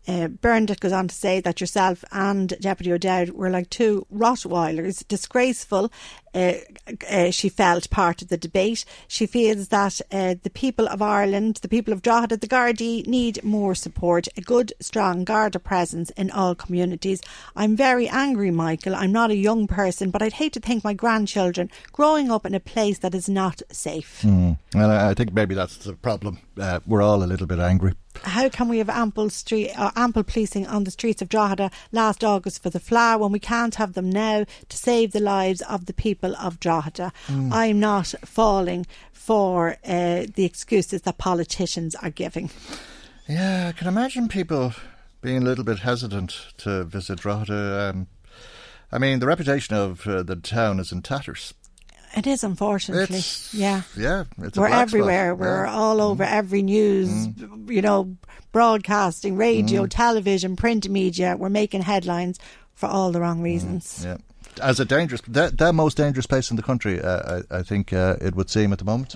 Uh, 0.07 0.27
Bernadette 0.27 0.79
goes 0.79 0.91
on 0.91 1.07
to 1.07 1.13
say 1.13 1.39
that 1.39 1.61
yourself 1.61 2.03
and 2.11 2.49
Deputy 2.59 2.91
O'Dowd 2.91 3.29
were 3.29 3.51
like 3.51 3.69
two 3.69 4.07
Rottweilers, 4.11 5.07
disgraceful. 5.07 5.91
Uh, 6.33 6.53
uh, 7.09 7.31
she 7.31 7.49
felt 7.49 7.89
part 7.89 8.21
of 8.21 8.29
the 8.29 8.37
debate. 8.37 8.85
She 9.07 9.25
feels 9.25 9.69
that 9.69 10.01
uh, 10.11 10.35
the 10.41 10.49
people 10.49 10.87
of 10.87 11.01
Ireland, 11.01 11.57
the 11.61 11.67
people 11.67 11.93
of 11.93 12.01
Drogheda, 12.01 12.37
the 12.37 12.47
Gardaí 12.47 13.05
need 13.07 13.43
more 13.43 13.75
support, 13.75 14.27
a 14.37 14.41
good, 14.41 14.73
strong 14.79 15.23
Garda 15.23 15.59
presence 15.59 16.09
in 16.11 16.31
all 16.31 16.55
communities. 16.55 17.21
I'm 17.55 17.75
very 17.75 18.07
angry, 18.07 18.51
Michael. 18.51 18.95
I'm 18.95 19.11
not 19.11 19.31
a 19.31 19.35
young 19.35 19.67
person, 19.67 20.11
but 20.11 20.21
I'd 20.21 20.33
hate 20.33 20.53
to 20.53 20.59
think 20.59 20.83
my 20.83 20.93
grandchildren 20.93 21.69
growing 21.91 22.31
up 22.31 22.45
in 22.45 22.55
a 22.55 22.59
place 22.59 22.99
that 22.99 23.15
is 23.15 23.29
not 23.29 23.61
safe. 23.71 24.21
Mm. 24.23 24.57
Well, 24.73 24.91
I 24.91 25.13
think 25.13 25.33
maybe 25.33 25.55
that's 25.55 25.77
the 25.77 25.93
problem. 25.93 26.39
Uh, 26.59 26.79
we're 26.85 27.01
all 27.01 27.23
a 27.23 27.25
little 27.25 27.47
bit 27.47 27.59
angry. 27.59 27.93
How 28.23 28.49
can 28.49 28.67
we 28.67 28.79
have 28.79 28.89
ample 28.89 29.29
street 29.29 29.71
uh, 29.77 29.91
ample 29.95 30.23
policing 30.23 30.67
on 30.67 30.83
the 30.83 30.91
streets 30.91 31.21
of 31.21 31.29
Drogheda 31.29 31.71
last 31.91 32.23
August 32.23 32.61
for 32.61 32.69
the 32.69 32.79
Fleadh 32.79 33.19
when 33.19 33.31
we 33.31 33.39
can't 33.39 33.75
have 33.75 33.93
them 33.93 34.09
now 34.09 34.45
to 34.67 34.77
save 34.77 35.11
the 35.11 35.19
lives 35.19 35.61
of 35.61 35.85
the 35.85 35.93
people 35.93 36.18
of 36.23 36.59
Drogheda? 36.59 37.11
Mm. 37.27 37.51
I'm 37.51 37.79
not 37.79 38.13
falling 38.25 38.85
for 39.11 39.77
uh, 39.85 40.25
the 40.33 40.45
excuses 40.45 41.03
that 41.03 41.17
politicians 41.17 41.95
are 41.95 42.09
giving. 42.09 42.49
Yeah, 43.27 43.67
I 43.69 43.77
can 43.77 43.87
imagine 43.87 44.27
people 44.27 44.73
being 45.21 45.37
a 45.37 45.45
little 45.45 45.63
bit 45.63 45.79
hesitant 45.79 46.47
to 46.59 46.83
visit 46.85 47.19
Drogheda. 47.19 47.91
Um, 47.93 48.07
I 48.91 48.97
mean, 48.97 49.19
the 49.19 49.27
reputation 49.27 49.75
of 49.75 50.07
uh, 50.07 50.23
the 50.23 50.35
town 50.35 50.79
is 50.79 50.91
in 50.91 51.01
tatters. 51.01 51.53
It 52.17 52.25
is, 52.25 52.43
unfortunately. 52.43 53.17
It's, 53.17 53.53
yeah. 53.53 53.83
Yeah. 53.95 54.23
We're 54.55 54.67
everywhere. 54.67 55.29
Spot. 55.35 55.39
We're 55.39 55.65
yeah. 55.65 55.73
all 55.73 56.01
over 56.01 56.23
mm. 56.23 56.31
every 56.31 56.63
news, 56.63 57.27
mm. 57.27 57.69
you 57.69 57.83
know, 57.83 58.17
broadcasting, 58.51 59.35
radio, 59.37 59.83
Mm. 59.85 59.89
television, 59.91 60.55
print 60.55 60.89
media. 60.89 61.37
We're 61.37 61.49
making 61.49 61.83
headlines 61.83 62.39
for 62.73 62.87
all 62.87 63.11
the 63.11 63.21
wrong 63.21 63.41
reasons. 63.41 64.01
Yeah. 64.03 64.17
As 64.61 64.79
a 64.79 64.85
dangerous, 64.85 65.21
the, 65.27 65.53
the 65.55 65.71
most 65.71 65.97
dangerous 65.97 66.25
place 66.25 66.49
in 66.49 66.57
the 66.57 66.63
country, 66.63 67.01
uh, 67.01 67.41
I, 67.49 67.59
I 67.59 67.63
think 67.63 67.93
uh, 67.93 68.17
it 68.21 68.35
would 68.35 68.49
seem 68.49 68.73
at 68.73 68.79
the 68.79 68.85
moment. 68.85 69.15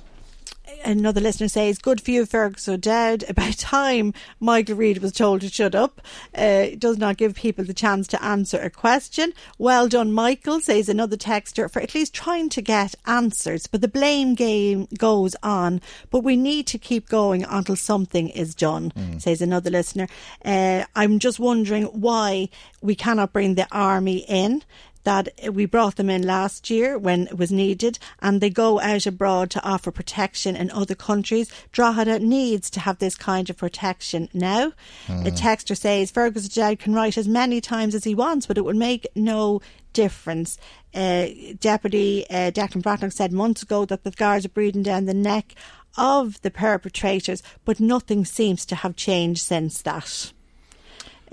Another 0.85 1.21
listener 1.21 1.47
says, 1.47 1.77
"Good 1.77 2.01
for 2.01 2.11
you, 2.11 2.25
Fergus 2.25 2.67
O'Dowd. 2.67 3.23
About 3.29 3.57
time 3.57 4.13
Michael 4.39 4.75
Reade 4.75 4.97
was 4.99 5.11
told 5.13 5.41
to 5.41 5.49
shut 5.49 5.75
up. 5.75 6.01
Uh, 6.35 6.67
does 6.77 6.97
not 6.97 7.17
give 7.17 7.35
people 7.35 7.63
the 7.63 7.73
chance 7.73 8.07
to 8.07 8.23
answer 8.23 8.59
a 8.59 8.69
question. 8.69 9.33
Well 9.57 9.87
done, 9.87 10.11
Michael." 10.11 10.59
Says 10.59 10.89
another 10.89 11.17
texter 11.17 11.71
for 11.71 11.81
at 11.81 11.95
least 11.95 12.13
trying 12.13 12.49
to 12.49 12.61
get 12.61 12.95
answers. 13.05 13.67
But 13.67 13.81
the 13.81 13.87
blame 13.87 14.35
game 14.35 14.87
goes 14.97 15.35
on. 15.41 15.81
But 16.09 16.23
we 16.23 16.35
need 16.35 16.67
to 16.67 16.77
keep 16.77 17.07
going 17.07 17.43
until 17.43 17.75
something 17.75 18.29
is 18.29 18.53
done. 18.55 18.91
Says 19.19 19.41
another 19.41 19.69
listener. 19.69 20.07
Uh, 20.43 20.83
I'm 20.95 21.19
just 21.19 21.39
wondering 21.39 21.85
why 21.85 22.49
we 22.81 22.95
cannot 22.95 23.31
bring 23.33 23.55
the 23.55 23.67
army 23.71 24.25
in 24.27 24.63
that 25.03 25.29
we 25.51 25.65
brought 25.65 25.95
them 25.95 26.09
in 26.09 26.21
last 26.21 26.69
year 26.69 26.97
when 26.97 27.27
it 27.27 27.37
was 27.37 27.51
needed 27.51 27.99
and 28.21 28.39
they 28.39 28.49
go 28.49 28.79
out 28.79 29.05
abroad 29.05 29.49
to 29.51 29.63
offer 29.63 29.91
protection 29.91 30.55
in 30.55 30.71
other 30.71 30.95
countries. 30.95 31.51
Drogheda 31.71 32.19
needs 32.19 32.69
to 32.71 32.79
have 32.79 32.99
this 32.99 33.15
kind 33.15 33.49
of 33.49 33.57
protection 33.57 34.29
now. 34.33 34.71
Mm. 35.07 35.27
A 35.27 35.31
texter 35.31 35.77
says 35.77 36.11
Fergus 36.11 36.47
Jad 36.47 36.79
can 36.79 36.93
write 36.93 37.17
as 37.17 37.27
many 37.27 37.61
times 37.61 37.95
as 37.95 38.03
he 38.03 38.15
wants, 38.15 38.45
but 38.45 38.57
it 38.57 38.65
will 38.65 38.73
make 38.73 39.07
no 39.15 39.61
difference. 39.93 40.57
Uh, 40.93 41.27
Deputy 41.59 42.25
uh, 42.29 42.51
Declan 42.51 42.81
Breathnach 42.81 43.13
said 43.13 43.31
months 43.31 43.63
ago 43.63 43.85
that 43.85 44.03
the 44.03 44.11
guards 44.11 44.45
are 44.45 44.49
breathing 44.49 44.83
down 44.83 45.05
the 45.05 45.13
neck 45.13 45.55
of 45.97 46.41
the 46.41 46.51
perpetrators, 46.51 47.43
but 47.65 47.79
nothing 47.79 48.25
seems 48.25 48.65
to 48.65 48.75
have 48.75 48.95
changed 48.95 49.41
since 49.41 49.81
that. 49.83 50.32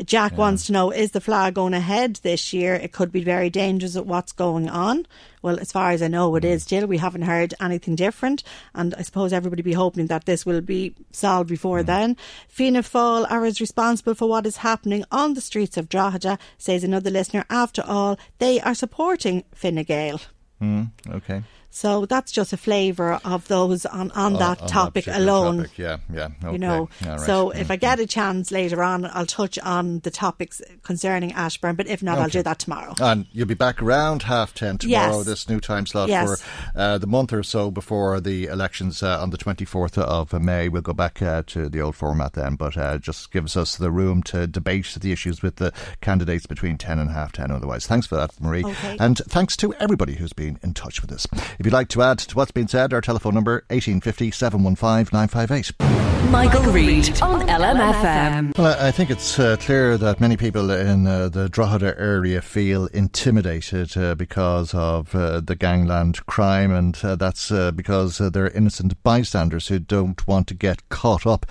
Jack 0.05 0.37
wants 0.37 0.67
to 0.67 0.73
know 0.73 0.91
is 0.91 1.13
the 1.13 1.21
Fleadh 1.21 1.55
going 1.55 1.75
ahead 1.75 2.17
this 2.17 2.53
year? 2.53 2.75
It 2.75 2.93
could 2.93 3.13
be 3.13 3.23
very 3.23 3.51
dangerous 3.51 3.97
at 3.97 4.07
what's 4.07 4.33
going 4.33 4.69
on. 4.69 5.07
Well, 5.43 5.59
as 5.59 5.73
far 5.73 5.91
as 5.91 6.03
I 6.03 6.09
know, 6.09 6.35
it 6.37 6.45
is 6.45 6.63
still. 6.63 6.87
We 6.87 6.99
haven't 6.99 7.23
heard 7.23 7.55
anything 7.61 7.97
different, 7.97 8.43
and 8.75 8.95
I 8.95 9.03
suppose 9.03 9.33
everybody 9.33 9.63
be 9.63 9.73
hoping 9.73 10.07
that 10.07 10.27
this 10.27 10.45
will 10.45 10.61
be 10.61 10.95
solved 11.13 11.49
before 11.49 11.83
then. 11.83 12.17
Fianna 12.49 12.83
Fáil 12.83 13.31
are 13.31 13.45
as 13.45 13.61
responsible 13.61 14.15
for 14.15 14.29
what 14.29 14.47
is 14.47 14.59
happening 14.59 15.05
on 15.11 15.35
the 15.35 15.41
streets 15.41 15.77
of 15.77 15.89
Drogheda, 15.89 16.39
says 16.59 16.85
another 16.85 17.11
listener. 17.11 17.45
After 17.49 17.83
all, 17.87 18.19
they 18.39 18.61
are 18.61 18.75
supporting 18.75 19.45
Fine 19.55 19.83
Gael. 19.85 20.21
Mm, 20.61 20.91
okay. 21.09 21.43
So 21.73 22.05
that's 22.05 22.33
just 22.33 22.53
a 22.53 22.57
flavour 22.57 23.21
of 23.25 23.47
those 23.49 23.87
on, 23.87 24.11
on 24.13 24.35
Oh, 24.35 24.39
that 24.39 24.61
on 24.61 24.67
that 24.67 24.69
topic 24.69 25.05
particular 25.05 25.25
alone. 25.33 25.57
topic, 25.59 25.79
yeah, 25.79 25.97
yeah, 26.13 26.29
okay, 26.43 26.53
You 26.53 26.59
know, 26.59 26.89
right. 27.07 27.21
so 27.21 27.51
if 27.51 27.71
I 27.71 27.77
get 27.77 28.01
a 28.01 28.07
chance 28.07 28.51
later 28.51 28.83
on, 28.83 29.05
I'll 29.13 29.25
touch 29.27 29.59
on 29.61 30.01
the 30.01 30.11
topics 30.11 30.61
concerning 30.83 31.33
Ashbourne, 31.33 31.77
but 31.77 31.87
if 31.87 32.03
not, 32.03 32.19
I'll 32.19 32.29
do 32.29 32.43
that 32.43 32.59
tomorrow. 32.59 32.95
And 33.01 33.27
you'll 33.33 33.47
be 33.47 33.55
back 33.55 33.81
around 33.81 34.25
half 34.25 34.53
ten 34.53 34.79
tomorrow, 34.79 35.19
Yes. 35.19 35.27
this 35.27 35.49
new 35.49 35.61
time 35.61 35.87
slot 35.87 36.09
Yes. 36.09 36.43
for 36.43 36.49
uh, 36.79 36.99
the 36.99 37.07
month 37.07 37.33
or 37.33 37.43
so 37.45 37.71
before 37.71 38.21
the 38.21 38.47
elections 38.47 39.03
uh, 39.03 39.21
on 39.23 39.31
the 39.31 39.39
24th 39.39 39.97
of 39.99 40.33
May. 40.43 40.69
We'll 40.69 40.83
go 40.83 40.93
back 40.93 41.23
uh, 41.23 41.45
to 41.49 41.69
the 41.69 41.81
old 41.81 41.95
format 41.95 42.33
then, 42.33 42.57
but 42.57 42.77
uh, 42.77 42.99
just 42.99 43.31
gives 43.31 43.57
us 43.57 43.77
the 43.77 43.91
room 43.93 44.23
to 44.25 44.47
debate 44.49 44.97
the 45.01 45.13
issues 45.13 45.43
with 45.43 45.57
the 45.57 45.73
candidates 46.01 46.47
between 46.47 46.79
10 46.79 46.99
and 46.99 47.11
half 47.11 47.33
10 47.33 47.51
otherwise. 47.51 47.87
Thanks 47.87 48.07
for 48.07 48.17
that, 48.17 48.39
Marie. 48.41 48.65
Okay. 48.65 48.97
And 48.99 49.19
thanks 49.29 49.57
to 49.59 49.73
everybody 49.75 50.15
who's 50.15 50.33
been 50.33 50.59
in 50.63 50.75
touch 50.75 51.01
with 51.03 51.13
us. 51.13 51.27
If 51.61 51.67
you'd 51.67 51.75
like 51.75 51.89
to 51.89 52.01
add 52.01 52.17
to 52.21 52.37
what's 52.37 52.53
been 52.53 52.69
said, 52.69 52.95
our 52.95 53.03
telephone 53.03 53.35
number 53.35 53.65
1850 53.69 54.31
715 54.31 55.13
958. 55.13 56.31
Michael 56.31 56.63
Reade 56.73 57.21
on 57.21 57.47
LMFM. 57.47 58.57
Well, 58.57 58.81
I 58.81 58.89
I 58.89 58.91
think 58.91 59.11
it's 59.11 59.39
uh, 59.39 59.59
clear 59.61 59.99
that 59.99 60.23
many 60.23 60.39
people 60.39 60.71
in 60.71 61.07
uh, 61.07 61.29
the 61.29 61.51
Drogheda 61.51 62.01
area 62.01 62.41
feel 62.41 62.87
intimidated 62.87 63.95
uh, 63.95 64.15
because 64.15 64.73
of 64.73 65.15
uh, 65.15 65.41
the 65.41 65.55
gangland 65.55 66.25
crime, 66.25 66.73
and 66.73 66.99
uh, 67.03 67.17
that's 67.17 67.53
uh, 67.53 67.73
because 67.73 68.23
uh, 68.23 68.31
they're 68.31 68.49
innocent 68.49 68.95
bystanders 69.03 69.69
who 69.69 69.79
don't 69.79 70.27
want 70.27 70.47
to 70.47 70.55
get 70.55 70.89
caught 70.89 71.27
up 71.27 71.45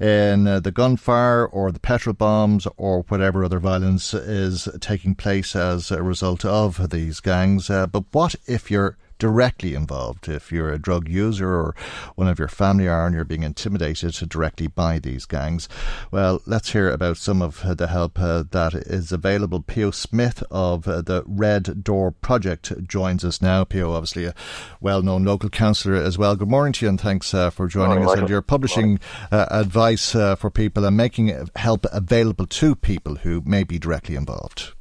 in 0.00 0.46
uh, 0.46 0.60
the 0.60 0.72
gunfire 0.72 1.44
or 1.44 1.70
the 1.70 1.80
petrol 1.80 2.14
bombs 2.14 2.66
or 2.78 3.02
whatever 3.08 3.44
other 3.44 3.58
violence 3.58 4.14
is 4.14 4.66
taking 4.80 5.14
place 5.14 5.54
as 5.54 5.90
a 5.90 6.02
result 6.02 6.42
of 6.42 6.88
these 6.88 7.20
gangs. 7.20 7.68
Uh, 7.68 7.86
but 7.86 8.04
what 8.12 8.34
if 8.46 8.70
you're 8.70 8.96
directly 9.22 9.74
involved. 9.74 10.28
If 10.28 10.50
you're 10.50 10.72
a 10.72 10.80
drug 10.80 11.08
user 11.08 11.48
or 11.48 11.76
one 12.16 12.26
of 12.26 12.40
your 12.40 12.48
family 12.48 12.88
are 12.88 13.06
and 13.06 13.14
you're 13.14 13.24
being 13.24 13.44
intimidated 13.44 14.14
directly 14.28 14.66
by 14.66 14.98
these 14.98 15.26
gangs, 15.26 15.68
well, 16.10 16.42
let's 16.44 16.72
hear 16.72 16.90
about 16.90 17.18
some 17.18 17.40
of 17.40 17.62
the 17.76 17.86
help 17.86 18.18
uh, 18.18 18.42
that 18.50 18.74
is 18.74 19.12
available. 19.12 19.62
Pio 19.62 19.92
Smith 19.92 20.42
of 20.50 20.88
uh, 20.88 21.02
the 21.02 21.22
Red 21.24 21.84
Door 21.84 22.10
Project 22.20 22.72
joins 22.88 23.24
us 23.24 23.40
now. 23.40 23.62
Pio, 23.62 23.92
obviously 23.92 24.24
a 24.24 24.34
well-known 24.80 25.22
local 25.24 25.50
councillor 25.50 25.94
as 25.94 26.18
well. 26.18 26.34
Good 26.34 26.50
morning 26.50 26.72
to 26.72 26.86
you 26.86 26.88
and 26.88 27.00
thanks 27.00 27.32
uh, 27.32 27.50
for 27.50 27.68
joining 27.68 27.90
Morning, 27.90 28.06
us. 28.06 28.12
And 28.14 28.22
Michael. 28.22 28.30
you're 28.32 28.42
publishing 28.42 28.98
uh, 29.30 29.46
advice 29.52 30.16
uh, 30.16 30.34
for 30.34 30.50
people 30.50 30.84
and 30.84 30.96
making 30.96 31.48
help 31.54 31.86
available 31.92 32.46
to 32.46 32.74
people 32.74 33.14
who 33.22 33.40
may 33.46 33.62
be 33.62 33.78
directly 33.78 34.16
involved. 34.16 34.72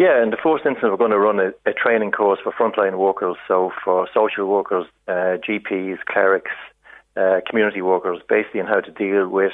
Yeah, 0.00 0.22
in 0.22 0.30
the 0.30 0.38
first 0.42 0.64
instance, 0.64 0.88
we're 0.88 0.96
going 0.96 1.10
to 1.10 1.18
run 1.18 1.38
a, 1.40 1.52
a 1.68 1.74
training 1.74 2.12
course 2.12 2.40
for 2.42 2.52
frontline 2.52 2.96
workers, 2.96 3.36
so 3.46 3.70
for 3.84 4.08
social 4.14 4.46
workers, 4.46 4.86
uh, 5.06 5.36
GPs, 5.46 5.98
clerics, 6.08 6.52
uh, 7.18 7.40
community 7.46 7.82
workers, 7.82 8.18
basically 8.26 8.60
on 8.62 8.66
how 8.66 8.80
to 8.80 8.90
deal 8.92 9.28
with 9.28 9.52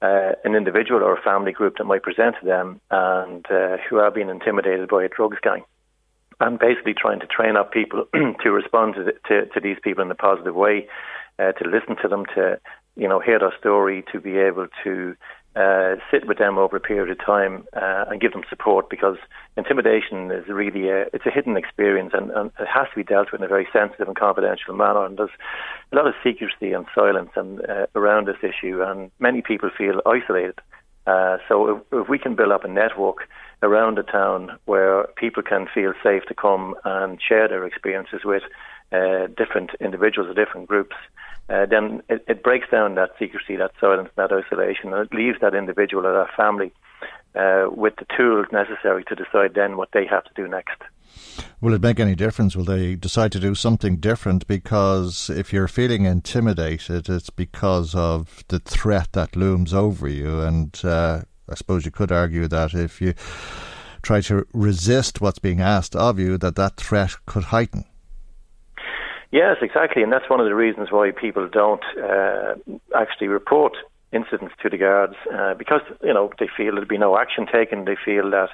uh, 0.00 0.32
an 0.44 0.54
individual 0.54 1.02
or 1.02 1.14
a 1.14 1.20
family 1.20 1.52
group 1.52 1.76
that 1.76 1.84
might 1.84 2.02
present 2.02 2.36
to 2.40 2.46
them 2.46 2.80
and 2.90 3.44
uh, 3.50 3.76
who 3.86 3.98
are 3.98 4.10
being 4.10 4.30
intimidated 4.30 4.88
by 4.88 5.04
a 5.04 5.10
drugs 5.10 5.36
gang. 5.42 5.62
I'm 6.40 6.56
basically 6.56 6.94
trying 6.94 7.20
to 7.20 7.26
train 7.26 7.58
up 7.58 7.70
people 7.70 8.06
to 8.14 8.50
respond 8.50 8.94
to, 8.94 9.04
the, 9.04 9.12
to, 9.28 9.44
to 9.44 9.60
these 9.60 9.76
people 9.84 10.02
in 10.02 10.10
a 10.10 10.14
positive 10.14 10.54
way, 10.54 10.88
uh, 11.38 11.52
to 11.52 11.68
listen 11.68 11.96
to 12.00 12.08
them, 12.08 12.24
to 12.34 12.58
you 12.96 13.08
know 13.08 13.20
hear 13.20 13.38
their 13.38 13.52
story, 13.58 14.04
to 14.10 14.20
be 14.20 14.38
able 14.38 14.68
to 14.84 15.14
uh, 15.54 15.96
sit 16.10 16.26
with 16.26 16.38
them 16.38 16.56
over 16.56 16.76
a 16.76 16.80
period 16.80 17.10
of 17.10 17.24
time 17.24 17.66
uh, 17.74 18.06
and 18.08 18.20
give 18.20 18.32
them 18.32 18.42
support 18.48 18.88
because 18.88 19.16
intimidation 19.56 20.30
is 20.30 20.48
really 20.48 20.88
a, 20.88 21.02
it's 21.12 21.26
a 21.26 21.30
hidden 21.30 21.56
experience 21.56 22.12
and, 22.14 22.30
and 22.30 22.50
it 22.58 22.66
has 22.66 22.86
to 22.88 22.96
be 22.96 23.04
dealt 23.04 23.30
with 23.32 23.40
in 23.40 23.44
a 23.44 23.48
very 23.48 23.68
sensitive 23.72 24.08
and 24.08 24.16
confidential 24.16 24.74
manner 24.74 25.04
and 25.04 25.18
there's 25.18 25.30
a 25.92 25.96
lot 25.96 26.06
of 26.06 26.14
secrecy 26.24 26.72
and 26.72 26.86
silence 26.94 27.30
and 27.36 27.60
uh, 27.68 27.86
around 27.94 28.26
this 28.26 28.42
issue 28.42 28.82
and 28.82 29.10
many 29.18 29.42
people 29.42 29.68
feel 29.76 30.00
isolated. 30.06 30.58
Uh, 31.06 31.36
so 31.48 31.76
if, 31.76 31.82
if 31.92 32.08
we 32.08 32.18
can 32.18 32.34
build 32.34 32.52
up 32.52 32.64
a 32.64 32.68
network 32.68 33.28
around 33.62 33.98
the 33.98 34.02
town 34.02 34.58
where 34.64 35.04
people 35.16 35.42
can 35.42 35.66
feel 35.74 35.92
safe 36.02 36.22
to 36.28 36.34
come 36.34 36.74
and 36.84 37.20
share 37.20 37.48
their 37.48 37.66
experiences 37.66 38.20
with 38.24 38.42
uh, 38.92 39.26
different 39.36 39.70
individuals 39.80 40.30
or 40.30 40.34
different 40.34 40.68
groups, 40.68 40.96
uh, 41.48 41.66
then 41.66 42.02
it, 42.08 42.24
it 42.28 42.42
breaks 42.42 42.68
down 42.70 42.94
that 42.94 43.10
secrecy, 43.18 43.56
that 43.56 43.72
silence, 43.80 44.08
that 44.16 44.32
isolation, 44.32 44.92
and 44.92 45.06
it 45.06 45.14
leaves 45.14 45.38
that 45.40 45.54
individual 45.54 46.06
or 46.06 46.12
that 46.12 46.34
family 46.36 46.72
uh, 47.34 47.66
with 47.70 47.94
the 47.96 48.06
tools 48.16 48.46
necessary 48.52 49.04
to 49.04 49.14
decide 49.14 49.54
then 49.54 49.76
what 49.76 49.90
they 49.92 50.06
have 50.06 50.24
to 50.24 50.30
do 50.34 50.48
next. 50.48 50.80
Will 51.60 51.74
it 51.74 51.82
make 51.82 52.00
any 52.00 52.14
difference? 52.14 52.56
Will 52.56 52.64
they 52.64 52.94
decide 52.94 53.32
to 53.32 53.40
do 53.40 53.54
something 53.54 53.96
different? 53.96 54.46
Because 54.46 55.30
if 55.30 55.52
you're 55.52 55.68
feeling 55.68 56.04
intimidated, 56.04 57.08
it's 57.08 57.30
because 57.30 57.94
of 57.94 58.44
the 58.48 58.58
threat 58.58 59.08
that 59.12 59.36
looms 59.36 59.72
over 59.72 60.08
you. 60.08 60.40
And 60.40 60.78
uh, 60.84 61.22
I 61.48 61.54
suppose 61.54 61.84
you 61.84 61.90
could 61.90 62.10
argue 62.10 62.48
that 62.48 62.74
if 62.74 63.00
you 63.00 63.14
try 64.02 64.20
to 64.22 64.46
resist 64.52 65.20
what's 65.20 65.38
being 65.38 65.60
asked 65.60 65.94
of 65.94 66.18
you, 66.18 66.36
that 66.38 66.56
that 66.56 66.76
threat 66.76 67.14
could 67.26 67.44
heighten. 67.44 67.84
Yes, 69.32 69.56
exactly, 69.62 70.02
and 70.02 70.12
that's 70.12 70.28
one 70.28 70.40
of 70.40 70.46
the 70.46 70.54
reasons 70.54 70.92
why 70.92 71.10
people 71.10 71.48
don't 71.48 71.82
uh, 71.96 72.54
actually 72.94 73.28
report 73.28 73.72
incidents 74.12 74.54
to 74.62 74.68
the 74.68 74.76
guards 74.76 75.14
uh, 75.32 75.54
because 75.54 75.80
you 76.02 76.12
know 76.12 76.30
they 76.38 76.48
feel 76.54 76.72
there'll 76.74 76.86
be 76.86 76.98
no 76.98 77.16
action 77.16 77.46
taken. 77.50 77.86
They 77.86 77.96
feel 77.96 78.30
that 78.30 78.50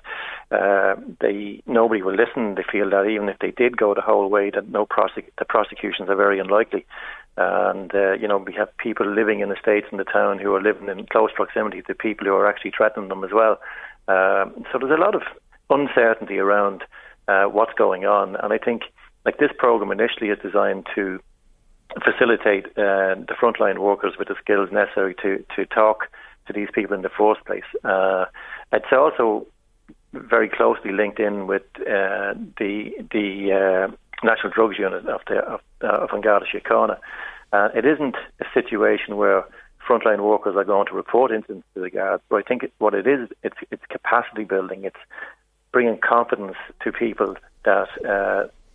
uh, 0.53 0.95
they 1.21 1.61
nobody 1.67 2.01
will 2.03 2.15
listen. 2.15 2.55
They 2.55 2.63
feel 2.71 2.89
that 2.91 3.07
even 3.07 3.29
if 3.29 3.41
they 3.41 3.51
did 3.51 3.77
go 3.77 3.93
the 3.93 4.01
whole 4.01 4.31
way, 4.31 4.51
that 4.55 4.69
no 4.69 4.87
prosec- 4.87 5.33
the 5.37 5.45
prosecutions 5.45 6.09
are 6.09 6.15
very 6.15 6.39
unlikely. 6.39 6.87
And 7.37 7.93
uh, 7.93 8.13
you 8.13 8.29
know 8.29 8.39
we 8.39 8.55
have 8.55 8.69
people 8.77 9.07
living 9.13 9.41
in 9.41 9.49
the 9.49 9.57
states 9.61 9.89
in 9.91 9.99
the 9.99 10.05
town 10.05 10.39
who 10.39 10.55
are 10.55 10.63
living 10.63 10.89
in 10.89 11.07
close 11.07 11.31
proximity 11.35 11.83
to 11.83 11.95
people 11.95 12.25
who 12.29 12.35
are 12.35 12.49
actually 12.49 12.71
threatening 12.77 13.09
them 13.09 13.25
as 13.25 13.31
well. 13.33 13.59
Um, 14.07 14.65
so 14.71 14.79
there's 14.79 14.97
a 14.97 15.03
lot 15.03 15.17
of 15.17 15.23
uncertainty 15.71 16.39
around 16.39 16.85
uh, 17.27 17.47
what's 17.47 17.75
going 17.75 18.07
on, 18.07 18.37
and 18.37 18.53
I 18.53 18.59
think 18.59 18.83
like 19.29 19.37
this 19.37 19.51
program 19.59 19.91
initially 19.93 20.31
is 20.31 20.39
designed 20.39 20.87
to 20.95 21.21
facilitate 22.03 22.65
uh, 22.79 23.13
the 23.31 23.37
frontline 23.39 23.79
workers 23.79 24.15
with 24.19 24.29
the 24.29 24.37
skills 24.43 24.71
necessary 24.73 25.15
to, 25.23 25.45
to 25.55 25.67
talk 25.67 26.07
to 26.47 26.55
these 26.55 26.69
people 26.73 26.97
in 26.97 27.03
the 27.03 27.11
first 27.11 27.45
place. 27.45 27.69
Uh, 27.85 28.25
it's 28.73 28.91
also 28.91 29.47
very 30.15 30.49
closely 30.49 30.93
linked 30.93 31.21
in 31.21 31.47
with 31.47 31.67
uh, 31.81 32.33
the 32.61 32.91
the 33.13 33.29
uh, 33.53 33.87
National 34.25 34.51
Drugs 34.51 34.79
Unit 34.79 35.07
of 35.07 35.21
the 35.29 35.37
of, 35.55 35.61
uh, 35.85 36.05
of 36.05 36.09
An 36.15 36.23
Garda 36.23 36.47
Uh, 37.53 37.69
it 37.75 37.85
isn't 37.85 38.17
a 38.41 38.47
situation 38.55 39.19
where 39.19 39.45
frontline 39.87 40.21
workers 40.21 40.57
are 40.57 40.65
going 40.65 40.87
to 40.87 40.95
report 40.95 41.33
incidents 41.33 41.67
to 41.75 41.81
the 41.81 41.91
guards, 41.91 42.23
but 42.31 42.37
I 42.37 42.43
think 42.49 42.61
what 42.79 42.95
it 42.95 43.07
is, 43.07 43.29
it's, 43.43 43.57
it's 43.71 43.85
capacity 43.91 44.45
building. 44.45 44.85
It's 44.85 45.05
bringing 45.71 45.99
confidence 45.99 46.57
to 46.83 46.93
people 46.93 47.37
that 47.65 47.89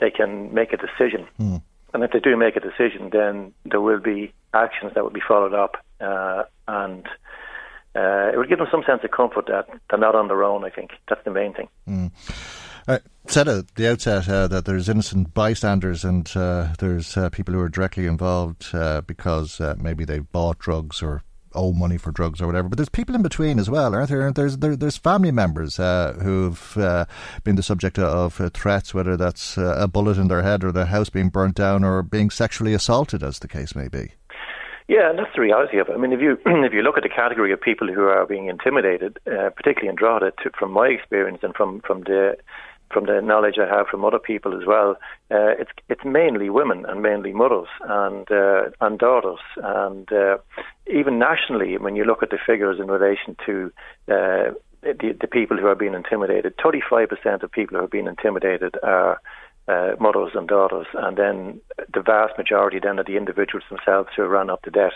they 0.04 0.12
can 0.12 0.54
make 0.54 0.74
a 0.74 0.78
decision. 0.78 1.26
Mm. 1.40 1.62
And 1.94 2.04
if 2.04 2.12
they 2.12 2.20
do 2.20 2.36
make 2.36 2.58
a 2.58 2.60
decision, 2.60 3.10
then 3.12 3.54
there 3.64 3.80
will 3.80 4.02
be 4.02 4.34
actions 4.54 4.92
that 4.96 5.04
will 5.04 5.12
be 5.12 5.22
followed 5.26 5.54
up, 5.54 5.78
uh, 6.02 6.44
and 6.68 7.08
uh, 7.96 8.32
it 8.34 8.38
will 8.38 8.48
give 8.48 8.58
them 8.58 8.68
some 8.70 8.84
sense 8.86 9.02
of 9.04 9.12
comfort 9.12 9.46
that 9.48 9.68
they're 9.90 10.00
not 10.00 10.16
on 10.16 10.28
their 10.28 10.44
own. 10.44 10.66
I 10.66 10.70
think 10.70 10.92
that's 11.08 11.24
the 11.24 11.32
main 11.32 11.54
thing. 11.54 11.70
Mm. 11.88 12.12
Uh, 12.86 13.00
said 13.28 13.48
at 13.48 13.76
the 13.76 13.90
outset 13.90 14.28
uh, 14.28 14.48
that 14.48 14.66
there's 14.66 14.90
innocent 14.90 15.34
bystanders 15.34 16.04
and 16.04 16.30
uh, 16.36 16.74
there's 16.80 17.16
uh, 17.16 17.30
people 17.30 17.54
who 17.54 17.62
are 17.62 17.70
directly 17.70 18.06
involved 18.08 18.68
uh, 18.74 19.00
because 19.02 19.62
uh, 19.62 19.76
maybe 19.80 20.04
they've 20.04 20.30
bought 20.34 20.60
drugs 20.60 21.02
or 21.02 21.24
owe 21.56 21.74
money 21.74 21.98
for 21.98 22.12
drugs 22.12 22.42
or 22.42 22.48
whatever. 22.48 22.70
But 22.70 22.78
there's 22.78 22.90
people 22.90 23.16
in 23.16 23.22
between 23.22 23.60
as 23.60 23.70
well, 23.70 23.94
aren't 23.94 24.10
there? 24.10 24.32
There's 24.32 24.58
there, 24.58 24.76
there's 24.76 24.98
family 24.98 25.32
members 25.32 25.80
uh, 25.80 26.14
who've 26.22 26.78
uh, 26.78 27.06
been 27.44 27.56
the 27.56 27.64
subject 27.64 28.00
of 28.00 28.40
uh, 28.40 28.50
threats, 28.50 28.94
whether 28.94 29.18
that's 29.18 29.58
uh, 29.58 29.76
a 29.78 29.88
bullet 29.88 30.18
in 30.18 30.28
their 30.28 30.44
head 30.44 30.64
or 30.64 30.72
their 30.72 30.86
house 30.86 31.10
being 31.10 31.30
burnt 31.30 31.56
down 31.56 31.84
or 31.84 32.04
being 32.04 32.30
sexually 32.30 32.74
assaulted, 32.74 33.24
as 33.24 33.40
the 33.40 33.48
case 33.48 33.76
may 33.76 33.88
be. 33.88 34.12
Yeah, 34.88 35.10
and 35.10 35.18
that's 35.18 35.34
the 35.34 35.42
reality 35.42 35.80
of 35.80 35.88
it. 35.88 35.94
I 35.94 35.98
mean, 35.98 36.12
if 36.12 36.20
you 36.20 36.38
if 36.46 36.74
you 36.74 36.82
look 36.82 36.98
at 36.98 37.04
the 37.04 37.10
category 37.10 37.54
of 37.54 37.62
people 37.62 37.88
who 37.88 38.04
are 38.04 38.26
being 38.26 38.48
intimidated, 38.48 39.18
uh, 39.28 39.50
particularly 39.50 39.90
in 39.90 39.96
Drogheda, 39.96 40.32
to, 40.44 40.52
from 40.58 40.72
my 40.72 40.88
experience 40.88 41.40
and 41.42 41.56
from 41.56 41.82
from 41.82 42.02
the 42.02 42.36
from 42.94 43.06
the 43.06 43.22
knowledge 43.22 43.56
I 43.58 43.68
have 43.68 43.88
from 43.88 44.06
other 44.06 44.20
people 44.20 44.56
as 44.60 44.66
well, 44.66 44.92
uh, 45.32 45.54
it's 45.60 45.72
it's 45.90 46.06
mainly 46.06 46.50
women 46.50 46.86
and 46.86 47.02
mainly 47.02 47.34
mothers 47.34 47.68
and 47.82 48.30
uh, 48.32 48.70
and 48.82 49.00
daughters, 49.00 49.40
and 49.58 50.12
uh, 50.12 50.38
even 50.88 51.20
nationally, 51.20 51.78
when 51.78 51.96
you 51.96 52.06
look 52.06 52.24
at 52.24 52.30
the 52.30 52.38
figures 52.46 52.80
in 52.80 52.88
relation 52.88 53.36
to 53.46 53.72
uh, 54.10 54.52
the, 54.84 55.18
the 55.20 55.28
people 55.28 55.58
who 55.58 55.68
are 55.68 55.76
being 55.76 55.94
intimidated, 55.94 56.56
35% 56.58 57.44
of 57.44 57.52
people 57.52 57.78
who 57.78 57.84
are 57.84 57.88
being 57.88 58.08
intimidated 58.08 58.76
are 58.84 59.20
uh, 59.68 59.92
mothers 60.00 60.32
and 60.36 60.48
daughters, 60.48 60.88
and 60.94 61.18
then 61.18 61.60
the 61.94 62.02
vast 62.02 62.38
majority 62.38 62.80
then 62.82 63.00
are 63.00 63.04
the 63.04 63.18
individuals 63.18 63.64
themselves 63.70 64.10
who 64.16 64.24
run 64.24 64.50
up 64.50 64.62
to 64.64 64.72
debt. 64.72 64.94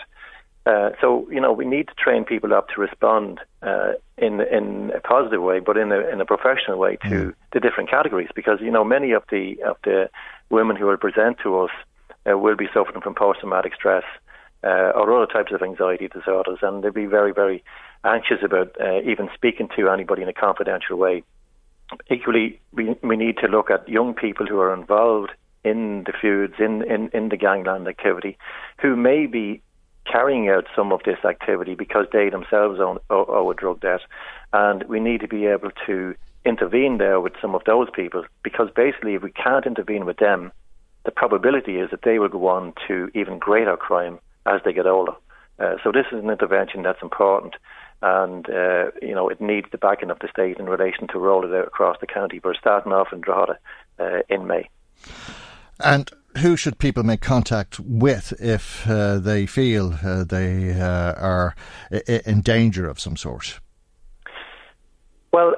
Uh, 0.68 0.90
so 1.00 1.26
you 1.30 1.40
know 1.40 1.50
we 1.50 1.64
need 1.64 1.88
to 1.88 1.94
train 1.94 2.24
people 2.24 2.52
up 2.52 2.68
to 2.68 2.78
respond 2.78 3.40
uh, 3.62 3.92
in 4.18 4.42
in 4.42 4.92
a 4.94 5.00
positive 5.00 5.42
way, 5.42 5.60
but 5.60 5.78
in 5.78 5.90
a 5.92 6.00
in 6.12 6.20
a 6.20 6.26
professional 6.26 6.78
way 6.78 6.96
to 6.96 7.08
mm. 7.08 7.34
the 7.54 7.60
different 7.60 7.88
categories, 7.88 8.28
because 8.34 8.58
you 8.60 8.70
know 8.70 8.84
many 8.84 9.12
of 9.12 9.22
the 9.30 9.56
of 9.62 9.76
the 9.84 10.10
women 10.50 10.76
who 10.76 10.84
will 10.84 10.98
present 10.98 11.38
to 11.42 11.58
us 11.60 11.70
uh, 12.28 12.36
will 12.36 12.56
be 12.56 12.68
suffering 12.74 13.00
from 13.00 13.14
post 13.14 13.40
traumatic 13.40 13.74
stress 13.74 14.04
uh, 14.62 14.92
or 14.94 15.04
other 15.16 15.32
types 15.32 15.52
of 15.52 15.62
anxiety 15.62 16.08
disorders, 16.08 16.58
and 16.60 16.84
they'll 16.84 16.92
be 16.92 17.06
very 17.06 17.32
very 17.32 17.64
anxious 18.04 18.40
about 18.44 18.76
uh, 18.78 19.00
even 19.12 19.30
speaking 19.34 19.70
to 19.74 19.88
anybody 19.88 20.20
in 20.20 20.28
a 20.28 20.34
confidential 20.34 20.98
way. 20.98 21.22
Equally, 22.10 22.60
we 22.72 22.94
we 23.02 23.16
need 23.16 23.38
to 23.38 23.48
look 23.48 23.70
at 23.70 23.88
young 23.88 24.12
people 24.12 24.44
who 24.44 24.60
are 24.60 24.74
involved 24.74 25.30
in 25.64 26.04
the 26.04 26.12
feuds, 26.20 26.54
in, 26.58 26.82
in, 26.82 27.10
in 27.12 27.30
the 27.30 27.36
gangland 27.36 27.88
activity, 27.88 28.38
who 28.80 28.94
may 28.94 29.26
be 29.26 29.60
carrying 30.10 30.48
out 30.48 30.66
some 30.74 30.92
of 30.92 31.02
this 31.04 31.24
activity 31.24 31.74
because 31.74 32.06
they 32.12 32.30
themselves 32.30 32.80
owe, 32.80 33.00
owe 33.10 33.50
a 33.50 33.54
drug 33.54 33.80
debt. 33.80 34.00
And 34.52 34.84
we 34.84 35.00
need 35.00 35.20
to 35.20 35.28
be 35.28 35.46
able 35.46 35.70
to 35.86 36.14
intervene 36.44 36.98
there 36.98 37.20
with 37.20 37.34
some 37.40 37.54
of 37.54 37.62
those 37.64 37.88
people 37.94 38.24
because 38.42 38.70
basically, 38.74 39.14
if 39.14 39.22
we 39.22 39.32
can't 39.32 39.66
intervene 39.66 40.06
with 40.06 40.18
them, 40.18 40.52
the 41.04 41.10
probability 41.10 41.78
is 41.78 41.90
that 41.90 42.02
they 42.02 42.18
will 42.18 42.28
go 42.28 42.48
on 42.48 42.72
to 42.86 43.10
even 43.14 43.38
greater 43.38 43.76
crime 43.76 44.18
as 44.46 44.60
they 44.64 44.72
get 44.72 44.86
older. 44.86 45.12
Uh, 45.58 45.76
so 45.82 45.90
this 45.92 46.06
is 46.12 46.22
an 46.22 46.30
intervention 46.30 46.82
that's 46.82 47.02
important, 47.02 47.54
and 48.02 48.48
uh, 48.48 48.90
you 49.02 49.14
know 49.14 49.28
it 49.28 49.40
needs 49.40 49.66
the 49.72 49.78
backing 49.78 50.10
of 50.10 50.18
the 50.20 50.28
state 50.28 50.58
in 50.58 50.66
relation 50.66 51.08
to 51.08 51.18
roll 51.18 51.44
it 51.44 51.52
out 51.52 51.66
across 51.66 51.96
the 52.00 52.06
county. 52.06 52.40
We're 52.42 52.54
starting 52.54 52.92
off 52.92 53.12
in 53.12 53.20
Drogheda 53.20 53.58
uh, 53.98 54.20
in 54.28 54.46
May. 54.46 54.68
And 55.80 56.10
who 56.36 56.56
should 56.56 56.78
people 56.78 57.02
make 57.02 57.20
contact 57.20 57.80
with 57.80 58.32
if 58.40 58.88
uh, 58.88 59.18
they 59.18 59.46
feel 59.46 59.98
uh, 60.04 60.24
they 60.24 60.72
uh, 60.72 61.14
are 61.14 61.54
in 62.06 62.40
danger 62.42 62.88
of 62.88 63.00
some 63.00 63.16
sort? 63.16 63.60
Well, 65.32 65.54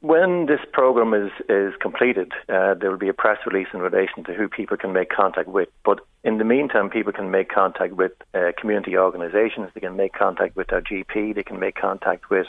when 0.00 0.46
this 0.46 0.60
program 0.72 1.14
is 1.14 1.30
is 1.48 1.72
completed, 1.80 2.32
uh, 2.48 2.74
there 2.74 2.90
will 2.90 2.98
be 2.98 3.08
a 3.08 3.14
press 3.14 3.38
release 3.46 3.68
in 3.72 3.80
relation 3.80 4.24
to 4.24 4.34
who 4.34 4.48
people 4.48 4.76
can 4.76 4.92
make 4.92 5.08
contact 5.08 5.48
with. 5.48 5.68
But 5.84 6.00
in 6.24 6.38
the 6.38 6.44
meantime, 6.44 6.90
people 6.90 7.12
can 7.12 7.30
make 7.30 7.48
contact 7.48 7.94
with 7.94 8.12
uh, 8.34 8.52
community 8.58 8.96
organisations. 8.96 9.70
They 9.74 9.80
can 9.80 9.96
make 9.96 10.12
contact 10.12 10.56
with 10.56 10.68
their 10.68 10.82
GP. 10.82 11.34
They 11.34 11.42
can 11.42 11.58
make 11.58 11.76
contact 11.76 12.28
with 12.30 12.46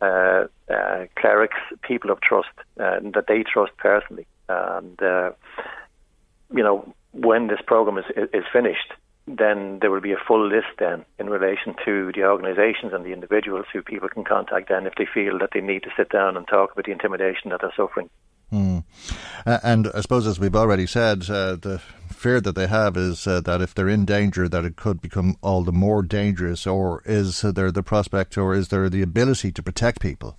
uh, 0.00 0.46
clerics, 1.16 1.58
people 1.82 2.10
of 2.10 2.20
trust 2.20 2.48
that 2.76 3.24
they 3.26 3.42
trust 3.42 3.76
personally, 3.78 4.26
and 4.48 4.98
you 6.50 6.62
know 6.62 6.94
when 7.12 7.48
this 7.48 7.60
program 7.66 7.98
is, 7.98 8.04
is 8.32 8.44
finished, 8.52 8.92
then 9.26 9.78
there 9.80 9.90
will 9.90 10.00
be 10.00 10.12
a 10.12 10.24
full 10.26 10.48
list 10.48 10.68
then 10.78 11.04
in 11.18 11.28
relation 11.28 11.74
to 11.84 12.10
the 12.14 12.24
organisations 12.24 12.92
and 12.92 13.04
the 13.04 13.12
individuals 13.12 13.66
who 13.72 13.82
people 13.82 14.08
can 14.08 14.24
contact 14.24 14.68
then 14.68 14.86
if 14.86 14.94
they 14.96 15.06
feel 15.12 15.38
that 15.38 15.50
they 15.52 15.60
need 15.60 15.82
to 15.82 15.90
sit 15.96 16.08
down 16.08 16.36
and 16.36 16.46
talk 16.48 16.72
about 16.72 16.86
the 16.86 16.92
intimidation 16.92 17.50
that 17.50 17.60
they're 17.60 17.72
suffering. 17.76 18.08
Mm. 18.52 18.84
And 19.44 19.88
I 19.94 20.00
suppose, 20.00 20.26
as 20.26 20.40
we've 20.40 20.56
already 20.56 20.86
said, 20.86 21.28
uh, 21.28 21.56
the 21.56 21.82
fear 22.10 22.40
that 22.40 22.54
they 22.54 22.66
have 22.66 22.96
is 22.96 23.26
uh, 23.26 23.42
that 23.42 23.60
if 23.60 23.74
they're 23.74 23.88
in 23.88 24.06
danger, 24.06 24.48
that 24.48 24.64
it 24.64 24.76
could 24.76 25.02
become 25.02 25.36
all 25.42 25.62
the 25.64 25.72
more 25.72 26.02
dangerous. 26.02 26.66
Or 26.66 27.02
is 27.04 27.42
there 27.42 27.70
the 27.70 27.82
prospect, 27.82 28.38
or 28.38 28.54
is 28.54 28.68
there 28.68 28.88
the 28.88 29.02
ability 29.02 29.52
to 29.52 29.62
protect 29.62 30.00
people? 30.00 30.38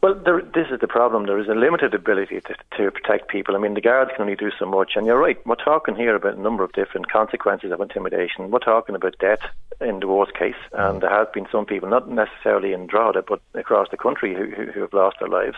Well, 0.00 0.14
there, 0.14 0.40
this 0.42 0.68
is 0.70 0.78
the 0.80 0.86
problem. 0.86 1.26
There 1.26 1.40
is 1.40 1.48
a 1.48 1.54
limited 1.54 1.92
ability 1.92 2.40
to, 2.42 2.54
to 2.76 2.90
protect 2.92 3.28
people. 3.28 3.56
I 3.56 3.58
mean, 3.58 3.74
the 3.74 3.80
guards 3.80 4.12
can 4.14 4.22
only 4.22 4.36
do 4.36 4.50
so 4.56 4.64
much. 4.64 4.92
And 4.94 5.06
you're 5.06 5.18
right, 5.18 5.44
we're 5.44 5.56
talking 5.56 5.96
here 5.96 6.14
about 6.14 6.36
a 6.36 6.40
number 6.40 6.62
of 6.62 6.72
different 6.72 7.10
consequences 7.10 7.72
of 7.72 7.80
intimidation. 7.80 8.52
We're 8.52 8.60
talking 8.60 8.94
about 8.94 9.18
death 9.18 9.40
in 9.80 9.98
the 9.98 10.06
worst 10.06 10.34
case. 10.34 10.54
And 10.72 11.00
there 11.00 11.10
have 11.10 11.32
been 11.32 11.48
some 11.50 11.66
people, 11.66 11.88
not 11.88 12.08
necessarily 12.08 12.72
in 12.72 12.86
Drogheda, 12.86 13.24
but 13.26 13.40
across 13.54 13.88
the 13.90 13.96
country, 13.96 14.36
who, 14.36 14.44
who, 14.54 14.70
who 14.70 14.80
have 14.82 14.92
lost 14.92 15.16
their 15.18 15.28
lives. 15.28 15.56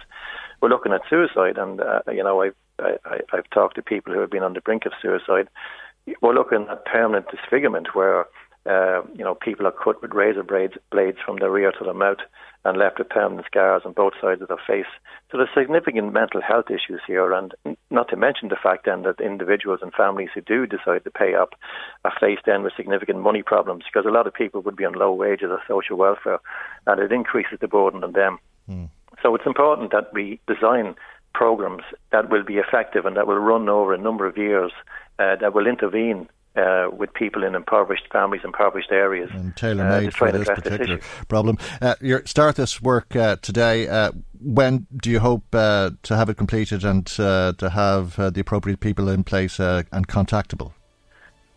We're 0.63 0.71
looking 0.71 0.93
at 0.93 1.03
suicide. 1.11 1.59
And, 1.59 1.83
uh, 1.83 2.01
you 2.11 2.25
know, 2.25 2.41
I've, 2.41 2.57
I, 2.79 3.21
I've 3.35 3.51
talked 3.51 3.75
to 3.77 3.83
people 3.83 4.15
who 4.15 4.21
have 4.21 4.31
been 4.31 4.43
on 4.43 4.55
the 4.55 4.63
brink 4.63 4.87
of 4.87 4.93
suicide. 5.03 5.49
We're 6.23 6.35
looking 6.35 6.67
at 6.71 6.87
permanent 6.87 7.27
disfigurement 7.31 7.95
where, 7.95 8.25
uh, 8.65 9.03
you 9.15 9.23
know, 9.23 9.35
people 9.35 9.67
are 9.67 9.73
cut 9.73 10.01
with 10.01 10.15
razor 10.15 10.45
blades, 10.45 10.79
blades 10.91 11.19
from 11.27 11.37
the 11.37 11.51
rear 11.51 11.73
to 11.73 11.85
the 11.85 11.93
mouth 11.93 12.21
and 12.65 12.77
left 12.77 12.99
with 12.99 13.09
permanent 13.09 13.47
scars 13.47 13.83
on 13.85 13.93
both 13.93 14.13
sides 14.21 14.43
of 14.43 14.49
their 14.49 14.61
face. 14.67 14.91
So 15.31 15.39
there's 15.39 15.49
significant 15.57 16.13
mental 16.13 16.43
health 16.43 16.67
issues 16.69 17.01
here, 17.07 17.33
and 17.33 17.55
not 17.91 18.09
to 18.11 18.17
mention 18.17 18.49
the 18.49 18.57
fact 18.63 18.85
then 18.85 19.03
that 19.03 19.21
individuals 19.21 19.81
and 19.83 19.93
families 19.95 20.29
who 20.35 20.43
do 20.43 20.67
decide 20.67 21.05
to 21.05 21.11
pay 21.11 21.35
up 21.35 21.55
are 22.05 22.13
faced 22.21 22.43
then 22.47 22.63
with 22.63 22.75
significant 22.77 23.21
money 23.21 23.43
problems 23.43 23.85
because 23.85 24.07
a 24.07 24.13
lot 24.13 24.27
of 24.27 24.35
people 24.35 24.61
would 24.63 24.77
be 24.77 24.85
on 24.85 24.93
low 24.93 25.13
wages 25.13 25.49
or 25.51 25.61
social 25.67 25.97
welfare, 25.97 26.39
and 26.87 27.01
it 27.01 27.13
increases 27.13 27.59
the 27.61 27.69
burden 27.69 28.05
on 28.05 28.13
them. 28.13 28.39
Mm. 28.69 28.91
So 29.23 29.35
it's 29.35 29.47
important 29.47 29.93
that 29.93 30.13
we 30.13 30.41
design 30.47 30.95
programs 31.35 31.83
that 32.13 32.31
will 32.31 32.45
be 32.45 32.59
effective 32.59 33.07
and 33.07 33.17
that 33.17 33.27
will 33.27 33.39
run 33.39 33.69
over 33.69 33.95
a 33.95 33.99
number 33.99 34.27
of 34.27 34.37
years 34.37 34.73
uh, 35.19 35.37
that 35.37 35.55
will 35.55 35.67
intervene 35.67 36.29
uh, 36.57 36.89
with 36.93 37.13
people 37.15 37.45
in 37.45 37.55
impoverished 37.55 38.07
families, 38.13 38.43
impoverished 38.45 38.91
areas, 38.91 39.31
and 39.33 39.55
tailor 39.57 39.89
made 39.89 40.09
uh, 40.09 40.11
for 40.11 40.33
this 40.33 40.49
particular 40.49 40.97
this 40.97 41.05
problem. 41.29 41.57
Uh, 41.81 41.95
you 42.01 42.21
start 42.25 42.57
this 42.57 42.83
work 42.83 43.15
uh, 43.15 43.37
today. 43.43 43.89
Uh, 43.89 44.13
when 44.41 44.87
do 44.97 45.11
you 45.11 45.21
hope 45.21 45.45
uh, 45.55 45.91
to 46.03 46.17
have 46.17 46.29
it 46.29 46.37
completed 46.37 46.85
and 46.85 47.07
to 47.07 47.71
have 47.73 48.17
the 48.17 48.41
appropriate 48.41 48.81
people 48.81 49.09
in 49.09 49.23
place 49.23 49.59
and 49.59 50.09
contactable? 50.09 50.73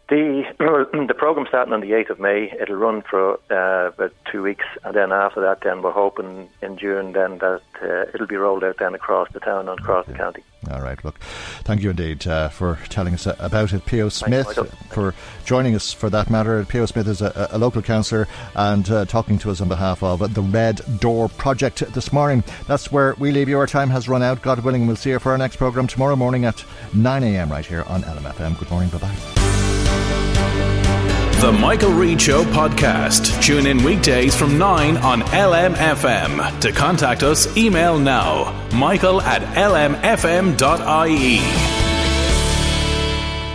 The 0.09 0.43
the 1.07 1.13
program 1.15 1.47
starting 1.47 1.73
on 1.73 1.81
the 1.81 1.93
eighth 1.93 2.11
of 2.11 2.19
May. 2.19 2.51
It'll 2.61 2.75
run 2.75 3.01
for 3.01 3.39
uh, 3.49 3.87
about 3.87 4.13
two 4.31 4.43
weeks, 4.43 4.65
and 4.83 4.95
then 4.95 5.11
after 5.11 5.41
that, 5.41 5.61
then 5.61 5.81
we're 5.81 5.91
hoping 5.91 6.49
in 6.61 6.77
June 6.77 7.13
then 7.13 7.39
that 7.39 7.61
uh, 7.81 8.05
it'll 8.13 8.27
be 8.27 8.35
rolled 8.35 8.63
out 8.63 8.77
then 8.77 8.93
across 8.93 9.31
the 9.33 9.39
town 9.39 9.67
and 9.67 9.79
across 9.79 10.05
the 10.05 10.13
county. 10.13 10.43
All 10.71 10.81
right. 10.81 11.03
Look, 11.03 11.19
thank 11.63 11.81
you 11.81 11.89
indeed 11.89 12.25
uh, 12.27 12.49
for 12.49 12.79
telling 12.89 13.13
us 13.15 13.25
about 13.25 13.73
it. 13.73 13.85
Pio 13.85 14.09
Smith, 14.09 14.47
for 14.91 15.13
joining 15.45 15.75
us 15.75 15.91
for 15.91 16.09
that 16.11 16.29
matter. 16.29 16.63
Pio 16.63 16.85
Smith 16.85 17.07
is 17.07 17.21
a, 17.21 17.49
a 17.51 17.57
local 17.57 17.81
councillor 17.81 18.27
and 18.55 18.89
uh, 18.89 19.05
talking 19.05 19.37
to 19.39 19.51
us 19.51 19.61
on 19.61 19.67
behalf 19.67 20.03
of 20.03 20.33
the 20.33 20.41
Red 20.41 20.81
Door 20.99 21.29
Project 21.29 21.79
this 21.93 22.13
morning. 22.13 22.43
That's 22.67 22.91
where 22.91 23.15
we 23.17 23.31
leave 23.31 23.49
you. 23.49 23.57
Our 23.57 23.67
time 23.67 23.89
has 23.89 24.07
run 24.07 24.23
out. 24.23 24.41
God 24.41 24.63
willing, 24.63 24.87
we'll 24.87 24.95
see 24.95 25.09
you 25.09 25.19
for 25.19 25.31
our 25.31 25.37
next 25.37 25.57
programme 25.57 25.87
tomorrow 25.87 26.15
morning 26.15 26.45
at 26.45 26.63
9 26.93 27.23
a.m. 27.23 27.51
right 27.51 27.65
here 27.65 27.83
on 27.83 28.03
LMFM. 28.03 28.57
Good 28.59 28.69
morning. 28.69 28.89
Bye 28.89 28.99
bye. 28.99 29.42
The 31.43 31.51
Michael 31.51 31.91
Reade 31.91 32.21
Show 32.21 32.45
podcast. 32.45 33.43
Tune 33.43 33.67
in 33.67 33.83
weekdays 33.83 34.33
from 34.33 34.57
9 34.57 34.95
on 34.95 35.23
LMFM. 35.23 36.61
To 36.61 36.71
contact 36.71 37.21
us, 37.21 37.57
email 37.57 37.99
now 37.99 38.65
michael 38.71 39.21
at 39.21 39.41
lmfm.ie. 39.41 41.39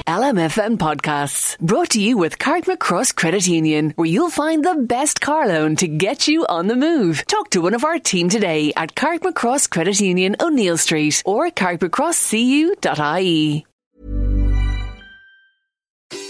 LMFM 0.07 0.77
podcasts 0.77 1.59
brought 1.61 1.89
to 1.91 1.99
you 1.99 2.19
with 2.19 2.39
Carrickmacross 2.39 3.17
Credit 3.17 3.47
Union, 3.47 3.95
where 3.97 4.07
you'll 4.07 4.29
find 4.29 4.63
the 4.63 4.75
best 4.75 5.23
car 5.23 5.49
loan 5.49 5.75
to 5.77 5.89
get 5.89 6.29
you 6.29 6.45
on 6.45 6.67
the 6.67 6.77
move. 6.77 7.25
Talk 7.27 7.49
to 7.53 7.63
one 7.63 7.73
of 7.73 7.85
our 7.85 7.99
team 7.99 8.29
today 8.29 8.71
at 8.77 8.95
Carrickmacross 8.95 9.71
Credit 9.71 9.99
Union, 9.99 10.37
O'Neill 10.41 10.77
Street, 10.77 11.23
or 11.25 11.49
carrickmacrosscu.ie. 11.49 13.68